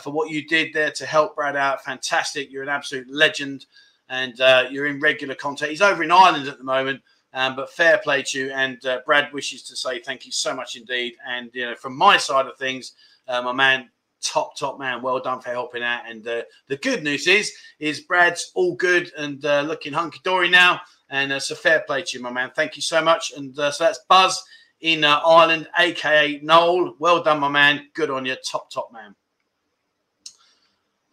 for 0.01 0.11
what 0.11 0.29
you 0.29 0.45
did 0.47 0.73
there 0.73 0.91
to 0.91 1.05
help 1.05 1.35
Brad 1.35 1.55
out. 1.55 1.83
Fantastic. 1.83 2.51
You're 2.51 2.63
an 2.63 2.69
absolute 2.69 3.09
legend 3.09 3.65
and 4.09 4.37
you're 4.71 4.87
in 4.87 4.99
regular 4.99 5.35
contact. 5.35 5.71
He's 5.71 5.81
over 5.81 6.03
in 6.03 6.11
Ireland 6.11 6.47
at 6.47 6.57
the 6.57 6.63
moment, 6.63 7.01
um, 7.33 7.55
but 7.55 7.71
fair 7.71 7.97
play 7.97 8.21
to 8.23 8.39
you. 8.39 8.51
And 8.51 8.83
uh, 8.85 8.99
Brad 9.05 9.33
wishes 9.33 9.63
to 9.63 9.75
say 9.75 9.99
thank 9.99 10.25
you 10.25 10.31
so 10.31 10.55
much 10.55 10.75
indeed. 10.75 11.15
And 11.27 11.49
you 11.53 11.65
know, 11.65 11.75
from 11.75 11.97
my 11.97 12.17
side 12.17 12.45
of 12.45 12.57
things, 12.57 12.93
uh, 13.27 13.41
my 13.41 13.51
man, 13.51 13.89
top 14.21 14.55
top 14.57 14.79
man, 14.79 15.01
well 15.01 15.19
done 15.19 15.41
for 15.41 15.49
helping 15.49 15.83
out. 15.83 16.01
And 16.07 16.25
uh, 16.27 16.43
the 16.67 16.77
good 16.77 17.03
news 17.03 17.27
is, 17.27 17.51
is 17.79 18.01
Brad's 18.01 18.51
all 18.55 18.75
good 18.75 19.11
and 19.17 19.43
uh, 19.45 19.61
looking 19.61 19.93
hunky 19.93 20.19
dory 20.23 20.49
now. 20.49 20.81
And 21.09 21.31
uh, 21.31 21.39
so 21.39 21.55
fair 21.55 21.83
play 21.85 22.03
to 22.03 22.17
you, 22.17 22.23
my 22.23 22.31
man. 22.31 22.51
Thank 22.55 22.75
you 22.75 22.81
so 22.81 23.01
much. 23.01 23.33
And 23.33 23.55
so 23.55 23.71
that's 23.79 23.99
Buzz 24.07 24.41
in 24.81 25.03
Ireland, 25.03 25.67
aka 25.77 26.39
Noel. 26.41 26.95
Well 26.99 27.23
done, 27.23 27.39
my 27.39 27.49
man. 27.49 27.87
Good 27.93 28.09
on 28.09 28.25
you, 28.25 28.35
top 28.45 28.69
top 28.71 28.91
man. 28.91 29.15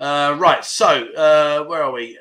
Right, 0.00 0.64
so 0.64 1.64
where 1.66 1.82
are 1.82 1.92
we? 1.92 2.18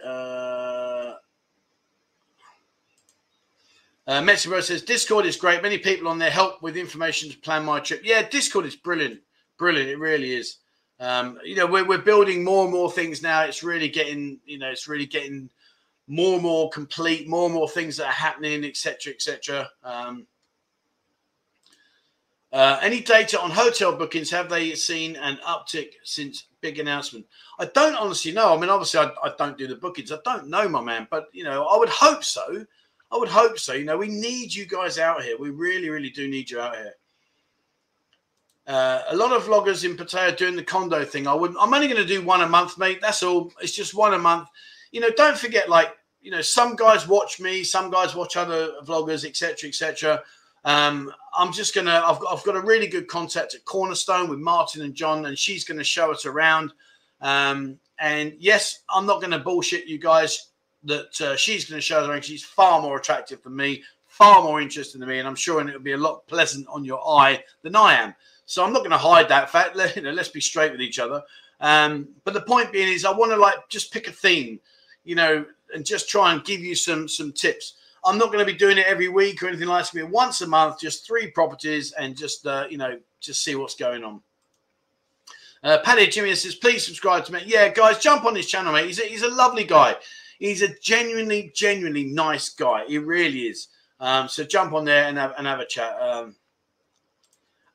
Uh, 4.09 4.35
says 4.35 4.81
Discord 4.81 5.27
is 5.27 5.35
great. 5.35 5.61
Many 5.61 5.77
people 5.77 6.07
on 6.07 6.17
there 6.17 6.31
help 6.31 6.63
with 6.63 6.75
information 6.75 7.29
to 7.29 7.37
plan 7.37 7.63
my 7.63 7.79
trip. 7.79 8.01
Yeah, 8.03 8.27
Discord 8.27 8.65
is 8.65 8.75
brilliant, 8.75 9.19
brilliant. 9.59 9.87
It 9.87 9.99
really 9.99 10.33
is. 10.33 10.57
Um, 10.99 11.37
you 11.45 11.55
know, 11.55 11.67
we're, 11.67 11.85
we're 11.85 11.99
building 11.99 12.43
more 12.43 12.63
and 12.63 12.73
more 12.73 12.91
things 12.91 13.21
now. 13.21 13.43
It's 13.43 13.61
really 13.61 13.87
getting, 13.87 14.39
you 14.47 14.57
know, 14.57 14.71
it's 14.71 14.87
really 14.87 15.05
getting 15.05 15.51
more 16.07 16.33
and 16.33 16.41
more 16.41 16.71
complete, 16.71 17.27
more 17.27 17.45
and 17.45 17.53
more 17.53 17.69
things 17.69 17.97
that 17.97 18.07
are 18.07 18.11
happening, 18.11 18.65
etc., 18.65 19.13
etc. 19.13 19.69
Um, 19.83 20.25
uh, 22.51 22.79
any 22.81 23.01
data 23.01 23.39
on 23.39 23.51
hotel 23.51 23.95
bookings? 23.95 24.31
Have 24.31 24.49
they 24.49 24.73
seen 24.73 25.17
an 25.17 25.37
uptick 25.47 25.91
since 26.03 26.47
big 26.61 26.79
announcement? 26.79 27.27
I 27.59 27.65
don't 27.65 27.95
honestly 27.95 28.31
know. 28.31 28.55
I 28.55 28.59
mean, 28.59 28.71
obviously, 28.71 29.01
I, 29.01 29.11
I, 29.23 29.33
don't 29.37 29.55
do 29.55 29.67
the 29.67 29.75
bookings. 29.75 30.11
I 30.11 30.17
don't 30.25 30.47
know, 30.47 30.67
my 30.67 30.81
man. 30.81 31.07
But 31.11 31.27
you 31.31 31.43
know, 31.43 31.67
I 31.67 31.77
would 31.77 31.89
hope 31.89 32.23
so. 32.23 32.65
I 33.11 33.17
would 33.17 33.29
hope 33.29 33.57
so. 33.57 33.73
You 33.73 33.85
know, 33.85 33.97
we 33.97 34.07
need 34.07 34.53
you 34.53 34.65
guys 34.65 34.99
out 34.99 35.23
here. 35.23 35.37
We 35.37 35.49
really, 35.49 35.89
really 35.89 36.09
do 36.09 36.27
need 36.27 36.49
you 36.49 36.59
out 36.59 36.75
here. 36.75 36.93
Uh, 38.67 39.01
a 39.09 39.15
lot 39.15 39.31
of 39.31 39.45
vloggers 39.45 39.83
in 39.83 39.97
Pattaya 39.97 40.37
doing 40.37 40.55
the 40.55 40.63
condo 40.63 41.03
thing. 41.03 41.27
I 41.27 41.33
wouldn't. 41.33 41.59
I'm 41.59 41.73
only 41.73 41.87
going 41.87 42.01
to 42.01 42.07
do 42.07 42.23
one 42.23 42.41
a 42.41 42.47
month, 42.47 42.77
mate. 42.77 42.99
That's 43.01 43.23
all. 43.23 43.51
It's 43.61 43.71
just 43.71 43.95
one 43.95 44.13
a 44.13 44.19
month. 44.19 44.47
You 44.91 45.01
know, 45.01 45.09
don't 45.09 45.37
forget, 45.37 45.69
like 45.69 45.97
you 46.21 46.29
know, 46.29 46.41
some 46.41 46.75
guys 46.75 47.07
watch 47.07 47.39
me, 47.39 47.63
some 47.63 47.89
guys 47.89 48.13
watch 48.13 48.37
other 48.37 48.73
vloggers, 48.85 49.25
etc., 49.25 49.69
etc. 49.69 50.21
Um, 50.65 51.11
I'm 51.35 51.51
just 51.51 51.73
gonna. 51.73 52.03
I've 52.05 52.19
got. 52.19 52.31
I've 52.31 52.43
got 52.43 52.57
a 52.57 52.61
really 52.61 52.87
good 52.87 53.07
contact 53.07 53.55
at 53.55 53.65
Cornerstone 53.65 54.29
with 54.29 54.37
Martin 54.37 54.83
and 54.83 54.93
John, 54.93 55.25
and 55.25 55.37
she's 55.37 55.63
going 55.63 55.79
to 55.79 55.83
show 55.83 56.11
us 56.11 56.27
around. 56.27 56.71
Um, 57.21 57.79
and 57.97 58.35
yes, 58.37 58.83
I'm 58.87 59.07
not 59.07 59.19
going 59.19 59.31
to 59.31 59.39
bullshit 59.39 59.87
you 59.87 59.97
guys 59.97 60.48
that 60.83 61.21
uh, 61.21 61.35
she's 61.35 61.65
going 61.69 61.77
to 61.77 61.85
show 61.85 62.01
the 62.01 62.09
around. 62.09 62.23
She's 62.23 62.43
far 62.43 62.81
more 62.81 62.97
attractive 62.97 63.41
than 63.43 63.55
me, 63.55 63.83
far 64.07 64.43
more 64.43 64.61
interesting 64.61 64.99
than 64.99 65.09
me, 65.09 65.19
and 65.19 65.27
I'm 65.27 65.35
sure 65.35 65.65
it'll 65.67 65.81
be 65.81 65.93
a 65.93 65.97
lot 65.97 66.25
pleasant 66.27 66.67
on 66.69 66.85
your 66.85 67.01
eye 67.07 67.43
than 67.61 67.75
I 67.75 67.95
am. 67.95 68.15
So 68.45 68.63
I'm 68.63 68.73
not 68.73 68.79
going 68.79 68.91
to 68.91 68.97
hide 68.97 69.29
that 69.29 69.49
fact. 69.49 69.75
Let, 69.75 69.95
you 69.95 70.01
know, 70.01 70.11
let's 70.11 70.29
be 70.29 70.41
straight 70.41 70.71
with 70.71 70.81
each 70.81 70.99
other. 70.99 71.21
Um, 71.61 72.07
but 72.23 72.33
the 72.33 72.41
point 72.41 72.71
being 72.71 72.91
is, 72.91 73.05
I 73.05 73.11
want 73.11 73.31
to 73.31 73.37
like 73.37 73.67
just 73.69 73.93
pick 73.93 74.07
a 74.07 74.11
theme, 74.11 74.59
you 75.03 75.15
know, 75.15 75.45
and 75.73 75.85
just 75.85 76.09
try 76.09 76.33
and 76.33 76.43
give 76.43 76.61
you 76.61 76.75
some 76.75 77.07
some 77.07 77.31
tips. 77.31 77.75
I'm 78.05 78.17
not 78.17 78.31
going 78.31 78.39
to 78.39 78.51
be 78.51 78.57
doing 78.57 78.77
it 78.77 78.87
every 78.87 79.09
week 79.09 79.43
or 79.43 79.47
anything 79.47 79.67
like 79.67 79.89
that. 79.91 80.09
Once 80.09 80.41
a 80.41 80.47
month, 80.47 80.79
just 80.79 81.05
three 81.05 81.31
properties, 81.31 81.91
and 81.91 82.15
just 82.15 82.47
uh, 82.47 82.65
you 82.69 82.77
know, 82.77 82.97
just 83.19 83.43
see 83.43 83.55
what's 83.55 83.75
going 83.75 84.03
on. 84.03 84.21
Uh, 85.61 85.79
Paddy 85.83 86.07
Jimmy 86.07 86.33
says, 86.35 86.55
please 86.55 86.85
subscribe 86.85 87.25
to 87.25 87.33
me. 87.33 87.41
Yeah, 87.45 87.67
guys, 87.69 87.99
jump 87.99 88.23
on 88.23 88.33
his 88.33 88.47
channel, 88.47 88.71
mate. 88.71 88.85
He's 88.85 88.99
a, 88.99 89.03
he's 89.03 89.23
a 89.23 89.29
lovely 89.29 89.65
guy. 89.65 89.95
He's 90.39 90.61
a 90.61 90.73
genuinely, 90.79 91.51
genuinely 91.53 92.05
nice 92.05 92.49
guy. 92.49 92.85
He 92.87 92.97
really 92.97 93.41
is. 93.41 93.67
Um, 93.99 94.27
so 94.27 94.43
jump 94.43 94.73
on 94.73 94.85
there 94.85 95.05
and 95.05 95.17
have, 95.17 95.33
and 95.37 95.45
have 95.45 95.59
a 95.59 95.65
chat. 95.65 95.95
Um, 96.01 96.35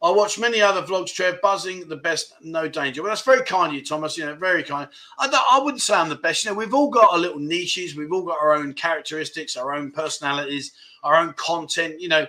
I 0.03 0.11
watch 0.11 0.39
many 0.39 0.61
other 0.61 0.83
vlogs, 0.83 1.15
Trev, 1.15 1.41
buzzing 1.41 1.89
the 1.89 1.97
best, 1.97 2.35
no 2.43 2.69
danger. 2.69 3.03
Well, 3.03 3.11
that's 3.11 3.23
very 3.23 3.43
kind 3.45 3.69
of 3.69 3.75
you, 3.75 3.85
Thomas. 3.85 4.19
You 4.19 4.27
know, 4.27 4.35
very 4.35 4.63
kind. 4.63 4.89
I, 5.19 5.47
I 5.53 5.61
wouldn't 5.63 5.81
say 5.81 5.95
I'm 5.95 6.11
the 6.11 6.17
best. 6.17 6.45
You 6.45 6.51
know, 6.51 6.57
we've 6.57 6.75
all 6.75 6.91
got 6.91 7.13
our 7.13 7.19
little 7.19 7.39
niches. 7.39 7.97
We've 7.97 8.13
all 8.13 8.23
got 8.23 8.39
our 8.41 8.53
own 8.53 8.75
characteristics, 8.75 9.57
our 9.57 9.75
own 9.75 9.91
personalities, 9.91 10.73
our 11.03 11.17
own 11.17 11.33
content. 11.35 12.01
You 12.01 12.09
know, 12.09 12.27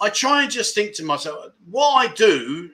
I 0.00 0.10
try 0.10 0.42
and 0.42 0.50
just 0.50 0.74
think 0.74 0.94
to 0.96 1.04
myself, 1.04 1.52
what 1.70 1.94
I 1.94 2.12
do, 2.14 2.70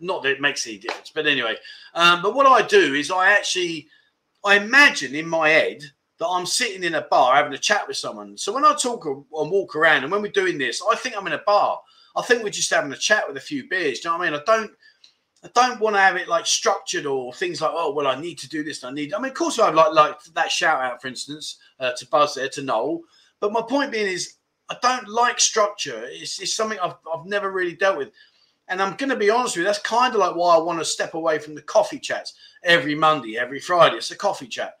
not 0.00 0.22
that 0.22 0.32
it 0.32 0.40
makes 0.40 0.66
any 0.66 0.78
difference, 0.78 1.10
but 1.12 1.26
anyway, 1.26 1.56
um, 1.94 2.22
but 2.22 2.34
what 2.34 2.46
I 2.46 2.66
do 2.66 2.94
is 2.94 3.10
I 3.10 3.32
actually, 3.32 3.88
I 4.44 4.56
imagine 4.56 5.14
in 5.14 5.28
my 5.28 5.48
head 5.48 5.82
that 6.20 6.28
I'm 6.28 6.46
sitting 6.46 6.84
in 6.84 6.94
a 6.94 7.02
bar 7.02 7.34
having 7.34 7.54
a 7.54 7.58
chat 7.58 7.88
with 7.88 7.96
someone. 7.96 8.36
So 8.36 8.52
when 8.52 8.64
I 8.64 8.74
talk 8.74 9.06
and 9.06 9.24
walk 9.30 9.74
around 9.74 10.04
and 10.04 10.12
when 10.12 10.22
we're 10.22 10.30
doing 10.30 10.58
this, 10.58 10.82
I 10.88 10.94
think 10.94 11.16
I'm 11.16 11.26
in 11.26 11.32
a 11.32 11.42
bar. 11.46 11.80
I 12.14 12.22
think 12.22 12.44
we're 12.44 12.50
just 12.50 12.70
having 12.70 12.92
a 12.92 12.96
chat 12.96 13.26
with 13.26 13.38
a 13.38 13.40
few 13.40 13.68
beers. 13.68 14.00
Do 14.00 14.08
you 14.08 14.12
know 14.12 14.18
what 14.18 14.28
I 14.28 14.30
mean? 14.30 14.40
I 14.40 14.44
don't 14.44 14.70
I 15.42 15.48
don't 15.54 15.80
want 15.80 15.96
to 15.96 16.00
have 16.00 16.16
it 16.16 16.28
like 16.28 16.46
structured 16.46 17.06
or 17.06 17.32
things 17.32 17.62
like, 17.62 17.70
oh, 17.72 17.94
well, 17.94 18.06
I 18.06 18.20
need 18.20 18.38
to 18.40 18.48
do 18.48 18.62
this. 18.62 18.84
I 18.84 18.90
need. 18.90 19.14
I 19.14 19.18
mean, 19.18 19.30
of 19.30 19.34
course, 19.34 19.58
I'd 19.58 19.74
like 19.74 19.94
like 19.94 20.22
that 20.34 20.52
shout 20.52 20.82
out, 20.82 21.00
for 21.00 21.08
instance, 21.08 21.56
uh, 21.78 21.92
to 21.92 22.06
Buzz 22.08 22.34
there 22.34 22.50
to 22.50 22.62
Noel. 22.62 23.00
But 23.40 23.52
my 23.52 23.62
point 23.62 23.90
being 23.90 24.06
is, 24.06 24.34
I 24.68 24.76
don't 24.82 25.08
like 25.08 25.40
structure. 25.40 26.04
It's, 26.04 26.40
it's 26.40 26.54
something 26.54 26.78
I've 26.78 26.96
I've 27.12 27.24
never 27.24 27.50
really 27.50 27.74
dealt 27.74 27.96
with. 27.96 28.10
And 28.68 28.82
I'm 28.82 28.96
going 28.96 29.10
to 29.10 29.16
be 29.16 29.30
honest 29.30 29.56
with 29.56 29.62
you, 29.62 29.64
that's 29.64 29.80
kind 29.80 30.14
of 30.14 30.20
like 30.20 30.36
why 30.36 30.54
I 30.54 30.58
want 30.58 30.78
to 30.78 30.84
step 30.84 31.14
away 31.14 31.38
from 31.38 31.54
the 31.54 31.62
coffee 31.62 31.98
chats 31.98 32.34
every 32.62 32.94
Monday, 32.94 33.36
every 33.36 33.58
Friday. 33.58 33.96
It's 33.96 34.12
a 34.12 34.16
coffee 34.16 34.46
chat. 34.46 34.74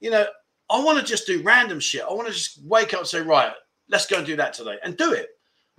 You 0.00 0.10
know, 0.10 0.26
I 0.68 0.82
want 0.82 0.98
to 0.98 1.04
just 1.04 1.26
do 1.26 1.42
random 1.42 1.80
shit. 1.80 2.02
I 2.02 2.12
want 2.12 2.28
to 2.28 2.34
just 2.34 2.60
wake 2.64 2.92
up 2.92 3.00
and 3.00 3.08
say, 3.08 3.20
right, 3.20 3.52
let's 3.88 4.06
go 4.06 4.18
and 4.18 4.26
do 4.26 4.36
that 4.36 4.54
today 4.54 4.78
and 4.82 4.96
do 4.96 5.12
it. 5.12 5.28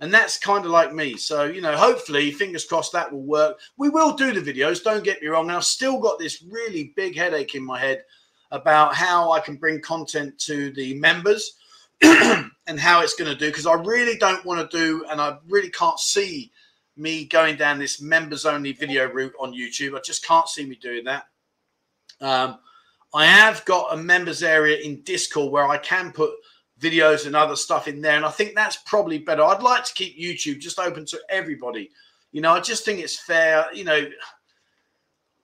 And 0.00 0.14
that's 0.14 0.38
kind 0.38 0.64
of 0.64 0.70
like 0.70 0.94
me. 0.94 1.16
So, 1.16 1.44
you 1.44 1.60
know, 1.60 1.76
hopefully, 1.76 2.30
fingers 2.30 2.64
crossed 2.64 2.92
that 2.92 3.12
will 3.12 3.22
work. 3.22 3.58
We 3.76 3.88
will 3.88 4.14
do 4.14 4.32
the 4.32 4.52
videos, 4.52 4.82
don't 4.82 5.04
get 5.04 5.20
me 5.20 5.28
wrong. 5.28 5.48
And 5.48 5.56
I've 5.56 5.64
still 5.64 5.98
got 5.98 6.18
this 6.18 6.42
really 6.42 6.92
big 6.94 7.16
headache 7.16 7.54
in 7.54 7.64
my 7.64 7.80
head 7.80 8.04
about 8.50 8.94
how 8.94 9.32
I 9.32 9.40
can 9.40 9.56
bring 9.56 9.80
content 9.80 10.38
to 10.38 10.70
the 10.70 10.94
members 10.94 11.56
and 12.02 12.78
how 12.78 13.02
it's 13.02 13.14
going 13.14 13.30
to 13.30 13.36
do. 13.36 13.48
Because 13.48 13.66
I 13.66 13.74
really 13.74 14.16
don't 14.16 14.44
want 14.44 14.70
to 14.70 14.78
do, 14.78 15.04
and 15.10 15.20
I 15.20 15.36
really 15.48 15.70
can't 15.70 15.98
see 15.98 16.52
me 16.96 17.24
going 17.24 17.56
down 17.56 17.78
this 17.78 18.00
members 18.00 18.46
only 18.46 18.72
video 18.72 19.06
route 19.10 19.34
on 19.40 19.52
YouTube. 19.52 19.96
I 19.96 20.00
just 20.00 20.24
can't 20.24 20.48
see 20.48 20.64
me 20.64 20.76
doing 20.76 21.04
that. 21.04 21.26
Um, 22.20 22.58
I 23.14 23.26
have 23.26 23.64
got 23.64 23.92
a 23.92 23.96
members 23.96 24.42
area 24.42 24.78
in 24.78 25.02
Discord 25.02 25.52
where 25.52 25.66
I 25.66 25.78
can 25.78 26.12
put 26.12 26.30
videos 26.80 27.26
and 27.26 27.34
other 27.34 27.56
stuff 27.56 27.88
in 27.88 28.00
there. 28.00 28.16
And 28.16 28.24
I 28.24 28.30
think 28.30 28.54
that's 28.54 28.76
probably 28.76 29.18
better. 29.18 29.42
I'd 29.42 29.62
like 29.62 29.84
to 29.84 29.94
keep 29.94 30.18
YouTube 30.18 30.60
just 30.60 30.78
open 30.78 31.04
to 31.06 31.20
everybody. 31.28 31.90
You 32.32 32.40
know, 32.40 32.52
I 32.52 32.60
just 32.60 32.84
think 32.84 33.00
it's 33.00 33.18
fair. 33.18 33.66
You 33.72 33.84
know, 33.84 34.08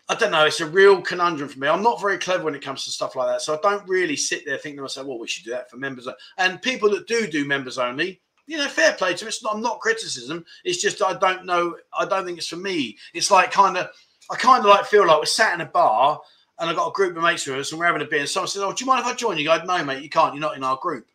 I 0.08 0.14
don't 0.14 0.30
know. 0.30 0.44
It's 0.44 0.60
a 0.60 0.66
real 0.66 1.00
conundrum 1.00 1.48
for 1.48 1.58
me. 1.58 1.68
I'm 1.68 1.82
not 1.82 2.00
very 2.00 2.18
clever 2.18 2.44
when 2.44 2.54
it 2.54 2.62
comes 2.62 2.84
to 2.84 2.90
stuff 2.90 3.16
like 3.16 3.28
that. 3.28 3.40
So 3.40 3.54
I 3.54 3.58
don't 3.62 3.88
really 3.88 4.16
sit 4.16 4.44
there 4.44 4.58
thinking 4.58 4.76
to 4.76 4.82
myself, 4.82 5.06
well, 5.06 5.18
we 5.18 5.26
should 5.26 5.44
do 5.44 5.50
that 5.52 5.70
for 5.70 5.78
members. 5.78 6.06
And 6.36 6.60
people 6.60 6.90
that 6.90 7.08
do 7.08 7.26
do 7.26 7.46
members 7.46 7.78
only, 7.78 8.20
you 8.46 8.58
know, 8.58 8.68
fair 8.68 8.92
play 8.92 9.14
to 9.14 9.18
them. 9.18 9.28
It's 9.28 9.42
not, 9.42 9.54
I'm 9.54 9.62
not 9.62 9.80
criticism. 9.80 10.44
It's 10.64 10.82
just 10.82 11.02
I 11.02 11.14
don't 11.14 11.46
know. 11.46 11.74
I 11.98 12.04
don't 12.04 12.26
think 12.26 12.36
it's 12.36 12.48
for 12.48 12.56
me. 12.56 12.98
It's 13.14 13.30
like 13.30 13.50
kind 13.50 13.78
of, 13.78 13.88
I 14.30 14.36
kind 14.36 14.60
of 14.60 14.66
like 14.66 14.84
feel 14.84 15.06
like 15.06 15.18
we're 15.18 15.24
sat 15.24 15.54
in 15.54 15.62
a 15.62 15.66
bar 15.66 16.20
and 16.58 16.70
I've 16.70 16.76
got 16.76 16.88
a 16.88 16.92
group 16.92 17.16
of 17.16 17.22
mates 17.22 17.46
with 17.46 17.56
us 17.56 17.72
and 17.72 17.78
we're 17.78 17.86
having 17.86 18.02
a 18.02 18.06
beer 18.06 18.20
and 18.20 18.28
someone 18.28 18.48
says, 18.48 18.62
oh, 18.62 18.72
do 18.72 18.84
you 18.84 18.86
mind 18.86 19.00
if 19.00 19.06
I 19.06 19.14
join 19.14 19.38
you? 19.38 19.50
I 19.50 19.58
go, 19.58 19.64
no, 19.64 19.84
mate, 19.84 20.02
you 20.02 20.08
can't. 20.08 20.34
You're 20.34 20.40
not 20.40 20.56
in 20.56 20.64
our 20.64 20.76
group. 20.76 21.06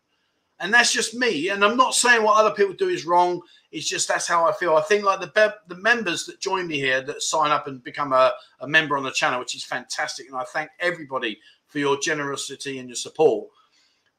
And 0.60 0.74
that's 0.74 0.92
just 0.92 1.16
me. 1.16 1.50
And 1.50 1.64
I'm 1.64 1.78
not 1.78 1.96
saying 1.96 2.22
what 2.22 2.38
other 2.38 2.54
people 2.54 2.74
do 2.74 2.90
is 2.90 3.06
wrong. 3.06 3.42
It's 3.72 3.88
just 3.88 4.10
that's 4.10 4.28
how 4.28 4.46
I 4.46 4.52
feel. 4.52 4.76
I 4.76 4.82
think 4.82 5.06
like 5.06 5.22
the 5.22 5.56
the 5.68 5.76
members 5.76 6.26
that 6.26 6.42
join 6.42 6.68
me 6.68 6.78
here 6.78 7.02
that 7.02 7.22
sign 7.22 7.52
up 7.52 7.68
and 7.68 7.82
become 7.82 8.12
a, 8.12 8.34
a 8.60 8.68
member 8.68 8.98
on 8.98 9.04
the 9.04 9.12
channel, 9.12 9.40
which 9.40 9.56
is 9.56 9.64
fantastic. 9.64 10.28
And 10.28 10.36
I 10.36 10.44
thank 10.44 10.72
everybody 10.80 11.40
for 11.68 11.80
your 11.80 11.98
generosity 12.00 12.80
and 12.80 12.90
your 12.90 12.98
support. 12.98 13.48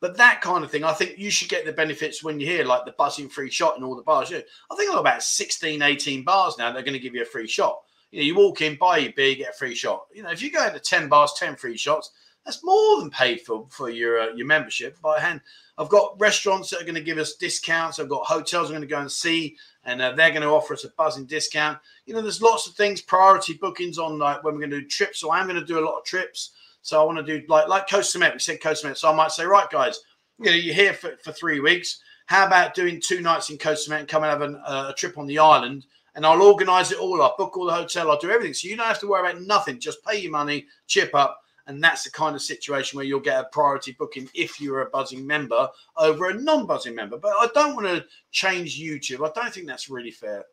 But 0.01 0.17
that 0.17 0.41
kind 0.41 0.65
of 0.65 0.71
thing, 0.71 0.83
I 0.83 0.95
think 0.95 1.19
you 1.19 1.31
should 1.31 1.51
get 1.51 1.67
the 1.67 1.73
benefits 1.73 2.25
when 2.25 2.41
you're 2.41 2.51
here, 2.51 2.65
like 2.65 2.87
the 2.87 2.93
buzzing 2.93 3.29
free 3.29 3.51
shot 3.51 3.77
and 3.77 3.85
all 3.85 3.95
the 3.95 4.03
bars. 4.03 4.31
Yeah, 4.31 4.41
I 4.71 4.77
think 4.77 4.89
I've 4.89 4.95
got 4.95 5.01
about 5.01 5.23
16, 5.23 5.83
18 5.83 6.25
bars 6.25 6.57
now. 6.57 6.73
They're 6.73 6.83
going 6.83 6.95
to 6.95 6.99
give 6.99 7.15
you 7.15 7.23
a 7.23 7.27
free 7.27 7.47
shot. 7.47 7.81
You 8.11 8.21
know, 8.21 8.25
you 8.25 8.35
walk 8.35 8.61
in, 8.61 8.77
buy 8.77 8.99
your 8.99 9.13
beer, 9.13 9.35
get 9.37 9.51
a 9.51 9.57
free 9.57 9.75
shot. 9.75 10.07
You 10.13 10.23
know, 10.23 10.31
if 10.31 10.43
you 10.43 10.51
go 10.51 10.67
into 10.67 10.81
10 10.81 11.09
bars, 11.09 11.33
10 11.39 11.57
free 11.57 11.77
shots, 11.77 12.11
that's 12.45 12.65
more 12.65 13.01
than 13.01 13.11
paid 13.11 13.43
for 13.43 13.67
for 13.71 13.91
your 13.91 14.21
uh, 14.21 14.35
your 14.35 14.47
membership 14.47 15.01
by 15.01 15.21
hand. 15.21 15.41
I've 15.77 15.89
got 15.89 16.19
restaurants 16.19 16.71
that 16.71 16.81
are 16.81 16.85
going 16.85 16.95
to 16.95 17.01
give 17.01 17.19
us 17.19 17.35
discounts. 17.35 17.99
I've 17.99 18.09
got 18.09 18.27
hotels 18.27 18.69
I'm 18.69 18.73
going 18.73 18.83
to 18.83 18.89
go 18.89 18.99
and 18.99 19.13
see, 19.13 19.57
and 19.85 20.01
uh, 20.01 20.13
they're 20.13 20.31
going 20.31 20.43
to 20.43 20.49
offer 20.49 20.75
us 20.75 20.85
a 20.85 20.89
buzzing 20.91 21.27
discount. 21.27 21.79
You 22.07 22.15
know, 22.15 22.23
there's 22.23 22.43
lots 22.43 22.67
of 22.67 22.75
things, 22.75 23.03
priority 23.03 23.55
bookings 23.55 23.99
on 23.99 24.19
like 24.19 24.43
when 24.43 24.55
we're 24.55 24.61
going 24.61 24.71
to 24.71 24.81
do 24.81 24.87
trips. 24.87 25.21
So 25.21 25.31
I'm 25.31 25.47
going 25.47 25.61
to 25.61 25.67
do 25.67 25.79
a 25.79 25.85
lot 25.85 25.99
of 25.99 26.05
trips. 26.05 26.53
So 26.83 27.01
I 27.01 27.05
want 27.05 27.19
to 27.19 27.41
do 27.41 27.47
like 27.47 27.69
like 27.69 27.89
Koh 27.89 28.01
Samet. 28.01 28.33
We 28.33 28.39
said 28.39 28.63
Koh 28.63 28.73
Samet. 28.73 28.97
So 28.97 29.11
I 29.11 29.15
might 29.15 29.33
say, 29.33 29.45
right, 29.45 29.69
guys, 29.71 30.01
you 30.39 30.47
know, 30.47 30.53
you're 30.53 30.75
here 30.75 30.95
for, 30.95 31.17
for 31.23 31.33
three 31.33 31.61
weeks. 31.61 32.01
How 32.27 32.47
about 32.47 32.75
doing 32.75 33.01
two 33.01 33.21
nights 33.21 33.51
in 33.51 33.59
Koh 33.59 33.75
Samet 33.75 34.01
and 34.01 34.09
come 34.09 34.23
and 34.23 34.31
have 34.31 34.43
an, 34.43 34.61
uh, 34.65 34.91
a 34.91 34.95
trip 34.95 35.19
on 35.19 35.27
the 35.27 35.39
island? 35.39 35.85
And 36.15 36.27
I'll 36.27 36.43
organise 36.43 36.91
it 36.91 36.99
all. 36.99 37.23
I'll 37.23 37.37
book 37.37 37.57
all 37.57 37.67
the 37.67 37.73
hotel. 37.73 38.11
I'll 38.11 38.19
do 38.19 38.31
everything. 38.31 38.55
So 38.55 38.69
you 38.69 38.77
don't 38.77 38.87
have 38.87 39.01
to 39.01 39.09
worry 39.09 39.31
about 39.31 39.43
nothing. 39.43 39.79
Just 39.79 40.05
pay 40.05 40.19
your 40.19 40.33
money, 40.33 40.67
chip 40.87 41.15
up, 41.15 41.41
and 41.67 41.83
that's 41.83 42.05
the 42.05 42.11
kind 42.11 42.35
of 42.35 42.43
situation 42.43 42.97
where 42.97 43.07
you'll 43.07 43.21
get 43.21 43.41
a 43.41 43.49
priority 43.53 43.93
booking 43.93 44.29
if 44.35 44.61
you're 44.61 44.83
a 44.83 44.91
buzzing 44.91 45.25
member 45.27 45.69
over 45.97 46.31
a 46.31 46.35
non 46.35 46.67
buzzing 46.67 46.95
member. 46.95 47.17
But 47.17 47.33
I 47.39 47.49
don't 47.55 47.77
want 47.77 47.87
to 47.87 48.05
change 48.33 48.81
YouTube. 48.81 49.27
I 49.27 49.33
don't 49.41 49.55
think 49.55 49.67
that's 49.67 49.89
really 49.89 50.11
fair. 50.11 50.45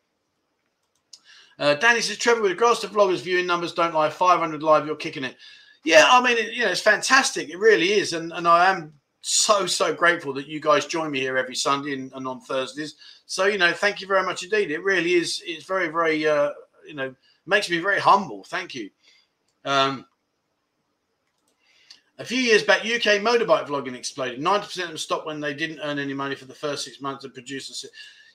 Uh, 1.58 1.74
Danny 1.74 2.00
says, 2.00 2.18
Trevor, 2.18 2.42
with 2.42 2.52
regards 2.52 2.80
to 2.80 2.88
vloggers, 2.88 3.22
viewing 3.22 3.46
numbers 3.46 3.72
don't 3.72 3.94
lie. 3.94 4.10
500 4.10 4.62
live, 4.62 4.86
you're 4.86 4.94
kicking 4.94 5.24
it. 5.24 5.36
Yeah, 5.84 6.06
I 6.08 6.22
mean, 6.22 6.38
it, 6.38 6.52
you 6.52 6.64
know, 6.64 6.70
it's 6.70 6.80
fantastic. 6.80 7.50
It 7.50 7.58
really 7.58 7.94
is. 7.94 8.12
And, 8.12 8.32
and 8.32 8.46
I 8.46 8.70
am 8.70 8.92
so, 9.20 9.66
so 9.66 9.94
grateful 9.94 10.32
that 10.34 10.46
you 10.46 10.60
guys 10.60 10.86
join 10.86 11.10
me 11.10 11.20
here 11.20 11.36
every 11.36 11.54
Sunday 11.54 11.94
and, 11.94 12.12
and 12.14 12.26
on 12.26 12.40
Thursdays. 12.40 12.96
So, 13.26 13.46
you 13.46 13.58
know, 13.58 13.72
thank 13.72 14.00
you 14.00 14.06
very 14.06 14.24
much 14.24 14.42
indeed. 14.42 14.70
It 14.70 14.82
really 14.82 15.14
is. 15.14 15.42
It's 15.44 15.64
very, 15.64 15.88
very, 15.88 16.26
uh, 16.26 16.50
you 16.86 16.94
know, 16.94 17.14
makes 17.46 17.68
me 17.68 17.78
very 17.78 18.00
humble. 18.00 18.44
Thank 18.44 18.74
you. 18.74 18.90
Um, 19.64 20.06
a 22.18 22.24
few 22.24 22.38
years 22.38 22.64
back, 22.64 22.80
UK 22.80 23.20
motorbike 23.20 23.66
vlogging 23.66 23.94
exploded. 23.94 24.40
90% 24.40 24.82
of 24.82 24.88
them 24.88 24.98
stopped 24.98 25.26
when 25.26 25.40
they 25.40 25.54
didn't 25.54 25.80
earn 25.82 25.98
any 25.98 26.14
money 26.14 26.34
for 26.34 26.46
the 26.46 26.54
first 26.54 26.84
six 26.84 27.00
months 27.00 27.24
and 27.24 27.32
produced 27.32 27.84
a. 27.84 27.88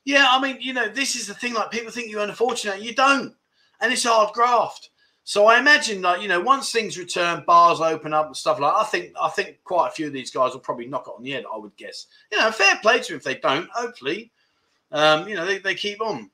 Yeah, 0.05 0.27
I 0.29 0.41
mean, 0.41 0.57
you 0.59 0.73
know, 0.73 0.87
this 0.87 1.15
is 1.15 1.27
the 1.27 1.33
thing. 1.33 1.53
Like, 1.53 1.71
people 1.71 1.91
think 1.91 2.09
you 2.09 2.19
earn 2.19 2.29
a 2.29 2.35
fortune. 2.35 2.81
You 2.81 2.93
don't. 2.93 3.33
And 3.81 3.91
it's 3.91 4.03
hard 4.03 4.33
graft. 4.33 4.89
So 5.25 5.47
I 5.47 5.57
imagine 5.57 6.01
that, 6.01 6.21
you 6.21 6.27
know, 6.27 6.41
once 6.41 6.71
things 6.71 6.97
return, 6.97 7.43
bars 7.47 7.79
open 7.79 8.13
up 8.13 8.27
and 8.27 8.35
stuff 8.35 8.59
like 8.59 8.73
I 8.73 8.83
think 8.83 9.13
I 9.19 9.29
think 9.29 9.59
quite 9.63 9.87
a 9.87 9.91
few 9.91 10.07
of 10.07 10.13
these 10.13 10.31
guys 10.31 10.51
will 10.53 10.59
probably 10.59 10.87
knock 10.87 11.07
it 11.07 11.13
on 11.15 11.23
the 11.23 11.31
head, 11.31 11.45
I 11.51 11.57
would 11.57 11.75
guess. 11.77 12.07
You 12.31 12.39
know, 12.39 12.51
fair 12.51 12.77
play 12.81 12.99
to 12.99 13.07
them 13.07 13.17
if 13.17 13.23
they 13.23 13.35
don't, 13.35 13.69
hopefully. 13.73 14.31
Um, 14.91 15.27
you 15.27 15.35
know, 15.35 15.45
they, 15.45 15.59
they 15.59 15.75
keep 15.75 16.01
on. 16.01 16.29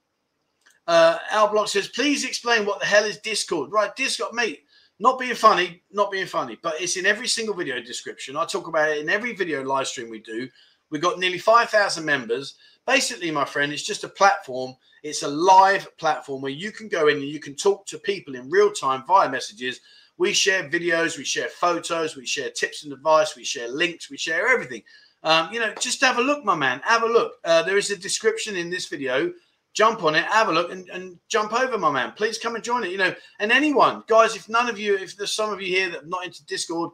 Uh, 0.88 1.20
Al 1.30 1.50
Block 1.50 1.68
says, 1.68 1.88
please 1.88 2.26
explain 2.26 2.66
what 2.66 2.80
the 2.80 2.86
hell 2.86 3.04
is 3.04 3.20
Discord. 3.20 3.72
Right, 3.72 3.96
Discord, 3.96 4.34
mate. 4.34 4.64
Not 5.02 5.20
being 5.20 5.36
funny, 5.36 5.82
not 5.92 6.12
being 6.12 6.26
funny, 6.26 6.58
but 6.62 6.82
it's 6.82 6.98
in 6.98 7.06
every 7.06 7.28
single 7.28 7.56
video 7.56 7.80
description. 7.80 8.36
I 8.36 8.44
talk 8.46 8.68
about 8.68 8.90
it 8.90 8.98
in 8.98 9.08
every 9.08 9.34
video 9.34 9.64
live 9.64 9.88
stream 9.88 10.10
we 10.10 10.20
do. 10.20 10.50
We've 10.90 11.02
got 11.02 11.20
nearly 11.20 11.38
5,000 11.38 12.04
members. 12.04 12.56
Basically, 12.90 13.30
my 13.30 13.46
friend, 13.46 13.72
it's 13.72 13.84
just 13.84 14.04
a 14.04 14.10
platform. 14.10 14.74
It's 15.04 15.22
a 15.22 15.28
live 15.28 15.96
platform 15.98 16.42
where 16.42 16.52
you 16.52 16.72
can 16.72 16.88
go 16.88 17.08
in 17.08 17.18
and 17.18 17.28
you 17.28 17.40
can 17.40 17.54
talk 17.54 17.86
to 17.86 18.00
people 18.00 18.34
in 18.34 18.50
real 18.50 18.72
time 18.72 19.04
via 19.08 19.30
messages. 19.30 19.80
We 20.18 20.34
share 20.34 20.68
videos, 20.68 21.16
we 21.16 21.24
share 21.24 21.50
photos, 21.50 22.16
we 22.16 22.26
share 22.26 22.50
tips 22.50 22.84
and 22.84 22.92
advice, 22.92 23.36
we 23.36 23.44
share 23.44 23.68
links, 23.68 24.10
we 24.10 24.18
share 24.18 24.48
everything. 24.48 24.82
Um, 25.22 25.54
you 25.54 25.60
know, 25.60 25.72
just 25.80 26.02
have 26.02 26.18
a 26.18 26.24
look, 26.24 26.44
my 26.44 26.56
man. 26.56 26.82
Have 26.84 27.04
a 27.04 27.08
look. 27.08 27.34
Uh, 27.46 27.62
there 27.62 27.78
is 27.78 27.92
a 27.92 27.96
description 27.96 28.56
in 28.56 28.72
this 28.72 28.88
video 28.88 29.34
jump 29.74 30.04
on 30.04 30.16
it, 30.16 30.26
have 30.26 30.50
a 30.50 30.52
look, 30.52 30.72
and, 30.72 30.90
and 30.90 31.20
jump 31.28 31.54
over, 31.54 31.78
my 31.78 31.92
man. 31.92 32.12
Please 32.14 32.40
come 32.40 32.56
and 32.56 32.64
join 32.64 32.84
it. 32.84 32.90
You 32.90 32.98
know, 32.98 33.14
and 33.40 33.52
anyone, 33.52 34.04
guys, 34.08 34.36
if 34.36 34.50
none 34.50 34.68
of 34.68 34.80
you, 34.80 34.98
if 34.98 35.16
there's 35.16 35.32
some 35.32 35.54
of 35.54 35.62
you 35.62 35.68
here 35.68 35.92
that 35.92 36.04
are 36.04 36.08
not 36.08 36.26
into 36.26 36.44
Discord, 36.48 36.90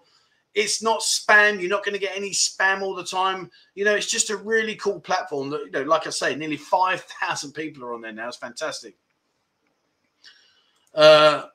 it's 0.55 0.81
not 0.81 1.01
spam. 1.01 1.59
You're 1.59 1.69
not 1.69 1.83
going 1.83 1.93
to 1.93 1.99
get 1.99 2.15
any 2.15 2.31
spam 2.31 2.81
all 2.81 2.95
the 2.95 3.03
time. 3.03 3.51
You 3.75 3.83
know, 3.83 3.93
it's 3.93 4.09
just 4.09 4.29
a 4.29 4.37
really 4.37 4.75
cool 4.75 5.01
platform 5.01 5.49
that, 5.49 5.65
you 5.65 5.71
know, 5.71 5.83
like 5.83 6.07
I 6.07 6.09
say, 6.09 6.33
nearly 6.33 6.57
5,000 6.57 7.51
people 7.51 7.83
are 7.83 7.93
on 7.93 8.01
there 8.01 8.13
now. 8.13 8.29
It's 8.29 8.37
fantastic. 8.37 8.95
Uh, 10.93 11.47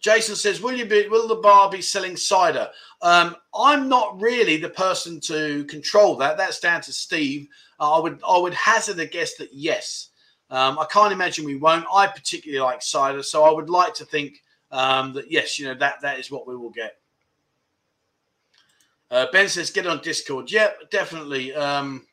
Jason 0.00 0.36
says, 0.36 0.60
"Will 0.60 0.76
you 0.76 0.86
be? 0.86 1.08
Will 1.08 1.26
the 1.26 1.34
bar 1.34 1.68
be 1.68 1.82
selling 1.82 2.16
cider?" 2.16 2.70
Um, 3.02 3.34
I'm 3.52 3.88
not 3.88 4.20
really 4.20 4.56
the 4.56 4.70
person 4.70 5.18
to 5.22 5.64
control 5.64 6.14
that. 6.18 6.36
That's 6.36 6.60
down 6.60 6.80
to 6.82 6.92
Steve. 6.92 7.48
Uh, 7.80 7.98
I 7.98 8.00
would 8.00 8.20
I 8.24 8.38
would 8.38 8.54
hazard 8.54 9.00
a 9.00 9.06
guess 9.06 9.34
that 9.34 9.52
yes. 9.52 10.10
Um, 10.50 10.78
I 10.78 10.86
can't 10.86 11.12
imagine 11.12 11.44
we 11.44 11.56
won't. 11.56 11.84
I 11.92 12.06
particularly 12.06 12.64
like 12.64 12.80
cider, 12.80 13.24
so 13.24 13.42
I 13.42 13.50
would 13.50 13.68
like 13.68 13.92
to 13.94 14.04
think 14.04 14.44
um, 14.70 15.12
that 15.14 15.32
yes, 15.32 15.58
you 15.58 15.66
know 15.66 15.74
that 15.74 16.00
that 16.02 16.20
is 16.20 16.30
what 16.30 16.46
we 16.46 16.56
will 16.56 16.70
get. 16.70 16.98
Uh, 19.10 19.26
ben 19.32 19.48
says, 19.48 19.70
"Get 19.70 19.86
on 19.86 20.00
Discord." 20.02 20.50
Yep, 20.50 20.90
definitely. 20.90 21.54
Um, 21.54 22.06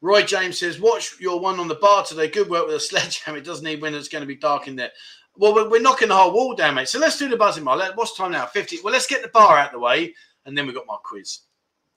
Roy 0.00 0.22
James 0.22 0.58
says, 0.58 0.78
"Watch 0.78 1.18
your 1.20 1.40
one 1.40 1.58
on 1.58 1.68
the 1.68 1.76
bar 1.76 2.04
today. 2.04 2.28
Good 2.28 2.50
work 2.50 2.66
with 2.66 2.76
a 2.76 2.80
sledgehammer. 2.88 3.38
It 3.38 3.44
doesn't 3.44 3.64
need 3.64 3.80
when 3.80 3.94
it's 3.94 4.08
going 4.08 4.22
to 4.22 4.26
be 4.26 4.36
dark 4.36 4.68
in 4.68 4.76
there." 4.76 4.92
Well, 5.36 5.54
we're, 5.54 5.68
we're 5.68 5.80
knocking 5.80 6.08
the 6.08 6.16
whole 6.16 6.32
wall 6.32 6.54
down, 6.54 6.76
mate. 6.76 6.88
So 6.88 7.00
let's 7.00 7.18
do 7.18 7.28
the 7.28 7.36
Buzzin 7.36 7.64
Bar. 7.64 7.76
Let, 7.76 7.96
what's 7.96 8.16
time 8.16 8.32
now? 8.32 8.46
Fifty. 8.46 8.78
Well, 8.82 8.92
let's 8.92 9.06
get 9.06 9.22
the 9.22 9.28
bar 9.28 9.58
out 9.58 9.68
of 9.68 9.72
the 9.72 9.78
way, 9.80 10.14
and 10.44 10.56
then 10.56 10.66
we've 10.66 10.74
got 10.74 10.86
my 10.86 10.96
quiz 11.02 11.40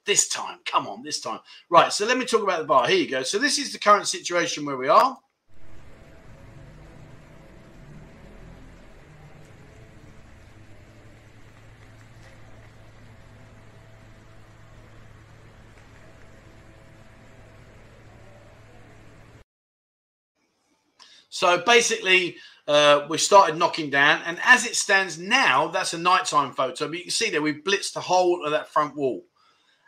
this 0.06 0.28
time. 0.30 0.60
Come 0.66 0.88
on, 0.88 1.04
this 1.04 1.20
time. 1.20 1.40
Right. 1.70 1.94
So 1.94 2.08
let 2.08 2.18
me 2.18 2.26
talk 2.26 2.42
about 2.42 2.60
the 2.60 2.66
bar. 2.66 2.88
Here 2.88 2.98
you 2.98 3.10
go. 3.10 3.22
So 3.22 3.38
this 3.38 3.60
is 3.60 3.72
the 3.72 3.80
current 3.80 4.08
situation 4.08 4.66
where 4.66 4.78
we 4.78 4.88
are. 4.88 5.18
So 21.38 21.62
basically, 21.64 22.38
uh, 22.68 23.06
we 23.10 23.20
started 23.20 23.58
knocking 23.58 23.92
down, 23.92 24.24
and 24.26 24.40
as 24.44 24.66
it 24.66 24.76
stands 24.76 25.20
now, 25.20 25.68
that's 25.68 25.94
a 25.94 25.98
nighttime 26.00 26.52
photo. 26.52 26.88
But 26.88 26.98
you 26.98 27.04
can 27.04 27.12
see 27.12 27.30
there 27.30 27.44
we've 27.44 27.64
blitzed 27.64 27.94
the 27.94 28.00
whole 28.02 28.44
of 28.44 28.50
that 28.50 28.70
front 28.70 28.96
wall. 28.96 29.24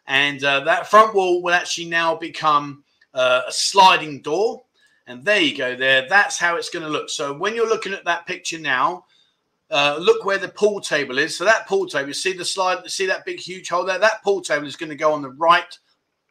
And 0.06 0.44
uh, 0.44 0.60
that 0.66 0.92
front 0.92 1.16
wall 1.16 1.42
will 1.42 1.56
actually 1.56 1.90
now 1.90 2.16
become 2.16 2.84
uh, 3.16 3.42
a 3.48 3.52
sliding 3.52 4.22
door. 4.22 4.62
And 5.08 5.26
there 5.26 5.42
you 5.42 5.58
go, 5.58 5.76
there. 5.76 6.08
That's 6.08 6.38
how 6.38 6.56
it's 6.56 6.70
going 6.70 6.86
to 6.86 6.90
look. 6.90 7.10
So 7.10 7.34
when 7.34 7.56
you're 7.56 7.68
looking 7.68 7.94
at 7.94 8.06
that 8.06 8.28
picture 8.28 8.60
now, 8.60 9.06
uh, 9.72 9.98
look 10.00 10.26
where 10.26 10.38
the 10.38 10.50
pool 10.50 10.82
table 10.82 11.18
is. 11.18 11.36
So 11.36 11.46
that 11.46 11.68
pool 11.68 11.88
table, 11.88 12.10
you 12.10 12.14
see 12.14 12.34
the 12.34 12.46
slide, 12.46 12.88
see 12.92 13.08
that 13.08 13.26
big, 13.26 13.40
huge 13.40 13.70
hole 13.70 13.86
there? 13.86 13.98
That 13.98 14.24
pool 14.24 14.42
table 14.42 14.68
is 14.68 14.76
going 14.76 14.92
to 14.92 14.96
go 14.96 15.14
on 15.14 15.24
the 15.24 15.32
right 15.32 15.76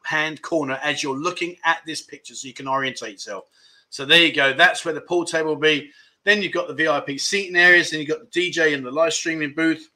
hand 0.04 0.42
corner 0.42 0.78
as 0.80 1.02
you're 1.02 1.18
looking 1.18 1.56
at 1.64 1.78
this 1.84 2.02
picture 2.02 2.36
so 2.36 2.46
you 2.46 2.54
can 2.54 2.68
orientate 2.68 3.14
yourself. 3.14 3.46
So 3.90 4.04
there 4.04 4.24
you 4.24 4.32
go. 4.32 4.52
That's 4.52 4.84
where 4.84 4.94
the 4.94 5.00
pool 5.00 5.24
table 5.24 5.50
will 5.50 5.56
be. 5.56 5.90
Then 6.24 6.42
you've 6.42 6.52
got 6.52 6.68
the 6.68 6.74
VIP 6.74 7.18
seating 7.18 7.56
areas. 7.56 7.90
Then 7.90 8.00
you've 8.00 8.08
got 8.08 8.20
the 8.20 8.40
DJ 8.40 8.74
and 8.74 8.84
the 8.84 8.90
live 8.90 9.14
streaming 9.14 9.54
booth. 9.54 9.88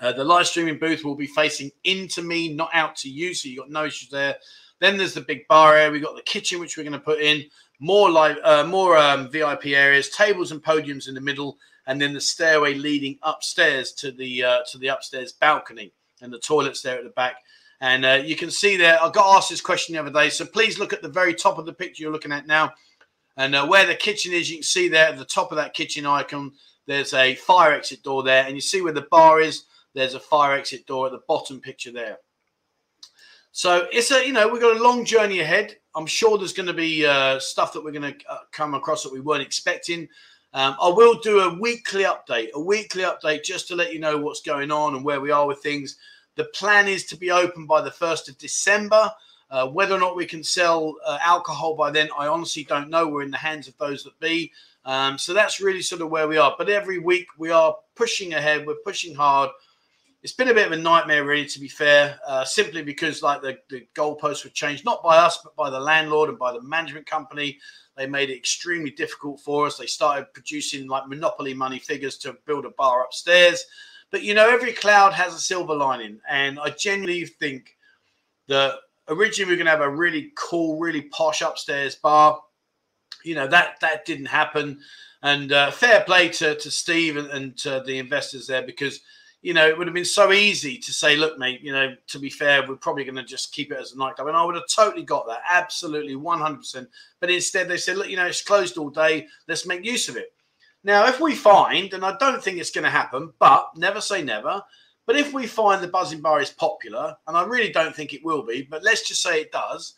Uh, 0.00 0.12
the 0.12 0.24
live 0.24 0.46
streaming 0.46 0.78
booth 0.78 1.04
will 1.04 1.16
be 1.16 1.26
facing 1.26 1.70
into 1.84 2.22
me, 2.22 2.52
not 2.52 2.70
out 2.72 2.96
to 2.96 3.08
you. 3.08 3.34
So 3.34 3.48
you've 3.48 3.58
got 3.58 3.70
no 3.70 3.84
issues 3.84 4.08
there. 4.08 4.36
Then 4.80 4.96
there's 4.96 5.14
the 5.14 5.20
big 5.20 5.46
bar 5.46 5.76
area. 5.76 5.90
We've 5.90 6.02
got 6.02 6.16
the 6.16 6.22
kitchen, 6.22 6.58
which 6.58 6.76
we're 6.76 6.84
going 6.84 6.92
to 6.94 6.98
put 6.98 7.20
in. 7.20 7.44
More 7.80 8.10
live, 8.10 8.36
uh, 8.44 8.64
more 8.64 8.96
um, 8.96 9.30
VIP 9.30 9.66
areas, 9.66 10.10
tables 10.10 10.52
and 10.52 10.62
podiums 10.62 11.08
in 11.08 11.14
the 11.14 11.20
middle, 11.20 11.58
and 11.86 12.00
then 12.00 12.12
the 12.12 12.20
stairway 12.20 12.74
leading 12.74 13.18
upstairs 13.22 13.92
to 13.94 14.12
the 14.12 14.44
uh, 14.44 14.58
to 14.70 14.78
the 14.78 14.88
upstairs 14.88 15.32
balcony, 15.32 15.92
and 16.20 16.32
the 16.32 16.38
toilets 16.38 16.82
there 16.82 16.98
at 16.98 17.04
the 17.04 17.10
back. 17.10 17.36
And 17.80 18.04
uh, 18.04 18.20
you 18.22 18.36
can 18.36 18.50
see 18.50 18.76
there. 18.76 19.02
I 19.02 19.10
got 19.10 19.36
asked 19.36 19.48
this 19.48 19.62
question 19.62 19.94
the 19.94 20.00
other 20.00 20.10
day, 20.10 20.28
so 20.28 20.44
please 20.44 20.78
look 20.78 20.92
at 20.92 21.00
the 21.00 21.08
very 21.08 21.34
top 21.34 21.58
of 21.58 21.64
the 21.64 21.72
picture 21.72 22.02
you're 22.02 22.12
looking 22.12 22.32
at 22.32 22.46
now, 22.46 22.74
and 23.40 23.54
uh, 23.54 23.66
where 23.66 23.86
the 23.86 23.94
kitchen 23.94 24.32
is. 24.32 24.50
You 24.50 24.58
can 24.58 24.62
see 24.62 24.88
there 24.88 25.08
at 25.08 25.18
the 25.18 25.24
top 25.24 25.50
of 25.50 25.56
that 25.56 25.72
kitchen 25.72 26.04
icon. 26.04 26.52
There's 26.86 27.14
a 27.14 27.34
fire 27.36 27.72
exit 27.72 28.02
door 28.02 28.22
there, 28.22 28.44
and 28.44 28.54
you 28.54 28.60
see 28.60 28.82
where 28.82 28.92
the 28.92 29.06
bar 29.10 29.40
is 29.40 29.64
there's 29.94 30.14
a 30.14 30.20
fire 30.20 30.56
exit 30.56 30.86
door 30.86 31.06
at 31.06 31.12
the 31.12 31.22
bottom 31.26 31.60
picture 31.60 31.90
there. 31.90 32.18
So 33.52 33.88
it's 33.92 34.12
a, 34.12 34.24
you 34.24 34.32
know, 34.32 34.46
we've 34.46 34.60
got 34.60 34.76
a 34.76 34.82
long 34.82 35.04
journey 35.04 35.40
ahead. 35.40 35.76
I'm 35.96 36.06
sure 36.06 36.38
there's 36.38 36.52
going 36.52 36.68
to 36.68 36.72
be 36.72 37.04
uh, 37.04 37.40
stuff 37.40 37.72
that 37.72 37.82
we're 37.82 37.90
going 37.90 38.14
to 38.14 38.28
uh, 38.28 38.38
come 38.52 38.74
across 38.74 39.02
that 39.02 39.12
we 39.12 39.20
weren't 39.20 39.42
expecting. 39.42 40.08
Um, 40.52 40.76
I 40.80 40.88
will 40.88 41.18
do 41.18 41.40
a 41.40 41.58
weekly 41.58 42.04
update, 42.04 42.52
a 42.54 42.60
weekly 42.60 43.02
update 43.02 43.42
just 43.42 43.66
to 43.68 43.74
let 43.74 43.92
you 43.92 43.98
know 43.98 44.18
what's 44.18 44.42
going 44.42 44.70
on 44.70 44.94
and 44.94 45.04
where 45.04 45.20
we 45.20 45.32
are 45.32 45.46
with 45.46 45.58
things. 45.60 45.96
The 46.36 46.44
plan 46.54 46.86
is 46.86 47.06
to 47.06 47.16
be 47.16 47.30
open 47.30 47.66
by 47.66 47.80
the 47.80 47.90
1st 47.90 48.28
of 48.28 48.38
December. 48.38 49.10
Uh, 49.50 49.66
whether 49.66 49.94
or 49.94 49.98
not 49.98 50.16
we 50.16 50.26
can 50.26 50.44
sell 50.44 50.94
uh, 51.04 51.18
alcohol 51.22 51.74
by 51.74 51.90
then, 51.90 52.08
I 52.16 52.28
honestly 52.28 52.64
don't 52.64 52.88
know. 52.88 53.08
We're 53.08 53.22
in 53.22 53.30
the 53.30 53.36
hands 53.36 53.66
of 53.66 53.76
those 53.78 54.04
that 54.04 54.18
be. 54.20 54.52
Um, 54.84 55.18
so 55.18 55.34
that's 55.34 55.60
really 55.60 55.82
sort 55.82 56.02
of 56.02 56.10
where 56.10 56.28
we 56.28 56.36
are. 56.36 56.54
But 56.56 56.68
every 56.68 56.98
week 56.98 57.26
we 57.36 57.50
are 57.50 57.76
pushing 57.96 58.34
ahead, 58.34 58.66
we're 58.66 58.76
pushing 58.84 59.14
hard 59.14 59.50
it's 60.22 60.32
been 60.34 60.48
a 60.48 60.54
bit 60.54 60.66
of 60.66 60.72
a 60.72 60.76
nightmare, 60.76 61.24
really, 61.24 61.46
to 61.46 61.60
be 61.60 61.68
fair, 61.68 62.18
uh, 62.26 62.44
simply 62.44 62.82
because 62.82 63.22
like 63.22 63.40
the, 63.40 63.58
the 63.70 63.86
goalposts 63.94 64.44
were 64.44 64.50
changed, 64.50 64.84
not 64.84 65.02
by 65.02 65.16
us, 65.16 65.38
but 65.42 65.56
by 65.56 65.70
the 65.70 65.80
landlord 65.80 66.28
and 66.28 66.38
by 66.38 66.52
the 66.52 66.60
management 66.62 67.06
company. 67.06 67.58
They 67.96 68.06
made 68.06 68.30
it 68.30 68.36
extremely 68.36 68.90
difficult 68.90 69.40
for 69.40 69.66
us. 69.66 69.78
They 69.78 69.86
started 69.86 70.32
producing 70.34 70.88
like 70.88 71.08
monopoly 71.08 71.54
money 71.54 71.78
figures 71.78 72.18
to 72.18 72.36
build 72.46 72.66
a 72.66 72.70
bar 72.70 73.02
upstairs. 73.02 73.64
But 74.10 74.22
you 74.22 74.34
know, 74.34 74.48
every 74.48 74.72
cloud 74.72 75.14
has 75.14 75.34
a 75.34 75.40
silver 75.40 75.74
lining. 75.74 76.20
And 76.28 76.58
I 76.60 76.70
genuinely 76.70 77.24
think 77.24 77.76
that 78.48 78.74
originally 79.10 79.48
we 79.48 79.54
are 79.54 79.56
going 79.56 79.66
to 79.66 79.70
have 79.70 79.80
a 79.80 79.90
really 79.90 80.32
cool, 80.36 80.78
really 80.78 81.02
posh 81.02 81.42
upstairs 81.42 81.94
bar. 81.94 82.40
You 83.24 83.34
know, 83.34 83.46
that 83.48 83.80
that 83.80 84.06
didn't 84.06 84.26
happen. 84.26 84.80
And 85.22 85.52
uh, 85.52 85.70
fair 85.70 86.02
play 86.04 86.30
to, 86.30 86.54
to 86.54 86.70
Steve 86.70 87.18
and, 87.18 87.28
and 87.28 87.56
to 87.58 87.82
the 87.84 87.98
investors 87.98 88.46
there 88.46 88.62
because– 88.62 89.00
you 89.42 89.54
know, 89.54 89.66
it 89.66 89.76
would 89.76 89.86
have 89.86 89.94
been 89.94 90.04
so 90.04 90.32
easy 90.32 90.76
to 90.76 90.92
say, 90.92 91.16
look, 91.16 91.38
mate, 91.38 91.62
you 91.62 91.72
know, 91.72 91.94
to 92.08 92.18
be 92.18 92.28
fair, 92.28 92.66
we're 92.66 92.76
probably 92.76 93.04
going 93.04 93.14
to 93.16 93.24
just 93.24 93.52
keep 93.52 93.72
it 93.72 93.78
as 93.78 93.92
a 93.92 93.98
nightclub. 93.98 94.28
And 94.28 94.36
I 94.36 94.44
would 94.44 94.54
have 94.54 94.68
totally 94.68 95.02
got 95.02 95.26
that. 95.28 95.40
Absolutely, 95.50 96.14
100%. 96.14 96.86
But 97.20 97.30
instead, 97.30 97.66
they 97.66 97.78
said, 97.78 97.96
look, 97.96 98.10
you 98.10 98.16
know, 98.16 98.26
it's 98.26 98.42
closed 98.42 98.76
all 98.76 98.90
day. 98.90 99.26
Let's 99.48 99.66
make 99.66 99.84
use 99.84 100.10
of 100.10 100.16
it. 100.16 100.34
Now, 100.84 101.06
if 101.06 101.20
we 101.20 101.34
find, 101.34 101.92
and 101.94 102.04
I 102.04 102.16
don't 102.18 102.42
think 102.42 102.58
it's 102.58 102.70
going 102.70 102.84
to 102.84 102.90
happen, 102.90 103.32
but 103.38 103.70
never 103.76 104.00
say 104.00 104.22
never, 104.22 104.62
but 105.10 105.18
if 105.18 105.32
we 105.32 105.48
find 105.48 105.82
the 105.82 105.88
Buzzin 105.88 106.22
Bar 106.22 106.40
is 106.40 106.50
popular, 106.50 107.16
and 107.26 107.36
I 107.36 107.42
really 107.42 107.72
don't 107.72 107.96
think 107.96 108.14
it 108.14 108.24
will 108.24 108.44
be, 108.46 108.62
but 108.62 108.84
let's 108.84 109.08
just 109.08 109.20
say 109.20 109.40
it 109.40 109.50
does, 109.50 109.94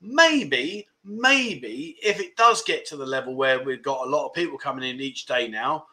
maybe, 0.00 0.88
maybe 1.04 1.96
if 2.02 2.18
it 2.18 2.34
does 2.34 2.64
get 2.64 2.84
to 2.86 2.96
the 2.96 3.06
level 3.06 3.36
where 3.36 3.62
we've 3.62 3.84
got 3.84 4.04
a 4.04 4.10
lot 4.10 4.26
of 4.26 4.34
people 4.34 4.58
coming 4.58 4.90
in 4.90 5.00
each 5.00 5.24
day 5.24 5.46
now, 5.46 5.86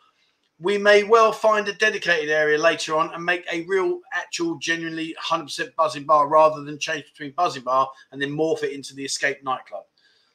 we 0.58 0.80
may 0.80 1.04
well 1.04 1.32
find 1.32 1.68
a 1.68 1.74
dedicated 1.74 2.32
area 2.32 2.58
later 2.58 2.96
on 2.96 3.14
and 3.14 3.24
make 3.24 3.46
a 3.52 3.62
real, 3.66 4.00
actual, 4.12 4.58
genuinely 4.58 5.16
100% 5.24 5.76
Buzzin 5.76 6.08
Bar 6.08 6.28
rather 6.28 6.64
than 6.64 6.80
change 6.80 7.06
between 7.06 7.34
Buzzin 7.34 7.64
Bar 7.64 7.92
and 8.12 8.20
then 8.20 8.32
morph 8.32 8.64
it 8.64 8.74
into 8.74 8.96
the 8.96 9.06
escape 9.06 9.44
nightclub. 9.44 9.84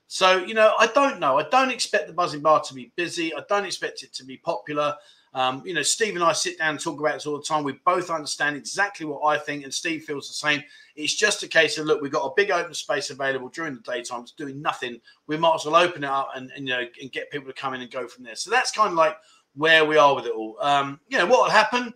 So, 0.07 0.45
you 0.45 0.55
know, 0.55 0.75
I 0.79 0.87
don't 0.87 1.19
know. 1.19 1.41
I 1.41 1.49
don't 1.49 1.73
expect 1.73 2.07
the 2.07 2.15
Buzzin 2.15 2.43
Bar 2.43 2.61
to 2.61 2.75
be 2.75 2.93
busy. 2.95 3.35
I 3.35 3.43
don't 3.49 3.67
expect 3.67 4.05
it 4.05 4.15
to 4.15 4.25
be 4.25 4.37
popular. 4.37 4.95
Um, 5.35 5.63
you 5.65 5.75
know, 5.75 5.83
Steve 5.83 6.15
and 6.15 6.25
I 6.25 6.33
sit 6.33 6.59
down 6.59 6.71
and 6.71 6.81
talk 6.81 6.99
about 6.99 7.15
this 7.15 7.27
all 7.27 7.37
the 7.37 7.45
time. 7.45 7.65
We 7.65 7.79
both 7.85 8.11
understand 8.11 8.57
exactly 8.57 9.07
what 9.07 9.23
I 9.25 9.39
think, 9.39 9.65
and 9.65 9.73
Steve 9.73 10.05
feels 10.05 10.29
the 10.29 10.35
same. 10.35 10.63
It's 10.97 11.15
just 11.15 11.43
a 11.43 11.49
case 11.49 11.79
of 11.79 11.87
look, 11.87 12.01
we've 12.01 12.13
got 12.13 12.27
a 12.27 12.33
big 12.35 12.51
open 12.51 12.75
space 12.75 13.11
available 13.11 13.49
during 13.49 13.75
the 13.75 13.81
daytime. 13.81 14.23
It's 14.23 14.33
doing 14.33 14.61
nothing. 14.61 15.01
We 15.27 15.37
might 15.37 15.55
as 15.55 15.65
well 15.65 15.77
open 15.77 16.05
it 16.05 16.11
up 16.11 16.31
and, 16.35 16.51
and 16.57 16.67
you 16.67 16.75
know 16.75 16.85
and 17.01 17.13
get 17.13 17.31
people 17.31 17.47
to 17.49 17.53
come 17.53 17.75
in 17.75 17.83
and 17.83 17.91
go 17.91 18.09
from 18.09 18.25
there. 18.25 18.37
So 18.37 18.51
that's 18.51 18.73
kind 18.73 18.89
of 18.89 18.95
like 18.95 19.17
where 19.55 19.85
we 19.85 19.97
are 19.97 20.15
with 20.15 20.27
it 20.27 20.33
all. 20.33 20.57
Um, 20.61 21.01
you 21.09 21.19
know, 21.19 21.27
what 21.27 21.45
will 21.45 21.51
happen? 21.51 21.93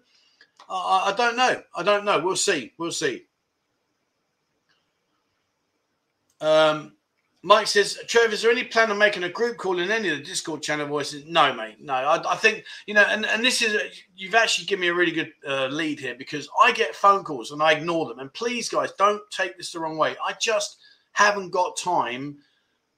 I, 0.69 1.13
I 1.13 1.15
don't 1.17 1.37
know. 1.37 1.63
I 1.75 1.83
don't 1.83 2.05
know. 2.05 2.21
We'll 2.21 2.37
see. 2.37 2.73
We'll 2.79 2.93
see. 2.93 3.25
Um, 6.41 6.93
Mike 7.45 7.67
says, 7.67 7.99
Trev, 8.07 8.33
is 8.33 8.43
there 8.43 8.53
any 8.53 8.63
plan 8.63 8.93
on 8.93 8.99
making 8.99 9.25
a 9.25 9.29
group 9.29 9.57
call 9.57 9.81
in 9.81 9.91
any 9.91 10.09
of 10.11 10.19
the 10.19 10.23
Discord 10.23 10.63
channel 10.63 10.87
voices? 10.87 11.25
No, 11.27 11.53
mate. 11.53 11.81
No, 11.81 11.95
I, 11.95 12.33
I 12.33 12.37
think, 12.37 12.65
you 12.87 12.95
know, 12.95 13.03
and, 13.03 13.27
and 13.27 13.45
this 13.45 13.63
is, 13.63 13.77
you've 14.15 14.37
actually 14.37 14.67
given 14.67 14.83
me 14.83 14.89
a 14.89 14.95
really 14.95 15.11
good 15.11 15.33
uh, 15.49 15.67
lead 15.67 15.99
here 15.99 16.15
because 16.15 16.49
I 16.63 16.71
get 16.71 16.95
phone 16.95 17.25
calls 17.25 17.51
and 17.51 17.61
I 17.61 17.73
ignore 17.73 18.07
them. 18.07 18.21
And 18.21 18.33
please, 18.33 18.69
guys, 18.69 18.93
don't 18.93 19.23
take 19.31 19.57
this 19.57 19.73
the 19.73 19.81
wrong 19.81 19.99
way. 19.99 20.15
I 20.25 20.35
just 20.41 20.79
haven't 21.13 21.51
got 21.51 21.77
time. 21.77 22.39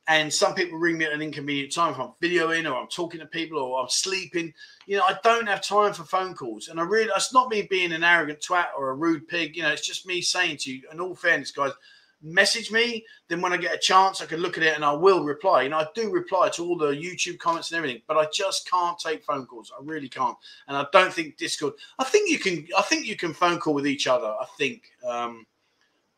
And 0.08 0.30
some 0.30 0.54
people 0.54 0.78
ring 0.78 0.98
me 0.98 1.06
at 1.06 1.14
an 1.14 1.22
inconvenient 1.22 1.72
time 1.72 1.92
if 1.94 1.98
I'm 1.98 2.12
videoing 2.22 2.70
or 2.70 2.76
I'm 2.76 2.88
talking 2.88 3.20
to 3.20 3.26
people 3.26 3.58
or 3.58 3.80
I'm 3.80 3.88
sleeping. 3.88 4.52
You 4.86 4.98
know, 4.98 5.04
I 5.04 5.16
don't 5.24 5.48
have 5.48 5.62
time 5.62 5.94
for 5.94 6.04
phone 6.04 6.34
calls. 6.34 6.68
And 6.68 6.78
I 6.78 6.82
really, 6.82 7.08
it's 7.16 7.32
not 7.32 7.48
me 7.48 7.66
being 7.70 7.92
an 7.92 8.04
arrogant 8.04 8.40
twat 8.40 8.66
or 8.76 8.90
a 8.90 8.94
rude 8.94 9.26
pig. 9.26 9.56
You 9.56 9.62
know, 9.62 9.70
it's 9.70 9.86
just 9.86 10.06
me 10.06 10.20
saying 10.20 10.58
to 10.58 10.72
you, 10.74 10.82
in 10.92 11.00
all 11.00 11.14
fairness, 11.14 11.50
guys, 11.52 11.72
message 12.24 12.72
me. 12.72 13.04
Then 13.28 13.40
when 13.40 13.52
I 13.52 13.56
get 13.56 13.74
a 13.74 13.78
chance, 13.78 14.20
I 14.20 14.26
can 14.26 14.40
look 14.40 14.56
at 14.56 14.64
it 14.64 14.74
and 14.74 14.84
I 14.84 14.92
will 14.92 15.22
reply. 15.22 15.64
And 15.64 15.74
I 15.74 15.86
do 15.94 16.10
reply 16.10 16.48
to 16.50 16.64
all 16.64 16.76
the 16.76 16.92
YouTube 16.92 17.38
comments 17.38 17.70
and 17.70 17.78
everything, 17.78 18.02
but 18.08 18.16
I 18.16 18.26
just 18.32 18.68
can't 18.68 18.98
take 18.98 19.22
phone 19.22 19.46
calls. 19.46 19.70
I 19.78 19.82
really 19.84 20.08
can't. 20.08 20.36
And 20.66 20.76
I 20.76 20.86
don't 20.92 21.12
think 21.12 21.36
Discord. 21.36 21.74
I 21.98 22.04
think 22.04 22.30
you 22.30 22.38
can. 22.38 22.66
I 22.76 22.82
think 22.82 23.06
you 23.06 23.16
can 23.16 23.34
phone 23.34 23.58
call 23.58 23.74
with 23.74 23.86
each 23.86 24.06
other. 24.06 24.26
I 24.26 24.46
think. 24.58 24.90
Um, 25.06 25.46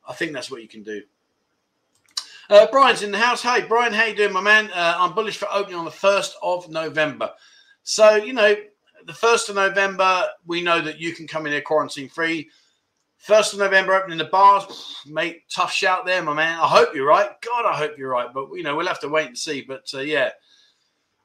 I 0.08 0.14
think 0.14 0.32
that's 0.32 0.50
what 0.50 0.62
you 0.62 0.68
can 0.68 0.84
do. 0.84 1.02
Uh, 2.48 2.66
Brian's 2.70 3.02
in 3.02 3.10
the 3.10 3.18
house. 3.18 3.42
Hey, 3.42 3.66
Brian, 3.66 3.92
how 3.92 4.04
you 4.04 4.14
doing, 4.14 4.32
my 4.32 4.40
man? 4.40 4.70
Uh, 4.72 4.94
I'm 4.98 5.14
bullish 5.14 5.36
for 5.36 5.48
opening 5.52 5.76
on 5.76 5.84
the 5.84 5.90
first 5.90 6.36
of 6.42 6.70
November. 6.70 7.32
So 7.82 8.14
you 8.14 8.32
know, 8.32 8.54
the 9.06 9.12
first 9.12 9.48
of 9.48 9.56
November, 9.56 10.28
we 10.46 10.62
know 10.62 10.80
that 10.80 11.00
you 11.00 11.12
can 11.12 11.26
come 11.26 11.46
in 11.46 11.52
here 11.52 11.60
quarantine 11.60 12.08
free. 12.08 12.50
First 13.18 13.54
of 13.54 13.58
November, 13.58 13.94
opening 13.94 14.18
the 14.18 14.26
bars, 14.26 15.02
mate. 15.06 15.42
Tough 15.50 15.72
shout 15.72 16.06
there, 16.06 16.22
my 16.22 16.34
man. 16.34 16.60
I 16.60 16.66
hope 16.66 16.94
you're 16.94 17.08
right. 17.08 17.30
God, 17.40 17.66
I 17.66 17.76
hope 17.76 17.98
you're 17.98 18.10
right. 18.10 18.32
But 18.32 18.48
you 18.52 18.62
know, 18.62 18.76
we'll 18.76 18.86
have 18.86 19.00
to 19.00 19.08
wait 19.08 19.26
and 19.26 19.36
see. 19.38 19.62
But 19.62 19.90
uh, 19.94 20.00
yeah, 20.00 20.30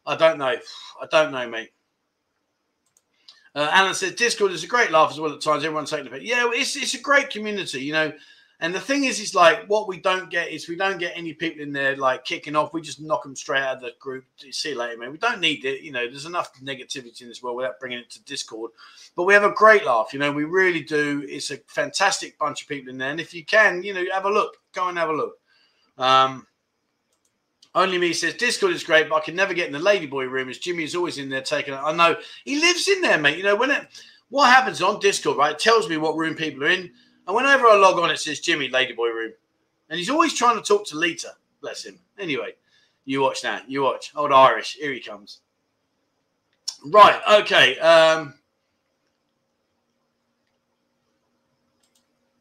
I 0.05 0.15
don't 0.15 0.39
know. 0.39 0.55
I 1.01 1.05
don't 1.11 1.31
know, 1.31 1.47
mate. 1.47 1.71
Uh, 3.53 3.67
Alan 3.71 3.93
says 3.93 4.15
Discord 4.15 4.51
is 4.51 4.63
a 4.63 4.67
great 4.67 4.91
laugh 4.91 5.11
as 5.11 5.19
well 5.19 5.33
at 5.33 5.41
times. 5.41 5.63
Everyone's 5.63 5.91
taking 5.91 6.11
it. 6.13 6.23
Yeah, 6.23 6.49
it's 6.53 6.75
it's 6.75 6.93
a 6.93 7.01
great 7.01 7.29
community. 7.29 7.81
You 7.81 7.93
know, 7.93 8.13
and 8.61 8.75
the 8.75 8.79
thing 8.79 9.05
is, 9.05 9.19
is 9.19 9.33
like 9.33 9.65
what 9.65 9.87
we 9.87 9.99
don't 9.99 10.29
get 10.29 10.49
is 10.49 10.69
we 10.69 10.75
don't 10.75 10.99
get 10.99 11.13
any 11.15 11.33
people 11.33 11.63
in 11.63 11.73
there 11.73 11.95
like 11.95 12.23
kicking 12.23 12.55
off. 12.55 12.73
We 12.73 12.81
just 12.81 13.01
knock 13.01 13.23
them 13.23 13.35
straight 13.35 13.63
out 13.63 13.77
of 13.77 13.81
the 13.81 13.93
group. 13.99 14.23
See 14.51 14.69
you 14.69 14.77
later, 14.77 14.99
man. 14.99 15.11
We 15.11 15.17
don't 15.17 15.39
need 15.39 15.65
it. 15.65 15.81
You 15.81 15.91
know, 15.91 16.07
there's 16.07 16.27
enough 16.27 16.53
negativity 16.61 17.23
in 17.23 17.27
this 17.27 17.41
world 17.41 17.57
without 17.57 17.79
bringing 17.79 17.97
it 17.97 18.11
to 18.11 18.23
Discord. 18.23 18.69
But 19.15 19.23
we 19.23 19.33
have 19.33 19.43
a 19.43 19.51
great 19.51 19.83
laugh. 19.83 20.13
You 20.13 20.19
know, 20.19 20.31
we 20.31 20.43
really 20.43 20.83
do. 20.83 21.25
It's 21.27 21.49
a 21.49 21.57
fantastic 21.65 22.37
bunch 22.37 22.61
of 22.61 22.67
people 22.67 22.91
in 22.91 22.99
there. 22.99 23.09
And 23.09 23.19
if 23.19 23.33
you 23.33 23.43
can, 23.43 23.81
you 23.81 23.95
know, 23.95 24.05
have 24.13 24.25
a 24.25 24.29
look. 24.29 24.57
Go 24.73 24.89
and 24.89 24.97
have 24.99 25.09
a 25.09 25.13
look. 25.13 25.39
Um, 25.97 26.45
only 27.73 27.97
me 27.97 28.13
says 28.13 28.35
Discord 28.35 28.73
is 28.73 28.83
great, 28.83 29.09
but 29.09 29.15
I 29.15 29.21
can 29.21 29.35
never 29.35 29.55
get 29.55 29.67
in 29.67 29.73
the 29.73 29.79
ladyboy 29.79 30.29
room. 30.29 30.49
As 30.49 30.59
Jimmy 30.59 30.83
is 30.83 30.93
always 30.93 31.17
in 31.17 31.29
there 31.29 31.41
taking. 31.41 31.73
I 31.73 31.93
know 31.93 32.15
he 32.45 32.59
lives 32.59 32.87
in 32.87 33.01
there, 33.01 33.17
mate. 33.17 33.37
You 33.37 33.43
know 33.43 33.55
when 33.55 33.71
it 33.71 33.87
what 34.29 34.53
happens 34.53 34.83
on 34.83 34.99
Discord, 34.99 35.37
right? 35.37 35.53
It 35.53 35.59
tells 35.59 35.89
me 35.89 35.97
what 35.97 36.15
room 36.15 36.35
people 36.35 36.63
are 36.63 36.67
in. 36.67 36.91
And 37.31 37.37
whenever 37.37 37.65
I 37.65 37.77
log 37.77 37.97
on, 37.97 38.11
it 38.11 38.19
says 38.19 38.41
Jimmy 38.41 38.67
Ladyboy 38.67 38.97
Room. 38.97 39.31
And 39.89 39.97
he's 39.97 40.09
always 40.09 40.33
trying 40.33 40.57
to 40.57 40.61
talk 40.61 40.85
to 40.87 40.97
Lita. 40.97 41.29
Bless 41.61 41.85
him. 41.85 41.97
Anyway, 42.19 42.55
you 43.05 43.21
watch 43.21 43.41
now. 43.41 43.61
You 43.69 43.83
watch. 43.83 44.11
Old 44.17 44.33
Irish. 44.33 44.73
Here 44.73 44.91
he 44.91 44.99
comes. 44.99 45.39
Right. 46.85 47.21
Okay. 47.39 47.79
Um, 47.79 48.33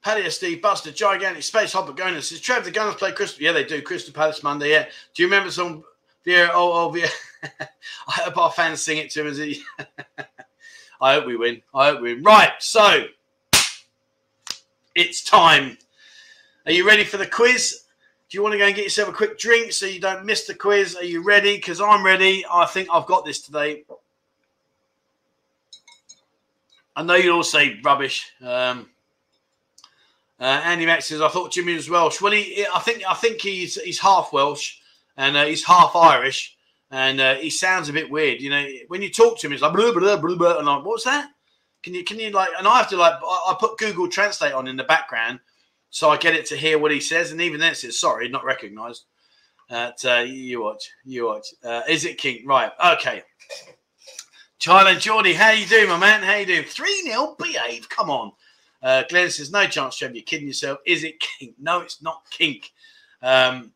Paddy 0.03 0.28
Steve 0.28 0.61
Buster, 0.61 0.91
gigantic 0.91 1.45
space 1.45 1.72
hopper 1.72 1.93
going 1.93 2.20
says 2.20 2.41
Trev 2.41 2.64
the 2.64 2.72
Gunners 2.72 2.97
play 2.97 3.12
Crystal. 3.12 3.45
Yeah, 3.45 3.53
they 3.53 3.62
do. 3.62 3.80
Crystal 3.82 4.12
Palace 4.12 4.43
Monday. 4.43 4.70
Yeah. 4.70 4.86
Do 5.14 5.22
you 5.22 5.28
remember 5.28 5.53
some 5.53 5.84
Vieira? 6.26 6.51
Oh, 6.53 6.72
oh, 6.72 6.93
Vieira. 6.93 7.12
I 8.09 8.12
hope 8.22 8.38
our 8.38 8.51
fans 8.51 8.82
sing 8.82 8.99
it 8.99 9.11
to 9.11 9.20
him 9.20 9.28
as 9.28 9.38
he. 9.38 9.62
I 11.01 11.14
hope 11.14 11.26
we 11.26 11.36
win. 11.36 11.62
I 11.72 11.91
hope 11.91 12.01
we 12.01 12.14
win. 12.14 12.24
Right. 12.24 12.51
So 12.59 13.07
it's 14.95 15.22
time. 15.22 15.76
Are 16.66 16.72
you 16.72 16.86
ready 16.86 17.05
for 17.05 17.16
the 17.16 17.26
quiz? 17.26 17.82
Do 18.28 18.38
you 18.38 18.43
want 18.43 18.53
to 18.53 18.59
go 18.59 18.66
and 18.66 18.74
get 18.74 18.84
yourself 18.84 19.09
a 19.09 19.12
quick 19.12 19.38
drink 19.38 19.72
so 19.72 19.86
you 19.86 20.01
don't 20.01 20.24
miss 20.24 20.47
the 20.47 20.55
quiz? 20.55 20.95
Are 20.95 21.05
you 21.05 21.24
ready? 21.24 21.57
Because 21.57 21.80
I'm 21.80 22.05
ready. 22.05 22.45
I 22.51 22.66
think 22.66 22.88
I've 22.93 23.07
got 23.07 23.24
this 23.24 23.41
today. 23.41 23.84
I 26.95 27.03
know 27.03 27.14
you'll 27.14 27.36
all 27.36 27.43
say 27.43 27.80
rubbish. 27.82 28.30
Um, 28.41 28.88
uh, 30.38 30.62
Andy 30.64 30.86
Max 30.86 31.07
says, 31.07 31.20
"I 31.20 31.28
thought 31.28 31.53
Jimmy 31.53 31.74
was 31.74 31.91
Welsh." 31.91 32.20
Well, 32.20 32.32
he, 32.32 32.66
I 32.72 32.78
think, 32.80 33.03
I 33.09 33.14
think 33.14 33.41
he's 33.41 33.80
he's 33.80 33.99
half 33.99 34.32
Welsh 34.32 34.78
and 35.16 35.36
uh, 35.36 35.45
he's 35.45 35.64
half 35.64 35.95
Irish, 35.95 36.57
and 36.91 37.20
uh, 37.20 37.34
he 37.34 37.51
sounds 37.51 37.88
a 37.88 37.93
bit 37.93 38.11
weird. 38.11 38.41
You 38.41 38.51
know, 38.51 38.66
when 38.88 39.03
you 39.03 39.11
talk 39.11 39.38
to 39.38 39.47
him, 39.47 39.53
it's 39.53 39.62
like 39.62 39.74
blah 39.74 39.93
blah 39.93 40.16
blah 40.16 40.36
blah, 40.36 40.59
and 40.59 40.68
I'm 40.68 40.78
like, 40.78 40.86
"What's 40.86 41.05
that?" 41.05 41.30
Can 41.82 41.94
you 41.94 42.04
can 42.04 42.18
you 42.18 42.30
like? 42.30 42.50
And 42.58 42.66
I 42.66 42.78
have 42.78 42.88
to 42.90 42.96
like 42.96 43.14
I 43.22 43.56
put 43.58 43.78
Google 43.78 44.08
Translate 44.08 44.52
on 44.52 44.68
in 44.68 44.76
the 44.76 44.84
background 44.84 45.40
so 45.90 46.08
I 46.08 46.16
get 46.16 46.34
it 46.34 46.46
to 46.46 46.56
hear 46.56 46.78
what 46.78 46.92
he 46.92 47.00
says, 47.00 47.32
and 47.32 47.40
even 47.40 47.60
then 47.60 47.72
it 47.72 47.76
says 47.76 47.98
sorry, 47.98 48.28
not 48.28 48.44
recognised. 48.44 49.04
Uh, 49.68 49.92
you 50.26 50.62
watch, 50.62 50.90
you 51.04 51.26
watch. 51.26 51.46
Uh, 51.62 51.82
is 51.88 52.04
it 52.04 52.18
King? 52.18 52.44
Right, 52.46 52.72
okay. 52.84 53.22
Tyler 54.58 54.98
Geordie, 54.98 55.32
how 55.32 55.50
you 55.50 55.66
doing, 55.66 55.88
my 55.88 55.96
man? 55.96 56.22
How 56.22 56.36
you 56.36 56.46
doing? 56.46 56.64
3 56.64 57.02
0, 57.02 57.36
behave. 57.38 57.88
Come 57.88 58.10
on. 58.10 58.32
Uh, 58.82 59.04
Glenn 59.08 59.30
says, 59.30 59.50
no 59.50 59.66
chance, 59.66 59.96
Trev. 59.96 60.14
You're 60.14 60.24
kidding 60.24 60.48
yourself. 60.48 60.80
Is 60.86 61.04
it 61.04 61.20
Kink? 61.20 61.54
No, 61.58 61.80
it's 61.80 62.02
not 62.02 62.22
Kink. 62.30 62.72
Um, 63.22 63.72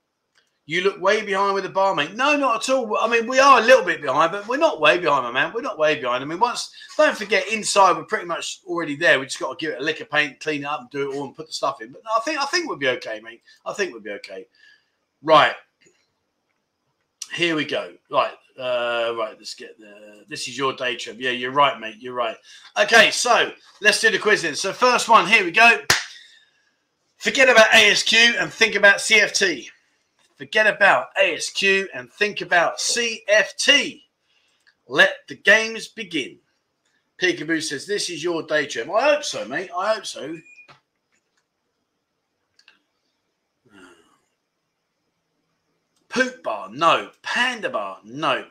you 0.67 0.81
look 0.81 1.01
way 1.01 1.23
behind 1.23 1.55
with 1.55 1.65
the 1.65 1.71
bar, 1.71 1.95
mate. 1.95 2.15
No, 2.15 2.37
not 2.37 2.69
at 2.69 2.75
all. 2.75 2.97
I 2.99 3.07
mean, 3.07 3.27
we 3.27 3.39
are 3.39 3.61
a 3.61 3.65
little 3.65 3.85
bit 3.85 4.01
behind, 4.01 4.33
but 4.33 4.49
we're 4.49 4.57
not 4.57 4.81
way 4.81 4.99
behind, 4.99 5.25
my 5.25 5.31
man. 5.31 5.53
We're 5.55 5.61
not 5.61 5.79
way 5.79 6.01
behind. 6.01 6.25
I 6.25 6.27
mean, 6.27 6.41
once 6.41 6.73
don't 6.97 7.17
forget, 7.17 7.53
inside 7.53 7.97
we're 7.97 8.05
pretty 8.05 8.25
much 8.25 8.61
already 8.65 8.97
there. 8.97 9.21
We 9.21 9.27
just 9.27 9.39
got 9.39 9.59
to 9.59 9.62
give 9.62 9.75
it 9.75 9.81
a 9.81 9.85
lick 9.85 10.01
of 10.01 10.11
paint, 10.11 10.41
clean 10.41 10.62
it 10.62 10.67
up, 10.67 10.81
and 10.81 10.91
do 10.91 11.11
it 11.11 11.15
all, 11.15 11.25
and 11.25 11.37
put 11.37 11.49
the 11.49 11.53
stuff 11.53 11.83
in. 11.83 11.93
But 11.93 12.03
I 12.17 12.21
think 12.21 12.41
I 12.41 12.47
think 12.47 12.67
we'll 12.67 12.79
be 12.79 12.89
okay, 12.89 13.21
mate. 13.21 13.43
I 13.67 13.75
think 13.75 13.93
we'll 13.93 14.01
be 14.01 14.12
okay. 14.12 14.47
Right. 15.23 15.55
Here 17.35 17.57
we 17.57 17.67
go. 17.67 17.93
Right. 18.11 18.33
Uh, 18.59 19.12
right. 19.19 19.35
Let's 19.37 19.55
get 19.55 19.79
the. 19.79 20.25
This 20.29 20.49
is 20.49 20.57
your 20.57 20.73
day 20.73 20.97
trip. 20.97 21.17
Yeah, 21.19 21.33
you're 21.33 21.51
right, 21.51 21.79
mate. 21.79 21.97
You're 21.99 22.15
right. 22.15 22.37
Okay, 22.81 23.11
so 23.11 23.53
let's 23.83 24.01
do 24.01 24.11
the 24.11 24.19
quiz 24.19 24.43
then. 24.43 24.55
So 24.55 24.73
first 24.73 25.11
one. 25.11 25.27
Here 25.27 25.45
we 25.45 25.51
go. 25.51 25.83
Forget 27.19 27.51
about 27.51 27.67
ASQ 27.67 28.41
and 28.41 28.51
think 28.51 28.75
about 28.77 28.97
CFT. 28.97 29.69
Forget 30.37 30.66
about 30.66 31.14
ASQ 31.20 31.87
and 31.95 32.12
think 32.12 32.41
about 32.41 32.78
CFT. 32.78 34.03
Let 34.89 35.14
the 35.28 35.37
games 35.37 35.89
begin. 35.89 36.39
Peekaboo 37.20 37.62
says, 37.62 37.87
This 37.87 38.11
is 38.11 38.22
your 38.22 38.43
day 38.43 38.66
trip. 38.66 38.89
I 38.91 39.14
hope 39.14 39.24
so, 39.24 39.45
mate. 39.47 39.70
I 39.76 39.95
hope 39.95 40.07
so. 40.07 40.37
Poop 46.09 46.43
bar, 46.43 46.68
no. 46.70 47.11
Panda 47.22 47.70
bar, 47.70 47.99
no. 48.05 48.45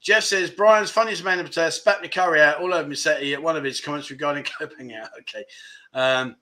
Jeff 0.00 0.22
says 0.22 0.50
Brian's 0.50 0.90
funniest 0.90 1.24
man 1.24 1.40
in 1.40 1.46
the 1.46 1.70
spat 1.70 2.12
curry 2.12 2.40
out 2.40 2.60
all 2.60 2.72
over 2.72 2.88
me 2.88 2.94
set 2.94 3.22
at 3.22 3.42
one 3.42 3.56
of 3.56 3.64
his 3.64 3.80
comments 3.80 4.10
regarding 4.10 4.44
coping 4.58 4.94
out. 4.94 5.08
Okay. 5.20 5.44
Um, 5.92 6.36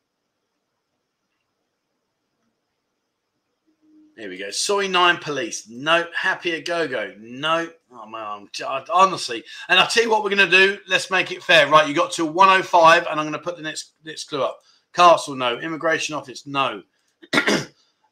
Here 4.17 4.31
we 4.31 4.39
go. 4.39 4.51
Soi 4.51 4.89
Nine 4.89 5.19
Police. 5.19 5.69
Nope. 5.69 6.09
Happier 6.15 6.63
Go 6.63 6.89
Go. 6.89 7.13
Nope. 7.19 7.79
Oh 7.93 8.07
man, 8.07 8.49
honestly. 8.93 9.45
And 9.69 9.79
I'll 9.79 9.87
tell 9.87 10.05
you 10.05 10.11
what 10.11 10.25
we're 10.25 10.35
going 10.35 10.51
to 10.51 10.57
do. 10.57 10.79
Let's 10.89 11.11
make 11.11 11.33
it 11.33 11.43
fair, 11.43 11.69
right? 11.69 11.87
You 11.87 11.95
got 11.95 12.13
to 12.13 12.25
105, 12.25 13.07
and 13.07 13.21
I'm 13.21 13.27
going 13.27 13.33
to 13.33 13.39
put 13.39 13.57
the 13.57 13.63
next 13.63 13.93
next 14.05 14.25
clue 14.25 14.43
up. 14.43 14.61
Castle, 14.95 15.37
no. 15.37 15.59
Immigration 15.59 16.15
Office, 16.15 16.47
no. 16.47 16.83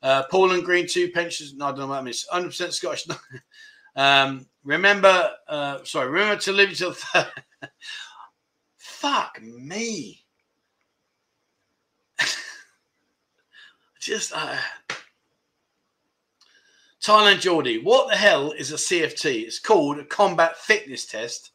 uh, 0.02 0.24
Paul 0.30 0.52
and 0.52 0.62
Green, 0.62 0.86
two 0.86 1.10
pensions. 1.10 1.54
No, 1.54 1.66
I 1.66 1.70
don't 1.70 1.80
know 1.80 1.86
what 1.86 1.96
that 1.96 2.04
means. 2.04 2.26
100% 2.30 2.72
Scottish. 2.72 3.08
No. 3.08 3.16
um, 3.96 4.46
remember, 4.62 5.30
uh, 5.48 5.78
sorry, 5.84 6.10
remember 6.10 6.36
to 6.42 6.52
live 6.52 6.68
until. 6.68 6.94
Fuck 8.76 9.40
me. 9.42 10.22
Just. 14.00 14.32
Uh, 14.34 14.58
Thailand 17.04 17.40
Geordie, 17.40 17.78
what 17.78 18.08
the 18.08 18.16
hell 18.16 18.52
is 18.52 18.72
a 18.72 18.76
CFT? 18.76 19.44
It's 19.44 19.58
called 19.58 19.98
a 19.98 20.04
combat 20.04 20.56
fitness 20.56 21.04
test. 21.04 21.50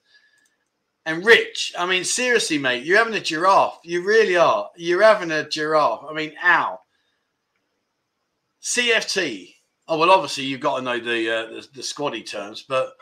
And 1.07 1.25
Rich, 1.25 1.73
I 1.77 1.87
mean, 1.87 2.03
seriously, 2.03 2.59
mate, 2.59 2.83
you're 2.83 2.99
having 2.99 3.15
a 3.15 3.19
giraffe. 3.19 3.79
You 3.83 4.05
really 4.05 4.35
are. 4.35 4.69
You're 4.75 5.01
having 5.01 5.31
a 5.31 5.49
giraffe. 5.49 6.05
I 6.07 6.13
mean, 6.13 6.33
ow. 6.43 6.79
CFT. 8.61 9.55
Oh 9.87 9.97
well, 9.97 10.11
obviously 10.11 10.43
you've 10.43 10.59
got 10.59 10.77
to 10.77 10.83
know 10.83 10.99
the 10.99 11.31
uh, 11.31 11.45
the, 11.47 11.67
the 11.73 11.81
squaddy 11.81 12.23
terms, 12.23 12.63
but 12.67 12.93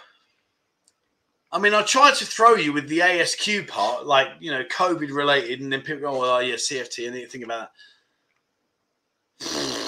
I 1.52 1.60
mean, 1.60 1.74
I 1.74 1.82
tried 1.82 2.16
to 2.16 2.26
throw 2.26 2.56
you 2.56 2.72
with 2.72 2.88
the 2.88 3.00
ASQ 3.00 3.68
part, 3.68 4.06
like 4.06 4.28
you 4.40 4.52
know, 4.52 4.64
COVID 4.64 5.14
related, 5.14 5.60
and 5.60 5.74
then 5.74 5.82
people 5.82 6.02
go, 6.02 6.16
"Oh, 6.16 6.20
well, 6.20 6.42
yeah, 6.42 6.56
CFT," 6.56 7.08
and 7.08 7.14
then 7.14 7.22
you 7.22 7.28
think 7.28 7.44
about 7.44 7.72
that. 9.40 9.87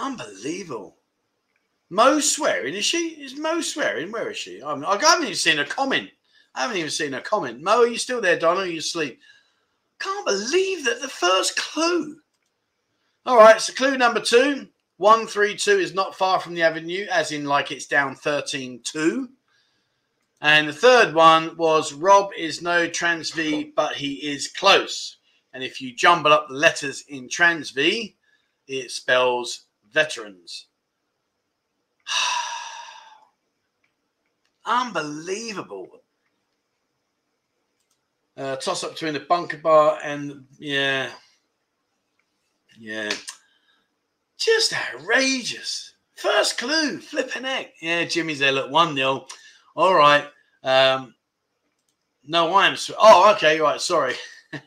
Unbelievable. 0.00 0.96
Mo 1.90 2.20
swearing, 2.20 2.74
is 2.74 2.84
she? 2.84 3.10
Is 3.22 3.36
Mo 3.36 3.60
swearing? 3.60 4.10
Where 4.10 4.30
is 4.30 4.38
she? 4.38 4.62
I'm, 4.62 4.84
I 4.84 4.96
haven't 4.96 5.24
even 5.24 5.34
seen 5.34 5.58
a 5.58 5.64
comment. 5.66 6.08
I 6.54 6.62
haven't 6.62 6.78
even 6.78 6.90
seen 6.90 7.14
a 7.14 7.20
comment. 7.20 7.62
Mo, 7.62 7.82
are 7.82 7.86
you 7.86 7.98
still 7.98 8.20
there, 8.20 8.38
Donna? 8.38 8.60
Are 8.60 8.66
you 8.66 8.78
asleep? 8.78 9.20
Can't 9.98 10.26
believe 10.26 10.84
that 10.86 11.02
the 11.02 11.08
first 11.08 11.56
clue. 11.56 12.16
All 13.26 13.36
right, 13.36 13.60
so 13.60 13.74
clue 13.74 13.98
number 13.98 14.20
two 14.20 14.68
132 14.96 15.70
is 15.72 15.94
not 15.94 16.14
far 16.14 16.40
from 16.40 16.54
the 16.54 16.62
avenue, 16.62 17.06
as 17.10 17.32
in 17.32 17.44
like 17.44 17.70
it's 17.70 17.86
down 17.86 18.14
13 18.14 18.80
2. 18.82 19.28
And 20.40 20.68
the 20.68 20.72
third 20.72 21.14
one 21.14 21.56
was 21.58 21.92
Rob 21.92 22.30
is 22.38 22.62
no 22.62 22.88
trans 22.88 23.30
V, 23.32 23.72
but 23.76 23.94
he 23.94 24.14
is 24.14 24.48
close. 24.48 25.18
And 25.52 25.62
if 25.62 25.80
you 25.80 25.94
jumble 25.94 26.32
up 26.32 26.48
the 26.48 26.54
letters 26.54 27.04
in 27.08 27.28
trans 27.28 27.70
V, 27.70 28.16
it 28.66 28.90
spells 28.90 29.66
veterans. 29.92 30.66
Unbelievable. 34.66 35.88
Uh, 38.36 38.56
toss 38.56 38.84
up 38.84 38.92
between 38.92 39.12
the 39.12 39.20
bunker 39.20 39.58
bar 39.58 39.98
and 40.02 40.44
yeah, 40.58 41.10
yeah, 42.78 43.10
just 44.38 44.72
outrageous. 44.72 45.94
First 46.14 46.58
clue, 46.58 46.98
flipping 46.98 47.44
heck. 47.44 47.72
Yeah, 47.82 48.04
Jimmy's 48.04 48.38
there. 48.38 48.52
Look, 48.52 48.70
one 48.70 48.94
nil. 48.94 49.26
All 49.74 49.94
right. 49.94 50.26
Um, 50.62 51.14
no, 52.24 52.54
I 52.54 52.66
am. 52.66 52.76
Oh, 52.98 53.32
okay. 53.34 53.60
Right. 53.60 53.80
Sorry. 53.80 54.14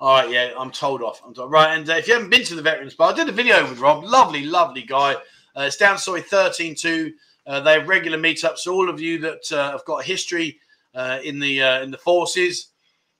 All 0.00 0.14
right. 0.14 0.30
Yeah, 0.30 0.54
I'm 0.56 0.70
told 0.70 1.02
off. 1.02 1.20
I'm 1.24 1.34
told. 1.34 1.52
Right. 1.52 1.76
And 1.76 1.88
uh, 1.88 1.94
if 1.94 2.08
you 2.08 2.14
haven't 2.14 2.30
been 2.30 2.44
to 2.44 2.54
the 2.54 2.62
Veterans 2.62 2.94
Bar, 2.94 3.12
I 3.12 3.16
did 3.16 3.28
a 3.28 3.32
video 3.32 3.68
with 3.68 3.80
Rob. 3.80 4.02
Lovely, 4.02 4.44
lovely 4.44 4.82
guy. 4.82 5.14
Uh, 5.54 5.62
it's 5.62 5.76
down 5.76 5.98
sorry 5.98 6.22
13 6.22 6.74
2. 6.74 7.12
Uh, 7.46 7.60
they 7.60 7.74
have 7.74 7.86
regular 7.86 8.16
meetups. 8.16 8.58
So 8.58 8.72
all 8.72 8.88
of 8.88 8.98
you 8.98 9.18
that 9.18 9.52
uh, 9.52 9.72
have 9.72 9.84
got 9.84 10.04
history 10.04 10.58
uh, 10.94 11.18
in 11.22 11.38
the 11.38 11.62
uh, 11.62 11.82
in 11.82 11.90
the 11.90 11.98
forces 11.98 12.68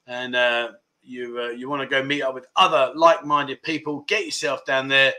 and 0.07 0.35
you 1.03 1.51
you 1.51 1.68
want 1.68 1.83
to 1.83 1.87
go 1.89 2.03
meet 2.03 2.22
up 2.22 2.35
with 2.35 2.47
other 2.57 2.93
like-minded 2.95 3.62
people, 3.62 4.05
get 4.09 4.24
yourself 4.24 4.64
down 4.64 4.89
there. 4.89 5.12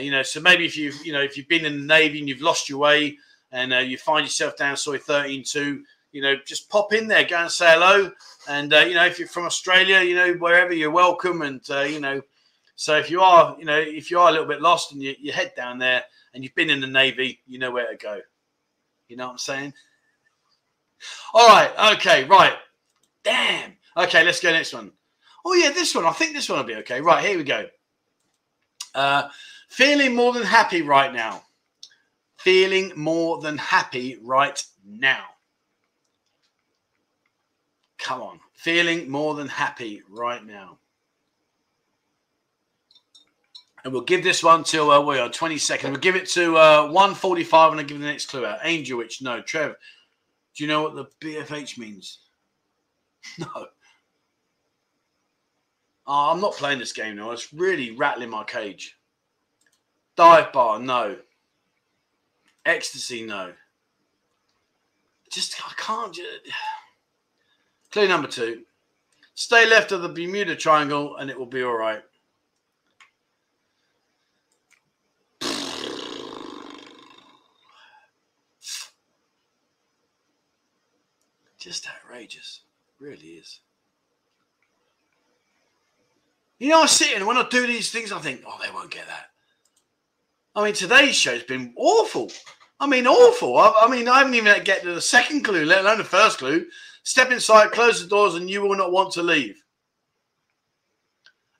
you 0.00 0.10
know, 0.10 0.22
so 0.22 0.40
maybe 0.40 0.66
if 0.66 0.76
you've 0.76 1.06
you 1.06 1.12
know 1.12 1.22
if 1.22 1.36
you've 1.36 1.48
been 1.48 1.64
in 1.64 1.80
the 1.80 1.86
navy 1.86 2.18
and 2.18 2.28
you've 2.28 2.42
lost 2.42 2.68
your 2.68 2.78
way 2.78 3.16
and 3.52 3.88
you 3.88 3.96
find 3.96 4.26
yourself 4.26 4.56
down 4.56 4.76
sorry 4.76 4.98
13 4.98 5.44
2, 5.44 5.84
you 6.16 6.22
know, 6.22 6.34
just 6.46 6.70
pop 6.70 6.94
in 6.94 7.08
there, 7.08 7.24
go 7.24 7.36
and 7.36 7.50
say 7.50 7.74
hello. 7.74 8.10
And 8.48 8.72
you 8.72 8.94
know, 8.94 9.04
if 9.04 9.18
you're 9.18 9.28
from 9.28 9.44
Australia, 9.44 10.00
you 10.00 10.14
know, 10.14 10.32
wherever 10.32 10.72
you're 10.72 10.90
welcome. 10.90 11.42
And 11.42 11.60
you 11.68 12.00
know, 12.00 12.22
so 12.74 12.96
if 12.96 13.10
you 13.10 13.20
are, 13.20 13.54
you 13.58 13.66
know, 13.66 13.78
if 13.78 14.10
you 14.10 14.18
are 14.18 14.30
a 14.30 14.32
little 14.32 14.46
bit 14.46 14.62
lost 14.62 14.92
and 14.92 15.02
you, 15.02 15.14
you 15.20 15.30
head 15.30 15.52
down 15.54 15.78
there 15.78 16.04
and 16.32 16.42
you've 16.42 16.54
been 16.54 16.70
in 16.70 16.80
the 16.80 16.86
Navy, 16.86 17.40
you 17.46 17.58
know 17.58 17.70
where 17.70 17.90
to 17.90 17.98
go. 17.98 18.20
You 19.08 19.18
know 19.18 19.26
what 19.26 19.32
I'm 19.32 19.38
saying? 19.38 19.74
All 21.34 21.48
right. 21.48 21.96
Okay. 21.96 22.24
Right. 22.24 22.54
Damn. 23.22 23.76
Okay. 23.94 24.24
Let's 24.24 24.40
go 24.40 24.52
next 24.52 24.72
one. 24.72 24.92
Oh 25.44 25.52
yeah, 25.52 25.70
this 25.70 25.94
one. 25.94 26.06
I 26.06 26.12
think 26.12 26.32
this 26.32 26.48
one 26.48 26.60
will 26.60 26.64
be 26.64 26.76
okay. 26.76 27.02
Right. 27.02 27.22
Here 27.22 27.36
we 27.36 27.44
go. 27.44 27.66
Uh, 28.94 29.28
feeling 29.68 30.14
more 30.14 30.32
than 30.32 30.44
happy 30.44 30.80
right 30.80 31.12
now. 31.12 31.42
Feeling 32.38 32.94
more 32.96 33.42
than 33.42 33.58
happy 33.58 34.16
right 34.22 34.64
now. 34.82 35.24
Come 38.06 38.22
on. 38.22 38.38
Feeling 38.54 39.10
more 39.10 39.34
than 39.34 39.48
happy 39.48 40.00
right 40.08 40.46
now. 40.46 40.78
And 43.82 43.92
we'll 43.92 44.02
give 44.02 44.22
this 44.22 44.44
one 44.44 44.62
till 44.62 44.92
uh, 44.92 45.00
we 45.00 45.18
are 45.18 45.28
20 45.28 45.58
seconds. 45.58 45.90
We'll 45.90 45.98
give 45.98 46.14
it 46.14 46.28
to 46.28 46.56
uh, 46.56 46.82
145 46.84 47.72
and 47.72 47.80
I'll 47.80 47.86
give 47.86 47.98
the 47.98 48.06
next 48.06 48.26
clue 48.26 48.46
out. 48.46 48.60
Angel 48.62 48.98
Witch, 48.98 49.22
no. 49.22 49.42
Trev, 49.42 49.74
do 50.54 50.62
you 50.62 50.68
know 50.68 50.82
what 50.82 50.94
the 50.94 51.06
BFH 51.20 51.78
means? 51.78 52.20
No. 53.40 53.48
Oh, 56.06 56.30
I'm 56.30 56.40
not 56.40 56.54
playing 56.54 56.78
this 56.78 56.92
game 56.92 57.16
now. 57.16 57.32
It's 57.32 57.52
really 57.52 57.90
rattling 57.90 58.30
my 58.30 58.44
cage. 58.44 58.96
Dive 60.14 60.52
bar, 60.52 60.78
no. 60.78 61.16
Ecstasy, 62.64 63.26
no. 63.26 63.52
Just, 65.28 65.60
I 65.60 65.72
can't. 65.76 66.14
Just... 66.14 66.28
Clue 67.96 68.08
number 68.08 68.28
two. 68.28 68.60
Stay 69.34 69.66
left 69.66 69.90
of 69.90 70.02
the 70.02 70.10
Bermuda 70.10 70.54
Triangle 70.54 71.16
and 71.16 71.30
it 71.30 71.38
will 71.38 71.46
be 71.46 71.62
all 71.62 71.78
right. 71.78 72.02
Just 81.58 81.88
outrageous. 81.88 82.60
It 82.86 83.02
really 83.02 83.28
is. 83.28 83.60
You 86.58 86.68
know, 86.68 86.82
I 86.82 86.86
sit 86.86 87.16
and 87.16 87.26
when 87.26 87.38
I 87.38 87.48
do 87.48 87.66
these 87.66 87.90
things, 87.90 88.12
I 88.12 88.18
think, 88.18 88.42
oh, 88.46 88.58
they 88.62 88.70
won't 88.70 88.90
get 88.90 89.06
that. 89.06 89.30
I 90.54 90.62
mean, 90.62 90.74
today's 90.74 91.16
show's 91.16 91.44
been 91.44 91.72
awful. 91.78 92.30
I 92.78 92.86
mean, 92.86 93.06
awful. 93.06 93.56
I, 93.56 93.72
I 93.80 93.88
mean, 93.88 94.06
I 94.06 94.18
haven't 94.18 94.34
even 94.34 94.62
get 94.64 94.82
to 94.82 94.92
the 94.92 95.00
second 95.00 95.44
clue, 95.44 95.64
let 95.64 95.80
alone 95.80 95.96
the 95.96 96.04
first 96.04 96.36
clue. 96.36 96.66
Step 97.06 97.30
inside, 97.30 97.70
close 97.70 98.02
the 98.02 98.08
doors, 98.08 98.34
and 98.34 98.50
you 98.50 98.60
will 98.60 98.74
not 98.76 98.90
want 98.90 99.12
to 99.12 99.22
leave. 99.22 99.62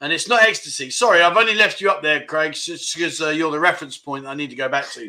And 0.01 0.13
it's 0.13 0.29
not 0.29 0.43
ecstasy. 0.43 0.91
Sorry, 0.91 1.23
I've 1.23 1.37
only 1.37 1.55
left 1.55 1.81
you 1.81 1.89
up 1.89 2.03
there, 2.03 2.25
Craig, 2.25 2.55
just 2.55 2.93
because 2.97 3.23
uh, 3.23 3.29
you're 3.29 3.53
the 3.53 3.61
reference 3.61 3.97
point 3.97 4.27
I 4.27 4.35
need 4.35 4.51
to 4.51 4.57
go 4.57 4.69
back 4.69 4.91
to. 4.95 5.09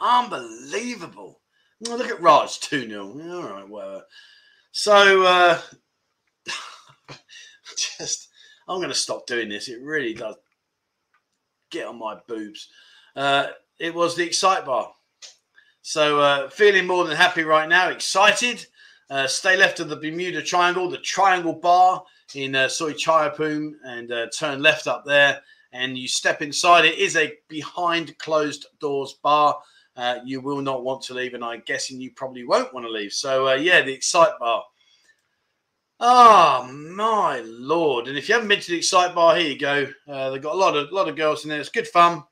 Unbelievable. 0.00 1.42
Oh, 1.86 1.96
look 1.96 2.10
at 2.10 2.22
Raj, 2.22 2.60
2 2.60 2.88
0. 2.88 3.02
All 3.30 3.42
right, 3.42 3.68
whatever. 3.68 4.04
So, 4.72 5.22
uh, 5.22 5.60
just, 7.76 8.30
I'm 8.66 8.78
going 8.78 8.88
to 8.88 8.94
stop 8.94 9.26
doing 9.26 9.50
this. 9.50 9.68
It 9.68 9.82
really 9.82 10.14
does 10.14 10.36
get 11.70 11.86
on 11.86 11.98
my 11.98 12.16
boobs. 12.26 12.70
Uh, 13.16 13.48
it 13.78 13.94
was 13.94 14.14
the 14.14 14.24
Excite 14.24 14.64
Bar. 14.64 14.92
So, 15.82 16.20
uh, 16.20 16.48
feeling 16.48 16.86
more 16.86 17.04
than 17.04 17.16
happy 17.16 17.42
right 17.42 17.68
now, 17.68 17.90
excited. 17.90 18.66
Uh, 19.10 19.26
stay 19.26 19.56
left 19.56 19.80
of 19.80 19.88
the 19.88 19.96
Bermuda 19.96 20.42
Triangle, 20.42 20.88
the 20.88 20.98
Triangle 20.98 21.54
Bar 21.54 22.02
in 22.34 22.54
uh, 22.54 22.68
Soi 22.68 22.92
Chayapum, 22.92 23.72
and 23.84 24.10
uh, 24.10 24.26
turn 24.36 24.62
left 24.62 24.86
up 24.86 25.04
there. 25.04 25.40
And 25.72 25.98
you 25.98 26.08
step 26.08 26.40
inside. 26.40 26.84
It 26.84 26.98
is 26.98 27.16
a 27.16 27.34
behind 27.48 28.16
closed 28.18 28.66
doors 28.80 29.14
bar 29.22 29.58
uh, 29.96 30.18
you 30.24 30.40
will 30.40 30.60
not 30.60 30.82
want 30.82 31.02
to 31.02 31.14
leave, 31.14 31.34
and 31.34 31.44
I'm 31.44 31.62
guessing 31.66 32.00
you 32.00 32.10
probably 32.12 32.44
won't 32.44 32.74
want 32.74 32.84
to 32.84 32.90
leave. 32.90 33.12
So, 33.12 33.48
uh, 33.48 33.54
yeah, 33.54 33.82
the 33.82 33.92
Excite 33.92 34.38
Bar. 34.40 34.64
Oh 36.00 36.68
my 36.72 37.40
lord! 37.44 38.08
And 38.08 38.18
if 38.18 38.28
you 38.28 38.34
haven't 38.34 38.48
been 38.48 38.60
to 38.60 38.70
the 38.72 38.78
Excite 38.78 39.14
Bar, 39.14 39.36
here 39.36 39.48
you 39.48 39.58
go. 39.58 39.86
Uh, 40.08 40.30
they've 40.30 40.42
got 40.42 40.54
a 40.54 40.58
lot 40.58 40.76
of 40.76 40.90
lot 40.90 41.08
of 41.08 41.16
girls 41.16 41.44
in 41.44 41.50
there. 41.50 41.60
It's 41.60 41.68
good 41.68 41.86
fun, 41.86 42.24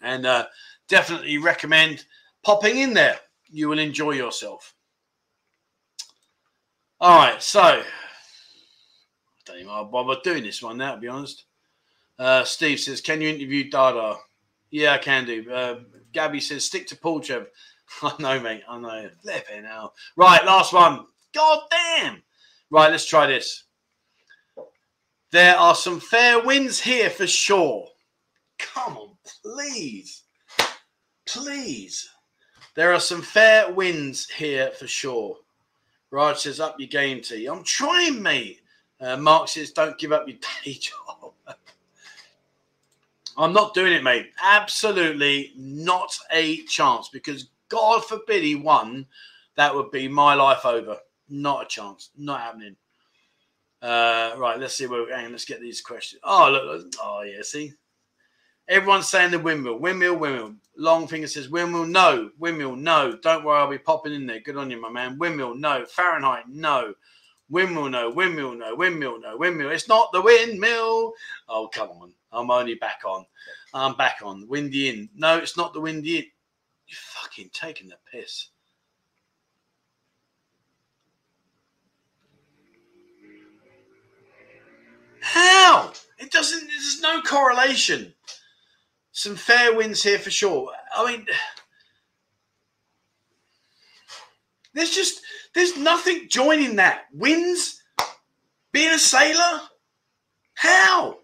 and 0.00 0.26
uh, 0.26 0.46
definitely 0.88 1.38
recommend 1.38 2.04
popping 2.42 2.78
in 2.78 2.94
there. 2.94 3.18
You 3.50 3.68
will 3.68 3.78
enjoy 3.78 4.12
yourself. 4.12 4.74
All 7.00 7.18
right, 7.18 7.42
so 7.42 7.60
I 7.60 7.82
don't 9.46 9.56
even 9.56 9.68
know 9.68 9.88
why 9.90 10.02
we're 10.02 10.16
doing 10.22 10.44
this 10.44 10.62
one 10.62 10.76
now. 10.76 10.94
To 10.94 11.00
be 11.00 11.08
honest, 11.08 11.44
uh, 12.18 12.44
Steve 12.44 12.78
says, 12.78 13.00
"Can 13.00 13.20
you 13.20 13.28
interview 13.28 13.70
Dada?" 13.70 14.16
Yeah, 14.70 14.92
I 14.92 14.98
can 14.98 15.26
do. 15.26 15.50
Uh, 15.50 15.80
Gabby 16.12 16.40
says, 16.40 16.64
stick 16.64 16.86
to 16.88 16.96
Paul 16.96 17.20
Trev. 17.20 17.46
I 18.02 18.14
know, 18.18 18.40
mate. 18.40 18.62
I 18.68 18.78
know. 18.78 19.10
Flipping 19.22 19.64
now. 19.64 19.92
Right, 20.16 20.44
last 20.44 20.72
one. 20.72 21.06
God 21.34 21.60
damn. 21.70 22.22
Right, 22.70 22.90
let's 22.90 23.06
try 23.06 23.26
this. 23.26 23.64
There 25.32 25.56
are 25.56 25.74
some 25.74 26.00
fair 26.00 26.40
winds 26.40 26.80
here 26.80 27.10
for 27.10 27.26
sure. 27.26 27.86
Come 28.58 28.96
on, 28.96 29.09
please. 29.42 30.22
Please. 31.26 32.08
There 32.74 32.92
are 32.92 33.00
some 33.00 33.22
fair 33.22 33.72
winds 33.72 34.28
here 34.28 34.70
for 34.70 34.86
sure. 34.86 35.36
Raj 36.10 36.38
says, 36.38 36.60
up 36.60 36.78
your 36.78 36.88
game, 36.88 37.20
T. 37.20 37.46
I'm 37.46 37.62
trying, 37.62 38.20
mate. 38.22 38.60
Uh, 39.00 39.16
Mark 39.16 39.48
says, 39.48 39.70
don't 39.70 39.98
give 39.98 40.12
up 40.12 40.28
your 40.28 40.38
day 40.64 40.74
job. 40.74 41.32
I'm 43.36 43.52
not 43.52 43.74
doing 43.74 43.92
it, 43.92 44.02
mate. 44.02 44.30
Absolutely 44.42 45.52
not 45.56 46.14
a 46.30 46.58
chance 46.64 47.08
because 47.08 47.48
God 47.68 48.04
forbid 48.04 48.42
he 48.42 48.54
won. 48.54 49.06
That 49.56 49.74
would 49.74 49.90
be 49.90 50.08
my 50.08 50.34
life 50.34 50.66
over. 50.66 50.98
Not 51.28 51.64
a 51.64 51.68
chance. 51.68 52.10
Not 52.18 52.40
happening. 52.40 52.76
Uh, 53.80 54.32
right, 54.36 54.58
let's 54.58 54.74
see 54.74 54.86
where. 54.86 55.00
we're 55.00 55.08
going. 55.08 55.30
let's 55.30 55.44
get 55.44 55.60
these 55.60 55.80
questions. 55.80 56.20
Oh, 56.24 56.50
look. 56.50 56.92
Oh, 57.02 57.22
yeah. 57.22 57.42
See, 57.42 57.72
everyone's 58.70 59.08
saying 59.08 59.32
the 59.32 59.38
windmill, 59.38 59.78
windmill, 59.78 60.16
windmill. 60.16 60.54
Long 60.76 61.06
finger 61.06 61.26
says 61.26 61.50
windmill. 61.50 61.84
No, 61.84 62.30
windmill. 62.38 62.76
No. 62.76 63.18
Don't 63.20 63.44
worry, 63.44 63.58
I'll 63.58 63.68
be 63.68 63.76
popping 63.76 64.14
in 64.14 64.26
there. 64.26 64.40
Good 64.40 64.56
on 64.56 64.70
you, 64.70 64.80
my 64.80 64.88
man. 64.88 65.18
Windmill. 65.18 65.54
No. 65.56 65.84
Fahrenheit. 65.84 66.44
No. 66.48 66.94
Windmill, 67.50 67.90
no. 67.90 68.08
Windmill, 68.08 68.54
no. 68.54 68.74
Windmill, 68.74 69.20
no. 69.20 69.36
Windmill. 69.36 69.70
It's 69.70 69.88
not 69.88 70.10
the 70.12 70.22
windmill. 70.22 71.12
Oh, 71.48 71.68
come 71.68 71.90
on. 71.90 72.14
I'm 72.32 72.50
only 72.50 72.76
back 72.76 73.02
on. 73.04 73.26
I'm 73.74 73.96
back 73.96 74.20
on. 74.24 74.48
Windy 74.48 74.88
Inn. 74.88 75.10
No, 75.14 75.36
it's 75.36 75.56
not 75.56 75.74
the 75.74 75.80
Windy 75.80 76.18
Inn. 76.18 76.24
You're 76.86 76.96
fucking 76.96 77.50
taking 77.52 77.88
the 77.88 77.96
piss. 78.10 78.48
How? 85.20 85.92
It 86.18 86.30
doesn't, 86.30 86.66
there's 86.66 87.00
no 87.00 87.20
correlation. 87.22 88.14
Some 89.12 89.36
fair 89.36 89.74
winds 89.74 90.02
here 90.02 90.18
for 90.18 90.30
sure. 90.30 90.70
I 90.96 91.10
mean, 91.10 91.26
there's 94.72 94.90
just, 94.94 95.22
there's 95.54 95.76
nothing 95.76 96.28
joining 96.28 96.76
that. 96.76 97.04
Winds, 97.12 97.82
being 98.72 98.90
a 98.90 98.98
sailor? 98.98 99.62
How? 100.54 101.18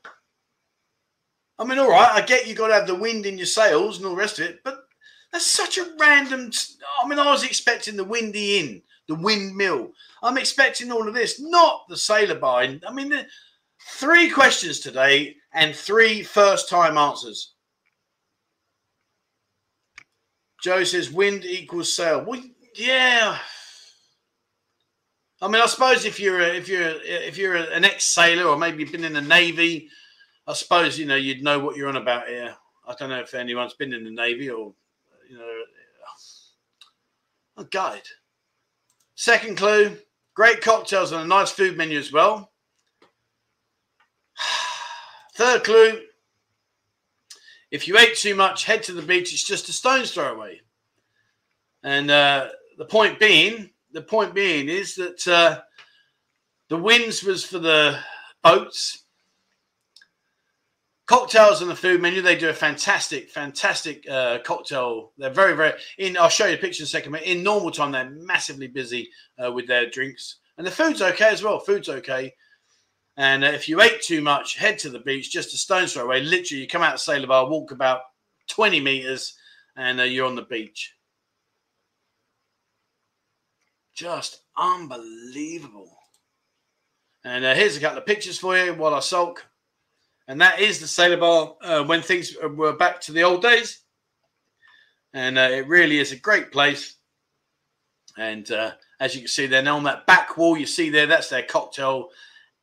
I 1.58 1.64
mean, 1.64 1.78
all 1.78 1.90
right, 1.90 2.10
I 2.12 2.20
get 2.20 2.46
you 2.46 2.54
got 2.54 2.68
to 2.68 2.74
have 2.74 2.86
the 2.86 2.94
wind 2.94 3.24
in 3.24 3.38
your 3.38 3.46
sails 3.46 3.96
and 3.96 4.06
all 4.06 4.12
the 4.12 4.18
rest 4.18 4.38
of 4.38 4.46
it, 4.46 4.60
but 4.64 4.78
that's 5.32 5.46
such 5.46 5.78
a 5.78 5.86
random. 5.98 6.50
I 7.02 7.08
mean, 7.08 7.18
I 7.18 7.30
was 7.30 7.44
expecting 7.44 7.96
the 7.96 8.04
windy 8.04 8.58
inn, 8.58 8.82
the 9.08 9.14
windmill. 9.14 9.92
I'm 10.22 10.38
expecting 10.38 10.90
all 10.90 11.08
of 11.08 11.14
this, 11.14 11.40
not 11.40 11.82
the 11.88 11.96
sailor 11.96 12.38
bar. 12.38 12.62
I 12.62 12.92
mean, 12.92 13.12
three 13.90 14.28
questions 14.28 14.80
today 14.80 15.36
and 15.52 15.74
three 15.74 16.22
first 16.22 16.68
time 16.68 16.98
answers. 16.98 17.54
Joe 20.66 20.82
says 20.82 21.12
wind 21.12 21.44
equals 21.44 21.92
sail. 21.92 22.24
Well, 22.24 22.42
yeah. 22.74 23.38
I 25.40 25.46
mean, 25.46 25.62
I 25.62 25.66
suppose 25.66 26.04
if 26.04 26.18
you're 26.18 26.40
a, 26.40 26.48
if 26.48 26.68
you're 26.68 26.88
a, 26.88 26.94
if 27.28 27.38
you're 27.38 27.54
an 27.54 27.84
ex 27.84 28.02
sailor 28.02 28.48
or 28.48 28.58
maybe 28.58 28.82
you've 28.82 28.90
been 28.90 29.04
in 29.04 29.12
the 29.12 29.20
navy, 29.20 29.88
I 30.44 30.54
suppose 30.54 30.98
you 30.98 31.06
know 31.06 31.14
you'd 31.14 31.44
know 31.44 31.60
what 31.60 31.76
you're 31.76 31.88
on 31.88 31.94
about 31.94 32.26
here. 32.26 32.52
I 32.84 32.96
don't 32.98 33.10
know 33.10 33.20
if 33.20 33.32
anyone's 33.32 33.74
been 33.74 33.92
in 33.92 34.02
the 34.02 34.10
navy 34.10 34.50
or 34.50 34.74
you 35.30 35.38
know 35.38 35.62
a 37.58 37.64
guide. 37.66 38.08
Second 39.14 39.58
clue: 39.58 39.96
great 40.34 40.62
cocktails 40.62 41.12
and 41.12 41.22
a 41.22 41.26
nice 41.28 41.52
food 41.52 41.76
menu 41.76 41.96
as 41.96 42.10
well. 42.10 42.50
Third 45.36 45.62
clue: 45.62 46.00
if 47.76 47.86
you 47.86 47.98
ate 47.98 48.16
too 48.16 48.34
much, 48.34 48.64
head 48.64 48.82
to 48.84 48.92
the 48.92 49.02
beach. 49.02 49.32
It's 49.32 49.44
just 49.44 49.68
a 49.68 49.72
stone's 49.72 50.10
throw 50.10 50.34
away. 50.34 50.62
And 51.82 52.10
uh, 52.10 52.48
the 52.78 52.86
point 52.86 53.20
being, 53.20 53.70
the 53.92 54.02
point 54.02 54.34
being 54.34 54.68
is 54.68 54.94
that 54.96 55.28
uh, 55.28 55.60
the 56.68 56.78
winds 56.78 57.22
was 57.22 57.44
for 57.44 57.58
the 57.58 57.98
boats 58.42 59.04
cocktails 61.06 61.62
on 61.62 61.68
the 61.68 61.76
food 61.76 62.02
menu. 62.02 62.20
They 62.20 62.36
do 62.36 62.48
a 62.48 62.54
fantastic, 62.54 63.30
fantastic 63.30 64.08
uh, 64.08 64.38
cocktail. 64.44 65.12
They're 65.16 65.30
very, 65.30 65.54
very 65.54 65.74
in. 65.98 66.16
I'll 66.16 66.28
show 66.28 66.46
you 66.46 66.54
a 66.54 66.58
picture 66.58 66.82
in 66.82 66.86
a 66.86 66.88
second. 66.88 67.12
But 67.12 67.22
in 67.22 67.42
normal 67.42 67.70
time, 67.70 67.92
they're 67.92 68.10
massively 68.10 68.66
busy 68.66 69.10
uh, 69.42 69.52
with 69.52 69.66
their 69.66 69.88
drinks, 69.88 70.36
and 70.58 70.66
the 70.66 70.70
food's 70.70 71.02
okay 71.02 71.28
as 71.28 71.42
well. 71.42 71.60
Food's 71.60 71.88
okay. 71.88 72.34
And 73.16 73.44
uh, 73.44 73.48
if 73.48 73.68
you 73.68 73.80
ate 73.80 74.02
too 74.02 74.20
much, 74.20 74.56
head 74.56 74.78
to 74.80 74.90
the 74.90 74.98
beach, 74.98 75.30
just 75.30 75.54
a 75.54 75.56
stone's 75.56 75.94
throw 75.94 76.04
away. 76.04 76.22
Literally, 76.22 76.62
you 76.62 76.68
come 76.68 76.82
out 76.82 76.94
of 76.94 77.00
Sailor 77.00 77.26
Bar, 77.26 77.48
walk 77.48 77.70
about 77.70 78.00
twenty 78.46 78.80
meters, 78.80 79.36
and 79.76 80.00
uh, 80.00 80.04
you're 80.04 80.26
on 80.26 80.34
the 80.34 80.42
beach. 80.42 80.94
Just 83.94 84.42
unbelievable. 84.56 85.96
And 87.24 87.44
uh, 87.44 87.54
here's 87.54 87.76
a 87.76 87.80
couple 87.80 87.98
of 87.98 88.06
pictures 88.06 88.38
for 88.38 88.56
you 88.56 88.74
while 88.74 88.94
I 88.94 89.00
sulk 89.00 89.46
and 90.28 90.40
that 90.40 90.60
is 90.60 90.80
the 90.80 90.88
Sailor 90.88 91.18
Bar 91.18 91.56
uh, 91.62 91.84
when 91.84 92.02
things 92.02 92.36
were 92.42 92.76
back 92.76 93.00
to 93.02 93.12
the 93.12 93.22
old 93.22 93.42
days. 93.42 93.80
And 95.12 95.38
uh, 95.38 95.48
it 95.52 95.68
really 95.68 95.98
is 95.98 96.12
a 96.12 96.16
great 96.16 96.50
place. 96.50 96.96
And 98.18 98.50
uh, 98.50 98.72
as 98.98 99.14
you 99.14 99.20
can 99.22 99.28
see 99.28 99.46
there, 99.46 99.62
now 99.62 99.76
on 99.76 99.84
that 99.84 100.06
back 100.06 100.36
wall, 100.36 100.56
you 100.56 100.66
see 100.66 100.90
there, 100.90 101.06
that's 101.06 101.28
their 101.28 101.44
cocktail. 101.44 102.08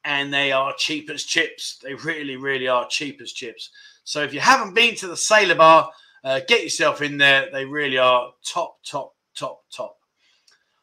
And 0.05 0.34
they 0.34 0.51
are 0.51 0.73
cheap 0.77 1.09
as 1.09 1.23
chips. 1.23 1.80
They 1.81 1.93
really, 1.93 2.35
really 2.35 2.67
are 2.67 2.88
cheap 2.88 3.21
as 3.21 3.31
chips. 3.31 3.69
So 4.03 4.21
if 4.21 4.34
you 4.34 4.39
haven't 4.39 4.73
been 4.73 4.95
to 4.95 5.07
the 5.07 5.17
Sailor 5.17 5.55
Bar, 5.55 5.91
uh, 6.23 6.41
get 6.47 6.63
yourself 6.63 7.01
in 7.01 7.17
there. 7.17 7.49
They 7.51 7.65
really 7.65 7.97
are 7.97 8.31
top, 8.45 8.77
top, 8.84 9.13
top, 9.35 9.63
top. 9.71 9.97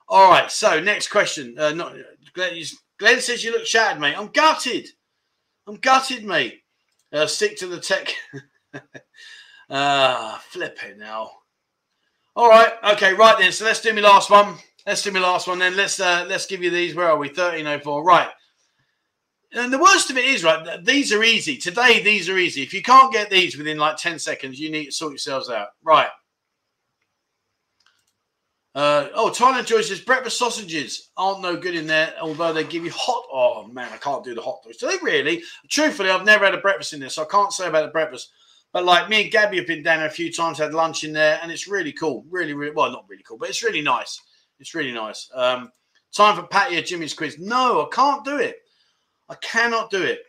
All 0.09 0.31
right. 0.31 0.51
So 0.51 0.81
next 0.81 1.09
question. 1.09 1.55
Uh, 1.59 1.73
not 1.73 1.95
Glenn, 2.33 2.63
Glenn 2.99 3.21
says 3.21 3.45
you 3.45 3.53
look 3.53 3.67
shattered, 3.67 4.01
mate. 4.01 4.17
I'm 4.17 4.29
gutted. 4.29 4.89
I'm 5.67 5.77
gutted, 5.77 6.25
mate. 6.25 6.63
Uh, 7.13 7.27
stick 7.27 7.57
to 7.59 7.67
the 7.67 7.81
tech. 7.81 8.15
Ah, 9.73 10.35
uh, 10.35 10.39
flipping 10.49 10.99
now. 10.99 11.31
All 12.35 12.49
right, 12.49 12.73
okay, 12.93 13.15
right 13.15 13.39
then. 13.39 13.53
So 13.53 13.65
let's 13.65 13.81
do 13.81 13.93
my 13.93 14.01
last 14.01 14.29
one. 14.29 14.57
Let's 14.85 15.03
do 15.03 15.13
my 15.13 15.21
last 15.21 15.47
one. 15.47 15.61
Then 15.61 15.77
let's 15.77 16.01
uh, 16.01 16.27
let's 16.29 16.47
give 16.47 16.61
you 16.61 16.71
these. 16.71 16.97
Where 16.97 17.09
are 17.09 17.17
we? 17.17 17.29
Thirteen 17.29 17.69
oh 17.69 17.79
four. 17.79 18.03
Right. 18.03 18.29
And 19.53 19.73
the 19.73 19.79
worst 19.79 20.11
of 20.11 20.17
it 20.17 20.25
is, 20.25 20.45
right, 20.45 20.85
these 20.85 21.13
are 21.13 21.25
easy. 21.25 21.57
Today, 21.57 22.01
these 22.03 22.29
are 22.29 22.39
easy. 22.39 22.63
If 22.63 22.73
you 22.73 22.83
can't 22.83 23.13
get 23.13 23.31
these 23.31 23.57
within 23.59 23.79
like 23.79 23.97
10 23.97 24.19
seconds, 24.19 24.61
you 24.61 24.71
need 24.71 24.87
to 24.87 24.93
sort 24.93 25.13
yourselves 25.13 25.51
out. 25.51 25.69
Right. 25.83 26.09
Uh, 28.73 29.09
oh, 29.15 29.31
Thailand 29.31 29.67
Joy 29.67 29.81
says 29.81 30.01
breakfast 30.01 30.39
sausages 30.39 31.11
aren't 31.17 31.43
no 31.43 31.57
good 31.57 31.75
in 31.75 31.89
there, 31.89 32.15
although 32.23 32.53
they 32.53 32.63
give 32.63 32.85
you 32.85 32.93
hot. 32.95 33.25
Oh 33.33 33.67
man, 33.67 33.91
I 33.93 33.97
can't 33.97 34.23
do 34.23 34.33
the 34.33 34.41
hot 34.41 34.63
dogs. 34.63 34.77
Do 34.77 34.87
they 34.87 34.99
really? 35.03 35.43
Truthfully, 35.69 36.11
I've 36.11 36.25
never 36.25 36.45
had 36.45 36.55
a 36.55 36.59
breakfast 36.59 36.93
in 36.93 37.01
there, 37.01 37.09
so 37.09 37.23
I 37.23 37.27
can't 37.27 37.53
say 37.53 37.67
about 37.67 37.87
the 37.87 37.91
breakfast. 37.91 38.31
But 38.73 38.85
like 38.85 39.09
me 39.09 39.23
and 39.23 39.33
Gabby 39.33 39.57
have 39.57 39.67
been 39.67 39.83
down 39.83 39.99
there 39.99 40.07
a 40.07 40.11
few 40.11 40.33
times, 40.33 40.59
had 40.59 40.73
lunch 40.73 41.03
in 41.03 41.13
there, 41.13 41.41
and 41.43 41.51
it's 41.51 41.67
really 41.67 41.93
cool. 41.93 42.25
Really, 42.31 42.53
really 42.53 42.71
well, 42.71 42.93
not 42.93 43.07
really 43.09 43.25
cool, 43.25 43.39
but 43.39 43.49
it's 43.49 43.65
really 43.65 43.83
nice. 43.83 44.21
It's 44.61 44.75
really 44.75 44.93
nice. 44.93 45.29
Um, 45.35 45.73
time 46.15 46.37
for 46.37 46.47
Patty 46.47 46.79
or 46.79 46.83
Jimmy's 46.83 47.15
quiz. 47.15 47.41
No, 47.41 47.83
I 47.83 47.89
can't 47.93 48.25
do 48.25 48.37
it. 48.37 48.59
I 49.31 49.37
cannot 49.37 49.91
do 49.91 50.03
it. 50.03 50.25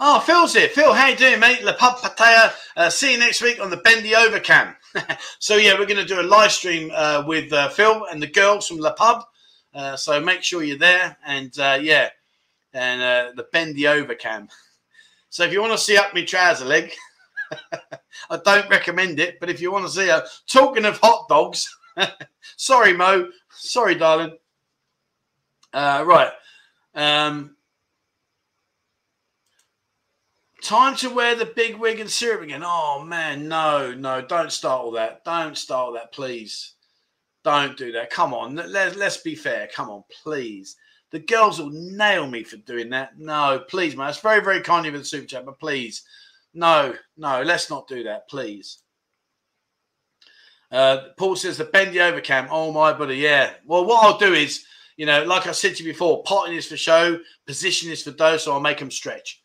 Oh, 0.00 0.18
Phil's 0.18 0.54
here. 0.54 0.68
Phil, 0.68 0.94
how 0.94 1.08
you 1.08 1.16
doing, 1.16 1.38
mate? 1.38 1.62
La 1.62 1.74
Pub 1.74 1.98
Pattaya. 1.98 2.52
Uh, 2.74 2.88
see 2.88 3.12
you 3.12 3.18
next 3.18 3.42
week 3.42 3.60
on 3.60 3.68
the 3.68 3.76
Bendy 3.76 4.16
Over 4.16 4.40
Cam. 4.40 4.74
so 5.38 5.56
yeah, 5.56 5.78
we're 5.78 5.86
going 5.86 6.00
to 6.00 6.06
do 6.06 6.20
a 6.20 6.22
live 6.22 6.50
stream 6.50 6.90
uh, 6.94 7.22
with 7.26 7.52
uh, 7.52 7.68
Phil 7.68 8.06
and 8.10 8.20
the 8.20 8.26
girls 8.26 8.66
from 8.66 8.78
La 8.78 8.94
Pub. 8.94 9.24
Uh, 9.74 9.94
so 9.94 10.18
make 10.20 10.42
sure 10.42 10.62
you're 10.62 10.78
there, 10.78 11.16
and 11.26 11.58
uh, 11.58 11.78
yeah, 11.80 12.08
and 12.72 13.00
uh, 13.02 13.32
the 13.36 13.46
bendy 13.52 13.86
over 13.86 14.14
cam. 14.14 14.48
So 15.28 15.44
if 15.44 15.52
you 15.52 15.60
want 15.60 15.72
to 15.72 15.78
see 15.78 15.96
up 15.98 16.14
my 16.14 16.24
trouser 16.24 16.64
leg, 16.64 16.92
I 18.30 18.38
don't 18.42 18.68
recommend 18.70 19.20
it. 19.20 19.38
But 19.38 19.50
if 19.50 19.60
you 19.60 19.70
want 19.70 19.84
to 19.84 19.92
see 19.92 20.08
a 20.08 20.24
talking 20.46 20.86
of 20.86 20.98
hot 20.98 21.28
dogs, 21.28 21.68
sorry 22.56 22.94
Mo, 22.94 23.28
sorry 23.50 23.96
darling. 23.96 24.36
Right. 25.74 26.32
Um, 26.94 27.56
Time 30.62 30.94
to 30.98 31.10
wear 31.10 31.34
the 31.34 31.44
big 31.44 31.74
wig 31.74 31.98
and 31.98 32.08
syrup 32.08 32.42
again. 32.42 32.62
Oh 32.64 33.02
man, 33.04 33.48
no, 33.48 33.92
no, 33.92 34.22
don't 34.22 34.52
start 34.52 34.80
all 34.80 34.92
that. 34.92 35.24
Don't 35.24 35.58
start 35.58 35.86
all 35.86 35.92
that, 35.94 36.12
please. 36.12 36.74
Don't 37.42 37.76
do 37.76 37.90
that. 37.92 38.10
Come 38.10 38.32
on, 38.32 38.54
let, 38.54 38.94
let's 38.94 39.16
be 39.16 39.34
fair. 39.34 39.68
Come 39.74 39.90
on, 39.90 40.04
please. 40.22 40.76
The 41.10 41.18
girls 41.18 41.58
will 41.58 41.70
nail 41.72 42.28
me 42.28 42.44
for 42.44 42.58
doing 42.58 42.90
that. 42.90 43.18
No, 43.18 43.64
please, 43.68 43.96
man. 43.96 44.08
It's 44.08 44.20
very, 44.20 44.40
very 44.40 44.60
kind 44.60 44.86
of 44.86 44.86
you 44.86 44.92
with 44.92 45.02
the 45.02 45.08
super 45.08 45.26
chat, 45.26 45.44
but 45.44 45.58
please, 45.58 46.04
no, 46.54 46.94
no, 47.16 47.42
let's 47.42 47.68
not 47.68 47.88
do 47.88 48.04
that, 48.04 48.28
please. 48.28 48.78
Uh, 50.70 51.08
Paul 51.18 51.34
says 51.34 51.58
the 51.58 51.64
bendy 51.64 52.00
over 52.00 52.20
cam. 52.20 52.46
Oh 52.52 52.70
my 52.70 52.92
buddy, 52.92 53.16
yeah. 53.16 53.54
Well, 53.66 53.84
what 53.84 54.04
I'll 54.04 54.16
do 54.16 54.32
is, 54.32 54.64
you 55.02 55.06
know, 55.06 55.24
like 55.24 55.48
I 55.48 55.50
said 55.50 55.74
to 55.74 55.82
you 55.82 55.92
before, 55.92 56.22
potting 56.22 56.54
is 56.54 56.68
for 56.68 56.76
show, 56.76 57.18
position 57.44 57.90
is 57.90 58.04
for 58.04 58.12
dose, 58.12 58.44
so 58.44 58.52
I'll 58.52 58.60
make 58.60 58.78
them 58.78 58.88
stretch. 58.88 59.42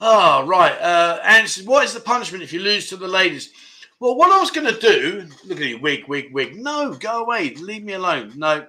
Oh, 0.00 0.46
right. 0.46 0.80
Uh, 0.80 1.18
and 1.24 1.48
says, 1.48 1.66
what 1.66 1.84
is 1.84 1.92
the 1.92 1.98
punishment 1.98 2.44
if 2.44 2.52
you 2.52 2.60
lose 2.60 2.88
to 2.90 2.96
the 2.96 3.08
ladies? 3.08 3.50
Well, 3.98 4.14
what 4.14 4.30
I 4.30 4.38
was 4.38 4.52
going 4.52 4.72
to 4.72 4.80
do, 4.80 5.26
look 5.44 5.60
at 5.60 5.66
you, 5.66 5.80
wig, 5.80 6.06
wig, 6.06 6.32
wig. 6.32 6.54
No, 6.54 6.94
go 6.94 7.24
away. 7.24 7.52
Leave 7.56 7.82
me 7.82 7.94
alone. 7.94 8.32
No. 8.36 8.64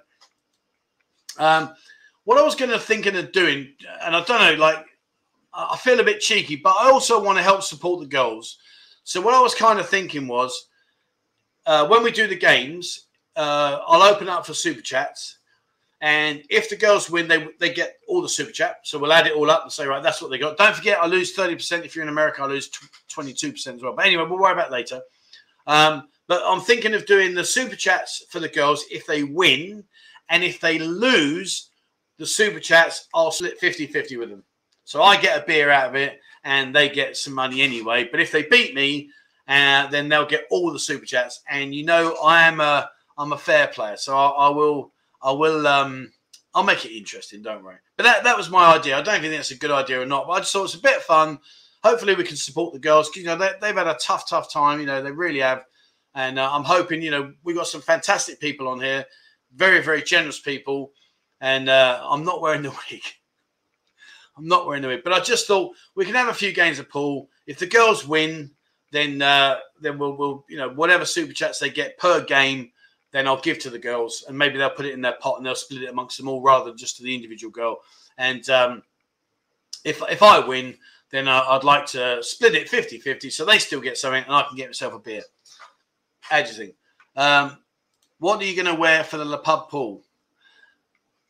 Um, 1.37 1.75
what 2.23 2.39
I 2.39 2.43
was 2.43 2.55
going 2.55 2.71
to 2.71 2.79
thinking 2.79 3.15
of 3.15 3.31
doing, 3.31 3.75
and 4.01 4.15
I 4.15 4.23
don't 4.23 4.41
know, 4.41 4.59
like, 4.59 4.83
I 5.53 5.77
feel 5.77 5.99
a 5.99 6.03
bit 6.03 6.19
cheeky, 6.19 6.55
but 6.55 6.73
I 6.79 6.89
also 6.89 7.23
want 7.23 7.37
to 7.37 7.43
help 7.43 7.61
support 7.61 7.99
the 7.99 8.07
girls. 8.07 8.57
So 9.03 9.21
what 9.21 9.35
I 9.35 9.39
was 9.39 9.53
kind 9.53 9.79
of 9.79 9.87
thinking 9.87 10.27
was, 10.27 10.67
uh, 11.67 11.85
when 11.85 12.01
we 12.01 12.09
do 12.09 12.25
the 12.25 12.35
games, 12.35 13.05
uh, 13.35 13.79
I'll 13.87 14.03
open 14.03 14.29
up 14.29 14.45
for 14.45 14.53
super 14.53 14.81
chats 14.81 15.37
and 16.03 16.43
if 16.49 16.69
the 16.69 16.75
girls 16.75 17.09
win, 17.09 17.29
they 17.29 17.47
they 17.61 17.73
get 17.73 17.97
all 18.09 18.21
the 18.21 18.27
super 18.27 18.51
chat. 18.51 18.79
So 18.83 18.99
we'll 18.99 19.13
add 19.13 19.25
it 19.25 19.37
all 19.37 19.49
up 19.49 19.63
and 19.63 19.71
say, 19.71 19.87
right, 19.87 20.03
that's 20.03 20.21
what 20.21 20.31
they 20.31 20.37
got. 20.37 20.57
Don't 20.57 20.75
forget, 20.75 20.99
I 20.99 21.05
lose 21.05 21.33
30%. 21.33 21.85
If 21.85 21.95
you're 21.95 22.03
in 22.03 22.09
America, 22.09 22.43
I 22.43 22.47
lose 22.47 22.69
22% 23.09 23.75
as 23.75 23.81
well. 23.81 23.93
But 23.95 24.05
anyway, 24.05 24.25
we'll 24.29 24.37
worry 24.37 24.51
about 24.51 24.69
later. 24.69 24.99
Um, 25.65 26.09
but 26.27 26.41
I'm 26.45 26.59
thinking 26.59 26.93
of 26.93 27.05
doing 27.05 27.33
the 27.33 27.45
super 27.45 27.77
chats 27.77 28.25
for 28.29 28.41
the 28.41 28.49
girls 28.49 28.83
if 28.91 29.07
they 29.07 29.23
win. 29.23 29.85
And 30.27 30.43
if 30.43 30.59
they 30.59 30.77
lose 30.77 31.69
the 32.17 32.27
super 32.27 32.59
chats, 32.59 33.07
I'll 33.13 33.31
split 33.31 33.57
50 33.57 33.87
50 33.87 34.17
with 34.17 34.29
them. 34.29 34.43
So 34.83 35.01
I 35.01 35.15
get 35.15 35.41
a 35.41 35.45
beer 35.45 35.69
out 35.69 35.87
of 35.87 35.95
it 35.95 36.19
and 36.43 36.75
they 36.75 36.89
get 36.89 37.15
some 37.15 37.33
money 37.33 37.61
anyway. 37.61 38.09
But 38.11 38.19
if 38.19 38.29
they 38.29 38.43
beat 38.43 38.75
me, 38.75 39.09
uh, 39.47 39.87
then 39.87 40.09
they'll 40.09 40.25
get 40.25 40.47
all 40.51 40.73
the 40.73 40.79
super 40.79 41.05
chats. 41.05 41.39
And 41.49 41.73
you 41.73 41.85
know, 41.85 42.17
I 42.21 42.43
am 42.43 42.59
a 42.59 42.89
I'm 43.17 43.33
a 43.33 43.37
fair 43.37 43.67
player, 43.67 43.97
so 43.97 44.15
I, 44.15 44.47
I 44.47 44.49
will 44.49 44.91
I 45.21 45.31
will 45.31 45.67
um 45.67 46.11
I'll 46.53 46.63
make 46.63 46.85
it 46.85 46.95
interesting. 46.95 47.41
Don't 47.41 47.63
worry. 47.63 47.77
But 47.97 48.03
that 48.03 48.23
that 48.23 48.37
was 48.37 48.49
my 48.49 48.75
idea. 48.75 48.97
I 48.97 49.01
don't 49.01 49.21
think 49.21 49.33
that's 49.33 49.51
a 49.51 49.57
good 49.57 49.71
idea 49.71 50.01
or 50.01 50.05
not, 50.05 50.27
but 50.27 50.33
I 50.33 50.39
just 50.39 50.53
thought 50.53 50.65
it's 50.65 50.75
a 50.75 50.81
bit 50.81 50.97
of 50.97 51.03
fun. 51.03 51.39
Hopefully, 51.83 52.15
we 52.15 52.23
can 52.23 52.37
support 52.37 52.73
the 52.73 52.79
girls 52.79 53.13
you 53.15 53.23
know 53.23 53.35
they, 53.35 53.51
they've 53.61 53.75
had 53.75 53.87
a 53.87 53.97
tough, 54.01 54.29
tough 54.29 54.51
time. 54.51 54.79
You 54.79 54.85
know 54.85 55.01
they 55.01 55.11
really 55.11 55.39
have, 55.39 55.63
and 56.15 56.39
uh, 56.39 56.49
I'm 56.51 56.63
hoping 56.63 57.01
you 57.01 57.11
know 57.11 57.33
we've 57.43 57.55
got 57.55 57.67
some 57.67 57.81
fantastic 57.81 58.39
people 58.39 58.67
on 58.67 58.79
here, 58.79 59.05
very, 59.55 59.81
very 59.81 60.01
generous 60.01 60.39
people, 60.39 60.91
and 61.41 61.69
uh, 61.69 62.01
I'm 62.03 62.23
not 62.23 62.41
wearing 62.41 62.63
the 62.63 62.69
wig. 62.91 63.01
I'm 64.37 64.47
not 64.47 64.65
wearing 64.65 64.81
the 64.81 64.87
wig, 64.87 65.03
but 65.03 65.13
I 65.13 65.19
just 65.19 65.47
thought 65.47 65.75
we 65.95 66.05
can 66.05 66.15
have 66.15 66.27
a 66.27 66.33
few 66.33 66.53
games 66.53 66.79
of 66.79 66.89
pool. 66.89 67.29
If 67.45 67.59
the 67.59 67.67
girls 67.67 68.07
win, 68.07 68.51
then 68.91 69.21
uh, 69.21 69.57
then 69.81 69.97
we'll, 69.97 70.15
we'll 70.15 70.45
you 70.49 70.57
know 70.57 70.69
whatever 70.69 71.05
super 71.05 71.33
chats 71.33 71.59
they 71.59 71.69
get 71.69 71.97
per 71.97 72.23
game, 72.23 72.71
then 73.13 73.27
I'll 73.27 73.39
give 73.39 73.59
to 73.59 73.69
the 73.69 73.79
girls, 73.79 74.25
and 74.27 74.37
maybe 74.37 74.57
they'll 74.57 74.71
put 74.71 74.87
it 74.87 74.93
in 74.93 75.01
their 75.01 75.13
pot 75.13 75.37
and 75.37 75.45
they'll 75.45 75.55
split 75.55 75.83
it 75.83 75.89
amongst 75.89 76.17
them 76.17 76.27
all 76.27 76.41
rather 76.41 76.65
than 76.65 76.77
just 76.77 76.97
to 76.97 77.03
the 77.03 77.15
individual 77.15 77.51
girl. 77.51 77.79
And 78.17 78.47
um, 78.49 78.83
if 79.85 80.01
if 80.09 80.21
I 80.21 80.39
win, 80.39 80.75
then 81.11 81.27
I'd 81.27 81.63
like 81.63 81.85
to 81.87 82.23
split 82.23 82.55
it 82.55 82.67
50-50 82.67 83.31
so 83.31 83.45
they 83.45 83.59
still 83.59 83.79
get 83.79 83.99
something 83.99 84.23
and 84.23 84.33
I 84.33 84.43
can 84.43 84.57
get 84.57 84.69
myself 84.69 84.95
a 84.95 84.99
beer. 84.99 85.21
How 86.21 86.41
do 86.41 86.47
you 86.47 86.53
think? 86.55 86.75
Um, 87.15 87.59
what 88.17 88.41
are 88.41 88.45
you 88.45 88.55
going 88.55 88.73
to 88.73 88.79
wear 88.79 89.03
for 89.03 89.17
the 89.17 89.25
Le 89.25 89.37
Pub 89.37 89.69
pool? 89.69 90.03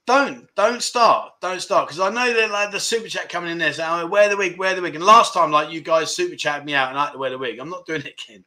Don't 0.05 0.53
don't 0.55 0.81
start, 0.81 1.33
don't 1.41 1.61
start 1.61 1.87
because 1.87 1.99
I 1.99 2.09
know 2.09 2.33
that 2.33 2.51
like 2.51 2.71
the 2.71 2.79
super 2.79 3.07
chat 3.07 3.29
coming 3.29 3.51
in 3.51 3.57
there 3.57 3.71
saying, 3.71 3.89
oh, 3.89 4.07
"Wear 4.07 4.27
the 4.27 4.35
wig, 4.35 4.57
wear 4.57 4.75
the 4.75 4.81
wig." 4.81 4.95
And 4.95 5.03
last 5.03 5.33
time, 5.33 5.49
like 5.49 5.71
you 5.71 5.79
guys 5.79 6.13
super 6.13 6.35
chatted 6.35 6.65
me 6.65 6.73
out 6.73 6.89
and 6.89 6.97
I 6.97 7.05
had 7.05 7.13
to 7.13 7.17
wear 7.17 7.29
the 7.29 7.37
wig. 7.37 7.57
I'm 7.57 7.69
not 7.69 7.85
doing 7.85 8.01
it 8.01 8.21
again. 8.27 8.43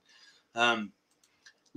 Um, 0.55 0.93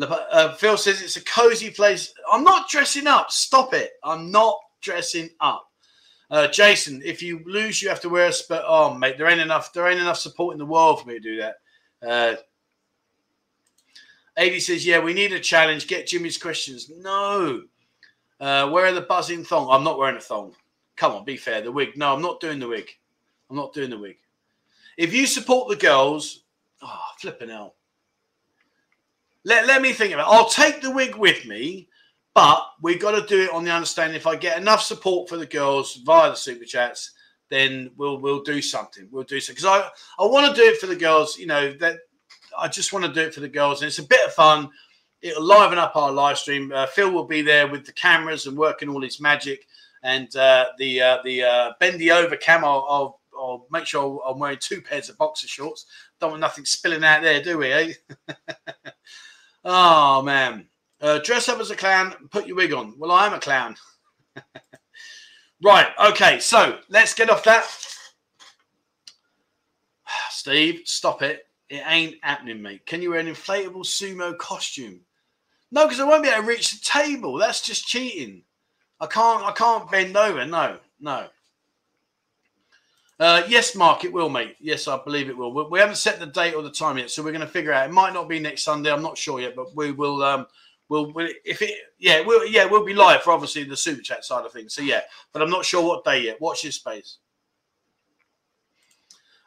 uh, 0.01 0.53
Phil 0.55 0.77
says 0.77 1.01
it's 1.01 1.17
a 1.17 1.23
cozy 1.23 1.69
place. 1.69 2.13
I'm 2.31 2.43
not 2.43 2.69
dressing 2.69 3.07
up. 3.07 3.31
Stop 3.31 3.73
it. 3.73 3.91
I'm 4.03 4.31
not 4.31 4.57
dressing 4.81 5.29
up. 5.41 5.69
Uh, 6.31 6.47
Jason, 6.47 7.01
if 7.03 7.23
you 7.23 7.41
lose, 7.45 7.81
you 7.81 7.89
have 7.89 8.01
to 8.01 8.09
wear 8.09 8.27
a 8.27 8.33
spurt. 8.33 8.63
Oh, 8.65 8.93
mate, 8.93 9.17
there 9.17 9.27
ain't 9.27 9.41
enough. 9.41 9.73
There 9.73 9.87
ain't 9.87 9.99
enough 9.99 10.19
support 10.19 10.53
in 10.53 10.59
the 10.59 10.65
world 10.65 11.01
for 11.01 11.07
me 11.07 11.15
to 11.15 11.19
do 11.19 11.37
that. 11.37 11.55
Uh, 12.07 12.35
AD 14.37 14.61
says, 14.61 14.85
"Yeah, 14.85 14.99
we 14.99 15.13
need 15.13 15.33
a 15.33 15.39
challenge. 15.39 15.87
Get 15.87 16.07
Jimmy's 16.07 16.37
questions." 16.37 16.89
No, 16.89 17.63
uh, 18.39 18.69
wearing 18.71 18.95
the 18.95 19.01
buzzing 19.01 19.43
thong. 19.43 19.69
I'm 19.71 19.83
not 19.83 19.97
wearing 19.97 20.17
a 20.17 20.21
thong. 20.21 20.55
Come 20.95 21.13
on, 21.13 21.25
be 21.25 21.35
fair. 21.35 21.61
The 21.61 21.71
wig. 21.71 21.97
No, 21.97 22.13
I'm 22.13 22.21
not 22.21 22.39
doing 22.39 22.59
the 22.59 22.67
wig. 22.67 22.89
I'm 23.49 23.55
not 23.55 23.73
doing 23.73 23.89
the 23.89 23.97
wig. 23.97 24.17
If 24.97 25.13
you 25.13 25.25
support 25.25 25.67
the 25.67 25.75
girls, 25.75 26.43
oh, 26.83 27.01
flipping 27.17 27.49
hell. 27.49 27.75
Let, 29.49 29.67
let 29.67 29.81
me 29.81 29.93
think 29.93 30.13
about 30.13 30.31
it. 30.31 30.35
I'll 30.35 30.49
take 30.49 30.81
the 30.81 30.91
wig 30.91 31.15
with 31.15 31.45
me, 31.45 31.89
but 32.33 32.63
we've 32.81 33.01
got 33.01 33.19
to 33.19 33.27
do 33.27 33.43
it 33.43 33.51
on 33.51 33.65
the 33.65 33.71
understanding 33.71 34.15
if 34.15 34.27
I 34.27 34.35
get 34.35 34.59
enough 34.59 34.81
support 34.81 35.27
for 35.27 35.37
the 35.37 35.45
girls 35.45 35.95
via 36.05 36.29
the 36.29 36.35
super 36.35 36.65
chats, 36.65 37.11
then 37.49 37.89
we'll 37.97 38.19
we'll 38.19 38.43
do 38.43 38.61
something. 38.61 39.07
We'll 39.11 39.23
do 39.23 39.39
something 39.39 39.61
because 39.61 39.91
I 40.17 40.23
I 40.23 40.27
want 40.27 40.55
to 40.55 40.61
do 40.61 40.67
it 40.67 40.79
for 40.79 40.85
the 40.87 40.95
girls. 40.95 41.37
You 41.37 41.47
know 41.47 41.73
that 41.79 41.97
I 42.57 42.67
just 42.67 42.93
want 42.93 43.05
to 43.05 43.13
do 43.13 43.21
it 43.21 43.33
for 43.33 43.41
the 43.41 43.49
girls, 43.49 43.81
and 43.81 43.87
it's 43.87 43.99
a 43.99 44.03
bit 44.03 44.25
of 44.25 44.33
fun 44.33 44.69
it'll 45.21 45.43
liven 45.43 45.77
up 45.77 45.95
our 45.95 46.11
live 46.11 46.37
stream. 46.37 46.71
Uh, 46.73 46.85
Phil 46.87 47.11
will 47.11 47.25
be 47.25 47.41
there 47.41 47.67
with 47.67 47.85
the 47.85 47.91
cameras 47.91 48.45
and 48.45 48.57
working 48.57 48.89
all 48.89 49.01
his 49.01 49.19
magic. 49.19 49.67
And 50.03 50.33
uh, 50.35 50.67
the 50.77 51.01
uh, 51.01 51.17
the 51.23 51.43
uh, 51.43 51.71
bendy 51.79 52.11
over 52.11 52.37
cam, 52.37 52.63
I'll, 52.63 52.85
I'll, 52.89 53.19
I'll, 53.37 53.67
make 53.69 53.85
sure 53.85 54.21
I'm 54.25 54.39
wearing 54.39 54.57
two 54.59 54.81
pairs 54.81 55.09
of 55.09 55.17
boxer 55.17 55.47
shorts. 55.47 55.85
Don't 56.21 56.31
want 56.31 56.41
nothing 56.41 56.63
spilling 56.63 57.03
out 57.03 57.21
there, 57.21 57.41
do 57.41 57.57
we? 57.57 57.71
Eh? 57.71 57.93
oh 59.65 60.21
man, 60.21 60.67
uh, 61.01 61.19
dress 61.19 61.49
up 61.49 61.59
as 61.59 61.71
a 61.71 61.75
clown, 61.75 62.13
put 62.31 62.47
your 62.47 62.55
wig 62.55 62.73
on. 62.73 62.93
Well, 62.97 63.11
I 63.11 63.27
am 63.27 63.33
a 63.33 63.39
clown. 63.39 63.75
right. 65.63 65.87
Okay. 66.09 66.39
So 66.39 66.79
let's 66.89 67.13
get 67.13 67.29
off 67.29 67.43
that. 67.43 67.65
Steve, 70.29 70.81
stop 70.85 71.21
it. 71.21 71.45
It 71.69 71.83
ain't 71.85 72.15
happening, 72.23 72.61
mate. 72.61 72.85
Can 72.85 73.01
you 73.01 73.11
wear 73.11 73.19
an 73.19 73.27
inflatable 73.27 73.85
sumo 73.85 74.37
costume? 74.37 75.01
No, 75.71 75.85
because 75.85 75.99
I 75.99 76.05
won't 76.05 76.23
be 76.23 76.29
able 76.29 76.41
to 76.41 76.47
reach 76.47 76.71
the 76.71 76.83
table. 76.83 77.37
That's 77.37 77.61
just 77.61 77.85
cheating. 77.85 78.43
I 78.99 79.05
can't. 79.05 79.43
I 79.43 79.51
can't 79.51 79.89
bend 79.89 80.17
over. 80.17 80.45
No, 80.45 80.77
no. 80.99 81.27
Uh, 83.19 83.43
yes, 83.49 83.75
Mark, 83.75 84.05
it 84.05 84.13
will, 84.13 84.29
mate. 84.29 84.55
Yes, 84.61 84.87
I 84.87 84.97
believe 85.03 85.29
it 85.29 85.37
will. 85.37 85.53
We, 85.53 85.63
we 85.63 85.79
haven't 85.79 85.97
set 85.97 86.19
the 86.19 86.25
date 86.25 86.53
or 86.53 86.63
the 86.63 86.71
time 86.71 86.97
yet, 86.97 87.11
so 87.11 87.21
we're 87.21 87.33
going 87.33 87.41
to 87.41 87.47
figure 87.47 87.73
out. 87.73 87.89
It 87.89 87.91
might 87.91 88.13
not 88.13 88.29
be 88.29 88.39
next 88.39 88.63
Sunday. 88.63 88.91
I'm 88.91 89.01
not 89.01 89.17
sure 89.17 89.41
yet, 89.41 89.55
but 89.57 89.75
we 89.75 89.91
will. 89.91 90.23
Um, 90.23 90.47
we'll, 90.87 91.11
we'll 91.11 91.27
if 91.43 91.61
it, 91.61 91.73
yeah, 91.97 92.21
we'll, 92.21 92.47
yeah, 92.47 92.65
we'll 92.65 92.85
be 92.85 92.93
live 92.93 93.21
for 93.21 93.31
obviously 93.31 93.65
the 93.65 93.75
super 93.75 94.01
chat 94.01 94.23
side 94.23 94.45
of 94.45 94.53
things. 94.53 94.73
So 94.73 94.81
yeah, 94.83 95.01
but 95.33 95.41
I'm 95.41 95.49
not 95.49 95.65
sure 95.65 95.85
what 95.85 96.05
day 96.05 96.23
yet. 96.23 96.39
Watch 96.39 96.61
this 96.61 96.75
space. 96.75 97.17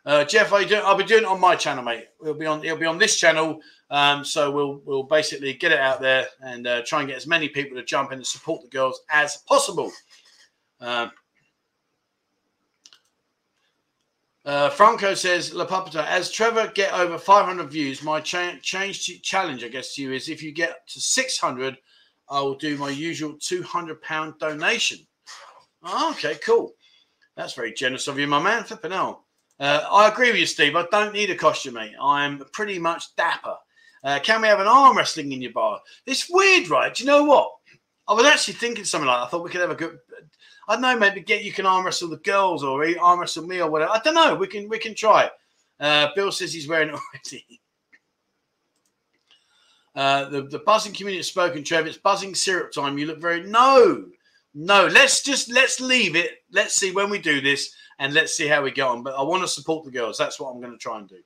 Uh, 0.04 0.24
Jeff, 0.24 0.52
I'll 0.52 0.96
be 0.96 1.04
doing 1.04 1.22
it 1.22 1.28
on 1.28 1.40
my 1.40 1.54
channel, 1.54 1.84
mate. 1.84 2.08
It'll 2.20 2.34
be 2.34 2.46
on. 2.46 2.62
It'll 2.64 2.76
be 2.76 2.86
on 2.86 2.98
this 2.98 3.18
channel. 3.18 3.60
Um, 3.88 4.22
so 4.22 4.50
we'll 4.50 4.82
we'll 4.84 5.04
basically 5.04 5.54
get 5.54 5.72
it 5.72 5.78
out 5.78 6.00
there 6.00 6.26
and 6.42 6.66
uh, 6.66 6.82
try 6.84 7.00
and 7.00 7.08
get 7.08 7.16
as 7.16 7.26
many 7.26 7.48
people 7.48 7.76
to 7.78 7.84
jump 7.84 8.12
in 8.12 8.18
and 8.18 8.26
support 8.26 8.62
the 8.62 8.68
girls 8.68 9.00
as 9.08 9.38
possible. 9.48 9.92
Um, 10.80 11.12
uh, 14.44 14.70
Franco 14.70 15.14
says, 15.14 15.54
La 15.54 15.66
Papata, 15.66 16.04
as 16.06 16.30
Trevor 16.30 16.72
get 16.74 16.92
over 16.92 17.18
500 17.18 17.70
views, 17.70 18.02
my 18.02 18.20
cha- 18.20 18.56
change 18.60 19.06
to, 19.06 19.18
challenge, 19.20 19.62
I 19.62 19.68
guess, 19.68 19.94
to 19.94 20.02
you 20.02 20.12
is 20.12 20.28
if 20.28 20.42
you 20.42 20.52
get 20.52 20.86
to 20.88 21.00
600, 21.00 21.76
I 22.28 22.40
will 22.40 22.54
do 22.54 22.76
my 22.76 22.90
usual 22.90 23.36
200 23.40 24.02
pound 24.02 24.38
donation. 24.38 24.98
Oh, 25.84 26.10
okay, 26.12 26.36
cool. 26.44 26.72
That's 27.36 27.54
very 27.54 27.72
generous 27.72 28.08
of 28.08 28.18
you, 28.18 28.26
my 28.26 28.42
man. 28.42 28.64
Flipping 28.64 28.92
out. 28.92 29.22
Uh, 29.60 29.84
I 29.90 30.08
agree 30.08 30.30
with 30.30 30.40
you, 30.40 30.46
Steve. 30.46 30.76
I 30.76 30.86
don't 30.90 31.12
need 31.12 31.30
a 31.30 31.36
costume, 31.36 31.74
mate. 31.74 31.94
I'm 32.00 32.42
pretty 32.52 32.78
much 32.78 33.14
dapper. 33.16 33.56
Uh, 34.04 34.18
can 34.20 34.42
we 34.42 34.48
have 34.48 34.60
an 34.60 34.66
arm 34.66 34.96
wrestling 34.96 35.30
in 35.32 35.40
your 35.40 35.52
bar? 35.52 35.80
It's 36.06 36.28
weird, 36.28 36.68
right? 36.68 36.92
Do 36.92 37.04
you 37.04 37.06
know 37.06 37.24
what? 37.24 37.50
I 38.08 38.14
was 38.14 38.26
actually 38.26 38.54
thinking 38.54 38.84
something 38.84 39.06
like. 39.06 39.20
I 39.20 39.28
thought 39.28 39.44
we 39.44 39.50
could 39.50 39.60
have 39.60 39.70
a 39.70 39.76
good. 39.76 39.98
I 40.68 40.74
don't 40.74 40.82
know, 40.82 40.98
maybe 40.98 41.20
get 41.20 41.44
you 41.44 41.52
can 41.52 41.66
arm 41.66 41.84
wrestle 41.84 42.08
the 42.08 42.18
girls 42.18 42.62
or 42.62 42.86
arm 43.00 43.20
wrestle 43.20 43.46
me 43.46 43.60
or 43.60 43.70
whatever. 43.70 43.92
I 43.92 44.00
don't 44.00 44.14
know. 44.14 44.34
We 44.34 44.46
can 44.46 44.68
we 44.68 44.78
can 44.78 44.94
try. 44.94 45.30
Uh, 45.80 46.08
Bill 46.14 46.30
says 46.30 46.52
he's 46.52 46.68
wearing 46.68 46.90
it 46.90 46.94
already. 46.94 47.60
Uh, 49.94 50.26
the, 50.30 50.42
the 50.44 50.60
buzzing 50.60 50.94
community 50.94 51.18
has 51.18 51.26
spoken, 51.26 51.62
Trev. 51.62 51.86
It's 51.86 51.98
buzzing 51.98 52.34
syrup 52.34 52.72
time. 52.72 52.96
You 52.96 53.04
look 53.04 53.20
very 53.20 53.42
no, 53.42 54.06
no. 54.54 54.86
Let's 54.86 55.22
just 55.22 55.52
let's 55.52 55.80
leave 55.80 56.16
it. 56.16 56.44
Let's 56.50 56.74
see 56.74 56.92
when 56.92 57.10
we 57.10 57.18
do 57.18 57.42
this 57.42 57.74
and 57.98 58.14
let's 58.14 58.34
see 58.34 58.48
how 58.48 58.62
we 58.62 58.70
get 58.70 58.86
on. 58.86 59.02
But 59.02 59.16
I 59.16 59.22
want 59.22 59.42
to 59.42 59.48
support 59.48 59.84
the 59.84 59.90
girls. 59.90 60.16
That's 60.16 60.40
what 60.40 60.50
I'm 60.50 60.62
going 60.62 60.72
to 60.72 60.78
try 60.78 60.98
and 60.98 61.08
do. 61.08 61.18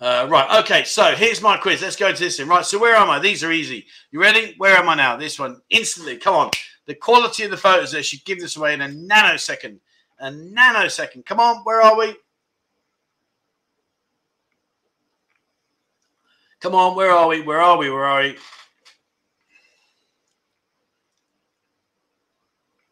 Uh, 0.00 0.26
right. 0.28 0.60
Okay. 0.60 0.84
So 0.84 1.14
here's 1.14 1.40
my 1.40 1.56
quiz. 1.56 1.80
Let's 1.80 1.96
go 1.96 2.12
to 2.12 2.18
this 2.18 2.36
thing. 2.36 2.48
Right. 2.48 2.66
So 2.66 2.78
where 2.78 2.94
am 2.94 3.08
I? 3.08 3.20
These 3.20 3.42
are 3.42 3.52
easy. 3.52 3.86
You 4.10 4.20
ready? 4.20 4.54
Where 4.58 4.76
am 4.76 4.88
I 4.88 4.96
now? 4.96 5.16
This 5.16 5.38
one 5.38 5.62
instantly. 5.70 6.18
Come 6.18 6.34
on. 6.34 6.50
The 6.86 6.94
quality 6.94 7.44
of 7.44 7.50
the 7.50 7.56
photos 7.56 7.92
there 7.92 8.02
should 8.02 8.24
give 8.24 8.40
this 8.40 8.56
away 8.56 8.74
in 8.74 8.80
a 8.80 8.88
nanosecond. 8.88 9.78
A 10.18 10.30
nanosecond. 10.30 11.24
Come 11.24 11.40
on. 11.40 11.58
Where 11.64 11.82
are 11.82 11.96
we? 11.96 12.14
Come 16.60 16.74
on. 16.74 16.94
Where 16.96 17.10
are 17.10 17.28
we? 17.28 17.40
Where 17.40 17.60
are 17.60 17.78
we? 17.78 17.90
Where 17.90 18.04
are 18.04 18.22
we? 18.22 18.36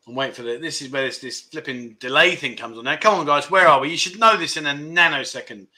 I'm 0.07 0.17
waiting 0.17 0.35
for 0.35 0.43
the. 0.43 0.59
This 0.59 0.83
is 0.83 0.91
where 0.91 1.07
this, 1.07 1.19
this 1.19 1.41
flipping 1.43 1.97
delay 2.01 2.35
thing 2.35 2.57
comes 2.57 2.77
on 2.77 2.85
now. 2.85 2.97
Come 2.97 3.21
on, 3.21 3.27
guys, 3.27 3.51
where 3.51 3.69
are 3.69 3.81
we? 3.81 3.91
You 3.91 3.97
should 3.97 4.19
know 4.19 4.37
this 4.37 4.57
in 4.57 4.67
a 4.67 4.75
nanosecond. 4.75 5.69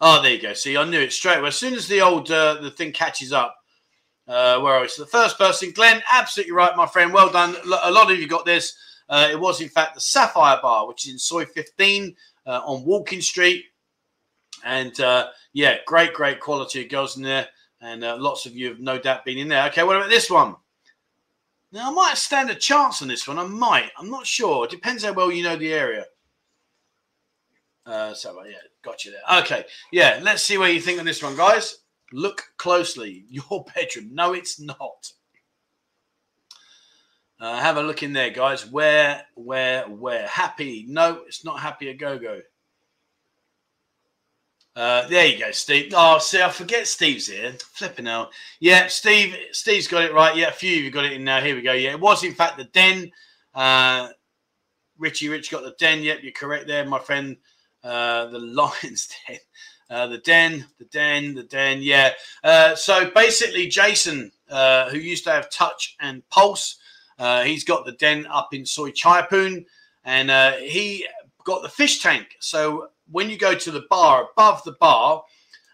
Oh, 0.00 0.20
there 0.20 0.32
you 0.32 0.42
go. 0.42 0.52
See, 0.52 0.76
I 0.76 0.84
knew 0.84 1.00
it 1.00 1.12
straight 1.12 1.38
away. 1.38 1.48
As 1.48 1.56
soon 1.56 1.74
as 1.74 1.86
the 1.86 2.00
old 2.00 2.30
uh, 2.30 2.60
the 2.60 2.72
thing 2.72 2.92
catches 2.92 3.32
up, 3.32 3.61
uh, 4.28 4.60
where 4.60 4.74
are 4.74 4.80
we? 4.82 4.88
So 4.88 5.02
the 5.02 5.10
first 5.10 5.38
person, 5.38 5.72
Glenn, 5.72 6.02
absolutely 6.12 6.52
right, 6.52 6.76
my 6.76 6.86
friend. 6.86 7.12
Well 7.12 7.30
done. 7.30 7.56
A 7.82 7.90
lot 7.90 8.10
of 8.10 8.18
you 8.18 8.28
got 8.28 8.44
this. 8.44 8.76
Uh, 9.08 9.28
it 9.30 9.38
was 9.38 9.60
in 9.60 9.68
fact 9.68 9.94
the 9.94 10.00
Sapphire 10.00 10.58
Bar, 10.62 10.86
which 10.88 11.06
is 11.06 11.12
in 11.12 11.18
Soi 11.18 11.44
15 11.44 12.14
uh, 12.46 12.60
on 12.64 12.84
Walking 12.84 13.20
Street, 13.20 13.64
and 14.64 14.98
uh, 15.00 15.28
yeah, 15.52 15.76
great, 15.86 16.14
great 16.14 16.40
quality 16.40 16.82
of 16.82 16.90
girls 16.90 17.16
in 17.16 17.22
there, 17.22 17.48
and 17.80 18.04
uh, 18.04 18.16
lots 18.18 18.46
of 18.46 18.54
you 18.54 18.68
have 18.68 18.80
no 18.80 18.98
doubt 18.98 19.24
been 19.24 19.38
in 19.38 19.48
there. 19.48 19.66
Okay, 19.68 19.82
what 19.82 19.96
about 19.96 20.08
this 20.08 20.30
one? 20.30 20.56
Now, 21.72 21.90
I 21.90 21.94
might 21.94 22.18
stand 22.18 22.50
a 22.50 22.54
chance 22.54 23.00
on 23.00 23.08
this 23.08 23.26
one. 23.26 23.38
I 23.38 23.46
might. 23.46 23.90
I'm 23.98 24.10
not 24.10 24.26
sure. 24.26 24.64
It 24.64 24.70
depends 24.70 25.04
how 25.04 25.14
well 25.14 25.32
you 25.32 25.42
know 25.42 25.56
the 25.56 25.72
area. 25.72 26.04
Uh, 27.86 28.12
so, 28.14 28.44
yeah, 28.44 28.56
got 28.82 29.04
you 29.04 29.12
there. 29.12 29.40
Okay. 29.40 29.64
Yeah, 29.90 30.20
let's 30.22 30.42
see 30.42 30.58
where 30.58 30.70
you 30.70 30.80
think 30.80 31.00
on 31.00 31.06
this 31.06 31.22
one, 31.22 31.34
guys. 31.34 31.78
Look 32.12 32.44
closely. 32.56 33.24
Your 33.28 33.64
bedroom. 33.74 34.10
No, 34.12 34.32
it's 34.32 34.60
not. 34.60 35.12
Uh, 37.40 37.58
have 37.58 37.76
a 37.76 37.82
look 37.82 38.04
in 38.04 38.12
there, 38.12 38.30
guys. 38.30 38.70
Where, 38.70 39.22
where, 39.34 39.82
where? 39.88 40.28
Happy? 40.28 40.86
No, 40.88 41.22
it's 41.26 41.44
not 41.44 41.58
happy 41.58 41.88
a 41.88 41.94
go 41.94 42.16
go. 42.18 42.40
Uh, 44.74 45.06
there 45.08 45.26
you 45.26 45.38
go, 45.38 45.50
Steve. 45.50 45.92
Oh, 45.94 46.18
see, 46.18 46.40
I 46.40 46.48
forget 46.48 46.86
Steve's 46.86 47.26
here. 47.26 47.52
Flipping 47.72 48.08
out. 48.08 48.30
Yeah, 48.60 48.86
Steve. 48.86 49.36
Steve's 49.50 49.88
got 49.88 50.04
it 50.04 50.14
right. 50.14 50.36
Yeah, 50.36 50.48
a 50.48 50.52
few 50.52 50.78
of 50.78 50.84
you 50.84 50.90
got 50.90 51.04
it 51.04 51.12
in 51.12 51.24
now. 51.24 51.40
Here 51.40 51.54
we 51.54 51.62
go. 51.62 51.72
Yeah, 51.72 51.90
it 51.90 52.00
was 52.00 52.24
in 52.24 52.32
fact 52.32 52.56
the 52.56 52.64
den. 52.64 53.10
Uh, 53.54 54.08
Richie 54.98 55.28
Rich 55.28 55.50
got 55.50 55.64
the 55.64 55.74
den. 55.78 56.02
Yep, 56.02 56.20
you're 56.22 56.32
correct 56.32 56.68
there, 56.68 56.86
my 56.86 57.00
friend. 57.00 57.36
Uh, 57.84 58.26
the 58.26 58.38
Lions 58.82 59.08
Den. 59.26 59.38
Uh, 59.92 60.06
the 60.06 60.18
den, 60.18 60.64
the 60.78 60.86
den, 60.86 61.34
the 61.34 61.42
den. 61.42 61.82
Yeah. 61.82 62.12
Uh, 62.42 62.74
so 62.74 63.10
basically, 63.10 63.66
Jason, 63.66 64.32
uh, 64.48 64.88
who 64.88 64.96
used 64.96 65.24
to 65.24 65.30
have 65.30 65.50
touch 65.50 65.96
and 66.00 66.26
pulse, 66.30 66.78
uh, 67.18 67.42
he's 67.42 67.62
got 67.62 67.84
the 67.84 67.92
den 67.92 68.26
up 68.26 68.54
in 68.54 68.64
Soi 68.64 68.90
Chaipoon, 68.90 69.66
and 70.04 70.30
uh, 70.30 70.52
he 70.52 71.06
got 71.44 71.60
the 71.60 71.68
fish 71.68 72.02
tank. 72.02 72.36
So 72.40 72.88
when 73.10 73.28
you 73.28 73.36
go 73.36 73.54
to 73.54 73.70
the 73.70 73.84
bar, 73.90 74.30
above 74.32 74.64
the 74.64 74.72
bar, 74.80 75.24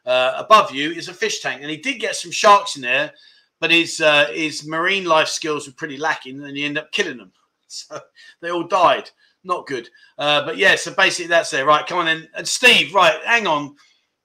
above 0.05 0.73
you 0.73 0.91
is 0.91 1.07
a 1.07 1.15
fish 1.15 1.41
tank, 1.41 1.63
and 1.63 1.71
he 1.71 1.77
did 1.77 2.01
get 2.01 2.17
some 2.17 2.33
sharks 2.33 2.75
in 2.75 2.83
there, 2.83 3.13
but 3.61 3.71
his 3.71 4.03
his 4.33 4.67
marine 4.67 5.05
life 5.05 5.29
skills 5.29 5.69
were 5.69 5.75
pretty 5.75 5.97
lacking, 5.97 6.43
and 6.43 6.57
he 6.57 6.65
ended 6.65 6.83
up 6.83 6.93
killing 6.93 7.19
them. 7.19 7.33
So 7.71 8.01
they 8.41 8.51
all 8.51 8.67
died. 8.67 9.11
Not 9.45 9.67
good. 9.67 9.91
but 10.17 10.57
yeah, 10.57 10.75
so 10.75 10.93
basically 10.95 11.29
that's 11.29 11.53
it. 11.53 11.67
Right, 11.67 11.87
come 11.87 11.99
on 11.99 12.07
then. 12.07 12.27
And 12.35 12.49
Steve, 12.49 12.95
right, 12.95 13.21
hang 13.25 13.47
on 13.47 13.77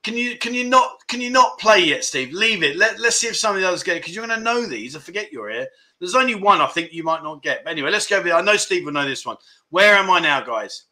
can 0.03 0.17
you 0.17 0.37
can 0.37 0.53
you 0.53 0.65
not 0.65 1.07
can 1.07 1.21
you 1.21 1.29
not 1.29 1.57
play 1.57 1.79
yet, 1.79 2.03
Steve? 2.03 2.33
Leave 2.33 2.61
it. 2.61 2.75
Let, 2.75 2.99
let's 2.99 3.15
see 3.15 3.27
if 3.27 3.37
some 3.37 3.55
of 3.55 3.61
the 3.61 3.67
others 3.67 3.83
get 3.83 3.95
it 3.95 4.01
because 4.01 4.13
you're 4.13 4.27
going 4.27 4.37
to 4.37 4.43
know 4.43 4.65
these. 4.65 4.95
I 4.95 4.99
forget 4.99 5.31
you're 5.31 5.49
here. 5.49 5.67
There's 5.99 6.15
only 6.15 6.35
one 6.35 6.59
I 6.59 6.67
think 6.67 6.91
you 6.91 7.03
might 7.03 7.23
not 7.23 7.41
get. 7.41 7.63
But 7.63 7.71
anyway, 7.71 7.89
let's 7.89 8.07
go. 8.07 8.21
I 8.21 8.41
know 8.41 8.57
Steve 8.57 8.83
will 8.83 8.91
know 8.91 9.07
this 9.07 9.25
one. 9.25 9.37
Where 9.69 9.95
am 9.95 10.09
I 10.09 10.19
now, 10.19 10.41
guys? 10.41 10.83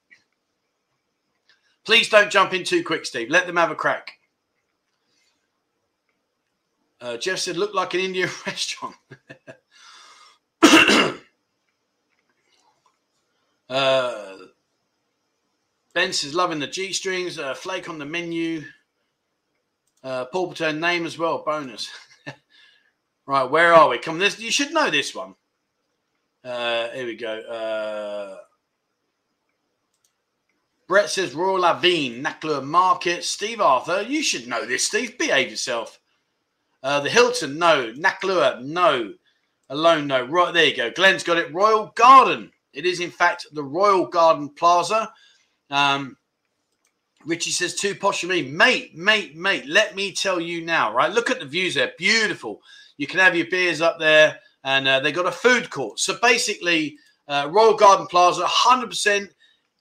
Please 1.83 2.07
don't 2.07 2.31
jump 2.31 2.53
in 2.53 2.63
too 2.63 2.83
quick, 2.83 3.05
Steve. 3.05 3.29
Let 3.29 3.47
them 3.47 3.57
have 3.57 3.71
a 3.71 3.75
crack. 3.75 4.13
Uh, 7.01 7.17
Jeff 7.17 7.39
said, 7.39 7.57
"Look 7.57 7.73
like 7.73 7.93
an 7.93 7.99
Indian 7.99 8.29
restaurant." 8.45 8.95
uh, 13.69 14.37
ben 15.93 16.13
says, 16.13 16.33
"Loving 16.33 16.59
the 16.59 16.67
G 16.67 16.93
strings." 16.93 17.37
Uh, 17.37 17.53
flake 17.55 17.89
on 17.89 17.97
the 17.97 18.05
menu. 18.05 18.63
Uh, 20.03 20.25
Paul 20.25 20.49
Patern 20.49 20.79
name 20.79 21.05
as 21.05 21.17
well, 21.17 21.43
bonus. 21.45 21.89
right, 23.27 23.43
where 23.43 23.73
are 23.73 23.89
we? 23.89 23.97
Come 23.99 24.17
this. 24.17 24.39
You 24.39 24.51
should 24.51 24.73
know 24.73 24.89
this 24.89 25.13
one. 25.13 25.35
Uh, 26.43 26.89
here 26.89 27.05
we 27.05 27.15
go. 27.15 27.39
Uh, 27.39 28.37
Brett 30.87 31.09
says 31.09 31.33
Royal 31.33 31.63
Avine, 31.63 32.21
Naklua 32.21 32.63
Market. 32.63 33.23
Steve 33.23 33.61
Arthur, 33.61 34.01
you 34.01 34.23
should 34.23 34.47
know 34.47 34.65
this. 34.65 34.85
Steve, 34.85 35.17
behave 35.17 35.49
yourself. 35.49 35.99
Uh, 36.83 36.99
the 36.99 37.09
Hilton, 37.09 37.57
no. 37.59 37.93
Naklua, 37.93 38.61
no. 38.61 39.13
Alone, 39.69 40.07
no. 40.07 40.25
Right 40.25 40.53
there 40.53 40.65
you 40.65 40.75
go. 40.75 40.91
Glenn's 40.91 41.23
got 41.23 41.37
it. 41.37 41.53
Royal 41.53 41.93
Garden. 41.95 42.51
It 42.73 42.85
is 42.85 42.99
in 42.99 43.11
fact 43.11 43.47
the 43.53 43.63
Royal 43.63 44.07
Garden 44.07 44.49
Plaza. 44.49 45.13
Um, 45.69 46.17
Richie 47.25 47.51
says 47.51 47.75
too 47.75 47.95
posh 47.95 48.21
for 48.21 48.27
me, 48.27 48.41
mate, 48.43 48.95
mate, 48.95 49.35
mate. 49.35 49.65
Let 49.67 49.95
me 49.95 50.11
tell 50.11 50.39
you 50.39 50.63
now, 50.63 50.93
right? 50.93 51.11
Look 51.11 51.29
at 51.29 51.39
the 51.39 51.45
views 51.45 51.75
there, 51.75 51.91
beautiful. 51.97 52.61
You 52.97 53.07
can 53.07 53.19
have 53.19 53.35
your 53.35 53.47
beers 53.47 53.81
up 53.81 53.99
there, 53.99 54.39
and 54.63 54.87
uh, 54.87 54.99
they 54.99 55.11
got 55.11 55.25
a 55.25 55.31
food 55.31 55.69
court. 55.69 55.99
So 55.99 56.17
basically, 56.21 56.97
uh, 57.27 57.49
Royal 57.51 57.75
Garden 57.75 58.07
Plaza, 58.07 58.43
100%. 58.43 59.29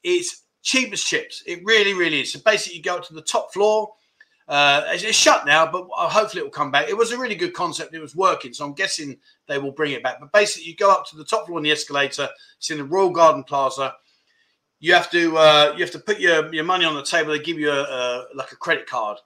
It's 0.02 0.44
cheap 0.62 0.92
as 0.92 1.02
chips. 1.02 1.42
It 1.46 1.60
really, 1.64 1.94
really 1.94 2.20
is. 2.20 2.32
So 2.32 2.40
basically, 2.44 2.78
you 2.78 2.82
go 2.82 2.96
up 2.96 3.04
to 3.08 3.14
the 3.14 3.22
top 3.22 3.52
floor. 3.52 3.92
Uh, 4.48 4.82
it's 4.86 5.14
shut 5.14 5.46
now, 5.46 5.70
but 5.70 5.86
uh, 5.96 6.08
hopefully 6.08 6.40
it 6.40 6.44
will 6.44 6.50
come 6.50 6.72
back. 6.72 6.88
It 6.88 6.96
was 6.96 7.12
a 7.12 7.18
really 7.18 7.36
good 7.36 7.54
concept. 7.54 7.94
It 7.94 8.00
was 8.00 8.16
working, 8.16 8.52
so 8.52 8.64
I'm 8.64 8.74
guessing 8.74 9.16
they 9.46 9.58
will 9.58 9.70
bring 9.70 9.92
it 9.92 10.02
back. 10.02 10.18
But 10.18 10.32
basically, 10.32 10.68
you 10.68 10.76
go 10.76 10.90
up 10.90 11.06
to 11.06 11.16
the 11.16 11.24
top 11.24 11.46
floor 11.46 11.58
on 11.58 11.62
the 11.62 11.70
escalator. 11.70 12.28
It's 12.58 12.70
in 12.70 12.78
the 12.78 12.84
Royal 12.84 13.10
Garden 13.10 13.44
Plaza 13.44 13.94
you 14.80 14.94
have 14.94 15.10
to 15.10 15.36
uh, 15.36 15.74
you 15.76 15.84
have 15.84 15.92
to 15.92 15.98
put 15.98 16.18
your, 16.18 16.52
your 16.52 16.64
money 16.64 16.84
on 16.84 16.94
the 16.94 17.04
table. 17.04 17.32
They 17.32 17.38
give 17.38 17.58
you 17.58 17.70
a, 17.70 17.82
a, 17.82 18.24
like 18.34 18.50
a 18.52 18.56
credit 18.56 18.86
card, 18.86 19.18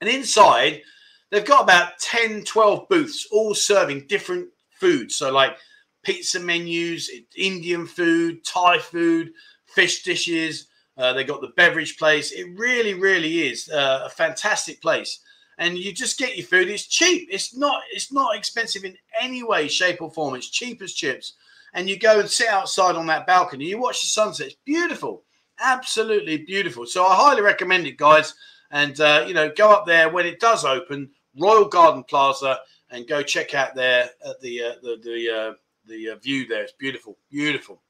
and 0.00 0.08
inside 0.08 0.82
they've 1.30 1.44
got 1.44 1.62
about 1.62 1.98
10, 1.98 2.44
12 2.44 2.88
booths, 2.88 3.26
all 3.32 3.54
serving 3.54 4.06
different 4.06 4.48
foods. 4.78 5.16
So 5.16 5.32
like 5.32 5.56
pizza 6.02 6.38
menus, 6.38 7.10
Indian 7.36 7.86
food, 7.86 8.44
Thai 8.44 8.78
food, 8.78 9.32
fish 9.66 10.04
dishes. 10.04 10.68
Uh, 10.96 11.12
they 11.14 11.24
got 11.24 11.40
the 11.40 11.52
beverage 11.56 11.96
place. 11.98 12.32
It 12.32 12.46
really, 12.56 12.94
really 12.94 13.48
is 13.48 13.68
uh, 13.70 14.02
a 14.04 14.10
fantastic 14.10 14.80
place. 14.82 15.20
And 15.58 15.78
you 15.78 15.92
just 15.92 16.18
get 16.18 16.36
your 16.36 16.46
food. 16.46 16.68
It's 16.68 16.86
cheap. 16.86 17.28
It's 17.30 17.56
not. 17.56 17.82
It's 17.92 18.12
not 18.12 18.36
expensive 18.36 18.84
in 18.84 18.96
any 19.20 19.42
way, 19.42 19.68
shape, 19.68 20.02
or 20.02 20.10
form. 20.10 20.34
It's 20.34 20.50
cheap 20.50 20.82
as 20.82 20.92
chips 20.92 21.34
and 21.72 21.88
you 21.88 21.98
go 21.98 22.20
and 22.20 22.28
sit 22.28 22.48
outside 22.48 22.96
on 22.96 23.06
that 23.06 23.26
balcony. 23.26 23.66
You 23.66 23.78
watch 23.78 24.00
the 24.00 24.06
sunset. 24.06 24.48
It's 24.48 24.56
beautiful, 24.64 25.24
absolutely 25.60 26.38
beautiful. 26.38 26.86
So 26.86 27.06
I 27.06 27.14
highly 27.14 27.42
recommend 27.42 27.86
it, 27.86 27.96
guys. 27.96 28.34
And 28.70 28.98
uh, 29.00 29.24
you 29.26 29.34
know, 29.34 29.50
go 29.54 29.70
up 29.70 29.86
there 29.86 30.08
when 30.08 30.26
it 30.26 30.40
does 30.40 30.64
open, 30.64 31.10
Royal 31.38 31.66
Garden 31.66 32.04
Plaza, 32.04 32.60
and 32.90 33.06
go 33.06 33.22
check 33.22 33.54
out 33.54 33.74
there 33.74 34.10
at 34.26 34.40
the 34.40 34.62
uh, 34.62 34.72
the 34.82 35.00
the 35.02 35.30
uh, 35.30 35.52
the 35.86 36.10
uh, 36.10 36.16
view 36.16 36.46
there. 36.46 36.62
It's 36.62 36.72
beautiful, 36.72 37.18
beautiful. 37.30 37.82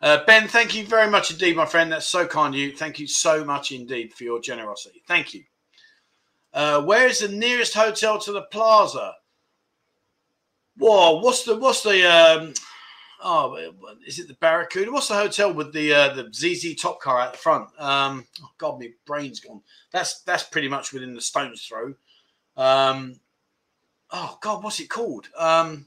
Uh, 0.00 0.24
ben, 0.26 0.46
thank 0.46 0.76
you 0.76 0.86
very 0.86 1.10
much 1.10 1.32
indeed, 1.32 1.56
my 1.56 1.66
friend. 1.66 1.90
That's 1.90 2.06
so 2.06 2.26
kind 2.26 2.54
of 2.54 2.60
you. 2.60 2.76
Thank 2.76 3.00
you 3.00 3.08
so 3.08 3.44
much 3.44 3.72
indeed 3.72 4.14
for 4.14 4.24
your 4.24 4.40
generosity. 4.40 5.02
Thank 5.08 5.34
you. 5.34 5.42
Uh, 6.52 6.82
where 6.82 7.08
is 7.08 7.18
the 7.18 7.28
nearest 7.28 7.74
hotel 7.74 8.18
to 8.20 8.32
the 8.32 8.42
plaza? 8.42 9.14
Whoa, 10.78 11.18
what's 11.18 11.42
the 11.42 11.56
what's 11.56 11.82
the 11.82 12.04
um 12.06 12.54
oh 13.20 13.56
is 14.06 14.20
it 14.20 14.28
the 14.28 14.34
Barracuda? 14.34 14.92
What's 14.92 15.08
the 15.08 15.14
hotel 15.14 15.52
with 15.52 15.72
the 15.72 15.92
uh, 15.92 16.14
the 16.14 16.30
ZZ 16.32 16.80
top 16.80 17.00
car 17.00 17.18
out 17.18 17.32
the 17.32 17.38
front? 17.38 17.68
Um 17.78 18.24
oh 18.42 18.50
god, 18.58 18.78
my 18.78 18.90
brain's 19.04 19.40
gone. 19.40 19.60
That's 19.92 20.22
that's 20.22 20.44
pretty 20.44 20.68
much 20.68 20.92
within 20.92 21.14
the 21.14 21.20
stone's 21.20 21.64
throw. 21.64 21.94
Um 22.56 23.18
oh 24.12 24.38
god, 24.40 24.62
what's 24.62 24.78
it 24.78 24.88
called? 24.88 25.28
Um 25.36 25.86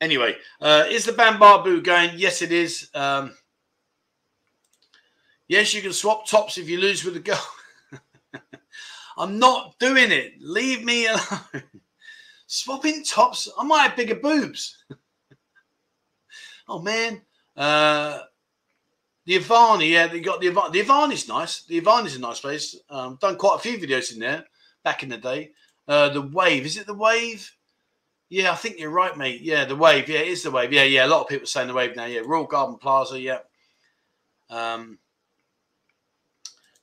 anyway, 0.00 0.36
uh 0.60 0.84
is 0.88 1.04
the 1.04 1.12
Bambabu 1.12 1.84
going? 1.84 2.10
Yes, 2.16 2.42
it 2.42 2.50
is. 2.50 2.90
Um 2.94 3.32
yes, 5.46 5.72
you 5.72 5.82
can 5.82 5.92
swap 5.92 6.26
tops 6.26 6.58
if 6.58 6.68
you 6.68 6.80
lose 6.80 7.04
with 7.04 7.16
a 7.16 7.20
girl. 7.20 7.46
I'm 9.16 9.38
not 9.38 9.78
doing 9.78 10.10
it. 10.10 10.32
Leave 10.40 10.82
me 10.82 11.06
alone. 11.06 11.62
Swapping 12.54 13.02
tops. 13.02 13.48
I 13.58 13.64
might 13.64 13.88
have 13.88 13.96
bigger 13.96 14.14
boobs. 14.14 14.84
oh 16.68 16.80
man. 16.80 17.20
Uh 17.56 18.20
the 19.26 19.40
Avani, 19.40 19.90
yeah, 19.90 20.06
they 20.06 20.20
got 20.20 20.40
the 20.40 20.48
Avani. 20.48 20.72
The 20.72 20.82
Avani's 20.82 21.26
nice. 21.26 21.62
The 21.62 21.80
Avani's 21.80 22.14
a 22.14 22.20
nice 22.20 22.40
place. 22.40 22.76
Um, 22.90 23.18
done 23.20 23.36
quite 23.36 23.56
a 23.56 23.58
few 23.58 23.78
videos 23.78 24.12
in 24.12 24.20
there 24.20 24.44
back 24.84 25.02
in 25.02 25.08
the 25.08 25.16
day. 25.16 25.50
Uh, 25.88 26.10
the 26.10 26.22
Wave, 26.22 26.64
is 26.66 26.76
it 26.76 26.86
the 26.86 26.94
Wave? 26.94 27.50
Yeah, 28.28 28.52
I 28.52 28.54
think 28.54 28.78
you're 28.78 28.90
right, 28.90 29.16
mate. 29.16 29.40
Yeah, 29.40 29.64
the 29.64 29.74
Wave. 29.74 30.08
Yeah, 30.08 30.20
it 30.20 30.28
is 30.28 30.42
the 30.42 30.50
Wave. 30.50 30.72
Yeah, 30.72 30.84
yeah. 30.84 31.06
A 31.06 31.08
lot 31.08 31.22
of 31.22 31.28
people 31.28 31.46
saying 31.46 31.68
the 31.68 31.74
Wave 31.74 31.96
now. 31.96 32.04
Yeah, 32.04 32.20
Royal 32.24 32.44
Garden 32.44 32.76
Plaza. 32.76 33.18
Yeah. 33.18 33.38
Um, 34.50 34.98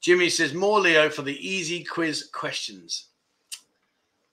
Jimmy 0.01 0.29
says 0.29 0.53
more 0.53 0.81
Leo 0.81 1.09
for 1.09 1.21
the 1.21 1.47
easy 1.47 1.83
quiz 1.83 2.27
questions. 2.33 3.10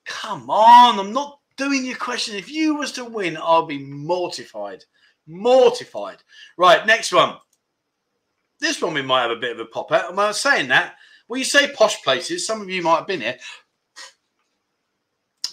Come 0.09 0.49
on, 0.49 0.99
I'm 0.99 1.13
not 1.13 1.39
doing 1.55 1.85
your 1.85 1.95
question. 1.95 2.35
If 2.35 2.51
you 2.51 2.75
was 2.75 2.91
to 2.93 3.05
win, 3.05 3.37
I'll 3.37 3.65
be 3.65 3.77
mortified. 3.77 4.83
Mortified. 5.27 6.17
Right, 6.57 6.85
next 6.85 7.13
one. 7.13 7.37
This 8.59 8.81
one 8.81 8.95
we 8.95 9.03
might 9.03 9.21
have 9.21 9.31
a 9.31 9.35
bit 9.35 9.51
of 9.53 9.59
a 9.59 9.65
pop 9.65 9.91
at. 9.91 10.05
Am 10.05 10.17
I 10.17 10.31
saying 10.31 10.67
that? 10.69 10.95
Well, 11.27 11.37
you 11.37 11.45
say 11.45 11.71
posh 11.71 12.03
places. 12.03 12.45
Some 12.45 12.59
of 12.59 12.69
you 12.69 12.81
might 12.81 12.97
have 12.97 13.07
been 13.07 13.21
here. 13.21 13.37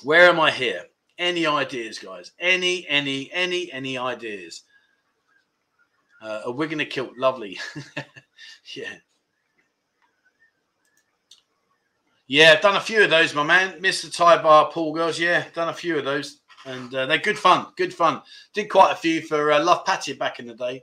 Where 0.02 0.28
am 0.28 0.40
I 0.40 0.50
here? 0.50 0.84
Any 1.18 1.46
ideas, 1.46 1.98
guys? 1.98 2.32
Any, 2.38 2.86
any, 2.88 3.30
any, 3.32 3.70
any 3.72 3.98
ideas? 3.98 4.62
Uh, 6.22 6.42
a 6.46 6.50
wig 6.50 6.72
and 6.72 6.80
a 6.80 6.86
kilt. 6.86 7.12
Lovely. 7.18 7.58
yeah. 8.74 8.94
Yeah, 12.28 12.54
I've 12.54 12.60
done 12.60 12.76
a 12.76 12.80
few 12.80 13.04
of 13.04 13.10
those, 13.10 13.34
my 13.34 13.44
man. 13.44 13.80
Mr. 13.80 14.14
Thai 14.14 14.42
Bar 14.42 14.70
Pool 14.72 14.92
Girls. 14.92 15.18
Yeah, 15.18 15.44
done 15.54 15.68
a 15.68 15.74
few 15.74 15.96
of 15.98 16.04
those. 16.04 16.40
And 16.64 16.92
uh, 16.92 17.06
they're 17.06 17.18
good 17.18 17.38
fun. 17.38 17.66
Good 17.76 17.94
fun. 17.94 18.20
Did 18.52 18.68
quite 18.68 18.92
a 18.92 18.96
few 18.96 19.22
for 19.22 19.52
uh, 19.52 19.62
Love 19.62 19.84
Patty 19.84 20.14
back 20.14 20.40
in 20.40 20.46
the 20.48 20.54
day. 20.54 20.82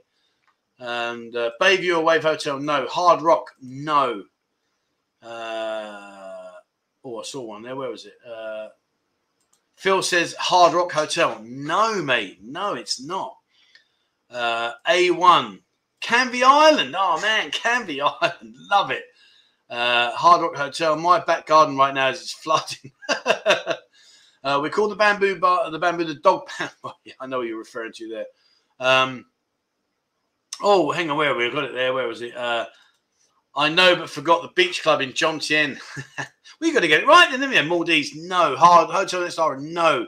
And 0.80 1.36
uh, 1.36 1.52
Bayview 1.62 1.98
or 1.98 2.04
Wave 2.04 2.24
Hotel, 2.24 2.60
no. 2.60 2.88
Hard 2.88 3.22
Rock, 3.22 3.52
no. 3.62 4.24
Uh, 5.22 6.52
oh, 7.04 7.20
I 7.20 7.24
saw 7.24 7.42
one 7.42 7.64
there. 7.64 7.76
Where 7.76 7.90
was 7.90 8.06
it? 8.06 8.16
Uh, 8.26 8.70
Phil 9.76 10.02
says 10.02 10.34
Hard 10.40 10.74
Rock 10.74 10.94
Hotel. 10.94 11.42
No, 11.44 12.02
mate. 12.02 12.40
No, 12.42 12.76
it's 12.76 13.02
not. 13.02 13.36
Uh, 14.30 14.72
A1. 14.88 15.60
Canvey 16.02 16.44
Island. 16.44 16.96
Oh, 16.98 17.20
man. 17.22 17.52
Canvey 17.52 18.00
Island. 18.22 18.56
Love 18.72 18.92
it. 18.92 19.04
Uh, 19.74 20.12
Hard 20.12 20.42
Rock 20.44 20.56
Hotel. 20.56 20.96
My 20.96 21.18
back 21.18 21.48
garden 21.48 21.76
right 21.76 21.96
now 21.96 22.10
is 22.10 22.32
flooding. 22.44 22.92
uh, 24.44 24.60
we 24.62 24.70
call 24.70 24.88
the 24.88 24.96
bamboo 24.96 25.40
bar, 25.40 25.72
the 25.72 25.80
bamboo, 25.80 26.04
the 26.04 26.14
dog 26.14 26.46
pound. 26.46 26.72
I 27.20 27.26
know 27.26 27.40
what 27.40 27.48
you're 27.48 27.58
referring 27.58 27.92
to 27.94 28.08
there. 28.08 28.26
Um, 28.80 29.26
oh, 30.62 30.92
hang 30.92 31.10
on. 31.10 31.18
Where 31.18 31.34
we? 31.34 31.48
I 31.48 31.50
got 31.50 31.64
it 31.64 31.74
there. 31.74 31.92
Where 31.92 32.08
was 32.08 32.22
it? 32.22 32.38
Uh, 32.38 32.68
I 33.56 33.70
know, 33.70 33.96
but 33.96 34.12
forgot 34.12 34.44
the 34.44 34.50
beach 34.50 34.84
club 34.84 35.02
in 35.02 35.10
Jomtien. 35.10 35.80
we 36.62 36.72
got 36.72 36.82
to 36.82 36.88
get 36.88 37.02
it 37.02 37.08
right, 37.08 37.32
didn't 37.32 37.50
we? 37.50 37.60
Maldives, 37.64 38.16
no. 38.16 38.56
Hard 38.56 38.92
Hotel 38.92 39.28
Star, 39.32 39.58
no. 39.58 40.06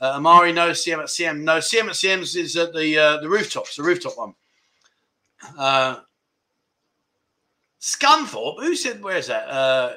Uh, 0.00 0.12
Amari, 0.14 0.52
no. 0.52 0.72
Siam 0.72 1.00
at 1.00 1.10
Siam, 1.10 1.44
no. 1.44 1.58
Siam 1.58 1.88
at 1.88 1.96
Siam's 1.96 2.36
is 2.36 2.56
at 2.56 2.72
the 2.72 2.96
uh, 2.96 3.16
the 3.20 3.28
rooftops, 3.28 3.74
the 3.74 3.82
rooftop 3.82 4.16
one. 4.16 4.34
Uh, 5.58 5.96
Scunthorpe, 7.80 8.60
who 8.60 8.74
said, 8.74 9.02
where's 9.02 9.28
that? 9.28 9.48
Uh, 9.48 9.94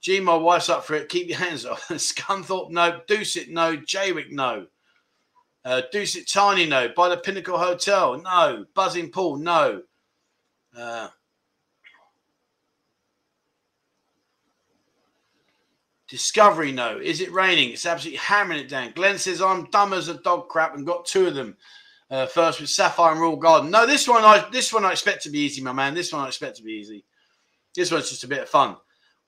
G, 0.00 0.20
my 0.20 0.34
wife's 0.34 0.68
up 0.68 0.84
for 0.84 0.94
it. 0.94 1.08
Keep 1.08 1.28
your 1.28 1.38
hands 1.38 1.64
off. 1.66 1.88
Scunthorpe, 1.88 2.70
no. 2.70 3.00
Dusit, 3.08 3.48
no. 3.48 3.76
Jaywick, 3.76 4.30
no. 4.30 4.66
Uh, 5.64 5.82
Dusit 5.92 6.30
Thani, 6.30 6.66
no. 6.66 6.88
By 6.96 7.08
the 7.08 7.16
Pinnacle 7.16 7.58
Hotel, 7.58 8.20
no. 8.20 8.64
Buzzing 8.74 9.10
Pool, 9.10 9.36
no. 9.36 9.82
Uh, 10.76 11.08
Discovery, 16.08 16.72
no. 16.72 16.98
Is 16.98 17.20
it 17.20 17.30
raining? 17.32 17.70
It's 17.70 17.84
absolutely 17.84 18.18
hammering 18.18 18.60
it 18.60 18.68
down. 18.68 18.92
Glenn 18.92 19.18
says, 19.18 19.42
I'm 19.42 19.68
dumb 19.70 19.92
as 19.92 20.08
a 20.08 20.14
dog 20.14 20.48
crap 20.48 20.74
and 20.74 20.86
got 20.86 21.04
two 21.04 21.26
of 21.26 21.34
them. 21.34 21.54
Uh, 22.10 22.24
first 22.26 22.58
with 22.58 22.70
Sapphire 22.70 23.12
and 23.12 23.20
Royal 23.20 23.36
Garden. 23.36 23.70
No, 23.70 23.86
this 23.86 24.08
one 24.08 24.24
I 24.24 24.48
this 24.50 24.72
one 24.72 24.84
I 24.84 24.92
expect 24.92 25.24
to 25.24 25.30
be 25.30 25.40
easy, 25.40 25.62
my 25.62 25.72
man. 25.72 25.92
This 25.92 26.12
one 26.12 26.24
I 26.24 26.28
expect 26.28 26.56
to 26.56 26.62
be 26.62 26.72
easy. 26.72 27.04
This 27.74 27.90
one's 27.90 28.08
just 28.08 28.24
a 28.24 28.28
bit 28.28 28.42
of 28.42 28.48
fun. 28.48 28.76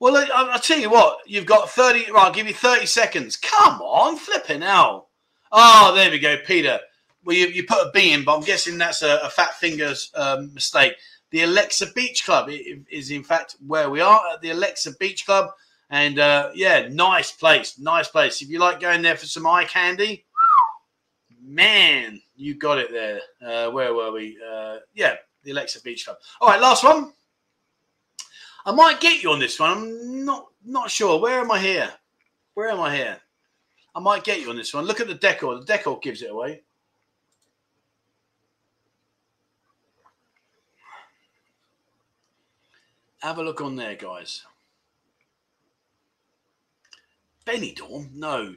Well, 0.01 0.16
I, 0.16 0.27
I'll 0.35 0.59
tell 0.59 0.78
you 0.78 0.89
what, 0.89 1.19
you've 1.27 1.44
got 1.44 1.69
30, 1.69 2.11
right, 2.11 2.24
I'll 2.24 2.32
give 2.32 2.48
you 2.48 2.55
30 2.55 2.86
seconds. 2.86 3.36
Come 3.36 3.82
on, 3.82 4.16
flipping 4.16 4.62
out. 4.62 5.09
Oh, 5.52 5.93
there 5.94 6.11
we 6.11 6.19
go, 6.19 6.39
Peter. 6.47 6.81
Well, 7.23 7.36
you, 7.36 7.48
you 7.48 7.65
put 7.65 7.86
a 7.86 7.90
B 7.93 8.15
in, 8.15 8.24
but 8.24 8.35
I'm 8.35 8.43
guessing 8.43 8.78
that's 8.78 9.02
a, 9.02 9.19
a 9.23 9.28
fat 9.28 9.55
fingers 9.57 10.11
um, 10.15 10.55
mistake. 10.55 10.94
The 11.31 11.43
Alexa 11.43 11.93
Beach 11.94 12.24
Club 12.24 12.48
is, 12.48 13.11
in 13.11 13.23
fact, 13.23 13.57
where 13.66 13.90
we 13.90 14.01
are 14.01 14.20
at 14.32 14.40
the 14.40 14.51
Alexa 14.51 14.93
Beach 14.98 15.27
Club. 15.27 15.51
And 15.90 16.19
uh, 16.19 16.51
yeah, 16.55 16.89
nice 16.89 17.32
place, 17.32 17.78
nice 17.78 18.09
place. 18.09 18.40
If 18.40 18.48
you 18.48 18.59
like 18.59 18.81
going 18.81 19.02
there 19.02 19.16
for 19.16 19.27
some 19.27 19.47
eye 19.47 19.65
candy, 19.65 20.24
man, 21.43 22.21
you 22.37 22.55
got 22.55 22.79
it 22.79 22.91
there. 22.91 23.21
Uh, 23.45 23.71
where 23.71 23.95
were 23.95 24.12
we? 24.12 24.39
Uh, 24.47 24.77
yeah, 24.95 25.17
the 25.43 25.53
Alexa 25.53 25.83
Beach 25.83 26.05
Club. 26.05 26.19
All 26.41 26.49
right, 26.49 26.61
last 26.61 26.85
one. 26.85 27.12
I 28.67 28.73
might 28.73 29.01
get 29.01 29.23
you 29.23 29.31
on 29.31 29.39
this 29.39 29.59
one. 29.59 29.71
I'm 29.71 30.25
not 30.25 30.49
not 30.65 30.91
sure. 30.91 31.19
Where 31.21 31.41
am 31.41 31.51
I 31.51 31.59
here? 31.59 31.91
Where 32.55 32.69
am 32.69 32.81
I 32.81 32.95
here? 32.95 33.19
I 33.95 34.01
might 34.01 34.25
get 34.25 34.41
you 34.41 34.51
on 34.51 34.57
this 34.57 34.73
one. 34.75 34.85
Look 34.85 35.01
at 35.01 35.09
the 35.09 35.15
decor. 35.15 35.57
The 35.57 35.65
decor 35.65 35.99
gives 36.01 36.23
it 36.23 36.31
away. 36.31 36.62
Have 43.23 43.39
a 43.39 43.43
look 43.43 43.61
on 43.61 43.77
there, 43.77 43.97
guys. 43.97 44.45
Benidorm? 47.45 48.12
No. 48.15 48.55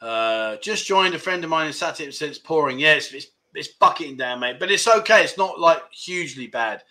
Uh, 0.00 0.56
just 0.56 0.86
joined 0.86 1.14
a 1.14 1.18
friend 1.18 1.42
of 1.42 1.50
mine 1.50 1.66
and 1.66 1.74
sat 1.74 1.96
said 1.96 2.08
it's 2.08 2.38
pouring. 2.38 2.78
Yeah, 2.78 2.94
it's, 2.94 3.12
it's, 3.12 3.26
it's, 3.54 3.68
bucketing 3.68 4.16
down, 4.16 4.40
mate. 4.40 4.60
But 4.60 4.70
it's 4.70 4.86
okay. 4.86 5.24
It's 5.24 5.36
not 5.36 5.58
like 5.58 5.82
hugely 5.92 6.46
bad. 6.46 6.82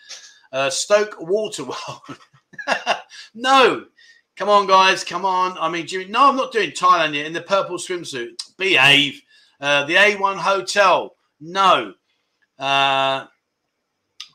Uh, 0.52 0.70
Stoke 0.70 1.16
Waterwell. 1.20 2.02
no. 3.34 3.86
Come 4.36 4.48
on, 4.48 4.66
guys. 4.66 5.04
Come 5.04 5.24
on. 5.24 5.56
I 5.58 5.68
mean, 5.68 5.86
you, 5.88 6.06
no, 6.08 6.28
I'm 6.28 6.36
not 6.36 6.52
doing 6.52 6.70
Thailand 6.70 7.14
yet 7.14 7.26
in 7.26 7.32
the 7.32 7.40
purple 7.40 7.76
swimsuit. 7.76 8.40
Behave. 8.56 9.20
Uh, 9.60 9.84
the 9.84 9.94
A1 9.94 10.36
Hotel. 10.36 11.14
No. 11.40 11.94
Uh, 12.58 13.26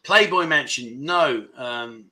Playboy 0.03 0.45
Mansion. 0.45 1.05
No. 1.05 1.45
Um, 1.55 2.05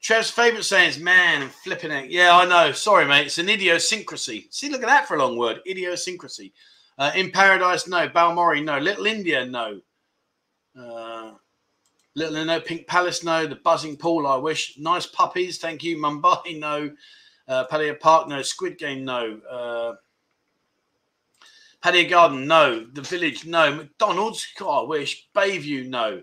Trev's 0.00 0.30
favourite 0.30 0.64
saying 0.64 0.90
is 0.90 0.98
man 0.98 1.42
and 1.42 1.50
flipping 1.50 1.90
it. 1.90 2.10
Yeah, 2.10 2.36
I 2.36 2.46
know. 2.46 2.72
Sorry, 2.72 3.04
mate. 3.04 3.26
It's 3.26 3.38
an 3.38 3.48
idiosyncrasy. 3.48 4.46
See, 4.50 4.68
look 4.68 4.82
at 4.82 4.88
that 4.88 5.08
for 5.08 5.16
a 5.16 5.18
long 5.18 5.36
word. 5.36 5.60
Idiosyncrasy. 5.66 6.52
Uh, 6.96 7.10
in 7.14 7.30
Paradise, 7.30 7.88
no. 7.88 8.08
Balmoral, 8.08 8.62
no. 8.62 8.78
Little 8.78 9.06
India, 9.06 9.44
no. 9.44 9.80
Uh, 10.78 11.32
Little 12.14 12.44
no. 12.44 12.60
Pink 12.60 12.86
Palace, 12.86 13.24
no. 13.24 13.46
The 13.46 13.56
Buzzing 13.56 13.96
Pool, 13.96 14.26
I 14.26 14.36
wish. 14.36 14.78
Nice 14.78 15.06
puppies, 15.06 15.58
thank 15.58 15.82
you. 15.82 15.96
Mumbai, 15.98 16.58
no. 16.58 16.90
Uh, 17.48 17.64
Park, 18.00 18.28
no. 18.28 18.40
Squid 18.42 18.78
Game, 18.78 19.04
no. 19.04 19.40
Uh, 19.50 19.94
Garden, 21.82 22.46
no. 22.46 22.86
The 22.92 23.02
Village, 23.02 23.46
no. 23.46 23.74
McDonald's, 23.74 24.46
God, 24.56 24.84
I 24.84 24.86
wish. 24.86 25.28
Bayview, 25.34 25.88
no. 25.88 26.22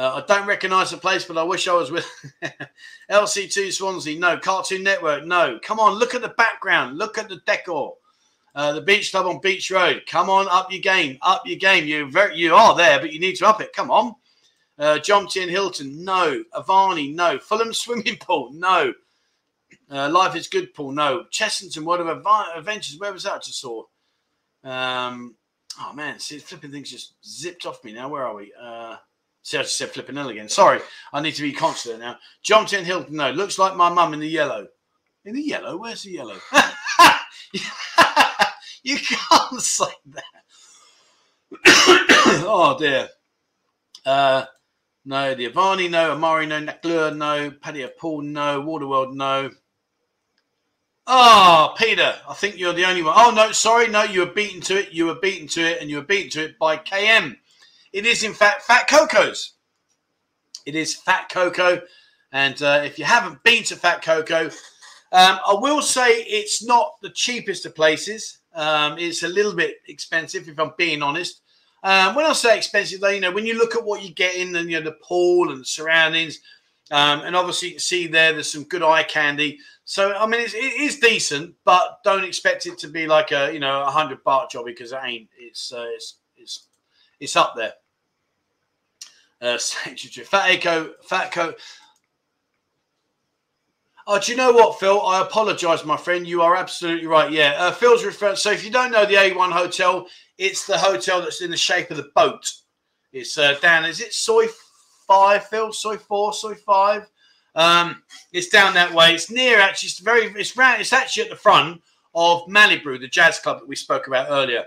Uh, 0.00 0.22
I 0.26 0.32
don't 0.32 0.48
recognise 0.48 0.90
the 0.90 0.96
place, 0.96 1.26
but 1.26 1.36
I 1.36 1.42
wish 1.42 1.68
I 1.68 1.74
was 1.74 1.90
with 1.90 2.06
LC2 3.10 3.70
Swansea. 3.70 4.18
No. 4.18 4.38
Cartoon 4.38 4.82
Network. 4.82 5.26
No. 5.26 5.58
Come 5.62 5.78
on, 5.78 5.98
look 5.98 6.14
at 6.14 6.22
the 6.22 6.30
background. 6.38 6.96
Look 6.96 7.18
at 7.18 7.28
the 7.28 7.42
decor. 7.44 7.96
Uh, 8.54 8.72
the 8.72 8.80
Beach 8.80 9.10
Club 9.10 9.26
on 9.26 9.42
Beach 9.42 9.70
Road. 9.70 10.04
Come 10.08 10.30
on, 10.30 10.48
up 10.48 10.72
your 10.72 10.80
game. 10.80 11.18
Up 11.20 11.46
your 11.46 11.58
game. 11.58 11.84
You 11.84 12.10
very, 12.10 12.34
you 12.34 12.54
are 12.54 12.74
there, 12.74 12.98
but 12.98 13.12
you 13.12 13.20
need 13.20 13.36
to 13.36 13.46
up 13.46 13.60
it. 13.60 13.74
Come 13.74 13.90
on. 13.90 14.14
Uh, 14.78 14.96
Jomtien 15.02 15.50
Hilton. 15.50 16.02
No. 16.02 16.44
Avani. 16.54 17.14
No. 17.14 17.38
Fulham 17.38 17.74
Swimming 17.74 18.16
Pool. 18.20 18.52
No. 18.54 18.94
Uh, 19.90 20.08
Life 20.08 20.34
is 20.34 20.48
Good 20.48 20.72
Pool. 20.72 20.92
No. 20.92 21.24
Chessington. 21.30 21.84
Whatever. 21.84 22.22
Adventures. 22.56 22.98
Where 22.98 23.12
was 23.12 23.24
that? 23.24 23.34
I 23.34 23.38
just 23.38 23.60
saw. 23.60 23.82
Um, 24.64 25.36
oh 25.78 25.92
man, 25.92 26.18
see, 26.18 26.38
flipping 26.38 26.70
things 26.70 26.90
just 26.90 27.16
zipped 27.22 27.66
off 27.66 27.84
me 27.84 27.92
now. 27.92 28.08
Where 28.08 28.24
are 28.24 28.34
we? 28.34 28.50
Uh, 28.58 28.96
See, 29.42 29.56
I 29.56 29.62
just 29.62 29.78
said 29.78 29.90
flipping 29.90 30.16
ill 30.16 30.28
again. 30.28 30.48
Sorry, 30.48 30.80
I 31.12 31.20
need 31.20 31.34
to 31.34 31.42
be 31.42 31.52
conscious 31.52 31.98
now. 31.98 32.18
Jomtien 32.44 32.84
Hilton, 32.84 33.16
no, 33.16 33.30
looks 33.30 33.58
like 33.58 33.76
my 33.76 33.88
mum 33.88 34.14
in 34.14 34.20
the 34.20 34.28
yellow. 34.28 34.68
In 35.24 35.34
the 35.34 35.42
yellow? 35.42 35.76
Where's 35.76 36.02
the 36.02 36.12
yellow? 36.12 36.36
you 38.82 38.96
can't 38.96 39.60
say 39.60 39.86
that. 40.06 40.24
oh 42.46 42.76
dear. 42.78 43.08
Uh, 44.04 44.44
no, 45.04 45.34
the 45.34 45.50
Avani, 45.50 45.90
no, 45.90 46.12
Amari, 46.12 46.46
no, 46.46 46.60
Naklua, 46.60 47.16
no, 47.16 47.50
Paddy 47.50 47.86
Pool, 47.98 48.22
no, 48.22 48.62
Waterworld, 48.62 49.14
no. 49.14 49.50
Oh, 51.06 51.74
Peter, 51.76 52.14
I 52.28 52.34
think 52.34 52.58
you're 52.58 52.72
the 52.72 52.84
only 52.84 53.02
one. 53.02 53.14
Oh, 53.16 53.32
no, 53.34 53.50
sorry, 53.52 53.88
no, 53.88 54.04
you 54.04 54.20
were 54.20 54.32
beaten 54.32 54.60
to 54.62 54.78
it. 54.78 54.92
You 54.92 55.06
were 55.06 55.16
beaten 55.16 55.48
to 55.48 55.62
it, 55.62 55.80
and 55.80 55.90
you 55.90 55.96
were 55.96 56.04
beaten 56.04 56.30
to 56.32 56.44
it 56.44 56.58
by 56.58 56.76
KM. 56.76 57.36
It 57.92 58.06
is, 58.06 58.22
in 58.22 58.34
fact, 58.34 58.62
Fat 58.62 58.88
Coco's. 58.88 59.54
It 60.66 60.74
is 60.74 60.94
Fat 60.94 61.28
Coco. 61.28 61.80
And 62.32 62.60
uh, 62.62 62.82
if 62.84 62.98
you 62.98 63.04
haven't 63.04 63.42
been 63.42 63.64
to 63.64 63.76
Fat 63.76 64.02
Coco, 64.02 64.46
um, 65.12 65.40
I 65.46 65.56
will 65.60 65.82
say 65.82 66.22
it's 66.22 66.64
not 66.64 66.94
the 67.02 67.10
cheapest 67.10 67.66
of 67.66 67.74
places. 67.74 68.38
Um, 68.54 68.98
it's 68.98 69.22
a 69.22 69.28
little 69.28 69.54
bit 69.54 69.76
expensive, 69.88 70.48
if 70.48 70.58
I'm 70.58 70.72
being 70.78 71.02
honest. 71.02 71.42
Um, 71.82 72.14
when 72.14 72.26
I 72.26 72.32
say 72.34 72.56
expensive, 72.56 73.00
though, 73.00 73.08
you 73.08 73.20
know, 73.20 73.32
when 73.32 73.46
you 73.46 73.58
look 73.58 73.74
at 73.74 73.84
what 73.84 74.04
you 74.04 74.14
get 74.14 74.36
in 74.36 74.52
the, 74.52 74.62
you 74.62 74.78
know, 74.78 74.84
the 74.84 74.96
pool 75.02 75.50
and 75.50 75.62
the 75.62 75.64
surroundings, 75.64 76.40
um, 76.92 77.22
and 77.22 77.34
obviously 77.34 77.68
you 77.68 77.74
can 77.74 77.80
see 77.80 78.06
there, 78.06 78.32
there's 78.32 78.52
some 78.52 78.64
good 78.64 78.82
eye 78.82 79.02
candy. 79.02 79.58
So, 79.84 80.12
I 80.14 80.26
mean, 80.26 80.40
it's, 80.40 80.54
it 80.54 80.58
is 80.58 80.98
decent, 80.98 81.54
but 81.64 81.98
don't 82.04 82.24
expect 82.24 82.66
it 82.66 82.78
to 82.78 82.88
be 82.88 83.06
like 83.06 83.32
a, 83.32 83.52
you 83.52 83.60
know, 83.60 83.82
a 83.82 83.90
hundred 83.90 84.22
baht 84.24 84.50
job 84.50 84.66
because 84.66 84.92
it 84.92 85.00
ain't. 85.02 85.28
It's, 85.38 85.72
uh, 85.72 85.86
it's, 85.88 86.16
it's, 86.36 86.66
it's 87.18 87.36
up 87.36 87.54
there. 87.56 87.72
Uh, 89.40 89.58
Fat 89.58 90.50
Echo, 90.50 90.92
Fat 91.02 91.32
Co. 91.32 91.54
Oh, 94.06 94.18
do 94.18 94.32
you 94.32 94.36
know 94.36 94.52
what, 94.52 94.80
Phil? 94.80 95.00
I 95.02 95.22
apologise, 95.22 95.84
my 95.84 95.96
friend. 95.96 96.26
You 96.26 96.42
are 96.42 96.56
absolutely 96.56 97.06
right. 97.06 97.30
Yeah, 97.30 97.54
uh, 97.58 97.70
Phil's 97.70 98.04
referring. 98.04 98.36
So, 98.36 98.50
if 98.50 98.64
you 98.64 98.70
don't 98.70 98.90
know 98.90 99.06
the 99.06 99.14
A1 99.14 99.52
Hotel, 99.52 100.06
it's 100.36 100.66
the 100.66 100.76
hotel 100.76 101.20
that's 101.22 101.42
in 101.42 101.50
the 101.50 101.56
shape 101.56 101.90
of 101.90 101.96
the 101.96 102.10
boat. 102.14 102.50
It's 103.12 103.38
uh, 103.38 103.54
down. 103.60 103.84
Is 103.84 104.00
it 104.00 104.12
Soi 104.12 104.46
Five, 105.06 105.46
Phil? 105.46 105.72
Soi 105.72 105.96
Four, 105.96 106.32
Soi 106.32 106.54
Five. 106.54 107.08
Um, 107.54 108.02
it's 108.32 108.48
down 108.48 108.74
that 108.74 108.92
way. 108.92 109.14
It's 109.14 109.30
near. 109.30 109.58
Actually, 109.58 109.88
it's 109.88 109.98
very. 110.00 110.26
It's 110.26 110.56
round. 110.56 110.80
It's 110.80 110.92
actually 110.92 111.24
at 111.24 111.30
the 111.30 111.36
front 111.36 111.80
of 112.14 112.42
Malibu, 112.46 113.00
the 113.00 113.08
jazz 113.08 113.38
club 113.38 113.60
that 113.60 113.68
we 113.68 113.76
spoke 113.76 114.06
about 114.06 114.26
earlier. 114.28 114.64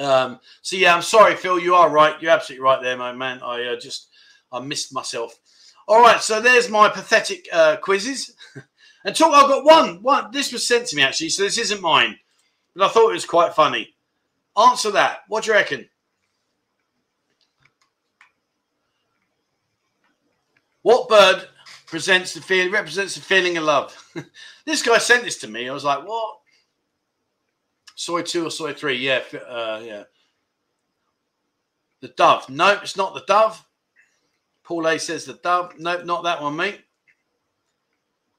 Um, 0.00 0.40
so 0.62 0.76
yeah, 0.76 0.94
I'm 0.94 1.02
sorry, 1.02 1.36
Phil. 1.36 1.58
You 1.58 1.74
are 1.74 1.88
right. 1.88 2.20
You're 2.20 2.32
absolutely 2.32 2.64
right 2.64 2.82
there, 2.82 2.96
my 2.96 3.12
man. 3.12 3.40
I 3.42 3.64
uh, 3.64 3.76
just 3.78 4.08
I 4.52 4.60
missed 4.60 4.92
myself. 4.92 5.38
All 5.86 6.00
right, 6.00 6.20
so 6.20 6.40
there's 6.40 6.70
my 6.70 6.88
pathetic 6.88 7.46
uh, 7.52 7.76
quizzes. 7.76 8.34
And 9.04 9.14
talk, 9.14 9.34
I've 9.34 9.50
got 9.50 9.64
one. 9.64 10.02
One. 10.02 10.30
This 10.32 10.50
was 10.50 10.66
sent 10.66 10.86
to 10.86 10.96
me 10.96 11.02
actually, 11.02 11.28
so 11.28 11.42
this 11.42 11.58
isn't 11.58 11.82
mine, 11.82 12.18
but 12.74 12.86
I 12.86 12.88
thought 12.88 13.10
it 13.10 13.12
was 13.12 13.26
quite 13.26 13.54
funny. 13.54 13.94
Answer 14.56 14.90
that. 14.92 15.18
What 15.28 15.44
do 15.44 15.50
you 15.50 15.56
reckon? 15.56 15.88
What 20.82 21.08
bird 21.08 21.48
presents 21.86 22.34
the 22.34 22.40
feel 22.40 22.70
represents 22.70 23.14
the 23.14 23.20
feeling 23.20 23.56
of 23.56 23.64
love? 23.64 24.12
this 24.64 24.82
guy 24.82 24.98
sent 24.98 25.24
this 25.24 25.38
to 25.38 25.48
me. 25.48 25.68
I 25.68 25.72
was 25.72 25.84
like, 25.84 26.06
what? 26.06 26.38
Soi 28.04 28.20
two 28.20 28.46
or 28.46 28.50
soi 28.50 28.74
three? 28.74 28.98
Yeah, 28.98 29.22
uh, 29.48 29.80
yeah. 29.82 30.02
The 32.02 32.08
dove. 32.08 32.50
Nope, 32.50 32.80
it's 32.82 32.98
not 32.98 33.14
the 33.14 33.24
dove. 33.26 33.66
Paul 34.62 34.86
A 34.88 34.98
says 34.98 35.24
the 35.24 35.32
dove. 35.42 35.78
Nope, 35.78 36.04
not 36.04 36.24
that 36.24 36.42
one, 36.42 36.54
mate. 36.54 36.82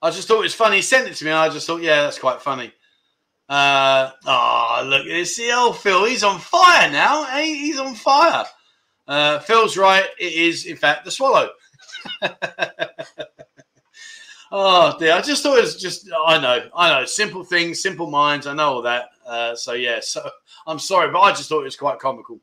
I 0.04 0.12
just 0.12 0.28
thought 0.28 0.42
it 0.42 0.44
was 0.44 0.54
funny. 0.54 0.76
He 0.76 0.82
sent 0.84 1.08
it 1.08 1.16
to 1.16 1.26
me. 1.26 1.32
I 1.32 1.50
just 1.50 1.66
thought, 1.66 1.82
yeah, 1.82 2.04
that's 2.04 2.20
quite 2.20 2.44
funny. 2.44 2.72
Uh, 3.50 4.12
oh, 4.28 4.84
look, 4.86 5.08
it's 5.08 5.36
the 5.36 5.52
old 5.52 5.80
Phil. 5.80 6.06
He's 6.06 6.24
on 6.24 6.40
fire 6.40 6.92
now. 6.92 7.24
Hey, 7.26 7.56
he's 7.56 7.80
on 7.80 7.96
fire. 7.96 8.46
Uh, 9.08 9.40
Phil's 9.40 9.78
right. 9.78 10.06
It 10.20 10.34
is, 10.34 10.66
in 10.66 10.78
fact, 10.78 11.06
the 11.06 11.12
swallow. 11.12 11.50
oh 14.52 14.96
dear! 15.00 15.14
I 15.14 15.22
just 15.22 15.42
thought 15.42 15.58
it 15.58 15.62
was 15.62 15.82
just. 15.82 16.08
I 16.28 16.40
know, 16.40 16.70
I 16.76 17.00
know. 17.00 17.06
Simple 17.06 17.44
things, 17.44 17.82
simple 17.82 18.12
minds. 18.12 18.46
I 18.46 18.54
know 18.54 18.74
all 18.74 18.82
that. 18.84 19.10
Uh, 19.26 19.56
so 19.56 19.73
yeah. 19.73 19.99
So 20.02 20.27
I'm 20.68 20.80
sorry, 20.80 21.11
but 21.11 21.19
I 21.19 21.31
just 21.31 21.49
thought 21.49 21.61
it 21.61 21.65
was 21.65 21.76
quite 21.76 21.99
comical. 21.99 22.39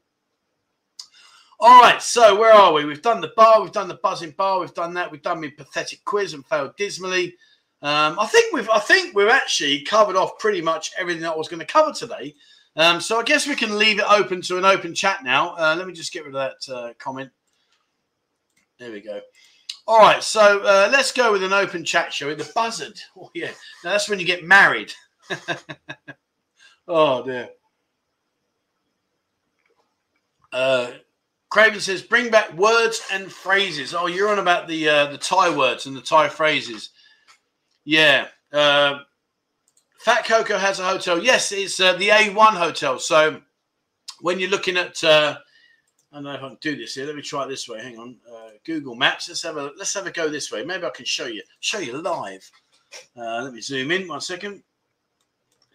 All 1.65 1.81
right, 1.81 2.03
so 2.03 2.37
where 2.37 2.53
are 2.53 2.73
we? 2.73 2.85
We've 2.85 3.03
done 3.03 3.21
the 3.21 3.33
bar, 3.37 3.63
we've 3.63 3.71
done 3.71 3.87
the 3.87 3.99
Buzzin 3.99 4.35
Bar, 4.35 4.59
we've 4.59 4.75
done 4.75 4.95
that, 4.95 5.09
we've 5.09 5.23
done 5.23 5.41
my 5.41 5.49
pathetic 5.57 6.05
quiz 6.05 6.35
and 6.35 6.45
failed 6.45 6.77
dismally. 6.77 7.37
Um, 7.83 8.19
I 8.19 8.27
think 8.27 8.53
we've, 8.53 8.69
I 8.69 8.81
think 8.81 9.15
we've 9.15 9.29
actually 9.29 9.83
covered 9.83 10.17
off 10.17 10.41
pretty 10.41 10.61
much 10.61 10.91
everything 10.99 11.23
that 11.23 11.35
I 11.35 11.37
was 11.37 11.47
going 11.47 11.61
to 11.61 11.67
cover 11.67 11.93
today. 11.93 12.35
Um, 12.75 13.01
so 13.01 13.21
I 13.21 13.23
guess 13.23 13.47
we 13.47 13.55
can 13.55 13.79
leave 13.79 14.01
it 14.01 14.07
open 14.09 14.43
to 14.43 14.59
an 14.59 14.65
open 14.65 14.93
chat 14.93 15.23
now. 15.23 15.55
Uh, 15.55 15.77
let 15.79 15.87
me 15.87 15.93
just 15.93 16.13
get 16.13 16.25
rid 16.25 16.35
of 16.35 16.57
that 16.67 16.75
uh, 16.75 16.95
comment. 16.99 17.31
There 18.81 18.91
we 18.91 19.01
go. 19.01 19.21
All 19.87 19.99
right, 19.99 20.23
so 20.23 20.63
uh, 20.63 20.89
let's 20.91 21.13
go 21.13 21.31
with 21.31 21.45
an 21.45 21.53
open 21.53 21.85
chat, 21.85 22.13
show. 22.13 22.35
The 22.35 22.51
buzzard. 22.55 22.99
Oh 23.17 23.31
yeah, 23.35 23.51
now 23.85 23.91
that's 23.91 24.09
when 24.09 24.19
you 24.19 24.27
get 24.27 24.43
married. 24.45 24.93
oh 26.89 27.25
dear. 27.25 27.51
Uh, 30.53 30.93
Craven 31.51 31.81
says, 31.81 32.03
"Bring 32.03 32.31
back 32.31 32.53
words 32.55 33.03
and 33.13 33.31
phrases." 33.31 33.95
Oh, 33.95 34.07
you're 34.07 34.29
on 34.29 34.39
about 34.39 34.69
the 34.69 34.89
uh, 34.89 35.07
the 35.07 35.19
Thai 35.19 35.57
words 35.57 35.87
and 35.87 35.97
the 35.97 36.01
Thai 36.01 36.29
phrases. 36.29 36.91
Yeah. 37.85 38.29
Uh, 38.53 39.01
Fat 39.99 40.25
Coco 40.25 40.59
has 40.59 40.81
a 40.81 40.85
hotel. 40.85 41.23
Yes, 41.23 41.53
it's 41.53 41.79
uh, 41.79 41.93
the 41.95 42.09
A1 42.09 42.55
hotel. 42.55 42.99
So 42.99 43.41
when 44.21 44.41
you're 44.41 44.51
looking 44.51 44.77
at 44.77 45.03
uh, 45.05 45.37
I 46.13 46.17
don't 46.17 46.25
know 46.25 46.35
if 46.35 46.43
I 46.43 46.49
can 46.49 46.59
do 46.61 46.77
this 46.77 46.95
here. 46.95 47.07
Let 47.07 47.17
me 47.17 47.23
try 47.23 47.45
it 47.45 47.49
this 47.49 47.69
way. 47.69 47.81
Hang 47.83 47.99
on. 47.99 48.17
Uh, 48.31 48.51
Google 48.65 48.95
Maps. 48.95 49.29
Let's 49.29 49.43
have 49.43 49.57
a 49.57 49.73
let's 49.79 49.95
have 49.95 50.07
a 50.07 50.11
go 50.11 50.29
this 50.29 50.53
way. 50.53 50.63
Maybe 50.63 50.85
I 50.85 50.91
can 50.91 51.07
show 51.07 51.27
you 51.27 51.43
show 51.61 51.79
you 51.79 51.97
live. 51.97 52.51
Uh, 53.17 53.43
let 53.45 53.55
me 53.55 53.63
zoom 53.63 53.91
in 53.91 54.07
one 54.07 54.21
second. 54.21 54.63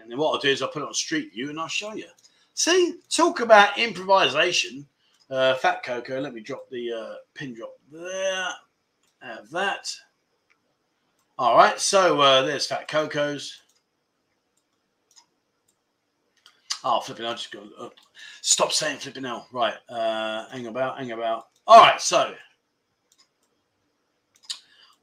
And 0.08 0.14
then 0.14 0.20
what 0.20 0.32
I'll 0.34 0.40
do 0.40 0.48
is 0.48 0.62
I'll 0.62 0.70
put 0.70 0.84
it 0.84 0.88
on 0.88 0.94
Street 0.94 1.34
View 1.34 1.50
and 1.50 1.60
I'll 1.60 1.68
show 1.68 1.94
you. 1.94 2.06
See, 2.54 2.96
talk 3.10 3.42
about 3.42 3.78
improvisation. 3.78 4.88
Uh, 5.30 5.56
Fat 5.56 5.84
Coco. 5.84 6.22
Let 6.22 6.34
me 6.34 6.40
drop 6.40 6.70
the 6.70 6.94
uh, 6.94 7.16
pin 7.34 7.54
drop 7.54 7.74
there. 7.92 8.48
Have 9.20 9.50
that. 9.50 9.94
All 11.38 11.58
right. 11.58 11.78
So 11.78 12.22
uh, 12.22 12.44
there's 12.44 12.66
Fat 12.66 12.88
Coco's. 12.88 13.62
Oh, 16.86 17.02
flipping! 17.02 17.26
I 17.26 17.34
just 17.34 17.52
go. 17.52 17.68
Uh, 17.78 17.90
stop 18.40 18.72
saying 18.72 19.00
flipping 19.00 19.24
now. 19.24 19.48
Right. 19.52 19.76
Uh, 19.90 20.48
hang 20.52 20.68
about. 20.68 21.00
Hang 21.00 21.12
about. 21.12 21.48
All 21.68 21.82
right. 21.82 22.00
So, 22.00 22.34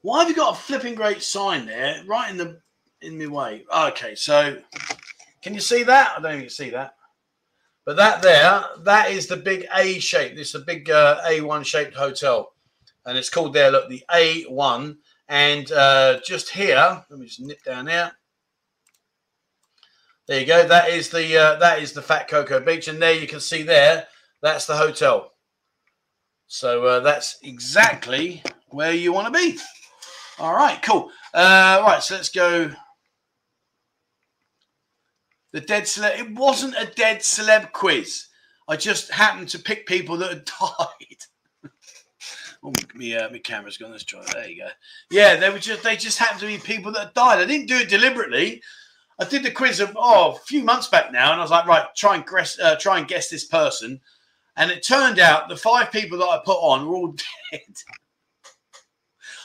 why 0.01 0.21
have 0.21 0.29
you 0.29 0.35
got 0.35 0.55
a 0.55 0.59
flipping 0.59 0.95
great 0.95 1.21
sign 1.21 1.67
there, 1.67 2.01
right 2.07 2.31
in 2.31 2.37
the 2.37 2.59
in 3.05 3.17
my 3.17 3.27
way? 3.27 3.65
Okay. 3.73 4.15
So, 4.15 4.57
can 5.41 5.53
you 5.53 5.59
see 5.59 5.83
that? 5.83 6.13
I 6.17 6.21
don't 6.21 6.37
even 6.37 6.49
see 6.49 6.71
that. 6.71 6.95
But 7.85 7.97
that 7.97 8.21
there, 8.21 8.63
that 8.83 9.11
is 9.11 9.27
the 9.27 9.37
big 9.37 9.67
A 9.75 9.99
shape. 9.99 10.35
This 10.35 10.49
is 10.49 10.55
a 10.55 10.65
big 10.65 10.89
uh, 10.89 11.21
A1 11.27 11.65
shaped 11.65 11.95
hotel, 11.95 12.53
and 13.05 13.17
it's 13.17 13.29
called 13.29 13.53
there. 13.53 13.71
Look, 13.71 13.89
the 13.89 14.03
A1. 14.11 14.97
And 15.27 15.71
uh, 15.71 16.19
just 16.23 16.49
here, 16.49 17.03
let 17.09 17.19
me 17.19 17.25
just 17.25 17.41
nip 17.41 17.63
down 17.63 17.85
there. 17.85 18.11
There 20.27 20.39
you 20.39 20.45
go. 20.45 20.67
That 20.67 20.89
is 20.89 21.09
the 21.09 21.37
uh, 21.37 21.55
that 21.57 21.79
is 21.79 21.93
the 21.93 22.01
Fat 22.01 22.27
Coco 22.27 22.59
Beach, 22.59 22.87
and 22.87 23.01
there 23.01 23.13
you 23.13 23.27
can 23.27 23.39
see 23.39 23.63
there 23.63 24.07
that's 24.45 24.67
the 24.67 24.77
hotel. 24.77 25.31
So 26.47 26.85
uh, 26.85 26.99
that's 26.99 27.39
exactly 27.41 28.43
where 28.69 28.93
you 28.93 29.11
want 29.11 29.33
to 29.33 29.39
be. 29.39 29.57
All 30.37 30.53
right, 30.53 30.79
cool. 30.83 31.09
Uh, 31.33 31.81
right, 31.83 32.03
so 32.03 32.15
let's 32.15 32.29
go. 32.29 32.71
The 35.55 35.61
dead 35.61 35.83
celeb. 35.83 36.19
It 36.19 36.31
wasn't 36.33 36.75
a 36.77 36.85
dead 36.85 37.19
celeb 37.19 37.71
quiz. 37.71 38.25
I 38.67 38.75
just 38.75 39.09
happened 39.09 39.47
to 39.49 39.59
pick 39.59 39.87
people 39.87 40.17
that 40.17 40.29
had 40.29 40.45
died. 40.59 41.71
oh, 42.61 42.73
my, 42.93 43.13
uh, 43.13 43.29
my 43.29 43.37
camera's 43.37 43.77
gone. 43.77 43.91
Let's 43.91 44.03
try. 44.03 44.21
There 44.33 44.49
you 44.49 44.63
go. 44.63 44.67
Yeah, 45.09 45.37
they 45.37 45.49
were 45.49 45.57
just 45.57 45.81
they 45.81 45.95
just 45.95 46.19
happened 46.19 46.41
to 46.41 46.47
be 46.47 46.57
people 46.57 46.91
that 46.91 47.03
had 47.05 47.13
died. 47.13 47.39
I 47.39 47.45
didn't 47.45 47.67
do 47.67 47.77
it 47.77 47.87
deliberately. 47.87 48.61
I 49.17 49.23
did 49.23 49.43
the 49.43 49.51
quiz 49.51 49.79
of 49.79 49.95
oh 49.95 50.33
a 50.33 50.39
few 50.39 50.61
months 50.61 50.89
back 50.89 51.13
now, 51.13 51.31
and 51.31 51.39
I 51.39 51.43
was 51.45 51.51
like, 51.51 51.67
right, 51.67 51.85
try 51.95 52.15
and 52.15 52.27
guess, 52.27 52.59
uh, 52.59 52.75
try 52.75 52.97
and 52.97 53.07
guess 53.07 53.29
this 53.29 53.45
person, 53.45 54.01
and 54.57 54.69
it 54.69 54.85
turned 54.85 55.19
out 55.19 55.47
the 55.47 55.55
five 55.55 55.89
people 55.89 56.17
that 56.17 56.25
I 56.25 56.41
put 56.43 56.57
on 56.57 56.85
were 56.85 56.95
all 56.95 57.15
dead. 57.51 57.61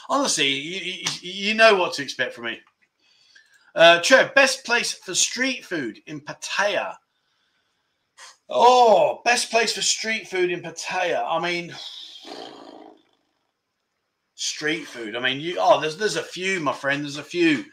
Honestly, 0.09 0.49
you, 0.49 1.05
you, 1.21 1.53
know 1.53 1.77
what 1.77 1.93
to 1.93 2.03
expect 2.03 2.33
from 2.33 2.47
me. 2.47 2.59
Uh, 3.73 4.01
Trev, 4.01 4.33
best 4.35 4.65
place 4.65 4.93
for 4.93 5.15
street 5.15 5.63
food 5.65 5.99
in 6.05 6.19
Pattaya. 6.19 6.95
Oh, 8.49 9.21
best 9.23 9.49
place 9.49 9.73
for 9.73 9.81
street 9.81 10.27
food 10.27 10.51
in 10.51 10.61
Pattaya. 10.61 11.23
I 11.25 11.39
mean, 11.39 11.73
street 14.35 14.85
food. 14.85 15.15
I 15.15 15.19
mean, 15.19 15.39
you. 15.39 15.55
Oh, 15.57 15.79
there's 15.79 15.97
there's 15.97 16.17
a 16.17 16.23
few, 16.23 16.59
my 16.59 16.73
friend. 16.73 17.03
There's 17.03 17.17
a 17.17 17.23
few. 17.23 17.63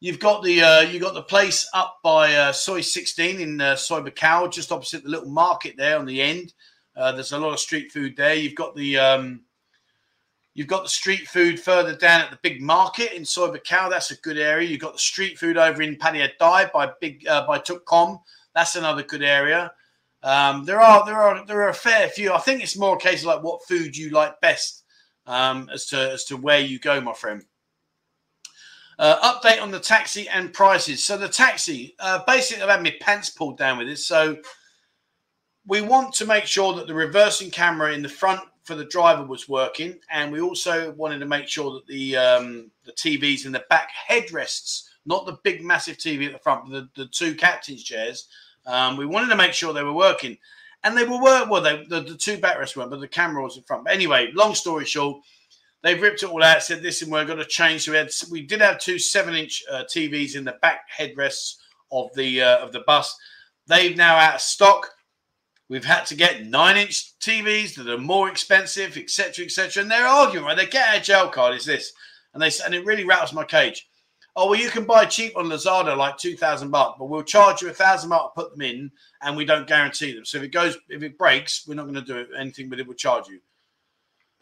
You've 0.00 0.18
got 0.18 0.42
the 0.42 0.62
uh, 0.62 0.80
you 0.80 0.98
got 0.98 1.14
the 1.14 1.22
place 1.22 1.68
up 1.72 1.98
by 2.02 2.34
uh, 2.34 2.52
Soi 2.52 2.80
16 2.80 3.40
in 3.40 3.60
uh, 3.60 3.74
Buakhao, 3.74 4.50
just 4.50 4.72
opposite 4.72 5.04
the 5.04 5.10
little 5.10 5.30
market 5.30 5.76
there 5.76 5.98
on 5.98 6.06
the 6.06 6.20
end. 6.20 6.52
Uh, 6.96 7.12
there's 7.12 7.32
a 7.32 7.38
lot 7.38 7.52
of 7.52 7.60
street 7.60 7.92
food 7.92 8.16
there. 8.16 8.34
You've 8.34 8.56
got 8.56 8.74
the 8.74 8.98
um, 8.98 9.42
you've 10.58 10.66
got 10.66 10.82
the 10.82 10.88
street 10.88 11.28
food 11.28 11.60
further 11.60 11.94
down 11.94 12.20
at 12.20 12.32
the 12.32 12.38
big 12.42 12.60
market 12.60 13.12
in 13.12 13.22
Buakhao. 13.22 13.88
That's 13.88 14.10
a 14.10 14.16
good 14.16 14.38
area. 14.38 14.68
You've 14.68 14.80
got 14.80 14.94
the 14.94 14.98
street 14.98 15.38
food 15.38 15.56
over 15.56 15.80
in 15.82 15.94
Pattaya 15.94 16.36
Tai 16.36 16.70
by 16.74 16.90
big 17.00 17.24
uh, 17.28 17.46
by 17.46 17.60
TukCom. 17.60 18.20
That's 18.56 18.74
another 18.74 19.04
good 19.04 19.22
area. 19.22 19.70
Um, 20.24 20.64
there 20.64 20.80
are 20.80 21.06
there 21.06 21.14
are 21.14 21.46
there 21.46 21.62
are 21.62 21.68
a 21.68 21.74
fair 21.74 22.08
few. 22.08 22.32
I 22.32 22.38
think 22.38 22.60
it's 22.60 22.76
more 22.76 22.96
a 22.96 23.00
case 23.00 23.20
of 23.20 23.26
like 23.26 23.44
what 23.44 23.64
food 23.68 23.96
you 23.96 24.10
like 24.10 24.40
best 24.40 24.82
um, 25.26 25.70
as 25.72 25.86
to 25.86 26.10
as 26.10 26.24
to 26.24 26.36
where 26.36 26.58
you 26.58 26.80
go, 26.80 27.00
my 27.00 27.12
friend. 27.12 27.44
Uh, 28.98 29.32
update 29.32 29.62
on 29.62 29.70
the 29.70 29.78
taxi 29.78 30.28
and 30.28 30.52
prices. 30.52 31.04
So 31.04 31.16
the 31.16 31.28
taxi, 31.28 31.94
uh, 32.00 32.24
basically, 32.26 32.64
I've 32.64 32.70
had 32.70 32.82
my 32.82 32.96
pants 33.00 33.30
pulled 33.30 33.56
down 33.56 33.78
with 33.78 33.86
this. 33.86 34.04
So 34.04 34.38
we 35.68 35.82
want 35.82 36.14
to 36.14 36.26
make 36.26 36.46
sure 36.46 36.74
that 36.74 36.88
the 36.88 36.94
reversing 36.94 37.52
camera 37.52 37.92
in 37.92 38.02
the 38.02 38.08
front 38.08 38.40
for 38.68 38.74
the 38.74 38.84
driver 38.84 39.24
was 39.24 39.48
working, 39.48 39.98
and 40.10 40.30
we 40.30 40.42
also 40.42 40.92
wanted 40.92 41.20
to 41.20 41.26
make 41.26 41.48
sure 41.48 41.72
that 41.72 41.86
the 41.86 42.16
um, 42.16 42.70
the 42.84 42.92
TVs 42.92 43.46
in 43.46 43.52
the 43.52 43.64
back 43.70 43.88
headrests, 44.08 44.90
not 45.06 45.24
the 45.24 45.38
big 45.42 45.64
massive 45.64 45.96
TV 45.96 46.26
at 46.26 46.32
the 46.32 46.38
front, 46.38 46.70
the, 46.70 46.86
the 46.94 47.06
two 47.06 47.34
captain's 47.34 47.82
chairs, 47.82 48.28
um, 48.66 48.98
we 48.98 49.06
wanted 49.06 49.30
to 49.30 49.36
make 49.36 49.54
sure 49.54 49.72
they 49.72 49.82
were 49.82 49.94
working, 49.94 50.36
and 50.84 50.94
they 50.94 51.04
were 51.04 51.20
work. 51.22 51.48
Well, 51.48 51.62
they, 51.62 51.82
the, 51.88 52.02
the 52.02 52.14
two 52.14 52.36
backrests 52.36 52.76
weren't, 52.76 52.90
but 52.90 53.00
the 53.00 53.08
camera 53.08 53.42
was 53.42 53.56
in 53.56 53.62
front. 53.62 53.84
But 53.84 53.94
anyway, 53.94 54.30
long 54.34 54.54
story 54.54 54.84
short 54.84 55.22
They've 55.82 56.00
ripped 56.00 56.24
it 56.24 56.28
all 56.28 56.42
out. 56.42 56.62
Said, 56.62 56.82
this, 56.82 57.02
and 57.02 57.12
we're 57.12 57.24
going 57.24 57.38
to 57.38 57.44
change." 57.44 57.84
So 57.84 57.92
we 57.92 57.98
had 57.98 58.10
we 58.30 58.42
did 58.42 58.60
have 58.60 58.78
two 58.78 58.98
seven-inch 58.98 59.62
uh, 59.70 59.84
TVs 59.84 60.36
in 60.36 60.44
the 60.44 60.56
back 60.60 60.80
headrests 60.96 61.56
of 61.92 62.12
the 62.14 62.42
uh, 62.42 62.58
of 62.58 62.72
the 62.72 62.80
bus. 62.80 63.16
They've 63.66 63.96
now 63.96 64.16
out 64.16 64.36
of 64.36 64.40
stock. 64.40 64.90
We've 65.68 65.84
had 65.84 66.06
to 66.06 66.14
get 66.14 66.46
nine-inch 66.46 67.18
TVs 67.20 67.74
that 67.74 67.88
are 67.88 67.98
more 67.98 68.30
expensive, 68.30 68.96
etc., 68.96 69.44
etc. 69.44 69.82
And 69.82 69.90
they're 69.90 70.06
arguing, 70.06 70.46
right? 70.46 70.56
They 70.56 70.66
get 70.66 70.96
a 70.96 71.00
jail 71.00 71.28
card. 71.28 71.54
Is 71.54 71.66
this? 71.66 71.92
And 72.32 72.42
they 72.42 72.50
and 72.64 72.74
it 72.74 72.86
really 72.86 73.04
rattles 73.04 73.32
my 73.32 73.44
cage. 73.44 73.86
Oh 74.34 74.50
well, 74.50 74.60
you 74.60 74.70
can 74.70 74.84
buy 74.84 75.04
cheap 75.04 75.36
on 75.36 75.46
Lazada 75.46 75.96
like 75.96 76.16
two 76.16 76.36
thousand 76.36 76.70
bucks, 76.70 76.96
but 76.98 77.06
we'll 77.06 77.22
charge 77.22 77.60
you 77.60 77.68
a 77.68 77.72
thousand 77.72 78.10
bucks 78.10 78.32
to 78.34 78.42
put 78.42 78.52
them 78.52 78.62
in, 78.62 78.90
and 79.22 79.36
we 79.36 79.44
don't 79.44 79.66
guarantee 79.66 80.14
them. 80.14 80.24
So 80.24 80.38
if 80.38 80.44
it 80.44 80.52
goes, 80.52 80.78
if 80.88 81.02
it 81.02 81.18
breaks, 81.18 81.66
we're 81.66 81.74
not 81.74 81.84
going 81.84 81.94
to 81.94 82.02
do 82.02 82.26
anything, 82.38 82.68
but 82.68 82.78
it 82.78 82.86
will 82.86 82.94
charge 82.94 83.28
you. 83.28 83.40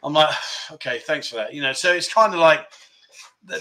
I'm 0.03 0.13
like, 0.13 0.33
okay, 0.73 0.99
thanks 0.99 1.27
for 1.27 1.35
that. 1.37 1.53
You 1.53 1.61
know, 1.61 1.73
so 1.73 1.91
it's 1.93 2.13
kind 2.13 2.33
of 2.33 2.39
like 2.39 2.67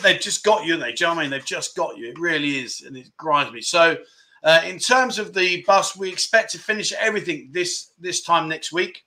they've 0.02 0.20
just 0.20 0.44
got 0.44 0.66
you, 0.66 0.74
and 0.74 0.82
they? 0.82 0.92
Do 0.92 1.04
you 1.04 1.10
know 1.10 1.18
I 1.18 1.22
mean? 1.22 1.30
They've 1.30 1.44
just 1.44 1.74
got 1.76 1.96
you. 1.96 2.08
It 2.08 2.18
really 2.18 2.58
is, 2.58 2.82
and 2.82 2.96
it 2.96 3.16
grinds 3.16 3.52
me. 3.52 3.60
So, 3.60 3.96
uh, 4.46 4.62
in 4.64 4.78
terms 4.78 5.18
of 5.18 5.34
the 5.34 5.64
bus, 5.64 5.96
we 5.96 6.08
expect 6.08 6.52
to 6.52 6.58
finish 6.58 6.92
everything 6.92 7.48
this 7.50 7.90
this 7.98 8.22
time 8.22 8.48
next 8.48 8.72
week. 8.72 9.04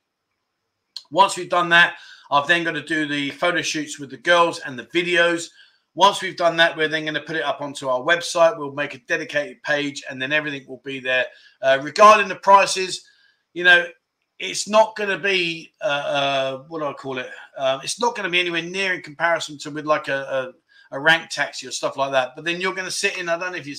Once 1.12 1.38
we've 1.38 1.50
done 1.50 1.70
that, 1.70 1.96
I've 2.30 2.46
then 2.46 2.66
got 2.66 2.74
to 2.74 2.84
do 2.84 3.08
the 3.08 3.30
photo 3.32 3.62
shoots 3.62 4.00
with 4.00 4.10
the 4.10 4.18
girls 4.18 4.60
and 4.60 4.78
the 4.78 4.86
videos. 4.88 5.48
Once 5.96 6.22
we've 6.22 6.36
done 6.36 6.58
that, 6.58 6.76
we're 6.76 6.90
then 6.90 7.04
going 7.04 7.14
to 7.14 7.22
put 7.22 7.38
it 7.38 7.44
up 7.44 7.62
onto 7.62 7.88
our 7.88 8.02
website. 8.02 8.58
We'll 8.58 8.74
make 8.74 8.96
a 8.96 9.00
dedicated 9.08 9.64
page, 9.64 10.04
and 10.10 10.22
then 10.22 10.34
everything 10.34 10.68
will 10.68 10.82
be 10.84 11.00
there. 11.00 11.26
Uh, 11.62 11.80
regarding 11.82 12.28
the 12.28 12.36
prices, 12.36 13.06
you 13.54 13.64
know, 13.64 13.86
it's 14.40 14.68
not 14.68 14.98
going 14.98 15.10
to 15.10 15.18
be 15.18 15.72
uh, 15.82 15.86
uh, 15.86 16.58
what 16.68 16.80
do 16.80 16.86
I 16.86 16.94
call 16.94 17.18
it? 17.18 17.30
Uh, 17.58 17.80
it's 17.82 18.00
not 18.00 18.14
going 18.14 18.26
to 18.26 18.30
be 18.30 18.42
anywhere 18.42 18.62
near 18.62 18.94
in 18.94 19.02
comparison 19.02 19.58
to 19.60 19.72
with 19.72 19.86
like 19.86 20.10
a, 20.10 20.54
a, 20.92 20.98
a 20.98 21.00
rank 21.00 21.30
taxi 21.30 21.66
or 21.66 21.72
stuff 21.72 21.96
like 21.96 22.12
that. 22.12 22.32
But 22.36 22.44
then 22.44 22.60
you're 22.60 22.76
going 22.76 22.84
to 22.84 22.92
sit 22.92 23.18
in. 23.18 23.30
I 23.30 23.40
don't 23.40 23.54
know 23.54 23.58
if 23.58 23.66
you. 23.66 23.78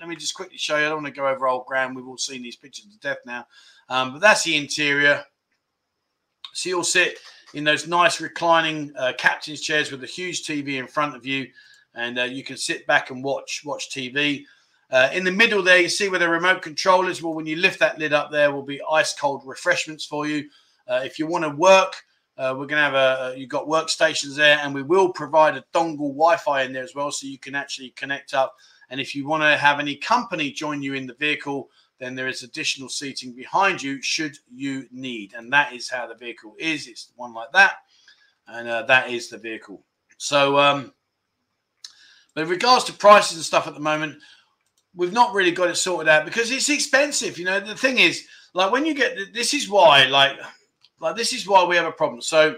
Let 0.00 0.08
me 0.08 0.16
just 0.16 0.34
quickly 0.34 0.56
show 0.56 0.78
you. 0.78 0.86
I 0.86 0.88
don't 0.88 1.02
want 1.02 1.14
to 1.14 1.20
go 1.20 1.28
over 1.28 1.46
old 1.46 1.66
ground. 1.66 1.94
We've 1.94 2.08
all 2.08 2.16
seen 2.16 2.42
these 2.42 2.56
pictures 2.56 2.86
to 2.86 2.98
death 3.00 3.18
now. 3.26 3.46
Um, 3.90 4.14
but 4.14 4.22
that's 4.22 4.42
the 4.44 4.56
interior. 4.56 5.22
So 6.54 6.70
you'll 6.70 6.84
sit 6.84 7.18
in 7.52 7.64
those 7.64 7.86
nice 7.86 8.18
reclining 8.18 8.92
uh, 8.96 9.12
captain's 9.18 9.60
chairs 9.60 9.92
with 9.92 10.02
a 10.02 10.06
huge 10.06 10.44
TV 10.44 10.78
in 10.78 10.86
front 10.86 11.14
of 11.14 11.26
you, 11.26 11.48
and 11.94 12.18
uh, 12.18 12.24
you 12.24 12.42
can 12.42 12.56
sit 12.56 12.86
back 12.86 13.10
and 13.10 13.22
watch 13.22 13.60
watch 13.64 13.90
TV. 13.90 14.44
Uh, 14.90 15.10
in 15.12 15.22
the 15.22 15.30
middle 15.30 15.62
there, 15.62 15.80
you 15.80 15.88
see 15.88 16.08
where 16.08 16.18
the 16.18 16.28
remote 16.28 16.62
control 16.62 17.06
is. 17.06 17.22
Well, 17.22 17.34
when 17.34 17.46
you 17.46 17.56
lift 17.56 17.78
that 17.80 17.98
lid 17.98 18.14
up 18.14 18.30
there, 18.30 18.52
will 18.52 18.62
be 18.62 18.80
ice 18.90 19.12
cold 19.12 19.42
refreshments 19.44 20.06
for 20.06 20.26
you. 20.26 20.48
Uh, 20.88 21.02
if 21.04 21.18
you 21.18 21.26
want 21.26 21.44
to 21.44 21.50
work, 21.50 21.94
uh, 22.38 22.54
we're 22.56 22.66
going 22.66 22.82
to 22.82 22.90
have 22.90 22.94
a, 22.94 23.34
you've 23.36 23.50
got 23.50 23.66
workstations 23.66 24.34
there, 24.34 24.58
and 24.62 24.74
we 24.74 24.82
will 24.82 25.12
provide 25.12 25.56
a 25.56 25.64
dongle 25.74 26.14
Wi 26.14 26.36
Fi 26.36 26.62
in 26.62 26.72
there 26.72 26.82
as 26.82 26.94
well, 26.94 27.12
so 27.12 27.26
you 27.26 27.38
can 27.38 27.54
actually 27.54 27.90
connect 27.90 28.32
up. 28.32 28.56
And 28.90 29.00
if 29.00 29.14
you 29.14 29.26
want 29.26 29.42
to 29.42 29.56
have 29.56 29.80
any 29.80 29.96
company 29.96 30.50
join 30.50 30.82
you 30.82 30.94
in 30.94 31.06
the 31.06 31.14
vehicle, 31.14 31.70
then 31.98 32.14
there 32.14 32.28
is 32.28 32.42
additional 32.42 32.88
seating 32.88 33.32
behind 33.32 33.82
you 33.82 34.02
should 34.02 34.36
you 34.52 34.86
need. 34.90 35.34
And 35.34 35.52
that 35.52 35.72
is 35.72 35.88
how 35.88 36.06
the 36.06 36.14
vehicle 36.14 36.54
is. 36.58 36.88
It's 36.88 37.12
one 37.16 37.32
like 37.32 37.52
that. 37.52 37.76
And 38.48 38.68
uh, 38.68 38.82
that 38.82 39.10
is 39.10 39.28
the 39.28 39.38
vehicle. 39.38 39.82
So, 40.16 40.58
um, 40.58 40.92
but 42.34 42.42
in 42.42 42.48
regards 42.48 42.84
to 42.84 42.92
prices 42.92 43.36
and 43.36 43.44
stuff 43.44 43.66
at 43.66 43.74
the 43.74 43.80
moment, 43.80 44.18
we've 44.94 45.12
not 45.12 45.34
really 45.34 45.52
got 45.52 45.70
it 45.70 45.76
sorted 45.76 46.08
out 46.08 46.24
because 46.24 46.50
it's 46.50 46.68
expensive. 46.68 47.38
You 47.38 47.44
know, 47.44 47.60
the 47.60 47.76
thing 47.76 47.98
is, 47.98 48.26
like 48.54 48.72
when 48.72 48.86
you 48.86 48.94
get 48.94 49.32
this 49.32 49.54
is 49.54 49.68
why, 49.68 50.06
like, 50.06 50.36
like 51.00 51.16
this 51.16 51.32
is 51.32 51.46
why 51.46 51.64
we 51.64 51.76
have 51.76 51.86
a 51.86 51.92
problem. 51.92 52.20
So 52.20 52.56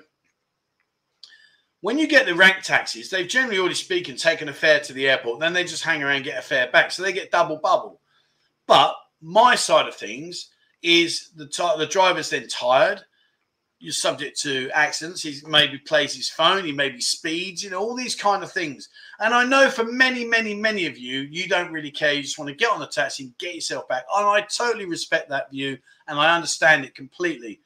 when 1.82 1.98
you 1.98 2.06
get 2.06 2.26
the 2.26 2.34
rank 2.34 2.62
taxis, 2.62 3.10
they've 3.10 3.28
generally 3.28 3.58
already 3.58 3.74
speaking 3.74 4.16
taken 4.16 4.48
a 4.48 4.52
fare 4.52 4.80
to 4.80 4.92
the 4.92 5.08
airport, 5.08 5.40
then 5.40 5.52
they 5.52 5.64
just 5.64 5.82
hang 5.82 6.02
around 6.02 6.16
and 6.16 6.24
get 6.24 6.38
a 6.38 6.42
fare 6.42 6.70
back. 6.70 6.92
So 6.92 7.02
they 7.02 7.12
get 7.12 7.32
double 7.32 7.56
bubble. 7.56 8.00
But 8.68 8.94
my 9.20 9.56
side 9.56 9.88
of 9.88 9.96
things 9.96 10.50
is 10.82 11.30
the 11.36 11.46
the 11.76 11.86
driver's 11.86 12.30
then 12.30 12.46
tired. 12.46 13.02
You're 13.80 13.92
subject 13.92 14.40
to 14.42 14.70
accidents. 14.70 15.22
He 15.22 15.40
maybe 15.44 15.76
plays 15.76 16.14
his 16.14 16.30
phone. 16.30 16.64
He 16.64 16.70
maybe 16.70 17.00
speeds. 17.00 17.64
You 17.64 17.70
know 17.70 17.80
all 17.80 17.96
these 17.96 18.14
kind 18.14 18.44
of 18.44 18.52
things. 18.52 18.88
And 19.18 19.34
I 19.34 19.44
know 19.44 19.68
for 19.68 19.82
many, 19.82 20.24
many, 20.24 20.54
many 20.54 20.86
of 20.86 20.96
you, 20.96 21.22
you 21.22 21.48
don't 21.48 21.72
really 21.72 21.90
care. 21.90 22.12
You 22.12 22.22
just 22.22 22.38
want 22.38 22.48
to 22.48 22.54
get 22.54 22.70
on 22.70 22.78
the 22.78 22.86
taxi 22.86 23.24
and 23.24 23.38
get 23.38 23.56
yourself 23.56 23.88
back. 23.88 24.04
And 24.16 24.24
I 24.24 24.42
totally 24.42 24.86
respect 24.86 25.30
that 25.30 25.50
view, 25.50 25.78
and 26.06 26.16
I 26.16 26.32
understand 26.32 26.84
it 26.84 26.94
completely. 26.94 27.60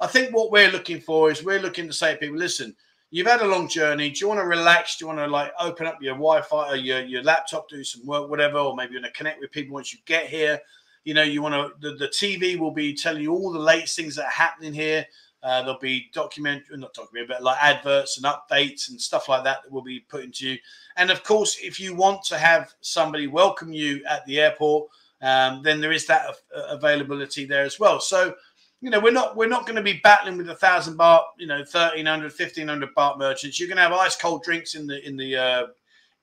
I 0.00 0.08
think 0.08 0.34
what 0.34 0.50
we're 0.50 0.72
looking 0.72 1.00
for 1.00 1.30
is 1.30 1.44
we're 1.44 1.62
looking 1.62 1.86
to 1.86 1.92
say 1.92 2.14
to 2.14 2.18
people, 2.18 2.36
listen, 2.36 2.74
you've 3.14 3.28
had 3.28 3.42
a 3.42 3.46
long 3.46 3.68
journey. 3.68 4.10
Do 4.10 4.18
you 4.18 4.28
want 4.28 4.40
to 4.40 4.46
relax? 4.46 4.96
Do 4.96 5.04
you 5.04 5.06
want 5.06 5.20
to 5.20 5.28
like 5.28 5.52
open 5.60 5.86
up 5.86 6.02
your 6.02 6.14
Wi-Fi 6.14 6.70
or 6.70 6.74
your, 6.74 7.00
your 7.04 7.22
laptop, 7.22 7.68
do 7.68 7.84
some 7.84 8.04
work, 8.04 8.28
whatever, 8.28 8.58
or 8.58 8.74
maybe 8.74 8.94
you 8.94 9.00
want 9.00 9.14
to 9.14 9.16
connect 9.16 9.40
with 9.40 9.52
people 9.52 9.74
once 9.74 9.92
you 9.92 10.00
get 10.04 10.26
here? 10.26 10.58
You 11.04 11.14
know, 11.14 11.22
you 11.22 11.40
want 11.40 11.54
to 11.54 11.90
the, 11.90 11.96
the 11.96 12.08
TV 12.08 12.58
will 12.58 12.72
be 12.72 12.92
telling 12.92 13.22
you 13.22 13.32
all 13.32 13.52
the 13.52 13.58
latest 13.60 13.94
things 13.94 14.16
that 14.16 14.24
are 14.24 14.30
happening 14.30 14.74
here. 14.74 15.06
Uh, 15.44 15.62
there'll 15.62 15.78
be 15.78 16.10
documentary, 16.12 16.76
not 16.76 16.92
documentary, 16.92 17.28
but 17.28 17.42
like 17.44 17.62
adverts 17.62 18.16
and 18.16 18.26
updates 18.26 18.90
and 18.90 19.00
stuff 19.00 19.28
like 19.28 19.44
that 19.44 19.62
that 19.62 19.70
will 19.70 19.82
be 19.82 20.00
put 20.00 20.24
into 20.24 20.48
you. 20.48 20.58
And 20.96 21.12
of 21.12 21.22
course, 21.22 21.58
if 21.62 21.78
you 21.78 21.94
want 21.94 22.24
to 22.24 22.38
have 22.38 22.74
somebody 22.80 23.28
welcome 23.28 23.72
you 23.72 24.02
at 24.08 24.26
the 24.26 24.40
airport, 24.40 24.88
um, 25.22 25.62
then 25.62 25.80
there 25.80 25.92
is 25.92 26.06
that 26.06 26.34
availability 26.52 27.44
there 27.44 27.62
as 27.62 27.78
well. 27.78 28.00
So, 28.00 28.34
you 28.80 28.90
know, 28.90 29.00
we're 29.00 29.12
not 29.12 29.36
we're 29.36 29.48
not 29.48 29.66
going 29.66 29.76
to 29.76 29.82
be 29.82 30.00
battling 30.02 30.36
with 30.36 30.50
a 30.50 30.54
thousand 30.54 30.98
baht, 30.98 31.22
you 31.38 31.46
know, 31.46 31.58
1300, 31.58 32.24
1500 32.24 32.94
baht 32.94 33.18
merchants. 33.18 33.58
You're 33.58 33.68
going 33.68 33.76
to 33.76 33.82
have 33.82 33.92
ice 33.92 34.16
cold 34.16 34.42
drinks 34.42 34.74
in 34.74 34.86
the 34.86 35.06
in 35.06 35.16
the 35.16 35.36
uh, 35.36 35.66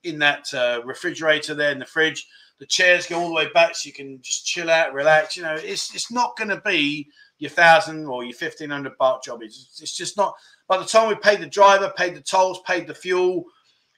in 0.03 0.19
that 0.19 0.53
uh, 0.53 0.81
refrigerator 0.85 1.53
there 1.55 1.71
in 1.71 1.79
the 1.79 1.85
fridge. 1.85 2.27
The 2.59 2.65
chairs 2.67 3.07
go 3.07 3.19
all 3.19 3.29
the 3.29 3.33
way 3.33 3.49
back 3.53 3.75
so 3.75 3.87
you 3.87 3.93
can 3.93 4.21
just 4.21 4.45
chill 4.45 4.69
out, 4.69 4.93
relax. 4.93 5.35
You 5.35 5.43
know, 5.43 5.55
it's 5.55 5.93
it's 5.95 6.11
not 6.11 6.37
going 6.37 6.49
to 6.49 6.61
be 6.61 7.09
your 7.39 7.49
thousand 7.49 8.05
or 8.05 8.23
your 8.23 8.33
fifteen 8.33 8.69
hundred 8.69 8.97
baht 8.99 9.23
job. 9.23 9.41
It's, 9.41 9.79
it's 9.81 9.97
just 9.97 10.17
not. 10.17 10.35
By 10.67 10.77
the 10.77 10.85
time 10.85 11.09
we 11.09 11.15
paid 11.15 11.41
the 11.41 11.47
driver, 11.47 11.91
paid 11.97 12.15
the 12.15 12.21
tolls, 12.21 12.61
paid 12.65 12.85
the 12.85 12.93
fuel, 12.93 13.45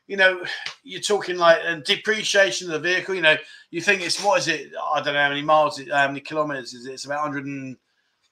you 0.07 0.17
know, 0.17 0.43
you're 0.83 1.01
talking 1.01 1.37
like 1.37 1.59
and 1.63 1.83
depreciation 1.83 2.71
of 2.71 2.81
the 2.81 2.89
vehicle. 2.89 3.15
You 3.15 3.21
know, 3.21 3.35
you 3.71 3.81
think 3.81 4.01
it's 4.01 4.23
what 4.23 4.39
is 4.39 4.47
it? 4.47 4.71
I 4.93 5.01
don't 5.01 5.13
know 5.13 5.21
how 5.21 5.29
many 5.29 5.41
miles, 5.41 5.81
how 5.91 6.07
many 6.07 6.19
kilometers 6.19 6.73
is 6.73 6.85
it? 6.85 6.93
It's 6.93 7.05
about 7.05 7.23
100 7.23 7.45
and 7.45 7.77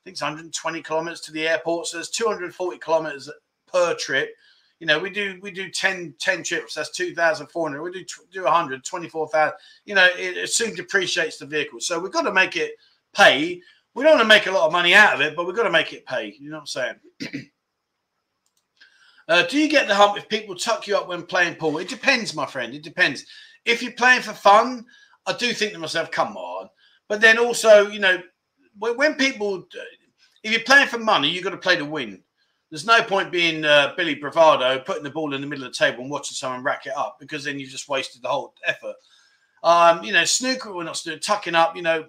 I 0.02 0.06
think 0.06 0.16
it's 0.16 0.22
120 0.22 0.82
kilometers 0.82 1.22
to 1.22 1.32
the 1.32 1.48
airport. 1.48 1.88
So 1.88 1.98
there's 1.98 2.10
240 2.10 2.78
kilometers 2.80 3.30
per 3.68 3.94
trip 3.96 4.32
you 4.82 4.88
know, 4.88 4.98
we 4.98 5.12
do 5.12 5.38
we 5.44 5.52
do 5.52 5.70
10, 5.70 6.16
10 6.20 6.44
trips. 6.44 6.74
That's 6.74 6.90
two 6.90 7.14
thousand 7.14 7.48
four 7.48 7.70
hundred. 7.70 7.84
We 7.84 7.92
do 7.92 8.04
do 8.34 8.44
100, 8.46 8.84
24,000. 8.84 9.54
You 9.86 9.94
know, 9.94 10.08
it, 10.18 10.38
it 10.38 10.50
soon 10.50 10.74
depreciates 10.74 11.38
the 11.38 11.46
vehicle. 11.46 11.80
So 11.80 12.00
we've 12.00 12.12
got 12.12 12.24
to 12.24 12.34
make 12.34 12.58
it 12.58 12.72
pay. 13.14 13.62
We 13.94 14.04
don't 14.04 14.18
want 14.18 14.24
to 14.24 14.28
make 14.28 14.48
a 14.48 14.52
lot 14.52 14.66
of 14.66 14.72
money 14.72 14.96
out 14.96 15.14
of 15.14 15.22
it, 15.22 15.36
but 15.36 15.46
we've 15.46 15.56
got 15.56 15.64
to 15.64 15.72
make 15.72 15.94
it 15.94 16.08
pay. 16.08 16.36
You 16.40 16.50
know 16.50 16.56
what 16.56 16.62
I'm 16.62 16.66
saying? 16.66 16.96
uh, 19.28 19.44
do 19.44 19.60
you 19.60 19.70
get 19.70 19.88
the 19.88 19.94
hump 19.94 20.18
if 20.18 20.28
people 20.28 20.56
tuck 20.56 20.88
you 20.88 20.98
up 20.98 21.08
when 21.08 21.28
playing 21.28 21.56
pool? 21.56 21.78
It 21.78 21.88
depends, 21.88 22.34
my 22.34 22.48
friend. 22.48 22.74
It 22.74 22.82
depends. 22.82 23.24
If 23.66 23.84
you're 23.84 23.92
playing 23.92 24.24
for 24.24 24.34
fun, 24.34 24.84
I 25.28 25.34
do 25.34 25.54
think 25.54 25.74
to 25.74 25.80
myself, 25.80 26.10
come 26.10 26.36
on. 26.36 26.70
But 27.08 27.22
then 27.22 27.38
also, 27.38 27.88
you 27.88 28.00
know, 28.00 28.20
when, 28.78 29.16
people, 29.16 29.68
if 30.44 30.52
you're 30.52 30.62
playing 30.62 30.88
for 30.88 30.98
money, 30.98 31.30
you've 31.30 31.44
got 31.44 31.52
to 31.52 31.58
play 31.58 31.76
to 31.76 31.86
win. 31.86 32.22
There's 32.70 32.86
no 32.86 33.04
point 33.04 33.32
being 33.32 33.66
uh, 33.66 33.94
Billy 33.98 34.16
Bravado, 34.16 34.80
putting 34.80 35.04
the 35.04 35.10
ball 35.10 35.34
in 35.34 35.42
the 35.42 35.48
middle 35.48 35.66
of 35.66 35.74
the 35.74 35.78
table 35.78 36.02
and 36.02 36.10
watching 36.10 36.36
someone 36.36 36.64
rack 36.64 36.86
it 36.86 36.96
up 36.96 37.18
because 37.20 37.44
then 37.44 37.60
you've 37.60 37.70
just 37.70 37.90
wasted 37.90 38.22
the 38.22 38.30
whole 38.30 38.54
effort. 38.66 38.96
Um, 39.64 40.04
you 40.04 40.14
know, 40.14 40.24
snooker, 40.24 40.74
we're 40.74 40.84
not 40.84 40.98
snooker, 40.98 41.20
tucking 41.20 41.54
up, 41.54 41.76
you 41.76 41.82
know, 41.82 42.06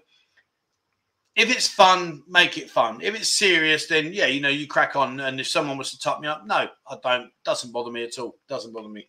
if 1.34 1.51
it's 1.51 1.66
fun, 1.66 2.22
make 2.28 2.59
it 2.59 2.70
fun. 2.70 3.01
If 3.01 3.14
it's 3.14 3.28
serious, 3.28 3.86
then 3.86 4.12
yeah, 4.12 4.26
you 4.26 4.40
know, 4.40 4.51
you 4.51 4.66
crack 4.66 4.97
on. 4.97 5.20
And 5.20 5.40
if 5.40 5.48
someone 5.48 5.78
was 5.78 5.90
to 5.93 5.98
tuck 5.98 6.20
me 6.20 6.28
up, 6.28 6.47
no, 6.47 6.68
I 6.86 6.97
don't. 7.02 7.30
Doesn't 7.44 7.72
bother 7.72 7.90
me 7.90 8.05
at 8.05 8.18
all. 8.18 8.36
Doesn't 8.48 8.72
bother 8.72 8.89
me. 8.89 9.09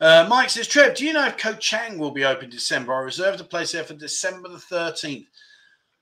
Uh, 0.00 0.26
Mike 0.28 0.50
says, 0.50 0.68
Trev, 0.68 0.94
do 0.94 1.04
you 1.04 1.12
know 1.12 1.26
if 1.26 1.36
Koh 1.36 1.54
Chang 1.54 1.98
will 1.98 2.12
be 2.12 2.24
open 2.24 2.44
in 2.44 2.50
December? 2.50 2.94
I 2.94 3.00
reserved 3.00 3.40
a 3.40 3.44
place 3.44 3.72
there 3.72 3.82
for 3.82 3.94
December 3.94 4.48
the 4.48 4.56
13th. 4.56 5.26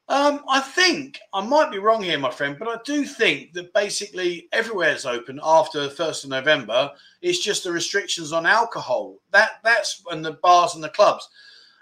Um, 0.09 0.43
I 0.49 0.61
think 0.61 1.19
I 1.33 1.45
might 1.45 1.73
be 1.73 1.79
wrong 1.79 2.03
here, 2.03 2.19
my 2.19 2.31
friend, 2.31 2.57
but 2.59 2.69
I 2.69 2.77
do 2.85 3.05
think 3.05 3.55
that 3.55 3.73
basically 3.75 4.49
everywhere 4.53 4.95
is 4.95 5.05
open 5.05 5.41
after 5.43 5.83
the 5.83 5.91
first 5.91 6.23
of 6.23 6.31
November. 6.31 6.93
It's 7.23 7.43
just 7.43 7.65
the 7.65 7.73
restrictions 7.73 8.33
on 8.33 8.47
alcohol. 8.47 9.17
That 9.33 9.53
that's 9.65 10.03
and 10.11 10.25
the 10.25 10.35
bars 10.35 10.77
and 10.77 10.85
the 10.85 10.91
clubs. 10.91 11.29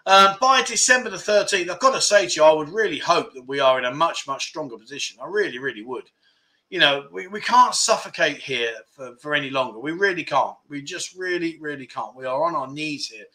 Um, 0.07 0.36
by 0.41 0.62
December 0.62 1.11
the 1.11 1.16
13th, 1.16 1.69
I've 1.69 1.81
got 1.81 1.95
to 1.95 2.01
say 2.01 2.27
to 2.27 2.35
you, 2.35 2.45
I 2.45 2.53
would 2.53 2.69
really 2.69 2.99
hope 2.99 3.35
that 3.35 3.47
we 3.47 3.61
are 3.61 3.78
in 3.78 3.86
a 3.86 3.95
much, 3.95 4.27
much 4.27 4.47
stronger 4.47 4.78
position. 4.78 5.19
I 5.23 5.27
really, 5.27 5.59
really 5.59 5.82
would. 5.82 6.05
You 6.74 6.80
know, 6.80 7.06
we, 7.12 7.28
we 7.28 7.40
can't 7.40 7.72
suffocate 7.72 8.38
here 8.38 8.74
for, 8.90 9.14
for 9.18 9.32
any 9.32 9.48
longer. 9.48 9.78
We 9.78 9.92
really 9.92 10.24
can't. 10.24 10.56
We 10.68 10.82
just 10.82 11.14
really, 11.14 11.56
really 11.60 11.86
can't. 11.86 12.16
We 12.16 12.26
are 12.26 12.42
on 12.42 12.56
our 12.56 12.66
knees 12.66 13.06
here. 13.06 13.26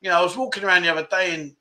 You 0.00 0.08
know, 0.08 0.18
I 0.18 0.22
was 0.22 0.34
walking 0.34 0.64
around 0.64 0.84
the 0.84 0.88
other 0.88 1.06
day 1.10 1.34
and 1.34 1.54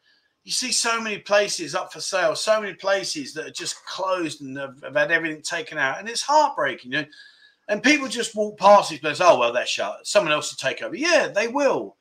you 0.46 0.54
see 0.54 0.72
so 0.72 1.02
many 1.02 1.18
places 1.18 1.76
up 1.76 1.92
for 1.92 2.00
sale, 2.00 2.36
so 2.36 2.62
many 2.62 2.74
places 2.74 3.34
that 3.34 3.48
are 3.48 3.52
just 3.52 3.86
closed 3.86 4.40
and 4.40 4.58
have, 4.58 4.82
have 4.82 4.96
had 4.96 5.12
everything 5.12 5.42
taken 5.42 5.78
out, 5.78 6.00
and 6.00 6.08
it's 6.08 6.22
heartbreaking. 6.22 6.94
You 6.94 7.00
know? 7.00 7.08
And 7.68 7.84
people 7.84 8.08
just 8.08 8.34
walk 8.34 8.58
past 8.58 8.90
these 8.90 9.00
places. 9.00 9.20
Oh 9.20 9.38
well, 9.38 9.52
they're 9.52 9.66
shut. 9.66 10.08
Someone 10.08 10.32
else 10.32 10.54
will 10.54 10.70
take 10.70 10.82
over. 10.82 10.96
Yeah, 10.96 11.28
they 11.28 11.50
will. 11.50 11.98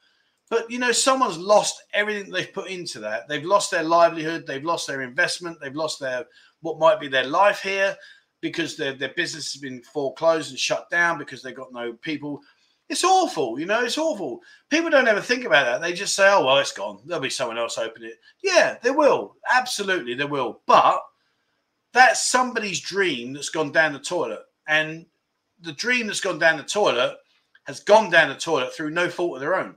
But 0.48 0.70
you 0.70 0.78
know, 0.78 0.92
someone's 0.92 1.38
lost 1.38 1.82
everything 1.92 2.30
they've 2.30 2.52
put 2.52 2.70
into 2.70 3.00
that. 3.00 3.26
They've 3.26 3.44
lost 3.44 3.72
their 3.72 3.82
livelihood. 3.82 4.46
They've 4.46 4.64
lost 4.64 4.86
their 4.86 5.02
investment. 5.02 5.58
They've 5.60 5.74
lost 5.74 5.98
their 5.98 6.24
what 6.60 6.78
might 6.78 7.00
be 7.00 7.08
their 7.08 7.26
life 7.26 7.62
here 7.62 7.96
because 8.40 8.77
their 8.77 8.93
their 8.94 9.12
business 9.16 9.52
has 9.52 9.60
been 9.60 9.82
foreclosed 9.82 10.51
and 10.51 10.59
shut 10.59 10.89
down 10.90 11.19
because 11.19 11.43
they've 11.43 11.55
got 11.55 11.73
no 11.73 11.93
people. 11.93 12.40
It's 12.89 13.05
awful, 13.05 13.60
you 13.60 13.66
know, 13.66 13.85
it's 13.85 13.98
awful. 13.98 14.40
People 14.70 14.89
don't 14.89 15.09
ever 15.09 15.20
think 15.20 15.44
about 15.44 15.66
that. 15.66 15.82
They 15.82 15.93
just 15.93 16.15
say, 16.15 16.27
oh, 16.31 16.47
well, 16.47 16.56
it's 16.56 16.73
gone. 16.73 17.01
There'll 17.05 17.23
be 17.23 17.28
someone 17.28 17.59
else 17.59 17.77
open 17.77 18.02
it. 18.02 18.15
Yeah, 18.43 18.78
there 18.82 18.94
will. 18.94 19.36
Absolutely, 19.51 20.15
there 20.15 20.27
will. 20.27 20.62
But 20.65 21.02
that's 21.93 22.24
somebody's 22.24 22.81
dream 22.81 23.35
that's 23.35 23.51
gone 23.51 23.73
down 23.73 23.93
the 23.93 23.98
toilet. 23.98 24.40
And 24.69 25.05
the 25.60 25.73
dream 25.73 26.06
that's 26.06 26.20
gone 26.20 26.39
down 26.39 26.56
the 26.56 26.62
toilet 26.62 27.19
has 27.65 27.81
gone 27.81 28.10
down 28.10 28.31
the 28.31 28.35
toilet 28.35 28.73
through 28.73 28.90
no 28.90 29.10
fault 29.10 29.35
of 29.35 29.40
their 29.40 29.56
own. 29.56 29.74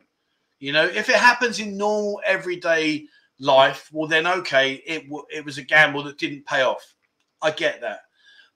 You 0.59 0.71
know, 0.71 0.85
if 0.85 1.09
it 1.09 1.15
happens 1.15 1.59
in 1.59 1.75
normal 1.75 2.21
everyday 2.25 3.07
life, 3.39 3.89
well, 3.91 4.07
then 4.07 4.27
okay, 4.27 4.75
it 4.85 5.05
it 5.29 5.43
was 5.43 5.57
a 5.57 5.63
gamble 5.63 6.03
that 6.03 6.17
didn't 6.17 6.45
pay 6.45 6.61
off. 6.61 6.95
I 7.41 7.51
get 7.51 7.81
that. 7.81 8.01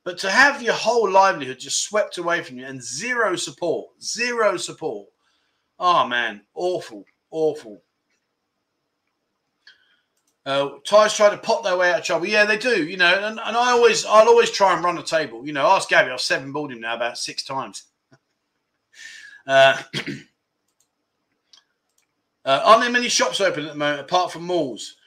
But 0.05 0.19
to 0.19 0.29
have 0.29 0.61
your 0.61 0.75
whole 0.75 1.09
livelihood 1.09 1.59
just 1.59 1.83
swept 1.83 2.19
away 2.19 2.43
from 2.43 2.59
you 2.59 2.65
and 2.65 2.81
zero 2.81 3.35
support, 3.35 4.01
zero 4.01 4.55
support. 4.55 5.09
Oh 5.79 6.07
man, 6.07 6.41
awful, 6.53 7.03
awful. 7.31 7.81
Uh, 10.45 10.69
Thais 10.87 11.15
try 11.15 11.31
to 11.31 11.37
pop 11.37 11.63
their 11.63 11.75
way 11.75 11.91
out 11.91 11.99
of 11.99 12.05
trouble. 12.05 12.27
Yeah, 12.27 12.45
they 12.45 12.57
do. 12.57 12.85
You 12.85 12.97
know, 12.97 13.15
and, 13.15 13.39
and 13.43 13.57
I 13.57 13.71
always, 13.71 14.05
I'll 14.05 14.27
always 14.27 14.51
try 14.51 14.75
and 14.75 14.83
run 14.83 14.99
a 14.99 15.03
table. 15.03 15.45
You 15.45 15.53
know, 15.53 15.65
ask 15.65 15.89
Gabby. 15.89 16.11
I've 16.11 16.21
seven 16.21 16.53
balled 16.53 16.71
him 16.71 16.81
now 16.81 16.95
about 16.95 17.17
six 17.17 17.43
times. 17.43 17.85
uh, 19.47 19.81
uh, 22.45 22.61
aren't 22.63 22.81
there 22.81 22.91
many 22.91 23.09
shops 23.09 23.41
open 23.41 23.65
at 23.65 23.71
the 23.71 23.77
moment 23.77 24.01
apart 24.01 24.31
from 24.31 24.43
malls? 24.43 24.97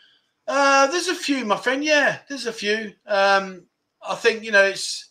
Uh, 0.48 0.88
there's 0.88 1.06
a 1.06 1.14
few, 1.14 1.44
my 1.44 1.56
friend. 1.56 1.84
Yeah, 1.84 2.18
there's 2.28 2.46
a 2.46 2.52
few. 2.52 2.94
Um, 3.06 3.68
I 4.06 4.14
think 4.14 4.44
you 4.44 4.52
know 4.52 4.64
it's 4.64 5.08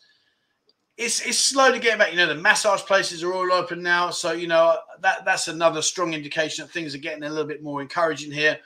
it's 0.97 1.21
it's 1.25 1.37
slowly 1.37 1.79
getting 1.79 1.99
back. 1.99 2.11
You 2.11 2.17
know, 2.17 2.27
the 2.27 2.35
massage 2.35 2.81
places 2.81 3.23
are 3.23 3.33
all 3.33 3.53
open 3.53 3.81
now, 3.83 4.09
so 4.09 4.31
you 4.31 4.47
know 4.47 4.77
that 5.01 5.23
that's 5.25 5.47
another 5.47 5.81
strong 5.81 6.13
indication 6.13 6.65
that 6.65 6.71
things 6.71 6.95
are 6.95 6.99
getting 6.99 7.23
a 7.23 7.29
little 7.29 7.45
bit 7.45 7.63
more 7.63 7.81
encouraging 7.81 8.31
here. 8.31 8.59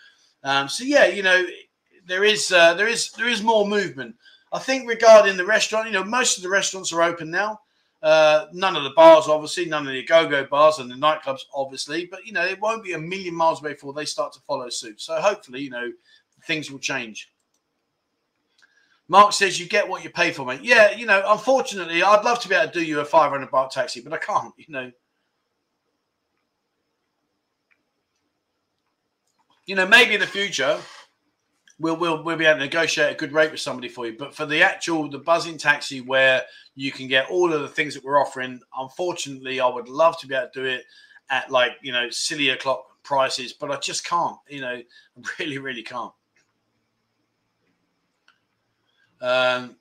Um, 0.44 0.70
so 0.70 0.84
yeah, 0.84 1.06
you 1.06 1.24
know, 1.24 1.44
there 2.06 2.24
is 2.24 2.52
uh, 2.52 2.74
there 2.74 2.88
is 2.88 3.12
there 3.12 3.28
is 3.28 3.44
more 3.44 3.68
movement. 3.68 4.16
I 4.54 4.60
think 4.60 4.88
regarding 4.88 5.38
the 5.38 5.46
restaurant, 5.46 5.88
you 5.88 5.94
know, 5.94 6.04
most 6.04 6.38
of 6.38 6.44
the 6.44 6.50
restaurants 6.50 6.92
are 6.92 7.04
open 7.04 7.30
now. 7.30 7.60
Uh, 8.02 8.48
none 8.52 8.76
of 8.76 8.84
the 8.84 8.90
bars, 8.96 9.28
obviously, 9.28 9.66
none 9.66 9.86
of 9.86 9.94
the 9.94 10.04
go-go 10.04 10.44
bars 10.46 10.80
and 10.80 10.90
the 10.90 10.96
nightclubs, 10.96 11.42
obviously. 11.54 12.08
But 12.10 12.26
you 12.26 12.34
know, 12.34 12.46
it 12.46 12.60
won't 12.60 12.84
be 12.84 12.94
a 12.94 13.00
million 13.00 13.36
miles 13.36 13.62
away 13.62 13.74
before 13.74 13.94
they 13.94 14.06
start 14.06 14.34
to 14.34 14.40
follow 14.42 14.70
suit. 14.70 15.02
So 15.02 15.20
hopefully, 15.22 15.62
you 15.62 15.70
know, 15.70 15.92
things 16.46 16.72
will 16.72 16.80
change. 16.80 17.31
Mark 19.12 19.34
says 19.34 19.60
you 19.60 19.68
get 19.68 19.90
what 19.90 20.06
you 20.06 20.10
pay 20.10 20.32
for, 20.32 20.46
mate. 20.46 20.62
Yeah, 20.64 20.92
you 20.92 21.06
know, 21.06 21.22
unfortunately, 21.28 22.02
I'd 22.02 22.24
love 22.24 22.40
to 22.40 22.48
be 22.48 22.56
able 22.56 22.72
to 22.72 22.80
do 22.80 22.86
you 22.86 23.02
a 23.02 23.06
500 23.06 23.52
baht 23.52 23.72
taxi, 23.72 24.00
but 24.00 24.14
I 24.14 24.18
can't, 24.18 24.54
you 24.56 24.68
know. 24.70 24.90
You 29.66 29.76
know, 29.76 29.86
maybe 29.86 30.14
in 30.14 30.22
the 30.22 30.28
future 30.28 30.80
we'll, 31.78 31.98
we'll, 31.98 32.24
we'll 32.24 32.38
be 32.38 32.46
able 32.46 32.60
to 32.60 32.66
negotiate 32.66 33.12
a 33.12 33.18
good 33.18 33.34
rate 33.34 33.52
with 33.52 33.60
somebody 33.60 33.90
for 33.90 34.08
you. 34.08 34.16
But 34.18 34.34
for 34.34 34.46
the 34.46 34.64
actual, 34.64 35.10
the 35.10 35.20
Buzzin 35.20 35.60
taxi 35.60 36.00
where 36.00 36.44
you 36.76 36.94
can 36.94 37.10
get 37.10 37.30
all 37.30 37.52
of 37.52 37.60
the 37.60 37.68
things 37.68 37.94
that 37.96 38.06
we're 38.06 38.18
offering, 38.18 38.62
unfortunately, 38.78 39.60
I 39.60 39.68
would 39.68 39.90
love 39.90 40.18
to 40.22 40.28
be 40.28 40.36
able 40.36 40.48
to 40.54 40.62
do 40.62 40.66
it 40.66 40.86
at 41.30 41.52
like, 41.52 41.74
you 41.82 41.92
know, 41.92 42.10
silly 42.10 42.48
o'clock 42.48 42.86
prices, 43.04 43.52
but 43.52 43.72
I 43.72 43.76
just 43.76 44.06
can't, 44.06 44.38
you 44.48 44.62
know, 44.62 44.82
really, 45.38 45.58
really 45.58 45.84
can't. 45.84 46.14
Um, 49.22 49.76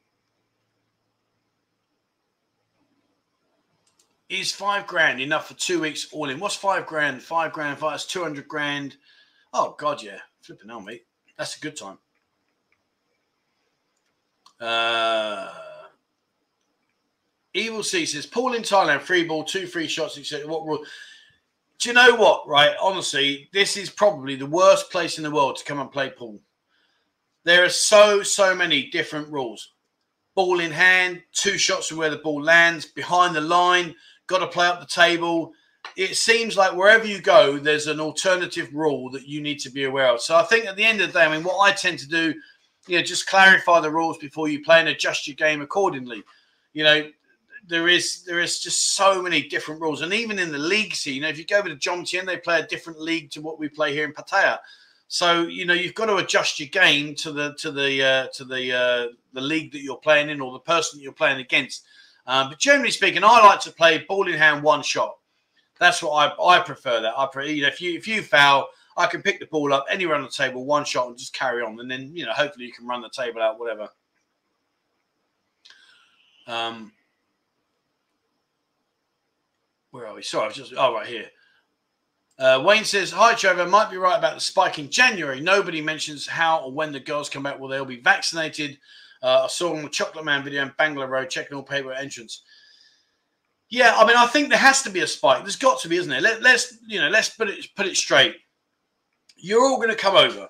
is 4.28 4.52
five 4.52 4.86
grand 4.86 5.20
enough 5.20 5.48
for 5.48 5.54
two 5.54 5.80
weeks 5.80 6.08
all 6.12 6.28
in? 6.28 6.38
What's 6.38 6.54
five 6.54 6.86
grand? 6.86 7.22
Five 7.22 7.52
grand, 7.52 7.78
five, 7.78 7.92
that's 7.92 8.06
200 8.06 8.46
grand. 8.46 8.96
Oh, 9.52 9.74
God, 9.78 10.02
yeah. 10.02 10.18
Flipping 10.42 10.68
hell, 10.68 10.80
mate. 10.80 11.04
That's 11.36 11.56
a 11.56 11.60
good 11.60 11.76
time. 11.76 11.98
Uh, 14.60 15.48
Evil 17.54 17.82
C 17.82 18.06
says, 18.06 18.26
Paul 18.26 18.52
in 18.52 18.62
Thailand, 18.62 19.00
free 19.00 19.24
ball, 19.24 19.42
two 19.42 19.66
free 19.66 19.88
shots, 19.88 20.18
etc. 20.18 20.46
What 20.46 20.66
rule? 20.66 20.84
Do 21.78 21.88
you 21.88 21.94
know 21.94 22.14
what, 22.14 22.46
right? 22.46 22.76
Honestly, 22.80 23.48
this 23.52 23.76
is 23.76 23.88
probably 23.88 24.36
the 24.36 24.46
worst 24.46 24.90
place 24.90 25.16
in 25.16 25.24
the 25.24 25.30
world 25.30 25.56
to 25.56 25.64
come 25.64 25.80
and 25.80 25.90
play 25.90 26.10
pool. 26.10 26.38
There 27.44 27.64
are 27.64 27.70
so, 27.70 28.22
so 28.22 28.54
many 28.54 28.90
different 28.90 29.28
rules. 29.28 29.72
Ball 30.34 30.60
in 30.60 30.70
hand, 30.70 31.22
two 31.32 31.58
shots 31.58 31.88
from 31.88 31.98
where 31.98 32.10
the 32.10 32.16
ball 32.16 32.42
lands, 32.42 32.86
behind 32.86 33.34
the 33.34 33.40
line, 33.40 33.94
got 34.26 34.38
to 34.38 34.46
play 34.46 34.66
up 34.66 34.80
the 34.80 34.86
table. 34.86 35.52
It 35.96 36.16
seems 36.16 36.56
like 36.56 36.76
wherever 36.76 37.06
you 37.06 37.20
go, 37.20 37.58
there's 37.58 37.86
an 37.86 38.00
alternative 38.00 38.68
rule 38.72 39.10
that 39.10 39.26
you 39.26 39.40
need 39.40 39.58
to 39.60 39.70
be 39.70 39.84
aware 39.84 40.08
of. 40.08 40.20
So 40.20 40.36
I 40.36 40.42
think 40.42 40.66
at 40.66 40.76
the 40.76 40.84
end 40.84 41.00
of 41.00 41.08
the 41.12 41.18
day, 41.18 41.24
I 41.24 41.34
mean, 41.34 41.44
what 41.44 41.58
I 41.58 41.72
tend 41.72 41.98
to 42.00 42.08
do, 42.08 42.34
you 42.86 42.98
know, 42.98 43.02
just 43.02 43.26
clarify 43.26 43.80
the 43.80 43.90
rules 43.90 44.18
before 44.18 44.48
you 44.48 44.62
play 44.62 44.80
and 44.80 44.88
adjust 44.88 45.26
your 45.26 45.36
game 45.36 45.62
accordingly. 45.62 46.22
You 46.72 46.84
know, 46.84 47.10
there 47.66 47.88
is 47.88 48.22
there 48.24 48.40
is 48.40 48.60
just 48.60 48.94
so 48.94 49.22
many 49.22 49.42
different 49.42 49.80
rules, 49.80 50.02
and 50.02 50.12
even 50.12 50.38
in 50.38 50.52
the 50.52 50.58
leagues, 50.58 51.06
you 51.06 51.20
know, 51.20 51.28
if 51.28 51.38
you 51.38 51.44
go 51.44 51.58
over 51.58 51.68
to 51.68 51.76
Jomtien, 51.76 52.24
they 52.24 52.36
play 52.36 52.60
a 52.60 52.66
different 52.66 53.00
league 53.00 53.30
to 53.32 53.40
what 53.40 53.58
we 53.58 53.68
play 53.68 53.92
here 53.92 54.04
in 54.04 54.12
Pattaya. 54.12 54.58
So 55.12 55.42
you 55.42 55.66
know 55.66 55.74
you've 55.74 55.96
got 55.96 56.06
to 56.06 56.16
adjust 56.18 56.60
your 56.60 56.68
game 56.68 57.16
to 57.16 57.32
the 57.32 57.54
to 57.54 57.72
the 57.72 58.02
uh, 58.02 58.26
to 58.32 58.44
the 58.44 58.72
uh, 58.72 59.06
the 59.32 59.40
league 59.40 59.72
that 59.72 59.82
you're 59.82 59.96
playing 59.96 60.30
in 60.30 60.40
or 60.40 60.52
the 60.52 60.60
person 60.60 60.98
that 60.98 61.02
you're 61.02 61.12
playing 61.12 61.40
against. 61.40 61.84
Um, 62.28 62.48
but 62.48 62.60
generally 62.60 62.92
speaking, 62.92 63.24
I 63.24 63.44
like 63.44 63.58
to 63.62 63.72
play 63.72 63.98
ball 64.08 64.28
in 64.28 64.38
hand, 64.38 64.62
one 64.62 64.84
shot. 64.84 65.16
That's 65.80 66.00
what 66.00 66.12
I 66.12 66.40
I 66.40 66.60
prefer. 66.60 67.00
That 67.00 67.18
I 67.18 67.26
prefer. 67.26 67.50
You 67.50 67.62
know, 67.62 67.68
if 67.68 67.80
you 67.80 67.98
if 67.98 68.06
you 68.06 68.22
foul, 68.22 68.68
I 68.96 69.06
can 69.06 69.20
pick 69.20 69.40
the 69.40 69.46
ball 69.46 69.72
up 69.72 69.84
anywhere 69.90 70.14
on 70.14 70.22
the 70.22 70.28
table, 70.28 70.64
one 70.64 70.84
shot, 70.84 71.08
and 71.08 71.18
just 71.18 71.34
carry 71.34 71.60
on. 71.60 71.80
And 71.80 71.90
then 71.90 72.14
you 72.14 72.24
know, 72.24 72.32
hopefully, 72.32 72.66
you 72.66 72.72
can 72.72 72.86
run 72.86 73.02
the 73.02 73.10
table 73.10 73.42
out, 73.42 73.58
whatever. 73.58 73.88
Um, 76.46 76.92
where 79.90 80.06
are 80.06 80.14
we? 80.14 80.22
Sorry, 80.22 80.44
I 80.44 80.46
was 80.46 80.56
just 80.56 80.72
oh 80.76 80.94
right 80.94 81.06
here. 81.08 81.26
Uh, 82.40 82.62
Wayne 82.64 82.86
says, 82.86 83.10
Hi, 83.10 83.34
Trevor. 83.34 83.66
Might 83.66 83.90
be 83.90 83.98
right 83.98 84.18
about 84.18 84.34
the 84.34 84.40
spike 84.40 84.78
in 84.78 84.88
January. 84.88 85.42
Nobody 85.42 85.82
mentions 85.82 86.26
how 86.26 86.60
or 86.60 86.72
when 86.72 86.90
the 86.90 86.98
girls 86.98 87.28
come 87.28 87.42
back. 87.42 87.60
Will 87.60 87.68
they 87.68 87.76
all 87.76 87.84
be 87.84 88.00
vaccinated? 88.00 88.78
Uh, 89.22 89.42
I 89.44 89.48
saw 89.48 89.76
on 89.76 89.82
the 89.82 89.90
Chocolate 89.90 90.24
Man 90.24 90.42
video 90.42 90.62
in 90.62 90.70
Bangla 90.80 91.06
Road 91.06 91.28
checking 91.28 91.54
all 91.54 91.62
paper 91.62 91.92
entrance. 91.92 92.42
Yeah, 93.68 93.94
I 93.94 94.06
mean, 94.06 94.16
I 94.16 94.26
think 94.26 94.48
there 94.48 94.58
has 94.58 94.82
to 94.82 94.90
be 94.90 95.00
a 95.00 95.06
spike. 95.06 95.42
There's 95.42 95.56
got 95.56 95.80
to 95.82 95.88
be, 95.88 95.98
isn't 95.98 96.10
there? 96.10 96.22
Let, 96.22 96.44
us 96.44 96.78
you 96.88 96.98
know, 96.98 97.10
let's 97.10 97.28
put 97.28 97.50
it 97.50 97.66
put 97.76 97.86
it 97.86 97.96
straight. 97.96 98.36
You're 99.36 99.62
all 99.62 99.76
going 99.76 99.90
to 99.90 99.94
come 99.94 100.16
over. 100.16 100.48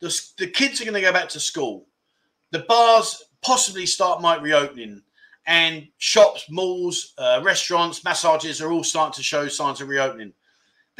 The, 0.00 0.20
the 0.38 0.46
kids 0.46 0.80
are 0.80 0.84
going 0.84 0.94
to 0.94 1.02
go 1.02 1.12
back 1.12 1.28
to 1.30 1.40
school. 1.40 1.86
The 2.50 2.60
bars 2.60 3.22
possibly 3.42 3.84
start 3.84 4.22
might 4.22 4.40
reopening, 4.40 5.02
and 5.46 5.86
shops, 5.98 6.46
malls, 6.48 7.12
uh, 7.18 7.42
restaurants, 7.44 8.02
massages 8.04 8.62
are 8.62 8.72
all 8.72 8.84
starting 8.84 9.14
to 9.16 9.22
show 9.22 9.48
signs 9.48 9.82
of 9.82 9.88
reopening 9.88 10.32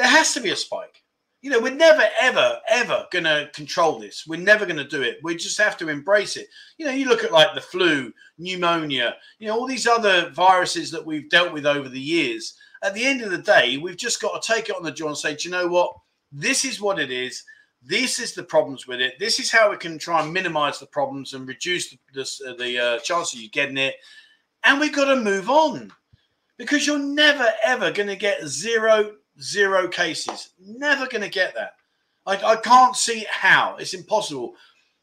there 0.01 0.09
has 0.09 0.33
to 0.33 0.41
be 0.41 0.49
a 0.49 0.57
spike. 0.57 1.03
You 1.43 1.51
know, 1.51 1.61
we're 1.61 1.75
never, 1.75 2.03
ever, 2.19 2.59
ever 2.71 3.07
going 3.13 3.25
to 3.25 3.51
control 3.53 3.99
this. 3.99 4.25
We're 4.27 4.41
never 4.41 4.65
going 4.65 4.79
to 4.79 4.85
do 4.85 5.03
it. 5.03 5.19
We 5.23 5.37
just 5.37 5.59
have 5.59 5.77
to 5.77 5.91
embrace 5.91 6.39
it. 6.39 6.49
You 6.79 6.87
know, 6.87 6.93
you 6.93 7.07
look 7.07 7.23
at 7.23 7.33
like 7.33 7.55
the 7.55 7.61
flu, 7.61 8.11
pneumonia, 8.39 9.17
you 9.39 9.47
know, 9.47 9.59
all 9.59 9.67
these 9.67 9.87
other 9.87 10.31
viruses 10.31 10.91
that 10.91 11.05
we've 11.05 11.29
dealt 11.29 11.53
with 11.53 11.67
over 11.67 11.91
the 11.91 12.01
years. 12.01 12.55
At 12.83 12.95
the 12.95 13.05
end 13.05 13.21
of 13.21 13.31
the 13.31 13.39
day, 13.43 13.77
we've 13.77 13.99
just 13.99 14.23
got 14.23 14.41
to 14.41 14.53
take 14.53 14.71
it 14.71 14.75
on 14.77 14.83
the 14.83 14.91
jaw 14.91 15.09
and 15.09 15.17
say, 15.19 15.35
do 15.35 15.49
you 15.49 15.53
know 15.53 15.67
what? 15.67 15.93
This 16.33 16.65
is 16.65 16.81
what 16.81 16.99
it 16.99 17.11
is. 17.11 17.45
This 17.83 18.19
is 18.19 18.33
the 18.33 18.43
problems 18.43 18.87
with 18.87 19.03
it. 19.03 19.19
This 19.19 19.39
is 19.39 19.53
how 19.53 19.71
we 19.71 19.77
can 19.77 19.99
try 19.99 20.23
and 20.23 20.33
minimize 20.33 20.79
the 20.79 20.87
problems 20.87 21.35
and 21.35 21.47
reduce 21.47 21.91
the, 21.91 21.99
the, 22.15 22.55
the 22.59 22.79
uh, 22.79 22.99
chances 23.01 23.35
of 23.35 23.43
you 23.43 23.51
getting 23.51 23.77
it. 23.77 23.97
And 24.65 24.81
we've 24.81 24.95
got 24.95 25.13
to 25.13 25.21
move 25.21 25.51
on 25.51 25.93
because 26.57 26.87
you're 26.87 26.99
never, 26.99 27.51
ever 27.63 27.91
going 27.91 28.09
to 28.09 28.17
get 28.17 28.47
zero 28.47 29.17
zero 29.41 29.89
cases. 29.89 30.51
Never 30.59 31.07
going 31.07 31.23
to 31.23 31.29
get 31.29 31.55
that. 31.55 31.75
I, 32.27 32.37
I 32.53 32.57
can't 32.57 32.97
see 32.97 33.27
how. 33.31 33.77
It's 33.77 33.95
impossible. 33.95 34.55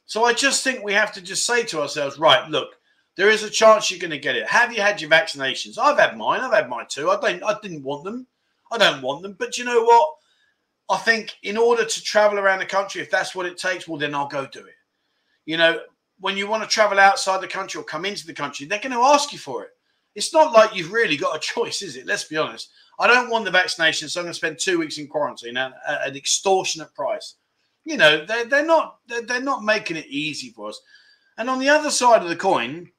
So 0.05 0.23
I 0.23 0.33
just 0.33 0.63
think 0.63 0.83
we 0.83 0.93
have 0.93 1.11
to 1.13 1.21
just 1.21 1.45
say 1.45 1.63
to 1.65 1.81
ourselves, 1.81 2.17
right, 2.17 2.49
look, 2.49 2.69
there 3.17 3.29
is 3.29 3.43
a 3.43 3.49
chance 3.49 3.89
you're 3.89 3.99
going 3.99 4.11
to 4.11 4.19
get 4.19 4.35
it. 4.35 4.47
Have 4.47 4.71
you 4.71 4.81
had 4.81 5.01
your 5.01 5.09
vaccinations? 5.09 5.77
I've 5.77 5.97
had 5.97 6.17
mine. 6.17 6.41
I've 6.41 6.53
had 6.53 6.69
mine 6.69 6.85
too. 6.87 7.09
I 7.09 7.19
don't. 7.19 7.43
I 7.43 7.57
didn't 7.61 7.83
want 7.83 8.03
them. 8.03 8.27
I 8.71 8.77
don't 8.77 9.01
want 9.01 9.23
them. 9.23 9.35
But 9.37 9.57
you 9.57 9.65
know 9.65 9.83
what? 9.83 10.07
I 10.89 10.97
think 10.97 11.35
in 11.43 11.57
order 11.57 11.83
to 11.83 12.03
travel 12.03 12.39
around 12.39 12.59
the 12.59 12.65
country, 12.65 13.01
if 13.01 13.11
that's 13.11 13.35
what 13.35 13.45
it 13.45 13.57
takes, 13.57 13.87
well, 13.87 13.97
then 13.97 14.15
I'll 14.15 14.27
go 14.27 14.45
do 14.45 14.59
it. 14.59 14.75
You 15.45 15.57
know, 15.57 15.81
when 16.19 16.37
you 16.37 16.47
want 16.47 16.63
to 16.63 16.69
travel 16.69 16.99
outside 16.99 17.41
the 17.41 17.47
country 17.47 17.79
or 17.79 17.83
come 17.83 18.05
into 18.05 18.25
the 18.25 18.33
country, 18.33 18.65
they're 18.65 18.79
going 18.79 18.91
to 18.91 18.99
ask 18.99 19.33
you 19.33 19.39
for 19.39 19.63
it. 19.63 19.71
It's 20.15 20.33
not 20.33 20.53
like 20.53 20.75
you've 20.75 20.91
really 20.91 21.17
got 21.17 21.35
a 21.35 21.39
choice, 21.53 21.81
is 21.81 21.95
it? 21.95 22.05
Let's 22.05 22.23
be 22.25 22.37
honest. 22.37 22.69
I 22.99 23.07
don't 23.07 23.29
want 23.29 23.45
the 23.45 23.51
vaccination, 23.51 24.09
so 24.09 24.19
I'm 24.19 24.25
going 24.25 24.31
to 24.31 24.37
spend 24.37 24.57
two 24.57 24.79
weeks 24.79 24.97
in 24.97 25.07
quarantine 25.07 25.57
at, 25.57 25.73
at 25.87 26.07
an 26.07 26.15
extortionate 26.15 26.93
price. 26.95 27.35
You 27.85 27.97
know, 27.97 28.25
they're, 28.25 28.45
they're 28.45 28.65
not 28.65 28.97
they're, 29.07 29.21
they're 29.21 29.41
not 29.41 29.63
making 29.63 29.97
it 29.97 30.07
easy 30.07 30.49
for 30.49 30.69
us. 30.69 30.81
And 31.37 31.49
on 31.49 31.59
the 31.59 31.69
other 31.69 31.91
side 31.91 32.23
of 32.23 32.29
the 32.29 32.35
coin, 32.35 32.89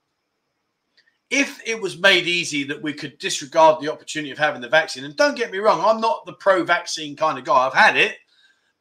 if 1.30 1.60
it 1.66 1.80
was 1.80 1.98
made 1.98 2.26
easy 2.26 2.64
that 2.64 2.80
we 2.80 2.92
could 2.92 3.18
disregard 3.18 3.80
the 3.80 3.92
opportunity 3.92 4.30
of 4.30 4.38
having 4.38 4.60
the 4.60 4.68
vaccine, 4.68 5.04
and 5.04 5.16
don't 5.16 5.36
get 5.36 5.50
me 5.50 5.58
wrong, 5.58 5.82
I'm 5.84 6.00
not 6.00 6.24
the 6.24 6.32
pro 6.34 6.64
vaccine 6.64 7.16
kind 7.16 7.38
of 7.38 7.44
guy, 7.44 7.66
I've 7.66 7.74
had 7.74 7.96
it. 7.96 8.16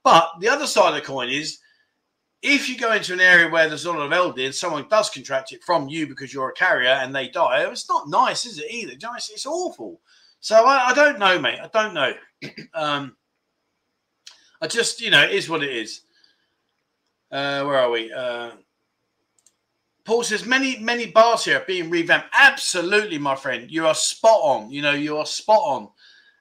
But 0.03 0.30
the 0.39 0.48
other 0.48 0.68
side 0.68 0.89
of 0.89 0.95
the 0.95 1.02
coin 1.02 1.30
is 1.30 1.60
if 2.41 2.69
you 2.69 2.77
go 2.77 2.94
into 2.94 3.14
an 3.14 3.19
area 3.19 3.49
where 3.49 3.68
there's 3.68 3.85
a 3.85 3.91
lot 3.91 4.06
of 4.06 4.14
elderly 4.14 4.45
and 4.45 4.56
someone 4.56 4.88
does 4.89 5.10
contract 5.10 5.52
it 5.52 5.64
from 5.64 5.89
you 5.89 6.07
because 6.07 6.34
you're 6.34 6.49
a 6.49 6.53
carrier 6.53 6.89
and 6.89 7.14
they 7.14 7.27
die, 7.27 7.69
it's 7.69 7.89
not 7.89 8.07
nice, 8.07 8.45
is 8.45 8.60
it 8.60 8.72
either? 8.72 8.94
It's, 8.94 9.30
it's 9.30 9.45
awful. 9.45 9.99
So 10.40 10.66
I, 10.66 10.90
I 10.90 10.94
don't 10.94 11.20
know, 11.20 11.40
mate. 11.40 11.60
I 11.62 11.70
don't 11.74 11.94
know. 11.94 12.14
um, 12.74 13.16
I 14.62 14.68
just, 14.68 15.02
you 15.02 15.10
know, 15.10 15.24
it 15.24 15.32
is 15.32 15.50
what 15.50 15.64
it 15.64 15.72
is. 15.72 16.02
Uh, 17.32 17.64
where 17.64 17.78
are 17.78 17.92
we? 17.92 18.12
Uh, 18.12 18.52
Paul 20.06 20.24
says 20.24 20.46
many, 20.46 20.80
many 20.80 21.08
bars 21.08 21.44
here 21.44 21.58
are 21.58 21.66
being 21.66 21.90
revamped. 21.90 22.30
Absolutely, 22.32 23.18
my 23.18 23.36
friend. 23.36 23.70
You 23.70 23.88
are 23.88 23.94
spot 23.94 24.40
on. 24.42 24.72
You 24.72 24.82
know, 24.82 24.94
you 24.94 25.18
are 25.18 25.26
spot 25.26 25.60
on. 25.60 25.90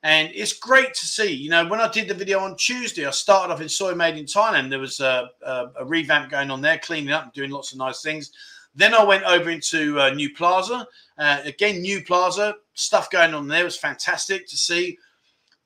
And 0.05 0.31
it's 0.33 0.53
great 0.53 0.95
to 0.95 1.07
see. 1.07 1.33
You 1.33 1.51
know, 1.51 1.67
when 1.67 1.81
I 1.81 1.91
did 1.91 2.07
the 2.07 2.15
video 2.15 2.39
on 2.39 2.57
Tuesday, 2.57 3.07
I 3.07 3.11
started 3.11 3.53
off 3.53 3.61
in 3.61 3.69
Soi 3.69 3.93
Made 3.93 4.17
in 4.17 4.25
Thailand. 4.25 4.71
There 4.71 4.79
was 4.79 5.01
a, 5.01 5.31
a, 5.45 5.67
a 5.81 5.85
revamp 5.85 6.31
going 6.31 6.53
on 6.53 6.61
there, 6.61 6.79
cleaning 6.79 7.11
up 7.11 7.35
doing 7.35 7.51
lots 7.51 7.73
of 7.73 7.79
nice 7.79 8.03
things. 8.03 8.31
Then 8.77 8.95
I 8.95 9.03
went 9.03 9.25
over 9.25 9.51
into 9.51 9.99
uh, 9.99 10.11
New 10.11 10.33
Plaza. 10.33 10.87
Uh, 11.19 11.41
again, 11.45 11.81
New 11.81 12.03
Plaza, 12.03 12.57
stuff 12.75 13.11
going 13.11 13.35
on 13.35 13.49
there 13.49 13.65
was 13.65 13.77
fantastic 13.77 14.47
to 14.49 14.57
see. 14.57 14.99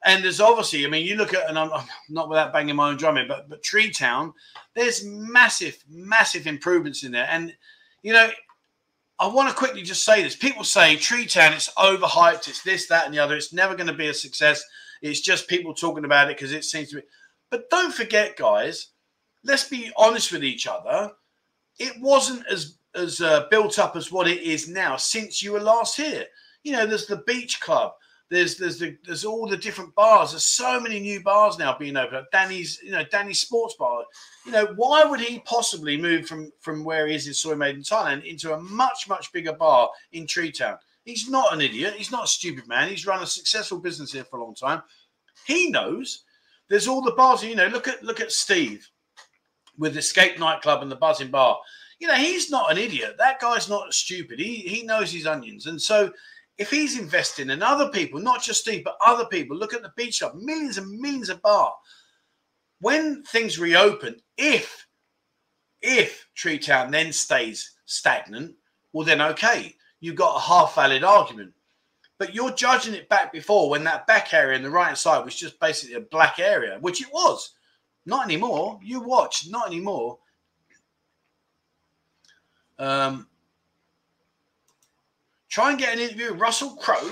And 0.04 0.24
there's 0.24 0.40
obviously, 0.40 0.86
I 0.86 0.88
mean, 0.88 1.06
you 1.06 1.16
look 1.16 1.34
at, 1.34 1.48
and 1.48 1.58
I'm, 1.58 1.70
not 2.08 2.28
without 2.28 2.52
banging 2.52 2.76
my 2.76 2.88
own 2.88 2.96
drum 2.96 3.18
but 3.28 3.48
but 3.50 3.62
Tree 3.62 3.90
Town, 3.90 4.32
there's 4.74 5.04
massive, 5.04 5.76
massive 5.88 6.46
improvements 6.46 7.04
in 7.04 7.12
there. 7.12 7.28
And 7.30 7.54
you 8.02 8.12
know, 8.12 8.30
I 9.18 9.26
want 9.26 9.50
to 9.50 9.54
quickly 9.54 9.82
just 9.82 10.04
say 10.04 10.22
this. 10.22 10.34
People 10.34 10.64
say 10.64 10.96
Tree 10.96 11.26
Town, 11.26 11.52
it's 11.52 11.70
overhyped, 11.74 12.48
it's 12.48 12.62
this, 12.62 12.86
that, 12.88 13.04
and 13.04 13.14
the 13.14 13.18
other. 13.18 13.36
It's 13.36 13.52
never 13.52 13.74
going 13.74 13.88
to 13.88 13.92
be 13.92 14.08
a 14.08 14.14
success. 14.14 14.64
It's 15.02 15.20
just 15.20 15.48
people 15.48 15.74
talking 15.74 16.06
about 16.06 16.30
it 16.30 16.36
because 16.36 16.52
it 16.52 16.64
seems 16.64 16.88
to 16.90 16.96
be. 16.96 17.02
But 17.50 17.68
don't 17.68 17.92
forget, 17.92 18.36
guys, 18.36 18.88
let's 19.44 19.68
be 19.68 19.92
honest 19.96 20.32
with 20.32 20.44
each 20.44 20.66
other. 20.66 21.12
It 21.78 22.00
wasn't 22.00 22.46
as 22.46 22.76
as 22.94 23.20
uh, 23.20 23.46
built 23.50 23.78
up 23.78 23.96
as 23.96 24.10
what 24.10 24.28
it 24.28 24.42
is 24.42 24.68
now 24.68 24.96
since 24.96 25.42
you 25.42 25.52
were 25.52 25.60
last 25.60 25.96
here. 25.96 26.26
You 26.62 26.72
know, 26.72 26.86
there's 26.86 27.06
the 27.06 27.22
beach 27.26 27.60
club. 27.60 27.92
There's 28.30 28.56
there's 28.56 28.78
the, 28.78 28.96
there's 29.04 29.24
all 29.24 29.48
the 29.48 29.56
different 29.56 29.94
bars. 29.96 30.30
There's 30.30 30.44
so 30.44 30.78
many 30.78 31.00
new 31.00 31.20
bars 31.20 31.58
now 31.58 31.76
being 31.76 31.96
opened. 31.96 32.26
Danny's, 32.30 32.80
you 32.82 32.92
know, 32.92 33.02
Danny's 33.02 33.40
Sports 33.40 33.74
Bar. 33.76 34.04
You 34.46 34.52
know, 34.52 34.72
why 34.76 35.04
would 35.04 35.20
he 35.20 35.40
possibly 35.40 35.96
move 35.96 36.26
from 36.26 36.52
from 36.60 36.84
where 36.84 37.08
he 37.08 37.14
is 37.16 37.26
in 37.26 37.34
Soi 37.34 37.56
Made 37.56 37.74
in 37.74 37.82
Thailand 37.82 38.24
into 38.24 38.54
a 38.54 38.60
much 38.60 39.08
much 39.08 39.32
bigger 39.32 39.52
bar 39.52 39.90
in 40.12 40.26
Tree 40.28 40.52
Town? 40.52 40.78
He's 41.04 41.28
not 41.28 41.52
an 41.52 41.60
idiot. 41.60 41.94
He's 41.96 42.12
not 42.12 42.24
a 42.24 42.28
stupid 42.28 42.68
man. 42.68 42.88
He's 42.88 43.06
run 43.06 43.22
a 43.22 43.26
successful 43.26 43.78
business 43.78 44.12
here 44.12 44.24
for 44.24 44.38
a 44.38 44.44
long 44.44 44.54
time. 44.54 44.82
He 45.46 45.70
knows. 45.70 46.22
There's 46.68 46.86
all 46.86 47.02
the 47.02 47.12
bars. 47.12 47.42
You 47.42 47.56
know, 47.56 47.66
look 47.66 47.88
at 47.88 48.04
look 48.04 48.20
at 48.20 48.30
Steve 48.30 48.88
with 49.76 49.96
Escape 49.96 50.38
Nightclub 50.38 50.82
and 50.82 50.90
the 50.90 50.96
Buzzin 50.96 51.32
Bar. 51.32 51.58
You 52.00 52.08
know, 52.08 52.14
he's 52.14 52.50
not 52.50 52.72
an 52.72 52.78
idiot. 52.78 53.16
That 53.18 53.40
guy's 53.40 53.68
not 53.68 53.94
stupid. 53.94 54.40
He 54.40 54.56
he 54.56 54.82
knows 54.82 55.12
his 55.12 55.26
onions, 55.26 55.66
and 55.66 55.80
so 55.80 56.10
if 56.58 56.70
he's 56.70 56.98
investing 56.98 57.48
in 57.50 57.62
other 57.62 57.88
people, 57.88 58.20
not 58.20 58.42
just 58.42 58.60
Steve, 58.60 58.84
but 58.84 58.98
other 59.06 59.24
people, 59.26 59.56
look 59.56 59.72
at 59.72 59.82
the 59.82 59.92
beach 59.96 60.20
club, 60.20 60.34
millions 60.34 60.76
and 60.76 61.00
millions 61.00 61.30
of 61.30 61.40
bar. 61.40 61.72
When 62.80 63.22
things 63.22 63.58
reopen, 63.58 64.16
if 64.36 64.86
if 65.82 66.26
Tree 66.34 66.58
Town 66.58 66.90
then 66.90 67.12
stays 67.12 67.76
stagnant, 67.86 68.56
well 68.92 69.06
then 69.06 69.20
okay, 69.20 69.74
you've 70.00 70.16
got 70.16 70.36
a 70.36 70.40
half 70.40 70.74
valid 70.74 71.04
argument. 71.04 71.52
But 72.18 72.34
you're 72.34 72.52
judging 72.52 72.92
it 72.92 73.08
back 73.08 73.32
before 73.32 73.70
when 73.70 73.84
that 73.84 74.06
back 74.06 74.34
area 74.34 74.56
in 74.56 74.62
the 74.62 74.68
right 74.70 74.96
side 74.96 75.24
was 75.24 75.34
just 75.34 75.58
basically 75.60 75.96
a 75.96 76.00
black 76.00 76.38
area, 76.38 76.78
which 76.80 77.00
it 77.00 77.08
was. 77.12 77.54
Not 78.04 78.24
anymore. 78.24 78.78
You 78.82 79.00
watch, 79.00 79.46
not 79.48 79.66
anymore. 79.66 80.18
Um, 82.80 83.28
Try 85.50 85.70
and 85.70 85.78
get 85.78 85.92
an 85.92 85.98
interview 85.98 86.30
with 86.30 86.40
Russell 86.40 86.76
Crowe. 86.76 87.10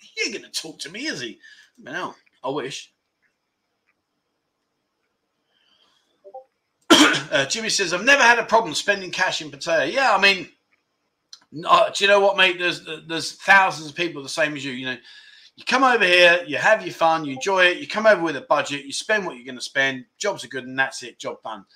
He 0.00 0.22
ain't 0.22 0.32
going 0.32 0.50
to 0.50 0.60
talk 0.62 0.78
to 0.80 0.90
me, 0.90 1.06
is 1.06 1.20
he? 1.20 1.38
No, 1.78 2.14
I 2.42 2.48
wish. 2.48 2.90
uh, 6.90 7.44
Jimmy 7.44 7.68
says, 7.68 7.92
I've 7.92 8.02
never 8.02 8.22
had 8.22 8.38
a 8.38 8.44
problem 8.44 8.72
spending 8.72 9.10
cash 9.10 9.42
in 9.42 9.50
Pattaya. 9.50 9.92
Yeah, 9.92 10.16
I 10.16 10.20
mean, 10.20 10.48
uh, 11.66 11.90
do 11.90 12.02
you 12.02 12.08
know 12.08 12.18
what, 12.18 12.38
mate? 12.38 12.58
There's 12.58 12.82
there's 13.06 13.32
thousands 13.32 13.90
of 13.90 13.94
people 13.94 14.22
the 14.22 14.28
same 14.30 14.56
as 14.56 14.64
you. 14.64 14.72
You 14.72 14.86
know, 14.86 14.96
you 15.56 15.64
come 15.66 15.84
over 15.84 16.04
here, 16.04 16.40
you 16.46 16.56
have 16.56 16.80
your 16.82 16.94
fun, 16.94 17.26
you 17.26 17.34
enjoy 17.34 17.66
it. 17.66 17.76
You 17.76 17.86
come 17.86 18.06
over 18.06 18.22
with 18.22 18.36
a 18.36 18.46
budget, 18.48 18.86
you 18.86 18.92
spend 18.92 19.26
what 19.26 19.36
you're 19.36 19.44
going 19.44 19.58
to 19.58 19.62
spend. 19.62 20.06
Jobs 20.16 20.44
are 20.44 20.48
good, 20.48 20.64
and 20.64 20.78
that's 20.78 21.02
it. 21.02 21.18
Job 21.18 21.42
done. 21.44 21.66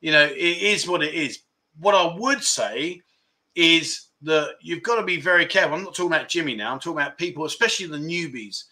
You 0.00 0.12
know, 0.12 0.24
it 0.24 0.62
is 0.62 0.88
what 0.88 1.02
it 1.02 1.12
is. 1.12 1.40
What 1.78 1.94
I 1.94 2.14
would 2.18 2.42
say 2.42 3.02
is 3.54 4.08
that 4.22 4.56
you've 4.60 4.82
got 4.82 4.96
to 4.96 5.04
be 5.04 5.20
very 5.20 5.46
careful. 5.46 5.74
I'm 5.74 5.84
not 5.84 5.94
talking 5.94 6.12
about 6.12 6.28
Jimmy 6.28 6.54
now. 6.54 6.72
I'm 6.72 6.78
talking 6.78 7.00
about 7.00 7.18
people, 7.18 7.44
especially 7.44 7.86
the 7.86 7.96
newbies. 7.96 8.64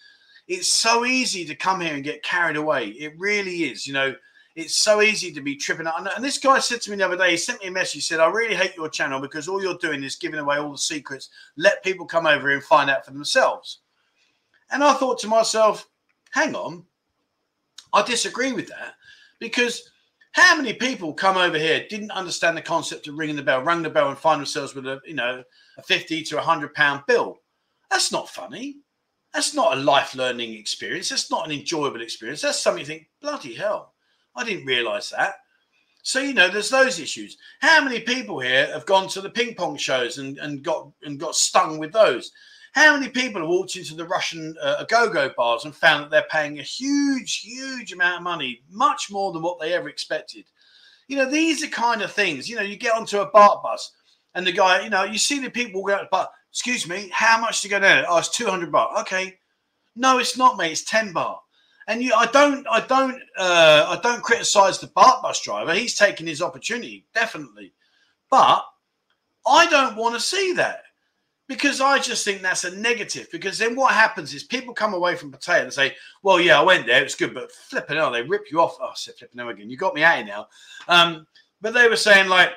It's 0.48 0.68
so 0.68 1.04
easy 1.04 1.44
to 1.44 1.54
come 1.54 1.80
here 1.80 1.94
and 1.94 2.04
get 2.04 2.22
carried 2.22 2.56
away. 2.56 2.88
It 2.88 3.14
really 3.18 3.64
is. 3.64 3.86
You 3.86 3.92
know, 3.92 4.14
it's 4.56 4.76
so 4.76 5.00
easy 5.00 5.32
to 5.32 5.40
be 5.40 5.56
tripping 5.56 5.86
out. 5.86 6.14
And 6.16 6.24
this 6.24 6.38
guy 6.38 6.58
said 6.58 6.80
to 6.82 6.90
me 6.90 6.96
the 6.96 7.04
other 7.04 7.16
day, 7.16 7.32
he 7.32 7.36
sent 7.36 7.60
me 7.62 7.68
a 7.68 7.70
message. 7.70 7.94
He 7.94 8.00
said, 8.00 8.20
I 8.20 8.28
really 8.28 8.54
hate 8.54 8.76
your 8.76 8.88
channel 8.88 9.20
because 9.20 9.48
all 9.48 9.62
you're 9.62 9.78
doing 9.78 10.02
is 10.02 10.16
giving 10.16 10.40
away 10.40 10.56
all 10.56 10.72
the 10.72 10.78
secrets. 10.78 11.30
Let 11.56 11.84
people 11.84 12.06
come 12.06 12.26
over 12.26 12.48
here 12.48 12.56
and 12.56 12.64
find 12.64 12.90
out 12.90 13.04
for 13.04 13.12
themselves. 13.12 13.78
And 14.70 14.82
I 14.82 14.94
thought 14.94 15.18
to 15.20 15.28
myself, 15.28 15.88
hang 16.30 16.54
on. 16.54 16.84
I 17.92 18.02
disagree 18.02 18.52
with 18.52 18.68
that 18.68 18.94
because 19.38 19.89
how 20.32 20.56
many 20.56 20.72
people 20.72 21.12
come 21.12 21.36
over 21.36 21.58
here 21.58 21.86
didn't 21.88 22.12
understand 22.12 22.56
the 22.56 22.62
concept 22.62 23.08
of 23.08 23.18
ringing 23.18 23.36
the 23.36 23.42
bell, 23.42 23.62
rang 23.62 23.82
the 23.82 23.90
bell, 23.90 24.08
and 24.08 24.18
find 24.18 24.40
themselves 24.40 24.74
with 24.74 24.86
a 24.86 25.00
you 25.04 25.14
know 25.14 25.42
a 25.76 25.82
fifty 25.82 26.22
to 26.22 26.38
a 26.38 26.42
hundred 26.42 26.74
pound 26.74 27.02
bill? 27.06 27.40
That's 27.90 28.12
not 28.12 28.28
funny. 28.28 28.78
That's 29.34 29.54
not 29.54 29.76
a 29.76 29.80
life 29.80 30.14
learning 30.14 30.54
experience. 30.54 31.08
That's 31.08 31.30
not 31.30 31.46
an 31.46 31.52
enjoyable 31.52 32.00
experience. 32.00 32.42
That's 32.42 32.60
something 32.60 32.80
you 32.80 32.86
think, 32.86 33.08
bloody 33.20 33.54
hell, 33.54 33.94
I 34.34 34.44
didn't 34.44 34.66
realise 34.66 35.10
that. 35.10 35.34
So 36.02 36.20
you 36.20 36.34
know, 36.34 36.48
there's 36.48 36.70
those 36.70 36.98
issues. 36.98 37.36
How 37.60 37.82
many 37.82 38.00
people 38.00 38.40
here 38.40 38.66
have 38.72 38.86
gone 38.86 39.08
to 39.08 39.20
the 39.20 39.30
ping 39.30 39.54
pong 39.54 39.76
shows 39.76 40.18
and, 40.18 40.38
and 40.38 40.62
got 40.62 40.90
and 41.02 41.18
got 41.18 41.36
stung 41.36 41.78
with 41.78 41.92
those? 41.92 42.32
How 42.72 42.96
many 42.96 43.10
people 43.10 43.40
have 43.40 43.48
walked 43.48 43.76
into 43.76 43.94
the 43.94 44.06
Russian 44.06 44.54
uh, 44.62 44.84
go-go 44.84 45.30
bars 45.36 45.64
and 45.64 45.74
found 45.74 46.04
that 46.04 46.10
they're 46.10 46.26
paying 46.30 46.58
a 46.58 46.62
huge, 46.62 47.40
huge 47.40 47.92
amount 47.92 48.18
of 48.18 48.22
money, 48.22 48.62
much 48.70 49.10
more 49.10 49.32
than 49.32 49.42
what 49.42 49.58
they 49.60 49.72
ever 49.72 49.88
expected? 49.88 50.44
You 51.08 51.16
know, 51.16 51.28
these 51.28 51.64
are 51.64 51.68
kind 51.68 52.02
of 52.02 52.12
things. 52.12 52.48
You 52.48 52.56
know, 52.56 52.62
you 52.62 52.76
get 52.76 52.94
onto 52.94 53.18
a 53.18 53.30
baht 53.30 53.62
bus 53.62 53.92
and 54.34 54.46
the 54.46 54.52
guy, 54.52 54.82
you 54.82 54.90
know, 54.90 55.02
you 55.04 55.18
see 55.18 55.40
the 55.40 55.50
people 55.50 55.82
go, 55.82 56.06
but 56.10 56.30
excuse 56.50 56.88
me, 56.88 57.10
how 57.12 57.40
much 57.40 57.62
to 57.62 57.68
go 57.68 57.80
down? 57.80 58.04
Oh, 58.08 58.18
it's 58.18 58.28
200 58.30 58.70
baht. 58.70 59.00
Okay. 59.00 59.36
No, 59.96 60.18
it's 60.18 60.38
not, 60.38 60.56
mate. 60.56 60.72
It's 60.72 60.84
10 60.84 61.12
baht. 61.12 61.38
And 61.88 62.00
you, 62.00 62.14
I 62.14 62.26
don't, 62.26 62.64
I 62.70 62.80
don't, 62.86 63.20
uh, 63.36 63.86
I 63.88 64.00
don't 64.02 64.22
criticize 64.22 64.78
the 64.78 64.86
baht 64.88 65.22
bus 65.22 65.42
driver. 65.42 65.74
He's 65.74 65.96
taking 65.96 66.28
his 66.28 66.40
opportunity, 66.40 67.06
definitely. 67.14 67.72
But 68.30 68.64
I 69.44 69.66
don't 69.66 69.96
want 69.96 70.14
to 70.14 70.20
see 70.20 70.52
that 70.52 70.82
because 71.50 71.80
I 71.80 71.98
just 71.98 72.24
think 72.24 72.42
that's 72.42 72.62
a 72.62 72.76
negative. 72.76 73.26
Because 73.32 73.58
then 73.58 73.74
what 73.74 73.92
happens 73.92 74.32
is 74.32 74.44
people 74.44 74.72
come 74.72 74.94
away 74.94 75.16
from 75.16 75.32
Pattaya 75.32 75.64
and 75.64 75.72
say, 75.72 75.96
"Well, 76.22 76.40
yeah, 76.40 76.60
I 76.60 76.62
went 76.62 76.86
there; 76.86 77.02
it's 77.02 77.16
good," 77.16 77.34
but 77.34 77.50
flipping 77.50 77.98
out, 77.98 78.12
they 78.12 78.22
rip 78.22 78.52
you 78.52 78.60
off. 78.60 78.78
Oh, 78.80 78.86
I 78.86 78.92
said 78.94 79.16
flipping 79.16 79.40
out 79.40 79.50
again. 79.50 79.68
You 79.68 79.76
got 79.76 79.96
me 79.96 80.04
out 80.04 80.24
now. 80.24 80.46
Um, 80.86 81.26
but 81.60 81.74
they 81.74 81.88
were 81.88 81.96
saying 81.96 82.28
like, 82.28 82.52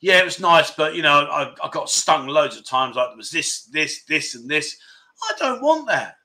"Yeah, 0.00 0.18
it 0.18 0.24
was 0.24 0.40
nice, 0.40 0.72
but 0.72 0.96
you 0.96 1.02
know, 1.02 1.12
I, 1.12 1.54
I 1.62 1.70
got 1.70 1.90
stung 1.90 2.26
loads 2.26 2.56
of 2.56 2.66
times. 2.66 2.96
Like 2.96 3.10
there 3.10 3.16
was 3.16 3.30
this, 3.30 3.66
this, 3.66 4.02
this, 4.02 4.34
and 4.34 4.50
this. 4.50 4.76
I 5.22 5.34
don't 5.38 5.62
want 5.62 5.86
that. 5.86 6.16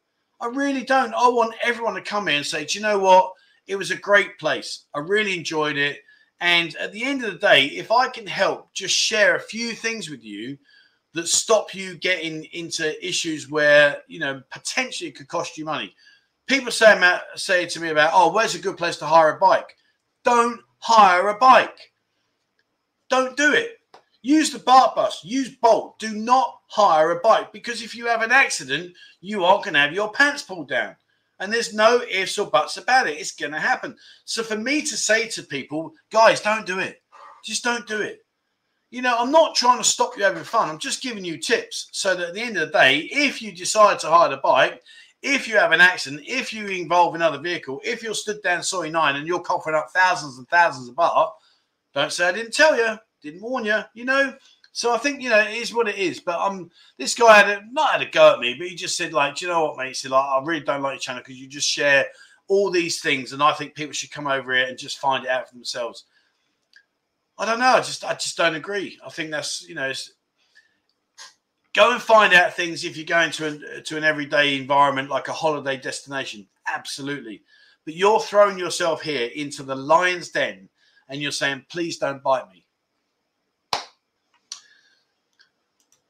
I 0.41 0.47
really 0.47 0.83
don't. 0.83 1.13
I 1.13 1.27
want 1.27 1.53
everyone 1.61 1.93
to 1.93 2.01
come 2.01 2.25
here 2.25 2.37
and 2.37 2.45
say, 2.45 2.65
"Do 2.65 2.79
you 2.79 2.83
know 2.83 2.97
what? 2.97 3.33
It 3.67 3.75
was 3.75 3.91
a 3.91 3.97
great 3.97 4.39
place. 4.39 4.85
I 4.95 4.99
really 4.99 5.37
enjoyed 5.37 5.77
it." 5.77 5.99
And 6.39 6.75
at 6.77 6.91
the 6.91 7.03
end 7.03 7.23
of 7.23 7.33
the 7.33 7.37
day, 7.37 7.65
if 7.65 7.91
I 7.91 8.09
can 8.09 8.25
help 8.25 8.73
just 8.73 8.95
share 8.95 9.35
a 9.35 9.39
few 9.39 9.73
things 9.73 10.09
with 10.09 10.23
you 10.23 10.57
that 11.17 11.27
stop 11.27 11.73
you 11.73 11.95
getting 11.95 12.45
into 12.53 13.05
issues 13.05 13.49
where 13.49 14.03
you 14.07 14.19
know 14.19 14.39
potentially 14.51 15.09
it 15.09 15.15
could 15.15 15.27
cost 15.27 15.57
you 15.57 15.65
money. 15.65 15.93
People 16.45 16.71
say 16.71 16.95
about, 16.95 17.21
say 17.35 17.65
to 17.65 17.81
me 17.81 17.89
about, 17.89 18.11
oh, 18.13 18.31
where's 18.31 18.55
a 18.55 18.59
good 18.59 18.77
place 18.77 18.97
to 18.97 19.05
hire 19.05 19.35
a 19.35 19.39
bike? 19.39 19.75
Don't 20.23 20.61
hire 20.77 21.27
a 21.27 21.37
bike. 21.37 21.91
Don't 23.09 23.35
do 23.35 23.51
it. 23.51 23.79
Use 24.21 24.51
the 24.51 24.59
baht 24.59 24.95
bus. 24.95 25.25
Use 25.25 25.49
Bolt. 25.49 25.99
Do 25.99 26.13
not 26.13 26.59
hire 26.67 27.11
a 27.11 27.19
bike 27.19 27.51
because 27.51 27.81
if 27.81 27.95
you 27.95 28.05
have 28.05 28.21
an 28.21 28.31
accident, 28.31 28.93
you 29.19 29.43
are 29.43 29.57
going 29.57 29.73
to 29.73 29.79
have 29.79 29.93
your 29.93 30.11
pants 30.11 30.43
pulled 30.43 30.69
down. 30.69 30.95
And 31.39 31.51
there's 31.51 31.73
no 31.73 32.01
ifs 32.09 32.37
or 32.37 32.47
buts 32.47 32.77
about 32.77 33.07
it. 33.07 33.17
It's 33.17 33.31
going 33.31 33.51
to 33.51 33.59
happen. 33.59 33.95
So 34.23 34.43
for 34.43 34.57
me 34.57 34.81
to 34.83 34.95
say 34.95 35.27
to 35.29 35.43
people, 35.43 35.93
guys, 36.11 36.41
don't 36.41 36.65
do 36.65 36.79
it. 36.79 37.01
Just 37.43 37.63
don't 37.63 37.87
do 37.87 38.01
it 38.01 38.21
you 38.89 39.01
know, 39.01 39.15
I'm 39.17 39.31
not 39.31 39.55
trying 39.55 39.77
to 39.79 39.83
stop 39.83 40.17
you 40.17 40.23
having 40.23 40.43
fun. 40.43 40.69
I'm 40.69 40.77
just 40.77 41.03
giving 41.03 41.25
you 41.25 41.37
tips 41.37 41.89
so 41.91 42.15
that 42.15 42.29
at 42.29 42.33
the 42.33 42.41
end 42.41 42.57
of 42.57 42.67
the 42.67 42.77
day, 42.77 43.09
if 43.11 43.41
you 43.41 43.51
decide 43.51 43.99
to 43.99 44.07
hire 44.07 44.31
a 44.31 44.37
bike, 44.37 44.81
if 45.21 45.47
you 45.47 45.57
have 45.57 45.71
an 45.71 45.81
accident, 45.81 46.23
if 46.25 46.53
you 46.53 46.67
involve 46.67 47.15
another 47.15 47.39
vehicle, 47.39 47.81
if 47.83 48.01
you're 48.01 48.13
stood 48.13 48.41
down 48.43 48.63
Soi 48.63 48.89
9 48.89 49.15
and 49.15 49.27
you're 49.27 49.41
coughing 49.41 49.75
up 49.75 49.89
thousands 49.93 50.37
and 50.37 50.47
thousands 50.47 50.87
of 50.87 50.95
baht, 50.95 51.31
don't 51.93 52.13
say 52.13 52.27
I 52.27 52.31
didn't 52.31 52.53
tell 52.53 52.77
you, 52.77 52.97
didn't 53.21 53.41
warn 53.41 53.65
you, 53.65 53.79
you 53.93 54.05
know. 54.05 54.33
So 54.71 54.93
I 54.93 54.99
think 54.99 55.21
you 55.21 55.29
know 55.29 55.39
it 55.39 55.55
is 55.55 55.73
what 55.73 55.87
it 55.87 55.97
is. 55.97 56.19
But 56.19 56.39
um, 56.39 56.69
this 56.99 57.15
guy 57.15 57.37
had 57.37 57.49
a, 57.49 57.61
not 57.71 57.93
had 57.93 58.01
a 58.03 58.11
go 58.11 58.33
at 58.33 58.39
me, 58.39 58.53
but 58.57 58.67
he 58.67 58.75
just 58.75 58.95
said 58.95 59.11
like, 59.11 59.35
Do 59.35 59.45
you 59.45 59.51
know 59.51 59.65
what, 59.65 59.77
mate? 59.77 59.87
He 59.87 59.93
said 59.95 60.11
like, 60.11 60.23
I 60.23 60.39
really 60.43 60.63
don't 60.63 60.83
like 60.83 60.93
your 60.93 60.99
channel 60.99 61.23
because 61.25 61.39
you 61.39 61.47
just 61.47 61.67
share 61.67 62.05
all 62.47 62.69
these 62.69 63.01
things, 63.01 63.33
and 63.33 63.41
I 63.41 63.53
think 63.53 63.73
people 63.73 63.93
should 63.93 64.11
come 64.11 64.27
over 64.27 64.53
here 64.53 64.67
and 64.67 64.77
just 64.77 64.99
find 64.99 65.25
it 65.25 65.31
out 65.31 65.49
for 65.49 65.55
themselves. 65.55 66.05
I 67.37 67.45
don't 67.45 67.59
know. 67.59 67.65
I 67.65 67.79
just 67.79 68.03
I 68.03 68.13
just 68.13 68.37
don't 68.37 68.55
agree. 68.55 68.99
I 69.05 69.09
think 69.09 69.31
that's 69.31 69.67
you 69.67 69.75
know 69.75 69.91
go 71.73 71.93
and 71.93 72.01
find 72.01 72.33
out 72.33 72.53
things 72.53 72.83
if 72.83 72.97
you're 72.97 73.05
going 73.05 73.31
to 73.31 73.45
an, 73.47 73.83
to 73.83 73.97
an 73.97 74.03
everyday 74.03 74.57
environment 74.57 75.09
like 75.09 75.27
a 75.27 75.33
holiday 75.33 75.77
destination. 75.77 76.47
Absolutely, 76.67 77.43
but 77.85 77.95
you're 77.95 78.19
throwing 78.19 78.57
yourself 78.57 79.01
here 79.01 79.29
into 79.35 79.63
the 79.63 79.75
lion's 79.75 80.29
den, 80.29 80.69
and 81.07 81.21
you're 81.21 81.31
saying, 81.31 81.65
"Please 81.69 81.97
don't 81.97 82.23
bite 82.23 82.49
me." 82.51 82.65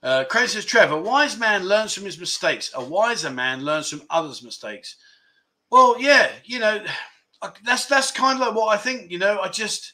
Uh, 0.03 0.23
Craig 0.23 0.47
says, 0.47 0.63
Trevor, 0.63 0.95
a 0.95 1.01
wise 1.01 1.37
man 1.37 1.65
learns 1.65 1.93
from 1.93 2.05
his 2.05 2.19
mistakes. 2.19 2.71
A 2.75 2.83
wiser 2.83 3.31
man 3.31 3.65
learns 3.65 3.89
from 3.89 4.03
others' 4.09 4.43
mistakes. 4.43 4.95
Well, 5.69 5.99
yeah, 5.99 6.29
you 6.45 6.59
know, 6.59 6.83
that's 7.65 7.87
that's 7.87 8.11
kind 8.11 8.39
of 8.39 8.47
like 8.47 8.55
what 8.55 8.73
I 8.73 8.77
think. 8.77 9.11
You 9.11 9.19
know, 9.19 9.39
I 9.41 9.49
just, 9.49 9.93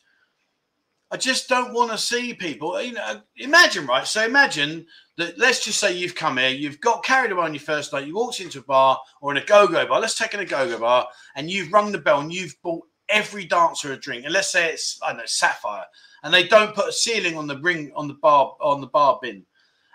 I 1.13 1.15
just 1.15 1.47
don't 1.47 1.73
want 1.73 1.91
to 1.91 1.97
see 1.99 2.33
people. 2.33 2.81
You 2.81 2.93
know, 2.93 3.21
imagine, 3.37 3.85
right? 3.85 4.07
So 4.07 4.25
imagine 4.25 4.87
that. 5.17 5.37
Let's 5.37 5.63
just 5.63 5.79
say 5.79 5.95
you've 5.95 6.15
come 6.15 6.37
here, 6.37 6.49
you've 6.49 6.81
got 6.81 7.03
carried 7.03 7.31
away 7.31 7.43
on 7.43 7.53
your 7.53 7.61
first 7.61 7.93
night, 7.93 8.07
you 8.07 8.15
walked 8.15 8.41
into 8.41 8.57
a 8.57 8.63
bar 8.63 8.99
or 9.21 9.29
in 9.29 9.37
a 9.37 9.45
go-go 9.45 9.85
bar. 9.85 10.01
Let's 10.01 10.17
take 10.17 10.33
in 10.33 10.39
a 10.39 10.45
go-go 10.45 10.79
bar, 10.79 11.07
and 11.35 11.51
you've 11.51 11.71
rung 11.71 11.91
the 11.91 11.99
bell 11.99 12.21
and 12.21 12.33
you've 12.33 12.59
bought 12.63 12.87
every 13.09 13.45
dancer 13.45 13.93
a 13.93 13.95
drink. 13.95 14.25
And 14.25 14.33
let's 14.33 14.51
say 14.51 14.71
it's 14.73 14.99
I 15.03 15.09
don't 15.09 15.17
know 15.17 15.23
Sapphire, 15.27 15.85
and 16.23 16.33
they 16.33 16.47
don't 16.47 16.73
put 16.73 16.89
a 16.89 16.91
ceiling 16.91 17.37
on 17.37 17.45
the 17.45 17.59
ring 17.59 17.91
on 17.95 18.07
the 18.07 18.15
bar 18.15 18.55
on 18.59 18.81
the 18.81 18.87
bar 18.87 19.19
bin, 19.21 19.45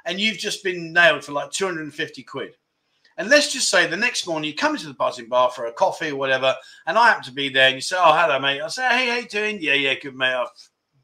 and 0.05 0.21
you've 0.21 0.39
just 0.39 0.63
been 0.63 0.93
nailed 0.93 1.25
for 1.25 1.33
like 1.33 1.51
two 1.51 1.65
hundred 1.65 1.83
and 1.83 1.95
fifty 1.95 2.23
quid 2.23 2.55
and 3.17 3.29
let's 3.29 3.53
just 3.53 3.69
say 3.69 3.89
the 3.89 3.97
next 3.97 4.29
morning 4.29 4.49
you 4.49 4.55
come 4.55 4.77
into 4.77 4.87
the 4.87 4.95
Buzzin 4.95 5.29
Bar 5.29 5.51
for 5.51 5.67
a 5.67 5.73
coffee 5.73 6.13
or 6.13 6.17
whatever, 6.17 6.55
and 6.87 6.97
I 6.97 7.09
happen 7.09 7.25
to 7.25 7.33
be 7.33 7.49
there, 7.49 7.67
and 7.67 7.75
you 7.75 7.81
say, 7.81 7.97
"Oh, 7.99 8.17
hello, 8.17 8.39
mate." 8.39 8.61
I 8.61 8.69
say, 8.69 8.89
"Hey, 8.89 9.09
how 9.09 9.17
you 9.17 9.27
doing?" 9.27 9.59
"Yeah, 9.61 9.75
yeah, 9.75 9.95
good, 9.95 10.15
mate. 10.15 10.35
I've 10.35 10.47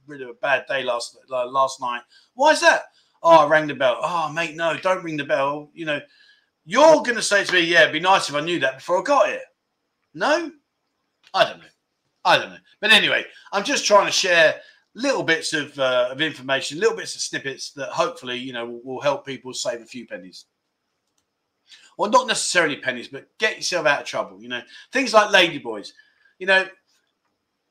really 0.07 0.25
a 0.25 0.35
bad 0.35 0.67
day 0.67 0.83
last 0.83 1.17
uh, 1.31 1.47
last 1.47 1.81
night." 1.81 2.03
Why 2.35 2.53
is 2.53 2.61
that? 2.61 2.85
Oh, 3.23 3.47
I 3.47 3.49
rang 3.49 3.67
the 3.67 3.75
bell. 3.75 3.99
Oh, 4.03 4.31
mate, 4.33 4.55
no, 4.55 4.77
don't 4.77 5.03
ring 5.03 5.17
the 5.17 5.25
bell. 5.25 5.71
You 5.75 5.87
know, 5.87 6.01
you're 6.67 7.03
going 7.03 7.17
to 7.17 7.23
say 7.23 7.45
to 7.45 7.53
me, 7.53 7.61
"Yeah, 7.61 7.83
it'd 7.83 7.93
be 7.93 8.01
nice 8.01 8.29
if 8.29 8.35
I 8.35 8.41
knew 8.41 8.61
that 8.61 8.77
before 8.79 9.01
I 9.01 9.03
got 9.03 9.29
here." 9.29 9.41
No, 10.15 10.53
I 11.35 11.45
don't 11.45 11.59
know. 11.59 11.65
I 12.25 12.39
don't 12.39 12.51
know. 12.51 12.59
But 12.81 12.93
anyway, 12.93 13.25
I'm 13.53 13.65
just 13.65 13.85
trying 13.87 14.07
to 14.07 14.13
share 14.13 14.61
little 14.95 15.23
bits 15.23 15.53
of, 15.53 15.79
uh, 15.79 16.09
of 16.13 16.21
information, 16.21 16.79
little 16.79 16.97
bits 16.97 17.15
of 17.15 17.21
snippets 17.21 17.73
that 17.73 17.89
hopefully, 17.91 18.37
you 18.39 18.53
know, 18.53 18.67
will, 18.67 18.81
will 18.85 19.01
help 19.01 19.27
people 19.27 19.53
save 19.53 19.81
a 19.83 19.87
few 19.87 20.07
pennies 20.07 20.47
Well, 21.99 22.11
not 22.11 22.27
necessarily 22.27 22.77
pennies, 22.77 23.09
but 23.09 23.29
get 23.39 23.57
yourself 23.57 23.87
out 23.87 24.01
of 24.01 24.07
trouble. 24.07 24.43
You 24.43 24.49
know, 24.49 24.63
things 24.93 25.13
like 25.13 25.29
ladyboys. 25.29 25.93
You 26.39 26.47
know, 26.47 26.67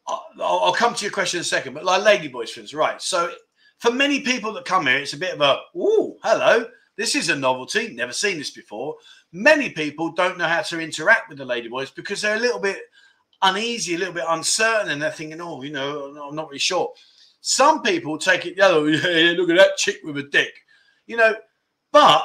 I'll, 0.08 0.26
I'll 0.42 0.74
come 0.74 0.94
to 0.96 1.06
your 1.06 1.12
question 1.12 1.38
in 1.38 1.42
a 1.42 1.46
second, 1.46 1.74
but 1.74 1.86
like 1.86 2.02
ladyboys, 2.02 2.50
for 2.50 2.60
instance, 2.60 2.74
right? 2.74 3.02
So 3.02 3.34
for 3.80 3.92
many 3.92 4.22
people 4.22 4.54
that 4.54 4.66
come 4.66 4.88
here, 4.88 4.98
it's 4.98 5.14
a 5.14 5.18
bit 5.18 5.34
of 5.34 5.42
a 5.42 5.60
oh, 5.76 6.18
hello. 6.24 6.66
This 6.96 7.16
is 7.16 7.30
a 7.30 7.36
novelty. 7.36 7.94
Never 7.94 8.14
seen 8.14 8.38
this 8.38 8.52
before. 8.52 8.96
Many 9.32 9.70
people 9.70 10.12
don't 10.12 10.38
know 10.38 10.48
how 10.48 10.62
to 10.62 10.80
interact 10.80 11.28
with 11.28 11.40
the 11.40 11.46
ladyboys 11.46 11.94
because 11.94 12.22
they're 12.22 12.38
a 12.38 12.40
little 12.40 12.60
bit 12.60 12.78
uneasy, 13.42 13.96
a 13.96 13.98
little 13.98 14.14
bit 14.14 14.26
uncertain, 14.30 14.92
and 14.92 15.02
they're 15.02 15.12
thinking, 15.12 15.42
oh, 15.42 15.64
you 15.64 15.72
know, 15.72 16.16
I'm 16.16 16.36
not 16.36 16.50
really 16.50 16.60
sure. 16.60 16.94
Some 17.42 17.82
people 17.82 18.18
take 18.18 18.46
it 18.46 18.56
the 18.56 18.82
way. 18.82 19.34
Look 19.38 19.50
at 19.50 19.58
that 19.58 19.78
chick 19.78 19.98
with 20.04 20.18
a 20.18 20.24
dick, 20.24 20.54
you 21.08 21.18
know. 21.18 21.36
But 21.92 22.24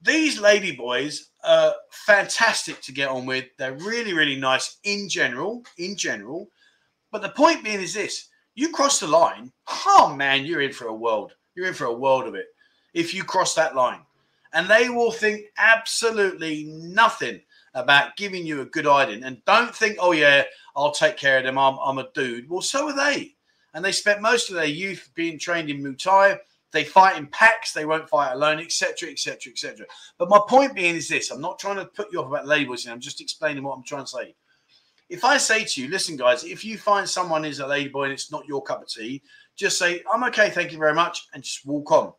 these 0.00 0.40
lady 0.40 0.74
boys 0.74 1.30
are 1.44 1.74
fantastic 1.90 2.80
to 2.82 2.92
get 2.92 3.08
on 3.08 3.26
with. 3.26 3.44
They're 3.58 3.74
really, 3.74 4.14
really 4.14 4.36
nice 4.36 4.78
in 4.84 5.08
general. 5.08 5.64
In 5.76 5.96
general, 5.96 6.48
but 7.10 7.22
the 7.22 7.30
point 7.30 7.64
being 7.64 7.80
is 7.80 7.94
this: 7.94 8.28
you 8.54 8.70
cross 8.70 9.00
the 9.00 9.06
line, 9.06 9.52
oh 9.86 10.14
man, 10.16 10.44
you're 10.44 10.62
in 10.62 10.72
for 10.72 10.88
a 10.88 10.94
world. 10.94 11.34
You're 11.54 11.68
in 11.68 11.74
for 11.74 11.86
a 11.86 11.92
world 11.92 12.26
of 12.26 12.34
it 12.34 12.46
if 12.94 13.12
you 13.14 13.22
cross 13.22 13.54
that 13.54 13.76
line, 13.76 14.00
and 14.52 14.68
they 14.68 14.88
will 14.88 15.12
think 15.12 15.46
absolutely 15.58 16.64
nothing 16.64 17.40
about 17.74 18.16
giving 18.16 18.46
you 18.46 18.60
a 18.60 18.66
good 18.66 18.86
idea. 18.86 19.20
And 19.24 19.44
don't 19.44 19.74
think, 19.74 19.96
oh 20.00 20.12
yeah, 20.12 20.44
I'll 20.74 20.92
take 20.92 21.16
care 21.16 21.38
of 21.38 21.44
them. 21.44 21.58
I'm, 21.58 21.78
I'm 21.78 21.98
a 21.98 22.08
dude. 22.14 22.48
Well, 22.48 22.62
so 22.62 22.88
are 22.88 22.96
they. 22.96 23.34
And 23.74 23.84
they 23.84 23.92
spent 23.92 24.22
most 24.22 24.48
of 24.48 24.56
their 24.56 24.64
youth 24.64 25.10
being 25.14 25.38
trained 25.38 25.68
in 25.70 25.82
Muay 25.82 26.38
they 26.72 26.84
fight 26.84 27.16
in 27.16 27.26
packs. 27.28 27.72
They 27.72 27.86
won't 27.86 28.08
fight 28.08 28.32
alone, 28.32 28.58
etc., 28.58 29.10
etc., 29.10 29.52
etc. 29.52 29.86
But 30.18 30.28
my 30.28 30.40
point 30.48 30.74
being 30.74 30.96
is 30.96 31.08
this: 31.08 31.30
I'm 31.30 31.40
not 31.40 31.58
trying 31.58 31.76
to 31.76 31.86
put 31.86 32.12
you 32.12 32.20
off 32.20 32.26
about 32.26 32.46
labels. 32.46 32.86
I'm 32.86 33.00
just 33.00 33.20
explaining 33.20 33.64
what 33.64 33.74
I'm 33.74 33.84
trying 33.84 34.04
to 34.04 34.10
say. 34.10 34.34
If 35.08 35.24
I 35.24 35.38
say 35.38 35.64
to 35.64 35.82
you, 35.82 35.88
listen, 35.88 36.16
guys, 36.16 36.44
if 36.44 36.64
you 36.64 36.76
find 36.76 37.08
someone 37.08 37.44
is 37.44 37.60
a 37.60 37.64
ladyboy 37.64 38.04
and 38.04 38.12
it's 38.12 38.30
not 38.30 38.46
your 38.46 38.62
cup 38.62 38.82
of 38.82 38.88
tea, 38.88 39.22
just 39.56 39.78
say, 39.78 40.02
I'm 40.12 40.24
okay, 40.24 40.50
thank 40.50 40.72
you 40.72 40.78
very 40.78 40.94
much, 40.94 41.26
and 41.32 41.42
just 41.42 41.66
walk 41.66 41.90
on. 41.90 42.12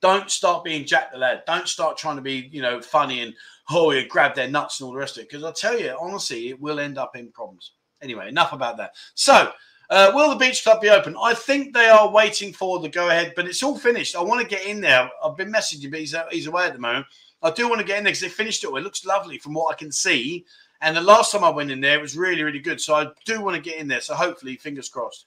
Don't 0.00 0.30
start 0.30 0.62
being 0.62 0.84
Jack 0.84 1.12
the 1.12 1.18
lad. 1.18 1.42
Don't 1.46 1.68
start 1.68 1.96
trying 1.96 2.16
to 2.16 2.22
be, 2.22 2.48
you 2.52 2.62
know, 2.62 2.80
funny 2.80 3.22
and 3.22 3.34
oh, 3.70 3.90
you 3.90 4.06
grab 4.06 4.34
their 4.34 4.48
nuts 4.48 4.80
and 4.80 4.86
all 4.86 4.92
the 4.92 4.98
rest 4.98 5.16
of 5.16 5.22
it. 5.22 5.30
Because 5.30 5.44
I 5.44 5.52
tell 5.52 5.78
you, 5.78 5.96
honestly, 6.00 6.50
it 6.50 6.60
will 6.60 6.78
end 6.78 6.98
up 6.98 7.16
in 7.16 7.32
problems. 7.32 7.72
Anyway, 8.02 8.28
enough 8.28 8.52
about 8.52 8.76
that. 8.76 8.92
So 9.14 9.50
uh, 9.90 10.12
will 10.14 10.30
the 10.30 10.36
beach 10.36 10.62
club 10.62 10.80
be 10.80 10.90
open? 10.90 11.16
I 11.20 11.34
think 11.34 11.72
they 11.72 11.88
are 11.88 12.10
waiting 12.10 12.52
for 12.52 12.78
the 12.78 12.88
go 12.88 13.08
ahead, 13.08 13.32
but 13.34 13.46
it's 13.46 13.62
all 13.62 13.78
finished. 13.78 14.16
I 14.16 14.22
want 14.22 14.40
to 14.40 14.46
get 14.46 14.66
in 14.66 14.80
there. 14.80 15.08
I've 15.24 15.36
been 15.36 15.52
messaging, 15.52 15.90
but 15.90 16.00
he's, 16.00 16.14
he's 16.30 16.46
away 16.46 16.66
at 16.66 16.74
the 16.74 16.78
moment. 16.78 17.06
I 17.42 17.50
do 17.50 17.68
want 17.68 17.80
to 17.80 17.86
get 17.86 17.98
in 17.98 18.04
there 18.04 18.12
because 18.12 18.20
they 18.20 18.28
finished 18.28 18.64
it. 18.64 18.68
It 18.68 18.82
looks 18.82 19.04
lovely 19.04 19.38
from 19.38 19.54
what 19.54 19.72
I 19.72 19.76
can 19.76 19.92
see. 19.92 20.44
And 20.80 20.96
the 20.96 21.00
last 21.00 21.32
time 21.32 21.44
I 21.44 21.50
went 21.50 21.70
in 21.70 21.80
there, 21.80 21.98
it 21.98 22.02
was 22.02 22.16
really, 22.16 22.42
really 22.42 22.58
good. 22.58 22.80
So 22.80 22.94
I 22.94 23.08
do 23.24 23.40
want 23.40 23.56
to 23.56 23.62
get 23.62 23.78
in 23.78 23.88
there. 23.88 24.00
So 24.00 24.14
hopefully, 24.14 24.56
fingers 24.56 24.88
crossed. 24.88 25.26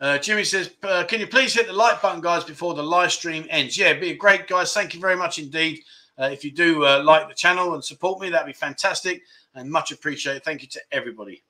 Uh, 0.00 0.18
Jimmy 0.18 0.44
says, 0.44 0.70
uh, 0.82 1.04
"Can 1.04 1.20
you 1.20 1.26
please 1.26 1.54
hit 1.54 1.66
the 1.66 1.72
like 1.72 2.02
button, 2.02 2.20
guys, 2.20 2.44
before 2.44 2.74
the 2.74 2.82
live 2.82 3.12
stream 3.12 3.46
ends?" 3.48 3.78
Yeah, 3.78 3.92
be 3.94 4.14
great, 4.14 4.48
guys. 4.48 4.72
Thank 4.72 4.94
you 4.94 5.00
very 5.00 5.16
much 5.16 5.38
indeed. 5.38 5.82
Uh, 6.18 6.30
if 6.32 6.44
you 6.44 6.50
do 6.50 6.84
uh, 6.84 7.02
like 7.04 7.28
the 7.28 7.34
channel 7.34 7.74
and 7.74 7.84
support 7.84 8.20
me, 8.20 8.30
that'd 8.30 8.46
be 8.46 8.52
fantastic 8.52 9.22
and 9.54 9.70
much 9.70 9.92
appreciated. 9.92 10.44
Thank 10.44 10.62
you 10.62 10.68
to 10.68 10.80
everybody. 10.92 11.42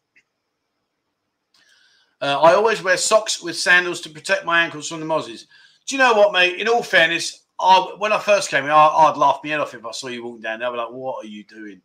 Uh, 2.21 2.41
I 2.41 2.55
always 2.55 2.83
wear 2.83 2.97
socks 2.97 3.43
with 3.43 3.59
sandals 3.59 4.01
to 4.03 4.11
protect 4.11 4.45
my 4.45 4.63
ankles 4.65 4.89
from 4.89 5.01
the 5.01 5.07
mozzies. 5.07 5.47
Do 5.87 5.95
you 5.95 5.99
know 5.99 6.15
what, 6.15 6.33
mate? 6.33 6.59
In 6.61 6.69
all 6.69 6.83
fairness, 6.83 7.44
I, 7.61 7.95
when 7.99 8.13
I 8.13 8.19
first 8.19 8.51
came 8.51 8.65
in, 8.65 8.71
I, 8.71 9.09
would 9.09 9.19
laugh 9.19 9.41
me 9.43 9.51
head 9.51 9.61
off 9.61 9.75
if 9.75 9.85
I 9.85 9.93
saw 9.93 10.09
you 10.09 10.25
walking 10.25 10.43
down 10.43 10.59
there. 10.59 10.69
I'd 10.69 10.73
be 10.73 10.79
like, 10.79 10.91
what 10.91 11.25
are 11.25 11.29
you 11.29 11.45
doing? 11.45 11.81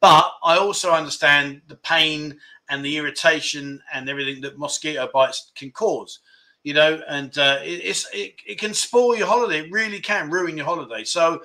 But 0.00 0.32
I 0.42 0.56
also 0.56 0.92
understand 0.92 1.62
the 1.66 1.76
pain 1.76 2.38
and 2.70 2.84
the 2.84 2.96
irritation 2.96 3.82
and 3.92 4.08
everything 4.08 4.40
that 4.42 4.58
mosquito 4.58 5.08
bites 5.12 5.52
can 5.54 5.70
cause, 5.72 6.20
you 6.62 6.72
know, 6.72 7.02
and 7.08 7.36
uh, 7.36 7.58
it, 7.62 7.82
it's, 7.84 8.08
it, 8.14 8.34
it 8.46 8.58
can 8.58 8.72
spoil 8.72 9.16
your 9.16 9.26
holiday. 9.26 9.60
It 9.60 9.72
really 9.72 10.00
can 10.00 10.30
ruin 10.30 10.56
your 10.56 10.66
holiday. 10.66 11.04
So 11.04 11.42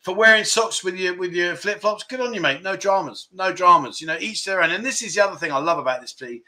for 0.00 0.14
wearing 0.14 0.44
socks 0.44 0.84
with 0.84 0.96
your 0.96 1.16
with 1.16 1.32
your 1.32 1.56
flip 1.56 1.80
flops, 1.80 2.04
good 2.04 2.20
on 2.20 2.32
you, 2.32 2.40
mate. 2.40 2.62
No 2.62 2.76
dramas, 2.76 3.28
no 3.32 3.52
dramas. 3.52 4.00
You 4.00 4.06
know, 4.06 4.16
each 4.20 4.44
their 4.44 4.62
own. 4.62 4.70
And 4.70 4.84
this 4.84 5.02
is 5.02 5.14
the 5.14 5.24
other 5.24 5.36
thing 5.36 5.52
I 5.52 5.58
love 5.58 5.78
about 5.78 6.00
this 6.00 6.12
plea 6.12 6.42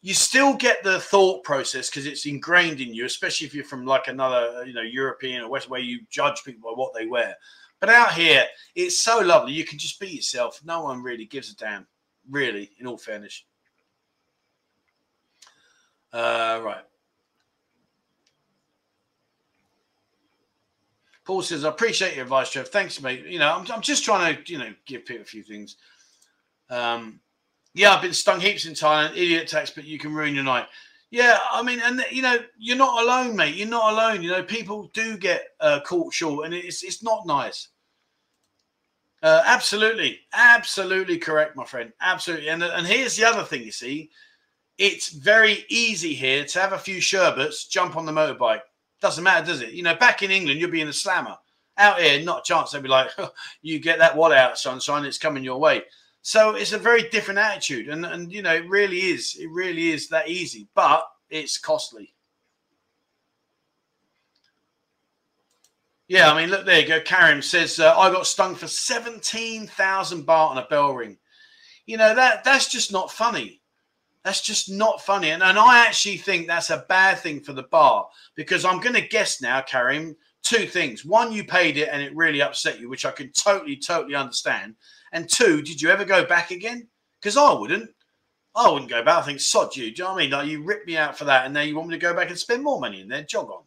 you 0.00 0.14
still 0.14 0.54
get 0.54 0.84
the 0.84 1.00
thought 1.00 1.42
process 1.42 1.90
because 1.90 2.06
it's 2.06 2.26
ingrained 2.26 2.80
in 2.80 2.94
you, 2.94 3.04
especially 3.04 3.46
if 3.46 3.54
you're 3.54 3.64
from 3.64 3.84
like 3.84 4.06
another, 4.08 4.64
you 4.64 4.72
know, 4.72 4.82
European 4.82 5.42
or 5.42 5.50
West 5.50 5.68
where 5.68 5.80
you 5.80 6.00
judge 6.08 6.44
people 6.44 6.70
by 6.70 6.74
what 6.76 6.94
they 6.94 7.06
wear. 7.06 7.36
But 7.80 7.90
out 7.90 8.12
here, 8.12 8.44
it's 8.74 8.98
so 8.98 9.20
lovely. 9.20 9.52
You 9.52 9.64
can 9.64 9.78
just 9.78 10.00
be 10.00 10.08
yourself. 10.08 10.60
No 10.64 10.82
one 10.82 11.02
really 11.02 11.26
gives 11.26 11.52
a 11.52 11.56
damn, 11.56 11.86
really, 12.30 12.70
in 12.78 12.86
all 12.86 12.98
fairness. 12.98 13.44
Uh, 16.12 16.60
right. 16.64 16.84
Paul 21.24 21.42
says, 21.42 21.64
I 21.64 21.68
appreciate 21.68 22.14
your 22.14 22.22
advice, 22.22 22.50
Trev. 22.50 22.68
Thanks, 22.68 23.02
mate. 23.02 23.26
You 23.26 23.38
know, 23.38 23.52
I'm, 23.52 23.66
I'm 23.70 23.82
just 23.82 24.02
trying 24.04 24.34
to, 24.34 24.52
you 24.52 24.58
know, 24.58 24.72
give 24.86 25.04
people 25.04 25.22
a 25.22 25.26
few 25.26 25.42
things. 25.42 25.76
Um, 26.70 27.20
yeah, 27.74 27.94
I've 27.94 28.02
been 28.02 28.12
stung 28.12 28.40
heaps 28.40 28.66
in 28.66 28.74
Thailand. 28.74 29.12
Idiot 29.12 29.48
tax, 29.48 29.70
but 29.70 29.84
you 29.84 29.98
can 29.98 30.14
ruin 30.14 30.34
your 30.34 30.44
night. 30.44 30.66
Yeah, 31.10 31.38
I 31.50 31.62
mean, 31.62 31.80
and 31.80 32.04
you 32.10 32.22
know, 32.22 32.38
you're 32.58 32.76
not 32.76 33.02
alone, 33.02 33.34
mate. 33.34 33.54
You're 33.54 33.68
not 33.68 33.92
alone. 33.92 34.22
You 34.22 34.30
know, 34.30 34.42
people 34.42 34.90
do 34.92 35.16
get 35.16 35.48
uh, 35.60 35.80
caught 35.80 36.12
short, 36.12 36.44
and 36.44 36.54
it's 36.54 36.82
it's 36.82 37.02
not 37.02 37.26
nice. 37.26 37.68
Uh, 39.22 39.42
absolutely, 39.46 40.20
absolutely 40.32 41.18
correct, 41.18 41.56
my 41.56 41.64
friend. 41.64 41.92
Absolutely, 42.00 42.48
and 42.48 42.62
and 42.62 42.86
here's 42.86 43.16
the 43.16 43.24
other 43.24 43.42
thing. 43.42 43.62
You 43.62 43.72
see, 43.72 44.10
it's 44.76 45.08
very 45.08 45.64
easy 45.68 46.14
here 46.14 46.44
to 46.44 46.60
have 46.60 46.72
a 46.72 46.78
few 46.78 47.00
sherbets, 47.00 47.66
jump 47.66 47.96
on 47.96 48.06
the 48.06 48.12
motorbike. 48.12 48.60
Doesn't 49.00 49.24
matter, 49.24 49.46
does 49.46 49.62
it? 49.62 49.72
You 49.72 49.82
know, 49.82 49.96
back 49.96 50.22
in 50.22 50.30
England, 50.30 50.60
you'll 50.60 50.70
be 50.70 50.80
in 50.80 50.88
a 50.88 50.92
slammer. 50.92 51.36
Out 51.78 52.00
here, 52.00 52.22
not 52.22 52.40
a 52.40 52.42
chance. 52.42 52.72
They'll 52.72 52.82
be 52.82 52.88
like, 52.88 53.10
oh, 53.18 53.30
"You 53.62 53.78
get 53.78 53.98
that 53.98 54.16
what 54.16 54.32
out, 54.32 54.58
sunshine? 54.58 55.04
It's 55.04 55.18
coming 55.18 55.44
your 55.44 55.58
way." 55.58 55.82
So 56.28 56.56
it's 56.56 56.74
a 56.74 56.78
very 56.78 57.08
different 57.08 57.38
attitude, 57.38 57.88
and 57.88 58.04
and 58.04 58.30
you 58.30 58.42
know 58.42 58.54
it 58.54 58.68
really 58.68 58.98
is. 58.98 59.34
It 59.40 59.48
really 59.50 59.88
is 59.88 60.10
that 60.10 60.28
easy, 60.28 60.68
but 60.74 61.02
it's 61.30 61.56
costly. 61.56 62.12
Yeah, 66.06 66.30
I 66.30 66.38
mean, 66.38 66.50
look 66.50 66.66
there 66.66 66.80
you 66.80 66.86
go. 66.86 67.00
Karim 67.00 67.40
says 67.40 67.80
uh, 67.80 67.98
I 67.98 68.12
got 68.12 68.26
stung 68.26 68.56
for 68.56 68.66
seventeen 68.66 69.68
thousand 69.68 70.26
baht 70.26 70.50
on 70.50 70.58
a 70.58 70.66
bell 70.66 70.92
ring. 70.92 71.16
You 71.86 71.96
know 71.96 72.14
that 72.14 72.44
that's 72.44 72.68
just 72.68 72.92
not 72.92 73.10
funny. 73.10 73.62
That's 74.22 74.42
just 74.42 74.70
not 74.70 75.00
funny, 75.00 75.30
and 75.30 75.42
and 75.42 75.58
I 75.58 75.86
actually 75.86 76.18
think 76.18 76.46
that's 76.46 76.68
a 76.68 76.84
bad 76.90 77.20
thing 77.20 77.40
for 77.40 77.54
the 77.54 77.62
bar 77.62 78.06
because 78.34 78.66
I'm 78.66 78.80
going 78.80 78.96
to 78.96 79.08
guess 79.08 79.40
now, 79.40 79.62
Karim. 79.62 80.14
Two 80.42 80.66
things: 80.66 81.06
one, 81.06 81.32
you 81.32 81.42
paid 81.42 81.78
it 81.78 81.88
and 81.90 82.02
it 82.02 82.14
really 82.14 82.42
upset 82.42 82.78
you, 82.78 82.90
which 82.90 83.06
I 83.06 83.12
can 83.12 83.32
totally, 83.32 83.76
totally 83.76 84.14
understand. 84.14 84.76
And 85.12 85.28
two, 85.28 85.62
did 85.62 85.80
you 85.80 85.88
ever 85.90 86.04
go 86.04 86.24
back 86.24 86.50
again? 86.50 86.88
Because 87.20 87.36
I 87.36 87.52
wouldn't. 87.52 87.90
I 88.54 88.70
wouldn't 88.70 88.90
go 88.90 89.04
back. 89.04 89.18
I 89.18 89.22
think 89.22 89.40
sod 89.40 89.76
you. 89.76 89.84
Do 89.84 90.02
you 90.02 90.04
know 90.04 90.14
what 90.14 90.20
I 90.20 90.22
mean? 90.22 90.30
Like 90.30 90.48
you 90.48 90.62
ripped 90.62 90.86
me 90.86 90.96
out 90.96 91.16
for 91.16 91.24
that, 91.24 91.44
and 91.44 91.54
now 91.54 91.60
you 91.60 91.76
want 91.76 91.88
me 91.88 91.94
to 91.94 92.00
go 92.00 92.14
back 92.14 92.28
and 92.28 92.38
spend 92.38 92.62
more 92.62 92.80
money 92.80 93.00
and 93.00 93.10
then 93.10 93.26
jog 93.28 93.50
on. 93.50 93.62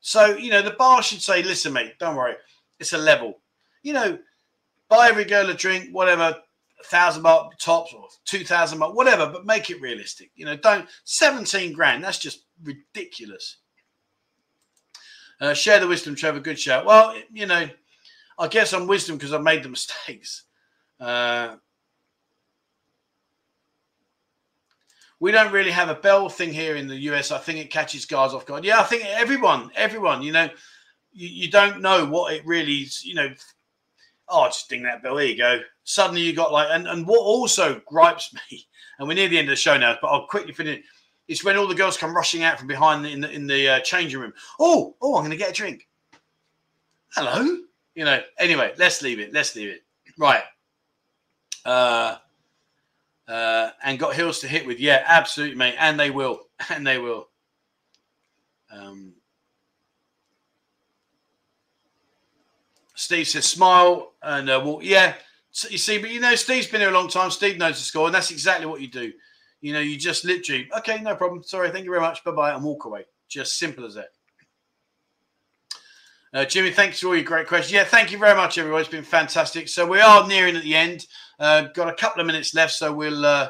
So 0.00 0.36
you 0.36 0.50
know 0.50 0.62
the 0.62 0.72
bar 0.72 1.02
should 1.02 1.22
say, 1.22 1.42
"Listen, 1.42 1.72
mate, 1.72 1.98
don't 1.98 2.16
worry. 2.16 2.34
It's 2.78 2.92
a 2.92 2.98
level. 2.98 3.40
You 3.82 3.94
know, 3.94 4.18
buy 4.88 5.08
every 5.08 5.24
girl 5.24 5.48
a 5.48 5.54
drink, 5.54 5.88
whatever, 5.90 6.36
thousand 6.84 7.22
baht 7.22 7.56
tops 7.58 7.92
or 7.94 8.08
two 8.24 8.44
thousand 8.44 8.78
baht, 8.78 8.94
whatever, 8.94 9.26
but 9.26 9.46
make 9.46 9.70
it 9.70 9.80
realistic. 9.80 10.30
You 10.34 10.44
know, 10.44 10.56
don't 10.56 10.88
seventeen 11.04 11.72
grand. 11.72 12.04
That's 12.04 12.18
just 12.18 12.44
ridiculous. 12.62 13.56
Uh, 15.40 15.54
share 15.54 15.80
the 15.80 15.88
wisdom, 15.88 16.14
Trevor. 16.14 16.40
Good 16.40 16.58
shout. 16.58 16.86
Well, 16.86 17.14
you 17.32 17.46
know, 17.46 17.68
I 18.38 18.48
guess 18.48 18.72
I'm 18.72 18.86
wisdom 18.86 19.16
because 19.16 19.32
I 19.32 19.38
made 19.38 19.62
the 19.62 19.68
mistakes. 19.70 20.44
Uh, 20.98 21.56
we 25.20 25.32
don't 25.32 25.52
really 25.52 25.70
have 25.70 25.88
a 25.88 25.94
bell 25.94 26.28
thing 26.28 26.52
here 26.52 26.76
in 26.76 26.86
the 26.86 26.96
US. 27.10 27.30
I 27.30 27.38
think 27.38 27.58
it 27.58 27.70
catches 27.70 28.04
guys 28.04 28.32
off 28.32 28.46
guard. 28.46 28.64
Yeah, 28.64 28.80
I 28.80 28.84
think 28.84 29.04
everyone, 29.06 29.70
everyone, 29.74 30.22
you 30.22 30.32
know, 30.32 30.48
you, 31.12 31.28
you 31.28 31.50
don't 31.50 31.80
know 31.80 32.06
what 32.06 32.34
it 32.34 32.46
really 32.46 32.74
is, 32.74 33.04
you 33.04 33.14
know. 33.14 33.32
Oh, 34.28 34.46
just 34.46 34.68
ding 34.68 34.82
that 34.82 35.02
bell. 35.02 35.16
There 35.16 35.24
you 35.24 35.38
go. 35.38 35.60
Suddenly 35.84 36.22
you 36.22 36.34
got 36.34 36.52
like, 36.52 36.68
and, 36.70 36.86
and 36.86 37.06
what 37.06 37.20
also 37.20 37.80
gripes 37.86 38.34
me, 38.50 38.66
and 38.98 39.08
we're 39.08 39.14
near 39.14 39.28
the 39.28 39.38
end 39.38 39.48
of 39.48 39.52
the 39.52 39.56
show 39.56 39.76
now, 39.76 39.96
but 40.00 40.08
I'll 40.08 40.26
quickly 40.26 40.52
finish. 40.52 40.84
It's 41.28 41.44
when 41.44 41.56
all 41.56 41.66
the 41.66 41.74
girls 41.74 41.96
come 41.96 42.14
rushing 42.14 42.44
out 42.44 42.58
from 42.58 42.68
behind 42.68 43.04
in 43.06 43.20
the 43.20 43.30
in 43.30 43.46
the 43.46 43.68
uh, 43.68 43.80
changing 43.80 44.20
room. 44.20 44.32
Oh, 44.60 44.94
oh, 45.00 45.16
I'm 45.16 45.22
going 45.22 45.30
to 45.32 45.36
get 45.36 45.50
a 45.50 45.52
drink. 45.52 45.88
Hello, 47.14 47.42
you 47.94 48.04
know. 48.04 48.20
Anyway, 48.38 48.74
let's 48.78 49.02
leave 49.02 49.18
it. 49.18 49.32
Let's 49.32 49.56
leave 49.56 49.70
it. 49.70 49.84
Right. 50.18 50.42
Uh, 51.66 52.18
uh, 53.26 53.70
and 53.82 53.98
got 53.98 54.14
Hills 54.14 54.38
to 54.40 54.48
hit 54.48 54.66
with. 54.66 54.78
Yeah, 54.78 55.02
absolutely, 55.06 55.56
mate. 55.56 55.74
And 55.78 55.98
they 55.98 56.10
will. 56.10 56.40
And 56.70 56.86
they 56.86 56.98
will. 56.98 57.28
Um, 58.72 59.12
Steve 62.94 63.28
says 63.28 63.44
smile 63.44 64.12
and 64.22 64.48
uh, 64.48 64.60
well, 64.64 64.80
yeah. 64.82 65.14
So 65.50 65.68
you 65.68 65.76
see, 65.76 65.98
but 65.98 66.10
you 66.10 66.18
know, 66.20 66.34
Steve's 66.34 66.66
been 66.66 66.80
here 66.80 66.90
a 66.90 66.94
long 66.94 67.08
time. 67.08 67.30
Steve 67.30 67.58
knows 67.58 67.76
the 67.78 67.84
score, 67.84 68.06
and 68.06 68.14
that's 68.14 68.30
exactly 68.30 68.66
what 68.66 68.80
you 68.80 68.88
do. 68.88 69.12
You 69.60 69.74
know, 69.74 69.80
you 69.80 69.98
just 69.98 70.24
literally, 70.24 70.68
okay, 70.78 71.00
no 71.02 71.14
problem. 71.14 71.42
Sorry, 71.42 71.70
thank 71.70 71.84
you 71.84 71.90
very 71.90 72.00
much. 72.00 72.24
Bye 72.24 72.30
bye, 72.30 72.54
and 72.54 72.64
walk 72.64 72.86
away. 72.86 73.04
Just 73.28 73.58
simple 73.58 73.84
as 73.84 73.94
that. 73.94 74.08
Uh, 76.36 76.44
Jimmy, 76.44 76.70
thanks 76.70 77.00
for 77.00 77.06
all 77.06 77.14
your 77.14 77.24
great 77.24 77.46
questions. 77.46 77.72
Yeah, 77.72 77.84
thank 77.84 78.12
you 78.12 78.18
very 78.18 78.36
much, 78.36 78.58
everyone. 78.58 78.82
It's 78.82 78.90
been 78.90 79.02
fantastic. 79.02 79.68
So 79.68 79.86
we 79.86 80.02
are 80.02 80.28
nearing 80.28 80.54
at 80.54 80.64
the 80.64 80.74
end. 80.74 81.06
Uh, 81.40 81.62
got 81.68 81.88
a 81.88 81.94
couple 81.94 82.20
of 82.20 82.26
minutes 82.26 82.54
left, 82.54 82.74
so 82.74 82.92
we'll. 82.92 83.24
Uh, 83.24 83.48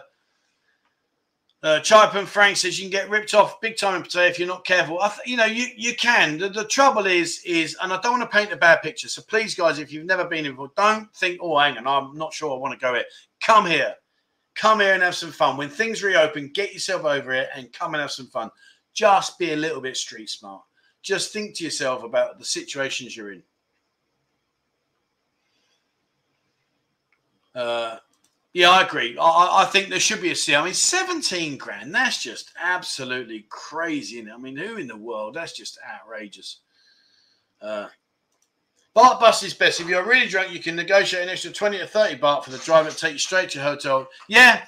uh, 1.65 1.81
Frank 2.27 2.57
says 2.57 2.79
you 2.79 2.85
can 2.85 2.93
get 2.93 3.11
ripped 3.11 3.35
off 3.35 3.61
big 3.61 3.77
time 3.77 3.97
in 3.97 4.03
Pattaya 4.05 4.31
if 4.31 4.39
you're 4.39 4.47
not 4.47 4.65
careful. 4.65 5.05
You 5.25 5.37
know, 5.37 5.47
you 5.47 5.67
you 5.77 5.97
can. 5.97 6.39
The, 6.39 6.49
the, 6.49 6.65
trouble 6.65 7.07
is, 7.07 7.41
is, 7.45 7.77
and 7.83 7.93
I 7.93 8.01
don't 8.01 8.21
want 8.21 8.31
to 8.31 8.39
paint 8.39 8.53
a 8.53 8.57
bad 8.57 8.83
picture. 8.83 9.09
So 9.09 9.21
please, 9.23 9.57
guys, 9.57 9.81
if 9.81 9.93
you've 9.93 10.07
never 10.07 10.25
been 10.25 10.47
involved, 10.47 10.77
don't 10.77 11.13
think, 11.17 11.41
oh, 11.43 11.59
hang 11.59 11.77
on, 11.79 11.89
I'm 11.89 12.17
not 12.17 12.33
sure 12.33 12.55
I 12.55 12.57
want 12.57 12.79
to 12.79 12.79
go 12.79 12.95
here. 12.95 13.05
Come 13.41 13.67
here, 13.67 13.97
come 14.55 14.79
here 14.79 14.95
and 14.95 15.03
have 15.03 15.17
some 15.17 15.33
fun. 15.33 15.57
When 15.57 15.71
things 15.71 16.05
reopen, 16.05 16.53
get 16.55 16.73
yourself 16.73 17.05
over 17.05 17.33
it 17.33 17.49
and 17.53 17.73
come 17.73 17.95
and 17.95 18.01
have 18.01 18.13
some 18.13 18.29
fun. 18.29 18.49
Just 18.95 19.41
be 19.41 19.55
a 19.55 19.57
little 19.57 19.81
bit 19.81 19.97
street 19.97 20.31
smart. 20.31 20.63
Just 21.07 21.33
think 21.33 21.55
to 21.55 21.65
yourself 21.65 22.03
about 22.03 22.37
the 22.37 22.45
situations 22.45 23.17
you're 23.17 23.33
in. 23.33 23.43
Uh, 27.55 27.99
yeah, 28.53 28.71
I 28.71 28.83
agree. 28.83 29.17
I, 29.17 29.63
I, 29.63 29.65
think 29.67 29.89
there 29.89 30.01
should 30.01 30.21
be 30.21 30.33
a 30.33 30.35
C. 30.35 30.57
I 30.57 30.65
mean, 30.65 30.75
17 30.75 31.59
grand, 31.59 31.95
that's 31.95 32.21
just 32.21 32.51
absolutely 32.61 33.47
crazy. 33.51 34.29
I 34.29 34.37
mean, 34.37 34.57
who 34.57 34.79
in 34.79 34.89
the 34.89 34.97
world? 34.97 35.35
That's 35.35 35.53
just 35.53 35.79
outrageous. 35.89 36.59
Uh, 37.63 37.87
Baht 38.97 39.21
bus 39.21 39.45
is 39.45 39.55
best. 39.55 39.81
If 39.81 39.89
you're 39.89 40.05
really 40.05 40.27
drunk, 40.27 40.53
you 40.53 40.59
can 40.59 40.75
negotiate 40.75 41.23
an 41.23 41.29
extra 41.29 41.53
20 41.53 41.79
or 41.79 41.87
30 41.87 42.19
baht 42.19 42.43
for 42.43 42.51
the 42.51 42.59
driver 42.59 42.91
to 42.91 42.97
take 42.97 43.13
you 43.13 43.19
straight 43.21 43.51
to 43.51 43.59
your 43.59 43.69
hotel. 43.69 44.09
Yeah, 44.27 44.65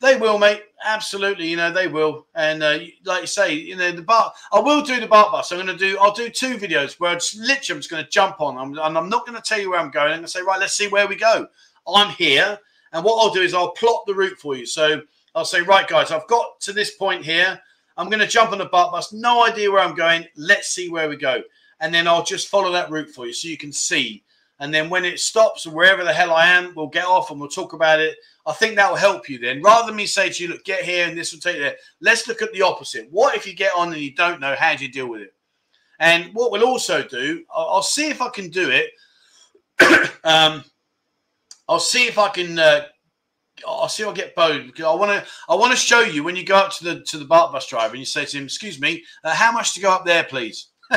they 0.00 0.16
will, 0.16 0.38
mate. 0.38 0.62
Absolutely, 0.84 1.48
you 1.48 1.56
know 1.56 1.72
they 1.72 1.88
will. 1.88 2.26
And 2.34 2.62
uh, 2.62 2.78
like 3.04 3.22
you 3.22 3.26
say, 3.26 3.52
you 3.54 3.76
know 3.76 3.90
the 3.90 4.02
bar. 4.02 4.32
I 4.52 4.60
will 4.60 4.82
do 4.82 5.00
the 5.00 5.08
bar 5.08 5.30
bus. 5.30 5.50
I'm 5.50 5.58
going 5.58 5.66
to 5.66 5.76
do. 5.76 5.98
I'll 5.98 6.14
do 6.14 6.28
two 6.28 6.56
videos 6.56 7.00
where 7.00 7.14
it's 7.14 7.34
literally 7.36 7.76
I'm 7.76 7.80
just 7.80 7.90
going 7.90 8.04
to 8.04 8.10
jump 8.10 8.40
on. 8.40 8.56
I'm, 8.56 8.78
and 8.78 8.98
I'm 8.98 9.08
not 9.08 9.26
going 9.26 9.36
to 9.36 9.42
tell 9.42 9.60
you 9.60 9.70
where 9.70 9.80
I'm 9.80 9.90
going. 9.90 10.12
I'm 10.12 10.18
going 10.18 10.22
to 10.22 10.28
say, 10.28 10.42
right, 10.42 10.60
let's 10.60 10.74
see 10.74 10.88
where 10.88 11.08
we 11.08 11.16
go. 11.16 11.48
I'm 11.86 12.10
here. 12.10 12.58
And 12.92 13.04
what 13.04 13.22
I'll 13.22 13.34
do 13.34 13.42
is 13.42 13.54
I'll 13.54 13.72
plot 13.72 14.04
the 14.06 14.14
route 14.14 14.38
for 14.38 14.56
you. 14.56 14.66
So 14.66 15.02
I'll 15.34 15.44
say, 15.44 15.62
right, 15.62 15.86
guys, 15.86 16.10
I've 16.10 16.26
got 16.28 16.60
to 16.60 16.72
this 16.72 16.94
point 16.94 17.24
here. 17.24 17.60
I'm 17.96 18.08
going 18.08 18.20
to 18.20 18.26
jump 18.26 18.52
on 18.52 18.58
the 18.58 18.66
baht 18.66 18.92
bus. 18.92 19.12
No 19.12 19.44
idea 19.44 19.70
where 19.70 19.82
I'm 19.82 19.96
going. 19.96 20.26
Let's 20.36 20.68
see 20.68 20.88
where 20.88 21.08
we 21.08 21.16
go. 21.16 21.42
And 21.80 21.92
then 21.92 22.06
I'll 22.06 22.24
just 22.24 22.48
follow 22.48 22.72
that 22.72 22.90
route 22.90 23.10
for 23.10 23.26
you 23.26 23.32
so 23.32 23.48
you 23.48 23.58
can 23.58 23.72
see. 23.72 24.22
And 24.60 24.74
then 24.74 24.90
when 24.90 25.04
it 25.04 25.20
stops, 25.20 25.66
wherever 25.66 26.02
the 26.02 26.12
hell 26.12 26.32
I 26.32 26.46
am, 26.46 26.72
we'll 26.74 26.88
get 26.88 27.04
off 27.04 27.30
and 27.30 27.38
we'll 27.38 27.48
talk 27.48 27.74
about 27.74 28.00
it. 28.00 28.16
I 28.44 28.52
think 28.52 28.74
that 28.74 28.90
will 28.90 28.96
help 28.96 29.28
you 29.28 29.38
then. 29.38 29.62
Rather 29.62 29.86
than 29.86 29.96
me 29.96 30.06
say 30.06 30.30
to 30.30 30.42
you, 30.42 30.48
look, 30.48 30.64
get 30.64 30.82
here 30.82 31.06
and 31.06 31.16
this 31.16 31.32
will 31.32 31.40
take 31.40 31.56
you 31.56 31.62
there. 31.62 31.76
Let's 32.00 32.26
look 32.26 32.42
at 32.42 32.52
the 32.52 32.62
opposite. 32.62 33.06
What 33.10 33.36
if 33.36 33.46
you 33.46 33.54
get 33.54 33.72
on 33.76 33.92
and 33.92 34.02
you 34.02 34.14
don't 34.14 34.40
know? 34.40 34.56
How 34.58 34.74
do 34.74 34.84
you 34.84 34.90
deal 34.90 35.08
with 35.08 35.20
it? 35.20 35.34
And 36.00 36.32
what 36.34 36.50
we'll 36.50 36.64
also 36.64 37.02
do, 37.02 37.44
I'll, 37.54 37.68
I'll 37.68 37.82
see 37.82 38.08
if 38.08 38.20
I 38.20 38.30
can 38.30 38.50
do 38.50 38.70
it. 38.70 38.90
um, 40.24 40.64
I'll 41.68 41.80
see 41.80 42.06
if 42.06 42.18
I 42.18 42.28
can. 42.28 42.58
Uh, 42.58 42.86
I'll 43.66 43.88
see 43.88 44.04
if 44.04 44.08
I 44.08 44.12
get 44.12 44.34
bowed 44.34 44.66
because 44.66 44.84
I 44.84 44.94
want 44.94 45.12
to. 45.12 45.30
I 45.48 45.54
want 45.54 45.72
to 45.72 45.78
show 45.78 46.00
you 46.00 46.24
when 46.24 46.36
you 46.36 46.44
go 46.44 46.56
up 46.56 46.72
to 46.74 46.84
the 46.84 47.00
to 47.04 47.18
the 47.18 47.24
baht 47.24 47.52
bus 47.52 47.68
driver 47.68 47.92
and 47.92 48.00
you 48.00 48.06
say 48.06 48.24
to 48.24 48.38
him, 48.38 48.44
"Excuse 48.44 48.80
me, 48.80 49.04
uh, 49.24 49.34
how 49.34 49.52
much 49.52 49.74
to 49.74 49.80
go 49.80 49.90
up 49.90 50.06
there, 50.06 50.24
please?" 50.24 50.68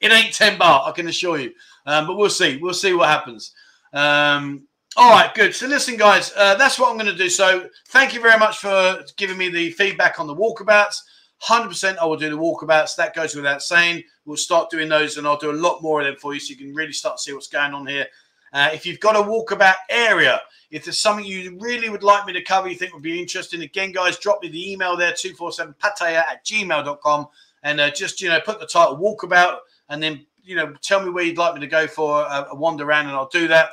it 0.00 0.12
ain't 0.12 0.34
ten 0.34 0.58
baht, 0.58 0.86
I 0.86 0.92
can 0.92 1.08
assure 1.08 1.38
you. 1.38 1.52
Um, 1.86 2.06
but 2.06 2.16
we'll 2.16 2.30
see. 2.30 2.58
We'll 2.58 2.74
see 2.74 2.92
what 2.92 3.08
happens. 3.08 3.54
Um, 3.92 4.66
all 4.96 5.10
right, 5.10 5.32
good. 5.34 5.54
So 5.54 5.66
listen, 5.66 5.96
guys, 5.96 6.32
uh, 6.36 6.56
that's 6.56 6.78
what 6.78 6.90
I'm 6.90 6.96
going 6.96 7.06
to 7.06 7.16
do. 7.16 7.28
So 7.28 7.68
thank 7.88 8.12
you 8.12 8.20
very 8.20 8.38
much 8.38 8.58
for 8.58 9.02
giving 9.16 9.38
me 9.38 9.48
the 9.48 9.70
feedback 9.72 10.18
on 10.18 10.26
the 10.26 10.34
walkabouts. 10.34 10.96
100% 11.44 11.96
I 11.96 12.04
will 12.04 12.16
do 12.16 12.28
the 12.28 12.36
walkabouts. 12.36 12.96
That 12.96 13.14
goes 13.14 13.34
without 13.34 13.62
saying. 13.62 14.02
We'll 14.26 14.36
start 14.36 14.68
doing 14.68 14.88
those 14.88 15.16
and 15.16 15.26
I'll 15.26 15.38
do 15.38 15.52
a 15.52 15.52
lot 15.52 15.80
more 15.80 16.00
of 16.00 16.06
them 16.06 16.16
for 16.16 16.34
you 16.34 16.40
so 16.40 16.50
you 16.50 16.56
can 16.56 16.74
really 16.74 16.92
start 16.92 17.16
to 17.16 17.22
see 17.22 17.32
what's 17.32 17.46
going 17.46 17.72
on 17.72 17.86
here 17.86 18.06
uh, 18.52 18.70
if 18.72 18.84
you've 18.84 19.00
got 19.00 19.16
a 19.16 19.18
walkabout 19.18 19.76
area, 19.88 20.40
if 20.70 20.84
there's 20.84 20.98
something 20.98 21.24
you 21.24 21.56
really 21.60 21.88
would 21.88 22.02
like 22.02 22.26
me 22.26 22.32
to 22.32 22.42
cover, 22.42 22.68
you 22.68 22.74
think 22.74 22.92
would 22.92 23.02
be 23.02 23.20
interesting, 23.20 23.62
again, 23.62 23.92
guys, 23.92 24.18
drop 24.18 24.42
me 24.42 24.48
the 24.48 24.72
email 24.72 24.96
there, 24.96 25.12
247pattaya 25.12 26.18
at 26.18 26.44
gmail.com, 26.44 27.28
and 27.62 27.80
uh, 27.80 27.90
just, 27.90 28.20
you 28.20 28.28
know, 28.28 28.40
put 28.40 28.60
the 28.60 28.66
title 28.66 28.96
walkabout 28.96 29.58
and 29.90 30.02
then, 30.02 30.24
you 30.42 30.56
know, 30.56 30.74
tell 30.80 31.02
me 31.02 31.10
where 31.10 31.24
you'd 31.24 31.36
like 31.36 31.54
me 31.54 31.60
to 31.60 31.66
go 31.66 31.86
for 31.86 32.22
a, 32.22 32.46
a 32.52 32.54
wander 32.54 32.84
around, 32.84 33.06
and 33.06 33.14
I'll 33.14 33.28
do 33.28 33.46
that. 33.48 33.70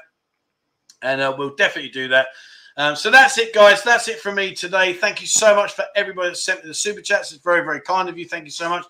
And 1.01 1.21
uh, 1.21 1.33
we'll 1.37 1.55
definitely 1.55 1.91
do 1.91 2.09
that. 2.09 2.27
Um, 2.75 2.95
so 2.95 3.09
that's 3.09 3.37
it, 3.37 3.53
guys. 3.53 3.81
That's 3.83 4.07
it 4.07 4.19
from 4.19 4.35
me 4.35 4.53
today. 4.53 4.93
Thank 4.93 5.21
you 5.21 5.27
so 5.27 5.55
much 5.55 5.73
for 5.73 5.85
everybody 5.95 6.29
that 6.29 6.35
sent 6.35 6.63
me 6.63 6.67
the 6.67 6.73
super 6.73 7.01
chats. 7.01 7.31
It's 7.31 7.43
very, 7.43 7.63
very 7.63 7.81
kind 7.81 8.09
of 8.09 8.17
you. 8.17 8.25
Thank 8.25 8.45
you 8.45 8.51
so 8.51 8.69
much. 8.69 8.85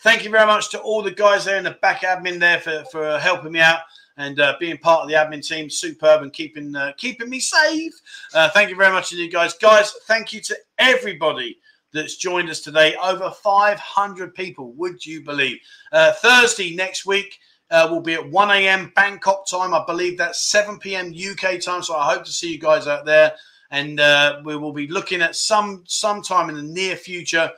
Thank 0.00 0.24
you 0.24 0.30
very 0.30 0.46
much 0.46 0.70
to 0.70 0.80
all 0.80 1.02
the 1.02 1.12
guys 1.12 1.44
there 1.44 1.56
in 1.56 1.64
the 1.64 1.78
back 1.82 2.02
admin 2.02 2.38
there 2.38 2.60
for, 2.60 2.84
for 2.90 3.18
helping 3.18 3.52
me 3.52 3.60
out 3.60 3.80
and 4.16 4.38
uh, 4.40 4.56
being 4.60 4.76
part 4.78 5.02
of 5.02 5.08
the 5.08 5.14
admin 5.14 5.46
team, 5.46 5.70
superb, 5.70 6.22
and 6.22 6.32
keeping 6.32 6.74
uh, 6.74 6.92
keeping 6.96 7.30
me 7.30 7.40
safe. 7.40 7.92
Uh, 8.34 8.48
thank 8.50 8.70
you 8.70 8.76
very 8.76 8.92
much 8.92 9.10
to 9.10 9.16
you 9.16 9.30
guys. 9.30 9.54
Guys, 9.54 9.92
thank 10.06 10.32
you 10.32 10.40
to 10.40 10.56
everybody 10.78 11.58
that's 11.92 12.16
joined 12.16 12.50
us 12.50 12.60
today. 12.60 12.94
Over 13.02 13.30
500 13.30 14.34
people, 14.34 14.72
would 14.72 15.04
you 15.04 15.22
believe? 15.22 15.58
Uh, 15.92 16.12
Thursday 16.12 16.74
next 16.74 17.06
week. 17.06 17.38
Uh, 17.70 17.88
will 17.90 18.02
be 18.02 18.12
at 18.12 18.30
1 18.30 18.50
a.m. 18.50 18.92
Bangkok 18.94 19.46
time. 19.46 19.72
I 19.72 19.82
believe 19.86 20.18
that's 20.18 20.44
7 20.44 20.78
p.m. 20.78 21.14
UK 21.14 21.58
time. 21.58 21.82
So 21.82 21.96
I 21.96 22.12
hope 22.12 22.22
to 22.24 22.30
see 22.30 22.52
you 22.52 22.58
guys 22.58 22.86
out 22.86 23.06
there. 23.06 23.32
And 23.70 23.98
uh, 23.98 24.42
we 24.44 24.56
will 24.56 24.74
be 24.74 24.88
looking 24.88 25.22
at 25.22 25.36
some 25.36 25.82
sometime 25.86 26.50
in 26.50 26.56
the 26.56 26.62
near 26.62 26.96
future, 26.96 27.50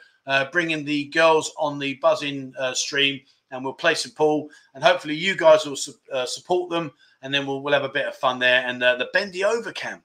bringing 0.53 0.85
the 0.85 1.07
girls 1.07 1.53
on 1.59 1.81
the 1.81 1.95
buzzing 1.95 2.55
stream 2.75 3.23
and 3.55 3.65
we'll 3.65 3.73
play 3.73 3.95
some 3.95 4.13
pool, 4.13 4.49
and 4.75 4.83
hopefully 4.83 5.15
you 5.15 5.37
guys 5.37 5.65
will 5.65 5.77
su- 5.77 5.95
uh, 6.13 6.27
support 6.27 6.71
them, 6.71 6.91
and 7.23 7.33
then 7.33 7.47
we'll, 7.47 7.63
we'll 7.63 7.73
have 7.73 7.85
a 7.85 7.89
bit 7.89 8.07
of 8.07 8.17
fun 8.17 8.39
there. 8.39 8.67
And 8.67 8.83
uh, 8.83 8.97
the 8.97 9.09
bendy 9.13 9.45
over 9.45 9.73
cam, 9.73 10.03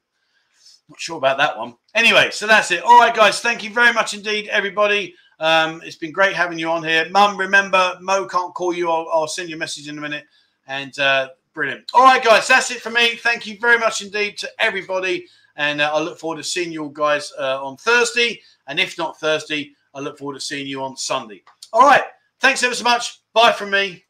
not 0.90 1.00
sure 1.00 1.18
about 1.18 1.38
that 1.38 1.58
one. 1.58 1.76
Anyway, 1.94 2.30
so 2.32 2.48
that's 2.48 2.72
it. 2.72 2.84
All 2.84 3.00
right, 3.00 3.16
guys, 3.16 3.40
thank 3.40 3.64
you 3.64 3.70
very 3.72 3.94
much 3.94 4.14
indeed, 4.14 4.48
everybody. 4.50 5.16
Um, 5.40 5.82
it's 5.86 5.96
been 5.96 6.12
great 6.12 6.36
having 6.36 6.60
you 6.60 6.70
on 6.70 6.84
here. 6.84 7.08
Mum, 7.10 7.38
remember, 7.38 7.98
Mo 8.02 8.26
can't 8.26 8.54
call 8.54 8.74
you. 8.74 8.90
I'll, 8.90 9.08
I'll 9.12 9.28
send 9.28 9.50
you 9.50 9.56
a 9.56 9.60
message 9.60 9.88
in 9.88 9.98
a 9.98 10.02
minute. 10.02 10.26
And 10.68 10.98
uh, 11.00 11.30
brilliant. 11.54 11.90
All 11.94 12.04
right, 12.04 12.24
guys, 12.24 12.48
that's 12.48 12.72
it 12.72 12.82
for 12.82 12.90
me. 12.90 13.16
Thank 13.16 13.46
you 13.48 13.58
very 13.60 13.78
much 13.78 14.02
indeed 14.02 14.38
to 14.40 14.50
everybody. 14.60 15.28
And 15.56 15.82
uh, 15.82 15.92
I 15.94 16.00
look 16.00 16.20
forward 16.20 16.38
to 16.38 16.44
seeing 16.44 16.72
you 16.72 16.84
all 16.84 16.90
guys 16.90 17.32
uh, 17.38 17.64
on 17.64 17.78
Thursday. 17.78 18.42
And 18.68 18.80
if 18.80 18.98
not 18.98 19.20
Thursday, 19.20 19.72
I 19.94 20.00
look 20.00 20.18
forward 20.18 20.36
to 20.36 20.42
seeing 20.42 20.68
you 20.68 20.82
on 20.84 20.96
Sunday. 20.98 21.44
All 21.72 21.88
right. 21.88 22.04
Thanks 22.40 22.64
ever 22.64 22.76
so 22.76 22.84
much. 22.84 23.22
Bye 23.34 23.52
from 23.52 23.72
me. 23.72 24.06